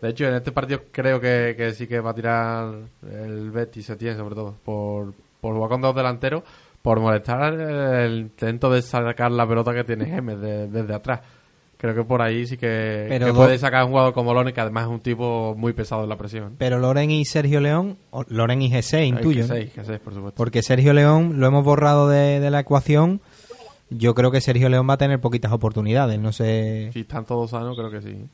De 0.00 0.08
hecho, 0.10 0.26
en 0.26 0.34
este 0.34 0.50
partido 0.52 0.82
creo 0.90 1.20
que, 1.20 1.54
que 1.56 1.72
sí 1.72 1.86
que 1.86 2.00
va 2.00 2.10
a 2.10 2.14
tirar 2.14 2.74
el 3.08 3.50
Betis, 3.52 3.86
se 3.86 3.96
tiene 3.96 4.16
sobre 4.16 4.34
todo, 4.34 4.56
por, 4.64 5.14
por 5.40 5.54
jugar 5.54 5.70
con 5.70 5.80
dos 5.80 5.94
delanteros, 5.94 6.42
por 6.82 6.98
molestar 6.98 7.54
el 7.54 8.18
intento 8.22 8.68
de 8.68 8.82
sacar 8.82 9.30
la 9.30 9.46
pelota 9.46 9.72
que 9.72 9.84
tiene 9.84 10.06
Gemes 10.06 10.40
de- 10.40 10.66
desde 10.66 10.92
atrás. 10.94 11.20
Creo 11.82 11.96
que 11.96 12.04
por 12.04 12.22
ahí 12.22 12.46
sí 12.46 12.56
que, 12.56 13.06
Pero 13.08 13.26
que 13.26 13.32
do- 13.32 13.36
puede 13.38 13.58
sacar 13.58 13.82
un 13.84 13.90
jugador 13.90 14.14
como 14.14 14.32
Lone, 14.32 14.52
que 14.52 14.60
además 14.60 14.84
es 14.84 14.90
un 14.90 15.00
tipo 15.00 15.54
muy 15.56 15.72
pesado 15.72 16.04
en 16.04 16.08
la 16.10 16.16
presión. 16.16 16.54
Pero 16.56 16.78
Loren 16.78 17.10
y 17.10 17.24
Sergio 17.24 17.60
León, 17.60 17.98
Loren 18.28 18.62
y 18.62 18.70
Gese, 18.70 19.04
intuyo. 19.04 19.48
¿no? 19.48 19.54
G6, 19.56 19.72
G6, 19.74 19.98
por 19.98 20.14
supuesto. 20.14 20.36
Porque 20.36 20.62
Sergio 20.62 20.92
León 20.92 21.40
lo 21.40 21.46
hemos 21.48 21.64
borrado 21.64 22.08
de, 22.08 22.38
de 22.38 22.50
la 22.50 22.60
ecuación. 22.60 23.20
Yo 23.90 24.14
creo 24.14 24.30
que 24.30 24.40
Sergio 24.40 24.68
León 24.68 24.88
va 24.88 24.94
a 24.94 24.98
tener 24.98 25.20
poquitas 25.20 25.50
oportunidades. 25.50 26.18
No 26.20 26.30
sé. 26.32 26.90
Si 26.92 27.00
están 27.00 27.24
todos 27.26 27.50
sanos, 27.50 27.76
creo 27.76 27.90
que 27.90 28.00
sí. 28.00 28.26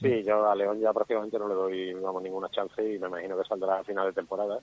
Sí, 0.00 0.22
yo 0.24 0.48
a 0.48 0.54
León 0.54 0.78
ya 0.80 0.92
prácticamente 0.92 1.38
no 1.40 1.48
le 1.48 1.54
doy 1.54 1.94
vamos, 1.94 2.22
ninguna 2.22 2.48
chance 2.50 2.80
y 2.80 2.98
me 2.98 3.08
imagino 3.08 3.36
que 3.36 3.48
saldrá 3.48 3.80
a 3.80 3.84
final 3.84 4.06
de 4.06 4.12
temporada. 4.12 4.60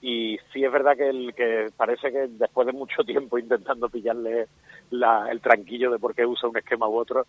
Y 0.00 0.38
sí 0.52 0.64
es 0.64 0.70
verdad 0.72 0.96
que, 0.96 1.08
el, 1.08 1.34
que 1.34 1.66
parece 1.76 2.12
que 2.12 2.28
después 2.28 2.66
de 2.66 2.72
mucho 2.72 3.02
tiempo 3.06 3.38
intentando 3.38 3.88
pillarle 3.88 4.46
la- 4.90 5.30
el 5.30 5.40
tranquillo 5.40 5.90
de 5.90 5.98
por 5.98 6.14
qué 6.14 6.24
usa 6.26 6.48
un 6.48 6.56
esquema 6.56 6.88
u 6.88 6.96
otro, 6.96 7.26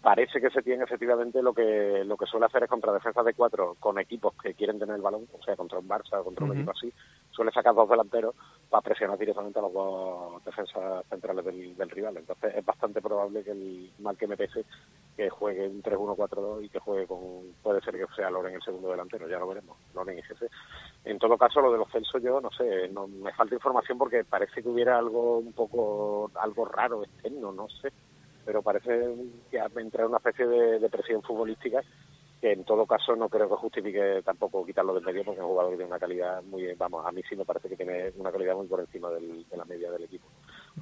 parece 0.00 0.40
que 0.40 0.48
se 0.48 0.62
tiene 0.62 0.84
efectivamente 0.84 1.42
lo 1.42 1.52
que 1.52 2.04
lo 2.06 2.16
que 2.16 2.24
suele 2.24 2.46
hacer 2.46 2.62
es 2.62 2.70
contra 2.70 2.92
defensas 2.92 3.24
de 3.24 3.34
cuatro 3.34 3.76
con 3.78 3.98
equipos 3.98 4.32
que 4.42 4.54
quieren 4.54 4.78
tener 4.78 4.96
el 4.96 5.02
balón, 5.02 5.26
o 5.38 5.42
sea, 5.42 5.56
contra 5.56 5.78
un 5.78 5.86
Barça 5.88 6.18
o 6.20 6.24
contra 6.24 6.46
un 6.46 6.52
equipo 6.52 6.70
así, 6.70 6.90
suele 7.30 7.52
sacar 7.52 7.74
dos 7.74 7.88
delanteros 7.88 8.34
para 8.70 8.80
presionar 8.80 9.18
directamente 9.18 9.58
a 9.58 9.62
los 9.62 9.72
dos 9.74 10.44
defensas 10.44 11.04
centrales 11.10 11.44
del, 11.44 11.76
del 11.76 11.90
rival. 11.90 12.16
Entonces 12.16 12.54
es 12.56 12.64
bastante 12.64 13.02
probable 13.02 13.44
que 13.44 13.50
el 13.50 13.90
mal 13.98 14.16
que 14.16 14.26
me 14.26 14.36
pese 14.38 14.64
que 15.16 15.30
juegue 15.30 15.68
un 15.68 15.82
3-1-4-2 15.82 16.64
y 16.64 16.68
que 16.68 16.80
juegue 16.80 17.06
con, 17.06 17.54
puede 17.62 17.80
ser 17.82 17.94
que 17.96 18.04
sea 18.16 18.30
Loren 18.30 18.54
el 18.56 18.62
segundo 18.62 18.90
delantero, 18.90 19.28
ya 19.28 19.38
lo 19.38 19.46
veremos, 19.48 19.76
Loren 19.94 20.18
y 20.18 20.22
Gese. 20.22 20.48
En 21.04 21.18
todo 21.18 21.38
caso, 21.38 21.60
lo 21.60 21.70
de 21.70 21.78
los 21.78 21.90
Celso 21.90 22.18
yo 22.18 22.40
no 22.40 22.50
sé, 22.50 22.88
no, 22.88 23.06
me 23.06 23.32
falta 23.32 23.54
información 23.54 23.96
porque 23.98 24.24
parece 24.24 24.62
que 24.62 24.68
hubiera 24.68 24.98
algo 24.98 25.38
un 25.38 25.52
poco, 25.52 26.30
algo 26.34 26.64
raro 26.64 27.04
externo, 27.04 27.52
no 27.52 27.68
sé, 27.68 27.92
pero 28.44 28.62
parece 28.62 29.14
que 29.50 29.60
ha 29.60 29.70
entrado 29.76 30.08
una 30.08 30.18
especie 30.18 30.46
de, 30.46 30.78
de 30.80 30.88
presión 30.90 31.22
futbolística 31.22 31.80
que 32.40 32.52
en 32.52 32.64
todo 32.64 32.84
caso 32.84 33.16
no 33.16 33.30
creo 33.30 33.48
que 33.48 33.54
justifique 33.54 34.20
tampoco 34.22 34.66
quitarlo 34.66 34.92
del 34.92 35.04
medio 35.04 35.24
porque 35.24 35.38
es 35.38 35.44
un 35.44 35.50
jugador 35.50 35.70
que 35.70 35.76
tiene 35.78 35.90
una 35.90 35.98
calidad 35.98 36.42
muy, 36.42 36.74
vamos, 36.74 37.06
a 37.06 37.10
mí 37.12 37.22
sí 37.26 37.36
me 37.36 37.44
parece 37.46 37.70
que 37.70 37.76
tiene 37.76 38.12
una 38.16 38.30
calidad 38.30 38.54
muy 38.54 38.66
por 38.66 38.80
encima 38.80 39.08
del- 39.10 39.48
de 39.48 39.56
la 39.56 39.64
media 39.64 39.90
del 39.90 40.04
equipo. 40.04 40.26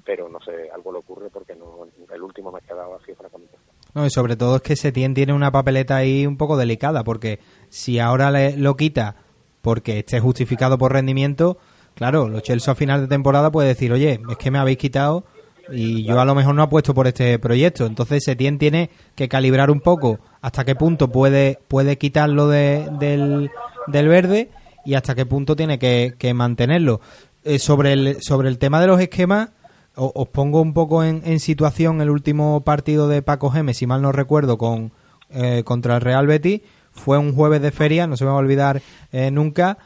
Pero 0.05 0.29
no 0.29 0.41
sé, 0.41 0.69
algo 0.71 0.91
le 0.91 0.99
ocurre 0.99 1.31
porque 1.31 1.55
no, 1.55 1.87
el 2.13 2.23
último 2.23 2.51
me 2.51 2.59
ha 2.59 2.63
quedado 2.63 2.97
así 2.97 3.15
francamente. 3.15 3.57
No, 3.95 4.07
y 4.07 4.11
sobre 4.11 4.37
todo 4.37 4.57
es 4.57 4.63
que 4.63 4.77
Setién 4.77 5.13
tiene 5.15 5.33
una 5.33 5.53
papeleta 5.53 5.97
ahí 5.97 6.27
un 6.27 6.37
poco 6.37 6.57
delicada. 6.57 7.05
Porque 7.05 7.41
si 7.69 7.99
ahora 7.99 8.31
le, 8.31 8.57
lo 8.57 8.77
quita 8.77 9.17
porque 9.61 9.99
esté 10.01 10.19
justificado 10.19 10.79
por 10.79 10.93
rendimiento, 10.93 11.59
claro, 11.95 12.29
los 12.29 12.43
Chelsea 12.43 12.73
a 12.73 12.75
final 12.75 13.01
de 13.03 13.07
temporada 13.09 13.53
puede 13.53 13.69
decir, 13.69 13.93
oye, 13.93 14.21
es 14.31 14.37
que 14.39 14.51
me 14.51 14.59
habéis 14.59 14.79
quitado 14.79 15.25
y 15.71 16.03
yo 16.03 16.21
a 16.21 16.25
lo 16.25 16.35
mejor 16.35 16.55
no 16.57 16.63
apuesto 16.63 16.95
por 16.95 17.07
este 17.07 17.39
proyecto. 17.39 17.87
Entonces 17.87 18.25
Setién 18.25 18.59
tiene 18.59 18.91
que 19.15 19.29
calibrar 19.29 19.71
un 19.71 19.81
poco 19.81 20.19
hasta 20.41 20.65
qué 20.65 20.75
punto 20.75 21.09
puede, 21.13 21.59
puede 21.69 21.99
quitarlo 21.99 22.49
de- 22.49 22.89
del, 22.99 23.51
del 23.87 24.09
verde 24.09 24.51
y 24.85 24.95
hasta 24.95 25.15
qué 25.15 25.27
punto 25.27 25.55
tiene 25.55 25.79
que, 25.79 26.33
mantenerlo. 26.35 27.01
Eh, 27.45 27.59
sobre, 27.59 27.93
el, 27.93 28.17
sobre 28.23 28.49
el 28.49 28.59
tema 28.59 28.81
de 28.81 28.87
los 28.89 29.01
esquemas, 29.01 29.51
os 29.95 30.29
pongo 30.29 30.61
un 30.61 30.73
poco 30.73 31.05
en, 31.05 31.23
en 31.25 31.41
situación 31.41 32.01
el 32.01 32.11
último 32.11 32.63
partido 32.63 33.09
de 33.09 33.23
Paco 33.23 33.51
Gemes, 33.51 33.77
si 33.77 33.87
mal 33.87 34.03
no 34.03 34.13
recuerdo, 34.13 34.59
con 34.59 34.93
eh, 35.31 35.63
contra 35.65 35.97
el 35.97 36.01
Real 36.01 36.27
Betis. 36.27 36.63
Fue 36.93 37.19
un 37.19 37.35
jueves 37.35 37.63
de 37.63 37.71
feria, 37.71 38.07
no 38.07 38.17
se 38.17 38.25
me 38.25 38.31
va 38.31 38.37
a 38.37 38.41
olvidar 38.41 38.83
eh, 39.13 39.31
nunca. 39.31 39.79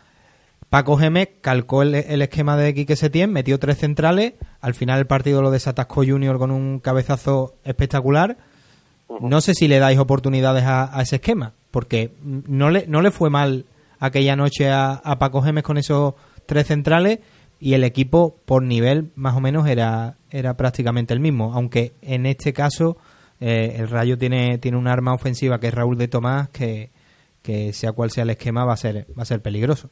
Paco 0.71 0.97
Gemes 0.97 1.29
calcó 1.41 1.83
el, 1.83 1.95
el 1.95 2.23
esquema 2.23 2.57
de 2.57 2.75
Quique 2.75 2.97
Setién, 2.97 3.33
metió 3.33 3.59
tres 3.59 3.79
centrales. 3.79 4.35
Al 4.61 4.75
final 4.75 4.99
el 4.99 5.07
partido 5.07 5.41
lo 5.43 5.53
desatascó 5.53 6.05
Junior 6.05 6.39
con 6.39 6.51
un 6.51 6.81
cabezazo 6.81 7.55
espectacular. 7.65 8.37
No 9.21 9.41
sé 9.41 9.55
si 9.55 9.69
le 9.69 9.79
dais 9.79 9.99
oportunidades 10.01 10.65
a, 10.65 10.97
a 10.99 11.03
ese 11.03 11.17
esquema, 11.17 11.53
porque 11.71 12.13
no 12.21 12.71
le, 12.71 12.87
no 12.89 13.03
le 13.03 13.13
fue 13.13 13.31
mal 13.31 13.67
aquella 14.01 14.35
noche 14.35 14.69
a, 14.69 14.95
a 14.95 15.19
Paco 15.21 15.43
Gemes 15.43 15.63
con 15.63 15.79
esos 15.79 16.15
tres 16.47 16.67
centrales 16.67 17.21
y 17.59 17.75
el 17.75 17.85
equipo 17.85 18.37
por 18.45 18.63
nivel 18.63 19.11
más 19.15 19.37
o 19.37 19.41
menos 19.41 19.67
era, 19.67 20.17
era 20.31 20.57
prácticamente 20.57 21.15
el 21.15 21.21
mismo, 21.21 21.53
aunque 21.55 21.95
en 22.03 22.27
este 22.27 22.53
caso 22.53 22.97
eh, 23.41 23.77
el 23.79 23.89
Rayo 23.89 24.19
tiene, 24.19 24.59
tiene 24.59 24.77
un 24.79 24.89
arma 24.89 25.15
ofensiva 25.15 25.59
que 25.61 25.69
es 25.69 25.75
Raúl 25.75 25.97
de 25.99 26.09
Tomás 26.09 26.49
que, 26.51 26.91
que 27.43 27.73
sea 27.73 27.93
cual 27.93 28.11
sea 28.11 28.25
el 28.25 28.31
esquema 28.31 28.65
va 28.65 28.73
a 28.75 28.77
ser 28.77 29.07
va 29.19 29.23
a 29.23 29.27
ser 29.27 29.41
peligroso. 29.41 29.89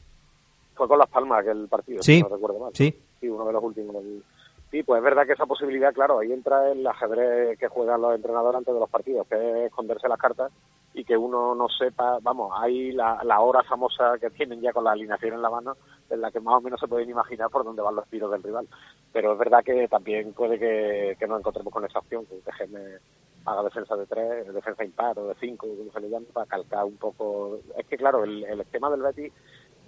Fue 0.75 0.89
con 0.89 0.99
Las 0.99 1.09
Palmas 1.09 1.41
aquel 1.41 1.69
partido, 1.69 2.03
Sí, 2.03 2.17
si 2.17 2.23
no 2.23 2.29
recuerdo 2.29 2.59
mal. 2.59 2.71
sí. 2.75 2.95
Sí, 3.21 3.29
uno 3.29 3.47
de 3.47 3.53
los 3.53 3.63
últimos. 3.63 3.95
del- 4.05 4.23
Sí, 4.71 4.83
pues 4.83 4.99
es 4.99 5.05
verdad 5.05 5.25
que 5.25 5.35
esa 5.35 5.47
posibilidad, 5.47 5.93
claro, 5.95 6.19
ahí 6.19 6.33
entra 6.33 6.73
el 6.73 6.85
ajedrez 6.85 7.57
que 7.59 7.69
juegan 7.69 8.03
los 8.03 8.13
entrenadores 8.17 8.59
antes 8.59 8.75
de 8.75 8.81
los 8.81 8.91
partidos, 8.91 9.25
que 9.29 9.37
es 9.37 9.67
esconderse 9.67 10.09
las 10.09 10.19
cartas 10.19 10.51
y 10.95 11.05
que 11.05 11.17
uno 11.17 11.55
no 11.57 11.69
sepa, 11.69 12.19
vamos, 12.23 12.53
hay 12.57 12.93
la, 12.93 13.21
la 13.25 13.41
hora 13.41 13.65
famosa 13.65 14.17
que 14.21 14.31
tienen 14.31 14.61
ya 14.61 14.73
con 14.73 14.85
la 14.85 14.93
alineación 14.93 15.35
en 15.35 15.43
la 15.43 15.51
mano, 15.51 15.77
en 16.09 16.21
la 16.21 16.31
que 16.31 16.41
más 16.41 16.55
o 16.55 16.61
menos 16.61 16.79
se 16.79 16.87
pueden 16.87 17.11
imaginar 17.11 17.51
por 17.51 17.65
dónde 17.65 17.83
van 17.83 17.97
los 17.97 18.09
tiros 18.09 18.31
del 18.31 18.45
rival. 18.45 18.69
Pero 19.13 19.33
es 19.33 19.39
verdad 19.39 19.65
que 19.65 19.89
también 19.89 20.33
puede 20.33 20.57
que, 20.59 21.17
que 21.19 21.27
nos 21.27 21.41
encontremos 21.41 21.73
con 21.73 21.85
esa 21.85 21.99
opción, 21.99 22.25
que 22.27 22.37
déjeme 22.47 22.99
haga 23.45 23.65
defensa 23.65 23.97
de 23.97 24.07
tres, 24.07 24.55
defensa 24.55 24.85
impar 24.85 25.19
o 25.19 25.29
de 25.29 25.35
cinco, 25.35 25.67
como 25.67 25.93
se 25.93 26.01
le 26.01 26.09
llama, 26.09 26.27
para 26.33 26.47
calcar 26.47 26.85
un 26.85 26.97
poco. 26.97 27.59
Es 27.77 27.87
que, 27.87 27.97
claro, 27.97 28.25
el, 28.25 28.45
el 28.45 28.61
esquema 28.61 28.89
del 28.89 29.03
Betis 29.03 29.33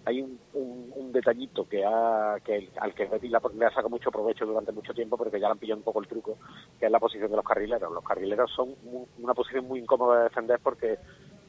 hay 0.07 0.23
un, 0.23 0.39
un, 0.55 0.93
un 0.95 1.13
detallito 1.13 1.69
que 1.69 1.85
ha, 1.85 2.37
que 2.45 2.71
al 2.81 2.95
que 2.95 3.07
Betis 3.07 3.31
la- 3.31 3.43
le 3.55 3.67
ha 3.67 3.71
sacado 3.71 3.89
mucho 3.91 4.11
provecho 4.13 4.47
durante 4.47 4.71
mucho 4.71 4.95
tiempo, 4.95 5.17
pero 5.19 5.33
que 5.33 5.41
ya 5.41 5.49
le 5.49 5.53
han 5.53 5.59
pillado 5.59 5.79
un 5.79 5.85
poco 5.85 6.01
el 6.01 6.07
truco, 6.07 6.39
que 6.79 6.87
es 6.87 6.93
la 6.93 7.01
posición 7.01 7.29
de 7.29 7.37
los 7.37 7.45
carrileros. 7.45 7.93
Los 7.93 8.05
carrileros 8.05 8.51
son 8.55 8.77
mu- 8.85 9.07
una 9.19 9.35
posición 9.35 9.67
muy 9.67 9.81
incómoda 9.81 10.19
de 10.19 10.25
defender 10.25 10.61
porque 10.63 10.99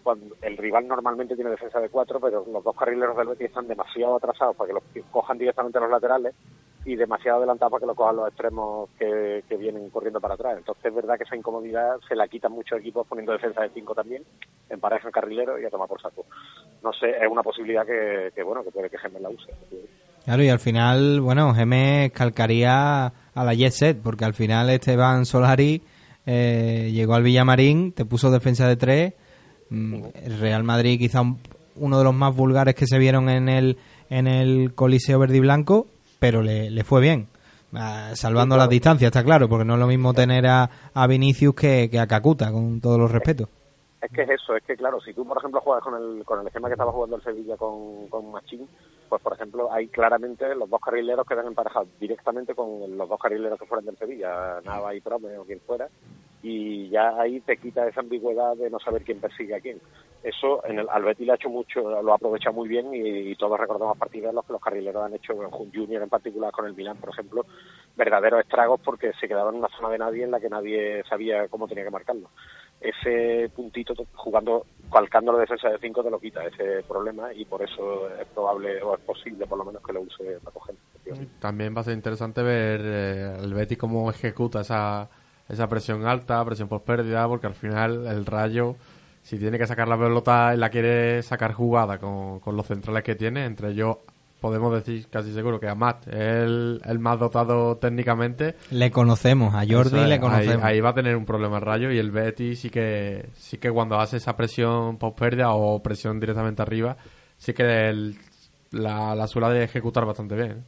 cuando 0.08 0.38
el 0.42 0.56
rival 0.56 0.88
normalmente 0.88 1.36
tiene 1.36 1.50
defensa 1.50 1.82
de 1.82 1.90
cuatro, 1.90 2.18
pero 2.22 2.46
los 2.50 2.64
dos 2.64 2.74
carrileros 2.78 3.18
del 3.18 3.28
Betis 3.28 3.48
están 3.48 3.68
demasiado 3.68 4.16
atrasados 4.16 4.56
para 4.56 4.70
que 4.70 4.74
los 4.76 5.06
cojan 5.12 5.38
directamente 5.38 5.82
los 5.82 5.90
laterales 5.90 6.34
y 6.86 6.96
demasiado 6.96 7.40
adelantados 7.40 7.72
para 7.72 7.82
que 7.82 7.88
lo 7.88 7.96
cojan 7.96 8.16
los 8.16 8.30
extremos 8.30 8.90
que, 8.98 9.44
vienen 9.60 9.90
corriendo 9.90 10.22
para 10.22 10.36
atrás. 10.36 10.60
Entonces 10.60 10.86
es 10.86 10.96
verdad 10.96 11.18
que 11.18 11.26
esa 11.26 11.36
incomodidad 11.36 11.98
se 12.08 12.16
la 12.16 12.30
quitan 12.30 12.54
muchos 12.54 12.80
equipos 12.80 13.06
poniendo 13.06 13.34
defensa 13.34 13.64
de 13.64 13.70
cinco 13.72 13.94
también, 13.94 14.24
emparejan 14.70 15.12
carrileros 15.12 15.60
y 15.62 15.66
a 15.66 15.70
tomar 15.70 15.90
por 15.90 16.02
saco. 16.02 16.24
No 16.82 16.94
sé, 16.94 17.10
es 17.10 17.30
una 17.30 17.44
posibilidad 17.44 17.86
que, 17.86 18.32
que 18.34 18.44
bueno, 18.44 18.64
que 18.64 18.72
puede 18.72 18.90
que 18.90 18.98
Gemes 18.98 19.22
la 19.22 19.30
use. 19.30 19.52
Claro, 20.24 20.42
y 20.42 20.48
al 20.48 20.60
final, 20.60 21.20
bueno, 21.20 21.54
Gemes 21.54 22.14
calcaría 22.14 23.08
a 23.08 23.44
la 23.44 23.54
Jet 23.54 23.74
Set, 23.74 24.02
porque 24.02 24.24
al 24.24 24.34
final 24.34 24.70
Esteban 24.70 25.26
Solari 25.26 25.82
eh, 26.26 26.92
llegó 26.94 27.16
al 27.16 27.24
Villamarín, 27.24 27.92
te 27.92 28.06
puso 28.06 28.32
defensa 28.32 28.70
de 28.70 28.78
tres. 28.78 29.14
Mm, 29.70 30.04
El 30.24 30.40
Real 30.40 30.64
Madrid, 30.64 31.00
quizá 31.00 31.22
un- 31.22 31.40
uno 31.76 31.98
de 31.98 32.04
los 32.04 32.14
más 32.14 32.36
vulgares 32.36 32.74
que 32.76 32.88
se 32.88 32.98
vieron 32.98 33.30
en 33.30 33.50
el, 33.50 33.78
en 34.10 34.28
el 34.28 34.74
Coliseo 34.74 35.20
Verde 35.20 35.38
y 35.38 35.42
Blanco, 35.42 35.88
pero 36.20 36.42
le, 36.42 36.70
le 36.72 36.84
fue 36.84 37.02
bien. 37.02 37.28
Ah, 37.74 38.12
salvando 38.16 38.56
las 38.58 38.70
distancias, 38.70 39.10
está 39.10 39.24
claro, 39.24 39.48
porque 39.50 39.66
no 39.66 39.74
es 39.74 39.80
lo 39.80 39.88
mismo 39.88 40.14
tener 40.14 40.48
a, 40.48 40.70
a 40.94 41.06
Vinicius 41.08 41.54
que, 41.54 41.90
que 41.92 42.00
a 42.00 42.08
Cacuta, 42.08 42.52
con 42.52 42.80
todos 42.82 42.98
los 42.98 43.12
respetos. 43.12 43.50
Es 44.02 44.12
que 44.12 44.22
es 44.22 44.30
eso, 44.30 44.56
es 44.56 44.64
que 44.64 44.76
claro, 44.78 45.02
si 45.02 45.12
tú 45.14 45.26
por 45.28 45.38
ejemplo 45.38 45.60
juegas 45.60 45.84
con 45.84 45.96
el, 45.96 46.24
con 46.24 46.40
el 46.40 46.48
esquema 46.48 46.70
que 46.70 46.76
estaba 46.76 46.92
jugando 46.92 47.16
el 47.18 47.24
Sevilla 47.24 47.58
con, 47.58 48.08
con 48.10 48.32
Machín, 48.32 48.68
pues 49.10 49.22
por 49.22 49.34
ejemplo 49.34 49.72
hay 49.74 49.88
claramente 49.88 50.46
los 50.56 50.70
dos 50.70 50.80
carrileros 50.80 51.26
que 51.28 51.34
quedan 51.34 51.48
emparejados 51.48 51.90
directamente 52.00 52.54
con 52.56 52.96
los 52.98 53.10
dos 53.10 53.20
carrileros 53.20 53.60
que 53.60 53.66
fueran 53.66 53.86
del 53.86 53.98
Sevilla, 53.98 54.62
Nava 54.64 54.94
y 54.96 55.02
Prome 55.02 55.36
o 55.38 55.44
quien 55.46 55.60
fuera, 55.62 55.88
y 56.44 56.90
ya 56.90 57.20
ahí 57.20 57.40
te 57.42 57.58
quita 57.58 57.88
esa 57.88 58.02
ambigüedad 58.02 58.56
de 58.56 58.70
no 58.70 58.80
saber 58.80 59.04
quién 59.04 59.20
persigue 59.20 59.56
a 59.56 59.60
quién. 59.60 59.82
Eso 60.24 60.66
en 60.66 60.80
el, 60.80 60.88
al 60.90 61.04
Betis 61.04 61.26
le 61.26 61.32
ha 61.32 61.36
hecho 61.36 61.50
mucho, 61.50 62.02
lo 62.02 62.12
ha 62.12 62.16
aprovechado 62.16 62.54
muy 62.54 62.68
bien 62.68 62.94
y, 62.94 63.36
todos 63.36 63.60
recordamos 63.60 63.98
partidos 63.98 64.30
en 64.30 64.36
los 64.36 64.46
que 64.46 64.54
los 64.54 64.62
carrileros 64.62 65.04
han 65.06 65.14
hecho, 65.14 65.34
en 65.34 65.72
Junior 65.72 66.02
en 66.02 66.10
particular 66.10 66.52
con 66.52 66.66
el 66.66 66.74
Milan, 66.74 66.98
por 66.98 67.10
ejemplo, 67.10 67.46
verdaderos 67.96 68.42
estragos 68.42 68.82
porque 68.84 69.12
se 69.20 69.28
quedaban 69.28 69.56
en 69.56 69.60
una 69.60 69.70
zona 69.78 69.90
de 69.90 69.98
nadie 70.00 70.24
en 70.24 70.32
la 70.32 70.40
que 70.40 70.50
nadie 70.50 71.04
sabía 71.08 71.48
cómo 71.48 71.68
tenía 71.68 71.84
que 71.84 71.92
marcarlo. 71.92 72.30
Ese 72.80 73.50
puntito 73.56 73.96
to- 73.96 74.06
jugando, 74.16 74.66
calcando 74.92 75.34
la 75.34 75.40
defensa 75.40 75.70
de 75.70 75.80
5 75.80 76.04
te 76.04 76.12
lo 76.12 76.20
quita 76.20 76.46
ese 76.46 76.84
problema 76.88 77.34
y 77.34 77.46
por 77.46 77.64
eso 77.64 78.08
es 78.10 78.28
probable 78.28 78.82
o 78.84 78.96
es 78.96 79.02
posible 79.02 79.48
por 79.48 79.58
lo 79.58 79.66
menos 79.66 79.84
que 79.84 79.94
lo 79.94 80.02
use 80.02 80.40
para 80.44 80.54
coger. 80.54 80.76
También 81.40 81.76
va 81.76 81.82
a 81.82 81.84
ser 81.86 81.94
interesante 81.94 82.44
ver 82.44 82.82
eh, 82.84 83.38
el 83.40 83.54
Betis 83.54 83.78
cómo 83.78 84.10
ejecuta 84.10 84.62
esa, 84.62 85.10
esa 85.50 85.68
presión 85.68 86.06
alta, 86.06 86.44
presión 86.46 86.68
por 86.68 86.82
pérdida, 86.84 87.28
porque 87.28 87.48
al 87.48 87.54
final 87.56 88.06
el 88.08 88.26
Rayo, 88.26 88.76
si 89.24 89.38
tiene 89.38 89.58
que 89.58 89.68
sacar 89.68 89.88
la 89.88 89.98
pelota 89.98 90.54
y 90.54 90.58
la 90.58 90.70
quiere 90.70 91.22
sacar 91.24 91.54
jugada 91.54 91.98
con, 91.98 92.40
con 92.40 92.56
los 92.56 92.66
centrales 92.68 93.04
que 93.04 93.16
tiene, 93.16 93.46
entre 93.46 93.72
ellos 93.72 93.98
podemos 94.40 94.72
decir 94.72 95.08
casi 95.10 95.34
seguro 95.34 95.60
que 95.60 95.68
Amat 95.68 96.08
es 96.10 96.14
el, 96.14 96.80
el 96.86 97.00
más 97.00 97.18
dotado 97.20 97.78
técnicamente. 97.78 98.56
Le 98.70 98.92
conocemos, 98.92 99.56
a 99.56 99.66
Jordi 99.68 100.00
es, 100.04 100.08
le 100.10 100.20
conocemos. 100.20 100.64
Ahí, 100.64 100.76
ahí 100.76 100.80
va 100.82 100.90
a 100.90 100.94
tener 100.94 101.16
un 101.16 101.26
problema 101.26 101.56
el 101.58 101.64
Rayo 101.64 101.92
y 101.92 101.98
el 101.98 102.12
Betis 102.12 102.60
sí 102.60 102.70
que 102.70 103.30
sí 103.36 103.58
que 103.58 103.72
cuando 103.72 104.00
hace 104.00 104.18
esa 104.18 104.38
presión 104.38 104.98
post 104.98 105.18
pérdida 105.18 105.54
o 105.54 105.82
presión 105.82 106.20
directamente 106.20 106.62
arriba, 106.62 106.98
sí 107.38 107.54
que 107.54 107.90
el- 107.90 108.18
la, 108.72 109.16
la 109.16 109.28
suele 109.28 109.50
de 109.58 109.64
ejecutar 109.64 110.06
bastante 110.06 110.36
bien. 110.36 110.64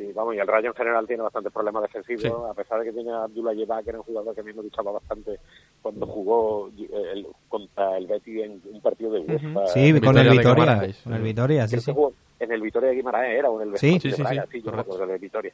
Y 0.00 0.12
vamos, 0.12 0.34
y 0.34 0.38
el 0.38 0.46
Rayo 0.46 0.68
en 0.68 0.74
general 0.74 1.06
tiene 1.06 1.22
bastantes 1.22 1.52
problemas 1.52 1.82
defensivos, 1.82 2.22
Sí. 2.22 2.28
a 2.50 2.54
pesar 2.54 2.78
de 2.80 2.86
que 2.86 2.92
tiene 2.92 3.12
a 3.12 3.24
Abdullah 3.24 3.52
Yeba, 3.52 3.82
que 3.82 3.90
era 3.90 3.98
un 3.98 4.04
jugador 4.04 4.34
que 4.34 4.40
a 4.40 4.44
mí 4.44 4.52
me 4.52 4.62
gustaba 4.62 4.92
bastante 4.92 5.38
cuando 5.82 6.06
jugó 6.06 6.68
eh, 6.78 6.88
el- 7.12 7.26
contra 7.48 7.96
el 7.98 8.06
Betis 8.06 8.42
en 8.44 8.62
un 8.72 8.80
partido 8.80 9.12
de 9.12 9.20
UEFA. 9.20 9.66
Sí, 9.68 10.00
con 10.00 10.16
el 10.18 10.30
Vitoria. 10.30 10.92
Con 11.04 11.12
el 11.14 11.22
Vitoria, 11.22 11.68
sí, 11.68 11.80
sí. 11.80 11.92
en 12.40 12.52
el 12.52 12.62
Vitoria 12.62 12.88
de 12.88 12.94
Guimarães 12.96 13.38
era 13.38 13.50
o 13.50 13.60
en 13.60 13.68
el 13.72 13.78
Sí. 13.78 13.86
Betis 13.88 14.02
Sí, 14.02 14.08
de 14.10 14.14
sí, 14.16 14.22
Braga, 14.22 14.42
sí, 14.46 14.48
sí, 14.52 14.58
yo 14.62 14.70
correcto. 14.70 14.92
recuerdo 14.92 15.12
del 15.12 15.20
Vitoria. 15.20 15.52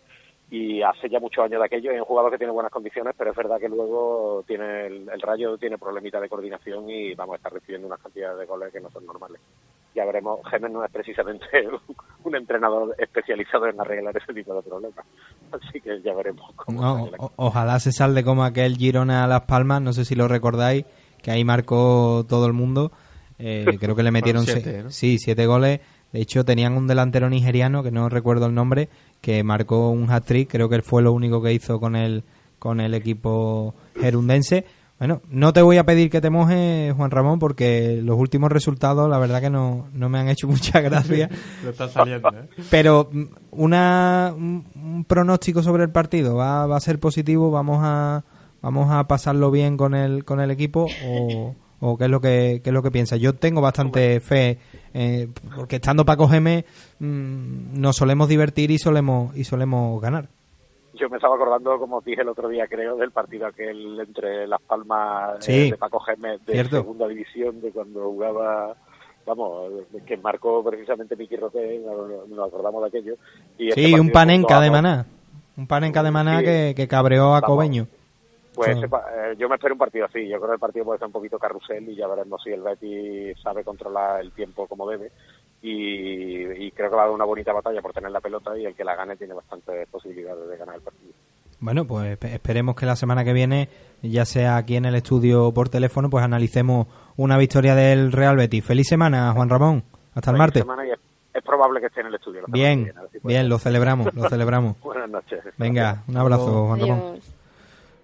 Y 0.48 0.80
hace 0.82 1.08
ya 1.08 1.18
muchos 1.18 1.44
años 1.44 1.58
de 1.58 1.66
aquello, 1.66 1.90
es 1.90 1.98
un 1.98 2.04
jugador 2.04 2.30
que 2.30 2.38
tiene 2.38 2.52
buenas 2.52 2.70
condiciones, 2.70 3.14
pero 3.18 3.30
es 3.32 3.36
verdad 3.36 3.58
que 3.58 3.68
luego 3.68 4.44
tiene 4.46 4.86
el, 4.86 5.08
el 5.08 5.20
Rayo 5.20 5.58
tiene 5.58 5.76
problemitas 5.78 6.22
de 6.22 6.28
coordinación 6.28 6.88
y 6.88 7.14
vamos 7.16 7.32
a 7.34 7.36
estar 7.38 7.52
recibiendo 7.52 7.88
unas 7.88 8.00
cantidades 8.00 8.38
de 8.38 8.46
goles 8.46 8.72
que 8.72 8.80
no 8.80 8.88
son 8.92 9.04
normales. 9.06 9.40
Ya 9.96 10.04
veremos, 10.04 10.40
Gémez 10.50 10.70
no 10.70 10.84
es 10.84 10.90
precisamente 10.92 11.46
un 12.24 12.36
entrenador 12.36 12.94
especializado 12.98 13.66
en 13.66 13.80
arreglar 13.80 14.14
ese 14.16 14.34
tipo 14.34 14.54
de 14.54 14.62
problemas. 14.62 15.04
Así 15.50 15.80
que 15.80 16.02
ya 16.02 16.12
veremos 16.14 16.52
cómo 16.54 16.82
No, 16.82 16.96
sale 16.98 17.10
la 17.12 17.16
o- 17.24 17.32
ojalá 17.36 17.80
se 17.80 17.92
salde 17.92 18.22
como 18.22 18.44
aquel 18.44 18.76
Girona 18.76 19.24
a 19.24 19.26
Las 19.26 19.42
Palmas, 19.42 19.80
no 19.80 19.92
sé 19.94 20.04
si 20.04 20.14
lo 20.14 20.28
recordáis, 20.28 20.84
que 21.22 21.30
ahí 21.30 21.44
marcó 21.44 22.26
todo 22.28 22.46
el 22.46 22.52
mundo. 22.52 22.92
Eh, 23.38 23.78
creo 23.80 23.96
que 23.96 24.02
le 24.02 24.10
metieron 24.12 24.44
siete, 24.44 24.82
¿no? 24.82 24.90
sí, 24.90 25.18
siete 25.18 25.46
goles. 25.46 25.80
De 26.12 26.20
hecho, 26.20 26.44
tenían 26.44 26.74
un 26.76 26.86
delantero 26.86 27.28
nigeriano, 27.30 27.82
que 27.82 27.90
no 27.90 28.08
recuerdo 28.08 28.46
el 28.46 28.54
nombre, 28.54 28.88
que 29.20 29.42
marcó 29.42 29.90
un 29.90 30.10
hat-trick. 30.10 30.50
Creo 30.50 30.68
que 30.68 30.76
él 30.76 30.82
fue 30.82 31.02
lo 31.02 31.12
único 31.12 31.42
que 31.42 31.52
hizo 31.52 31.80
con 31.80 31.96
el, 31.96 32.22
con 32.58 32.80
el 32.80 32.94
equipo 32.94 33.74
gerundense. 33.98 34.64
Bueno, 34.98 35.20
no 35.28 35.52
te 35.52 35.60
voy 35.60 35.76
a 35.76 35.84
pedir 35.84 36.08
que 36.08 36.22
te 36.22 36.30
mojes, 36.30 36.94
Juan 36.94 37.10
Ramón, 37.10 37.38
porque 37.38 38.00
los 38.02 38.18
últimos 38.18 38.50
resultados, 38.50 39.10
la 39.10 39.18
verdad 39.18 39.42
que 39.42 39.50
no, 39.50 39.88
no 39.92 40.08
me 40.08 40.18
han 40.18 40.28
hecho 40.28 40.48
mucha 40.48 40.80
gracia. 40.80 41.28
Lo 41.64 41.70
está 41.70 41.88
saliendo, 41.88 42.28
¿eh? 42.30 42.48
Pero 42.70 43.10
mm, 43.12 43.24
una, 43.50 44.32
un, 44.34 45.04
pronóstico 45.06 45.62
sobre 45.62 45.84
el 45.84 45.90
partido 45.90 46.36
va, 46.36 46.66
va 46.66 46.76
a 46.76 46.80
ser 46.80 46.98
positivo, 46.98 47.50
vamos 47.50 47.80
a 47.82 48.24
vamos 48.62 48.90
a 48.90 49.06
pasarlo 49.06 49.50
bien 49.50 49.76
con 49.76 49.94
el 49.94 50.24
con 50.24 50.40
el 50.40 50.50
equipo 50.50 50.88
o, 51.04 51.54
o 51.78 51.98
qué 51.98 52.04
es 52.04 52.10
lo 52.10 52.20
que 52.20 52.62
qué 52.64 52.70
es 52.70 52.74
lo 52.74 52.82
que 52.82 52.90
piensa. 52.90 53.16
Yo 53.16 53.34
tengo 53.34 53.60
bastante 53.60 54.18
fe 54.20 54.58
eh, 54.94 55.28
porque 55.54 55.76
estando 55.76 56.06
Paco 56.06 56.26
Geme 56.26 56.64
mm, 57.00 57.78
nos 57.78 57.96
solemos 57.96 58.28
divertir 58.28 58.70
y 58.70 58.78
solemos 58.78 59.36
y 59.36 59.44
solemos 59.44 60.00
ganar. 60.00 60.30
Yo 60.96 61.08
me 61.10 61.16
estaba 61.16 61.34
acordando, 61.36 61.78
como 61.78 61.98
os 61.98 62.04
dije 62.04 62.22
el 62.22 62.28
otro 62.28 62.48
día, 62.48 62.66
creo, 62.66 62.96
del 62.96 63.10
partido 63.10 63.46
aquel 63.46 64.00
entre 64.00 64.46
Las 64.46 64.60
Palmas 64.62 65.44
Sí, 65.44 65.68
eh, 65.68 65.70
de 65.72 65.76
Paco 65.76 66.00
Gémez 66.00 66.44
de 66.46 66.52
cierto. 66.54 66.76
segunda 66.76 67.06
división, 67.08 67.60
de 67.60 67.70
cuando 67.70 68.04
jugaba, 68.04 68.74
vamos, 69.26 69.72
que 70.06 70.16
marcó 70.16 70.64
precisamente 70.64 71.16
Miki 71.16 71.36
Roque, 71.36 71.80
nos, 72.28 72.48
acordamos 72.48 72.82
de 72.82 72.88
aquello. 72.88 73.14
Y 73.58 73.68
este 73.68 73.80
Sí, 73.82 73.92
un 73.94 74.10
partido 74.10 74.12
panenca 74.12 74.60
de 74.60 74.70
maná. 74.70 75.06
Un 75.56 75.66
panenca 75.66 76.02
de 76.02 76.10
maná 76.10 76.38
Sí. 76.40 76.44
que, 76.44 76.74
que 76.76 76.88
cabreó 76.88 77.34
a 77.34 77.40
Vamos. 77.40 77.56
Cobeño. 77.56 77.86
Pues 78.54 78.72
Sí. 78.78 78.84
ese 78.84 78.86
eh, 78.86 79.36
yo 79.38 79.48
me 79.50 79.56
espero 79.56 79.74
un 79.74 79.78
partido 79.78 80.06
así. 80.06 80.26
Yo 80.28 80.38
creo 80.38 80.48
que 80.48 80.54
el 80.54 80.60
partido 80.60 80.84
puede 80.86 80.98
ser 80.98 81.06
un 81.06 81.12
poquito 81.12 81.38
carrusel 81.38 81.88
y 81.90 81.94
ya 81.96 82.06
veremos 82.06 82.42
si 82.42 82.50
el 82.50 82.62
Betis 82.62 83.38
sabe 83.42 83.62
controlar 83.62 84.20
el 84.22 84.32
tiempo 84.32 84.66
como 84.66 84.88
debe. 84.88 85.10
Y, 85.68 86.66
y 86.66 86.70
creo 86.70 86.88
que 86.90 86.96
va 86.96 87.02
a 87.02 87.06
dar 87.06 87.14
una 87.14 87.24
bonita 87.24 87.52
batalla 87.52 87.82
por 87.82 87.92
tener 87.92 88.10
la 88.10 88.20
pelota 88.20 88.56
y 88.56 88.64
el 88.66 88.74
que 88.74 88.84
la 88.84 88.94
gane 88.94 89.16
tiene 89.16 89.34
bastantes 89.34 89.88
posibilidades 89.88 90.48
de 90.48 90.56
ganar 90.56 90.76
el 90.76 90.80
partido. 90.82 91.12
Bueno, 91.58 91.84
pues 91.86 92.18
espe- 92.20 92.32
esperemos 92.34 92.76
que 92.76 92.86
la 92.86 92.94
semana 92.96 93.24
que 93.24 93.32
viene, 93.32 93.68
ya 94.02 94.24
sea 94.24 94.58
aquí 94.58 94.76
en 94.76 94.84
el 94.84 94.94
estudio 94.94 95.44
o 95.46 95.52
por 95.54 95.68
teléfono, 95.68 96.08
pues 96.08 96.22
analicemos 96.24 96.86
una 97.16 97.36
victoria 97.38 97.74
del 97.74 98.12
Real 98.12 98.36
Betis. 98.36 98.64
Feliz 98.64 98.86
semana, 98.86 99.32
Juan 99.32 99.48
Ramón. 99.48 99.82
Hasta 100.14 100.30
el 100.30 100.36
martes. 100.36 100.62
semana 100.62 100.86
y 100.86 100.90
es, 100.92 100.98
es 101.34 101.42
probable 101.42 101.80
que 101.80 101.86
esté 101.86 102.00
en 102.02 102.06
el 102.08 102.14
estudio. 102.14 102.42
la 102.42 102.46
semana 102.46 102.52
que 102.52 102.58
Bien, 102.68 102.84
viene, 102.84 103.00
si 103.10 103.18
bien, 103.26 103.48
lo 103.48 103.58
celebramos, 103.58 104.14
lo 104.14 104.28
celebramos. 104.28 104.80
Buenas 104.82 105.10
noches. 105.10 105.40
Venga, 105.58 106.04
un 106.06 106.16
abrazo, 106.16 106.66
Juan 106.68 106.80
Ramón. 106.80 107.00
Adiós. 107.10 107.32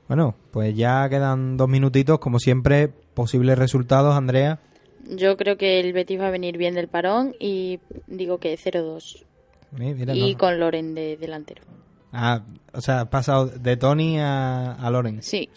Bueno, 0.08 0.34
pues 0.50 0.74
ya 0.76 1.08
quedan 1.08 1.56
dos 1.56 1.68
minutitos, 1.68 2.18
como 2.18 2.38
siempre, 2.38 2.88
posibles 3.14 3.56
resultados, 3.58 4.16
Andrea. 4.16 4.58
Yo 5.08 5.36
creo 5.36 5.56
que 5.56 5.80
el 5.80 5.92
Betis 5.92 6.20
va 6.20 6.28
a 6.28 6.30
venir 6.30 6.56
bien 6.58 6.74
del 6.74 6.88
parón 6.88 7.34
y 7.40 7.80
digo 8.06 8.38
que 8.38 8.54
0-2. 8.56 9.24
Eh, 9.80 9.94
mira, 9.94 10.14
Y 10.14 10.32
no. 10.32 10.38
con 10.38 10.60
Loren 10.60 10.94
de 10.94 11.16
delantero. 11.16 11.62
Ah, 12.12 12.42
o 12.72 12.80
sea, 12.80 13.00
has 13.02 13.08
pasado 13.08 13.46
de 13.46 13.76
Tony 13.76 14.18
a, 14.18 14.72
a 14.74 14.90
Loren. 14.90 15.22
Sí. 15.22 15.48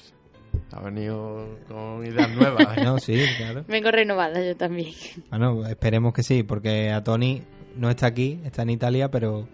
Ha 0.71 0.81
venido 0.81 1.59
con 1.67 2.05
ideas 2.05 2.33
nuevas. 2.33 2.77
No, 2.83 2.97
sí, 2.99 3.21
claro. 3.37 3.65
Vengo 3.67 3.91
renovada 3.91 4.41
yo 4.43 4.55
también. 4.55 4.93
Bueno, 5.29 5.65
esperemos 5.67 6.13
que 6.13 6.23
sí, 6.23 6.43
porque 6.43 6.91
a 6.91 7.03
Tony 7.03 7.41
no 7.75 7.89
está 7.89 8.07
aquí, 8.07 8.39
está 8.45 8.61
en 8.61 8.69
Italia, 8.69 9.11
pero 9.11 9.47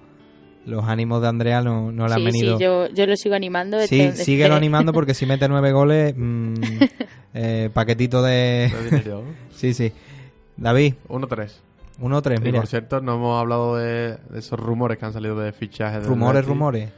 los 0.65 0.85
ánimos 0.85 1.21
de 1.21 1.27
Andrea 1.27 1.61
no, 1.61 1.91
no 1.91 2.07
le 2.07 2.13
han 2.13 2.19
sí, 2.19 2.25
venido. 2.25 2.57
sí, 2.57 2.63
yo, 2.63 2.88
yo 2.89 3.05
lo 3.07 3.15
sigo 3.17 3.35
animando. 3.35 3.79
Sí, 3.88 3.97
donde 3.97 4.23
síguelo 4.23 4.55
animando 4.55 4.93
porque 4.93 5.13
si 5.13 5.25
mete 5.25 5.47
nueve 5.49 5.71
goles, 5.71 6.13
mm, 6.15 6.53
eh, 7.33 7.69
paquetito 7.73 8.21
de... 8.21 8.71
De 8.91 9.23
sí, 9.55 9.73
sí. 9.73 9.91
David. 10.57 10.95
1-3. 11.09 11.51
1-3, 12.01 12.38
Y 12.38 12.41
mira. 12.41 12.59
por 12.59 12.67
cierto, 12.67 13.01
no 13.01 13.15
hemos 13.15 13.39
hablado 13.39 13.75
de, 13.77 14.17
de 14.29 14.39
esos 14.39 14.59
rumores 14.59 14.97
que 14.97 15.05
han 15.05 15.13
salido 15.13 15.38
de 15.39 15.51
fichajes. 15.51 15.99
del 16.01 16.07
Rumores, 16.09 16.45
rumores. 16.45 16.89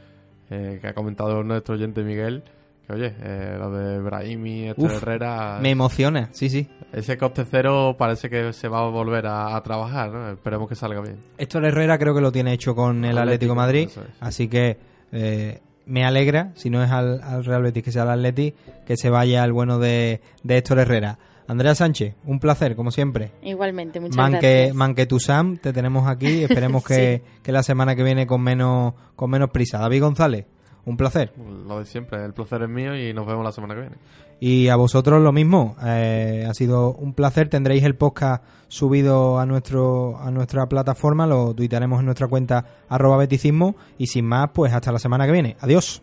eh, 0.50 0.78
que 0.80 0.86
ha 0.88 0.94
comentado 0.94 1.42
nuestro 1.42 1.74
oyente 1.74 2.02
Miguel. 2.02 2.42
Que 2.86 2.92
oye, 2.92 3.14
eh, 3.22 3.56
lo 3.58 3.70
de 3.70 3.98
Brahimi, 4.00 4.68
Héctor 4.68 4.84
Uf, 4.90 4.96
Herrera. 5.02 5.58
me 5.62 5.70
emociona, 5.70 6.28
sí, 6.32 6.50
sí. 6.50 6.68
Ese 6.92 7.16
coste 7.16 7.44
cero 7.50 7.96
parece 7.98 8.28
que 8.28 8.52
se 8.52 8.68
va 8.68 8.80
a 8.80 8.88
volver 8.90 9.26
a, 9.26 9.56
a 9.56 9.62
trabajar, 9.62 10.10
¿no? 10.12 10.30
Esperemos 10.30 10.68
que 10.68 10.74
salga 10.74 11.00
bien. 11.00 11.16
Héctor 11.38 11.64
Herrera 11.64 11.98
creo 11.98 12.14
que 12.14 12.20
lo 12.20 12.30
tiene 12.30 12.52
hecho 12.52 12.74
con 12.74 13.04
el 13.04 13.16
Atlético, 13.16 13.54
Madrid, 13.54 13.88
es. 13.88 13.98
así 14.20 14.48
que 14.48 14.76
eh, 15.12 15.60
me 15.86 16.04
alegra, 16.04 16.52
si 16.56 16.68
no 16.70 16.82
es 16.84 16.90
al, 16.90 17.22
al 17.22 17.44
Real 17.44 17.62
Betis 17.62 17.82
que 17.82 17.92
sea 17.92 18.02
al 18.02 18.10
Atleti, 18.10 18.54
que 18.86 18.96
se 18.98 19.08
vaya 19.10 19.42
el 19.44 19.52
bueno 19.52 19.78
de, 19.78 20.20
de 20.42 20.56
Héctor 20.58 20.78
Herrera. 20.80 21.18
Andrea 21.46 21.74
Sánchez, 21.74 22.14
un 22.24 22.38
placer, 22.40 22.74
como 22.74 22.90
siempre. 22.90 23.32
Igualmente, 23.42 24.00
muchas 24.00 24.16
Manque, 24.16 24.38
gracias. 24.56 24.74
Manque 24.74 25.04
tu 25.06 25.20
Sam, 25.20 25.58
te 25.58 25.74
tenemos 25.74 26.08
aquí. 26.08 26.42
Esperemos 26.44 26.82
que, 26.86 27.22
que 27.42 27.52
la 27.52 27.62
semana 27.62 27.94
que 27.94 28.02
viene 28.02 28.26
con 28.26 28.40
menos, 28.42 28.94
con 29.14 29.28
menos 29.30 29.50
prisa. 29.50 29.78
David 29.78 30.00
González, 30.02 30.46
un 30.86 30.96
placer. 30.96 31.32
Lo 31.66 31.78
de 31.78 31.84
siempre, 31.84 32.24
el 32.24 32.32
placer 32.32 32.62
es 32.62 32.68
mío 32.68 32.96
y 32.96 33.12
nos 33.12 33.26
vemos 33.26 33.44
la 33.44 33.52
semana 33.52 33.74
que 33.74 33.80
viene. 33.80 33.96
Y 34.40 34.68
a 34.68 34.76
vosotros 34.76 35.22
lo 35.22 35.32
mismo. 35.32 35.76
eh, 35.84 36.44
ha 36.48 36.54
sido 36.54 36.92
un 36.92 37.14
placer. 37.14 37.48
Tendréis 37.48 37.82
el 37.84 37.94
podcast 37.94 38.44
subido 38.68 39.38
a 39.38 39.46
nuestro 39.46 40.18
a 40.18 40.30
nuestra 40.30 40.66
plataforma. 40.66 41.26
Lo 41.26 41.54
tuitaremos 41.54 42.00
en 42.00 42.06
nuestra 42.06 42.28
cuenta 42.28 42.66
arroba 42.88 43.16
beticismo. 43.16 43.76
Y 43.96 44.08
sin 44.08 44.26
más, 44.26 44.50
pues 44.52 44.72
hasta 44.72 44.92
la 44.92 44.98
semana 44.98 45.26
que 45.26 45.32
viene. 45.32 45.56
Adiós. 45.60 46.02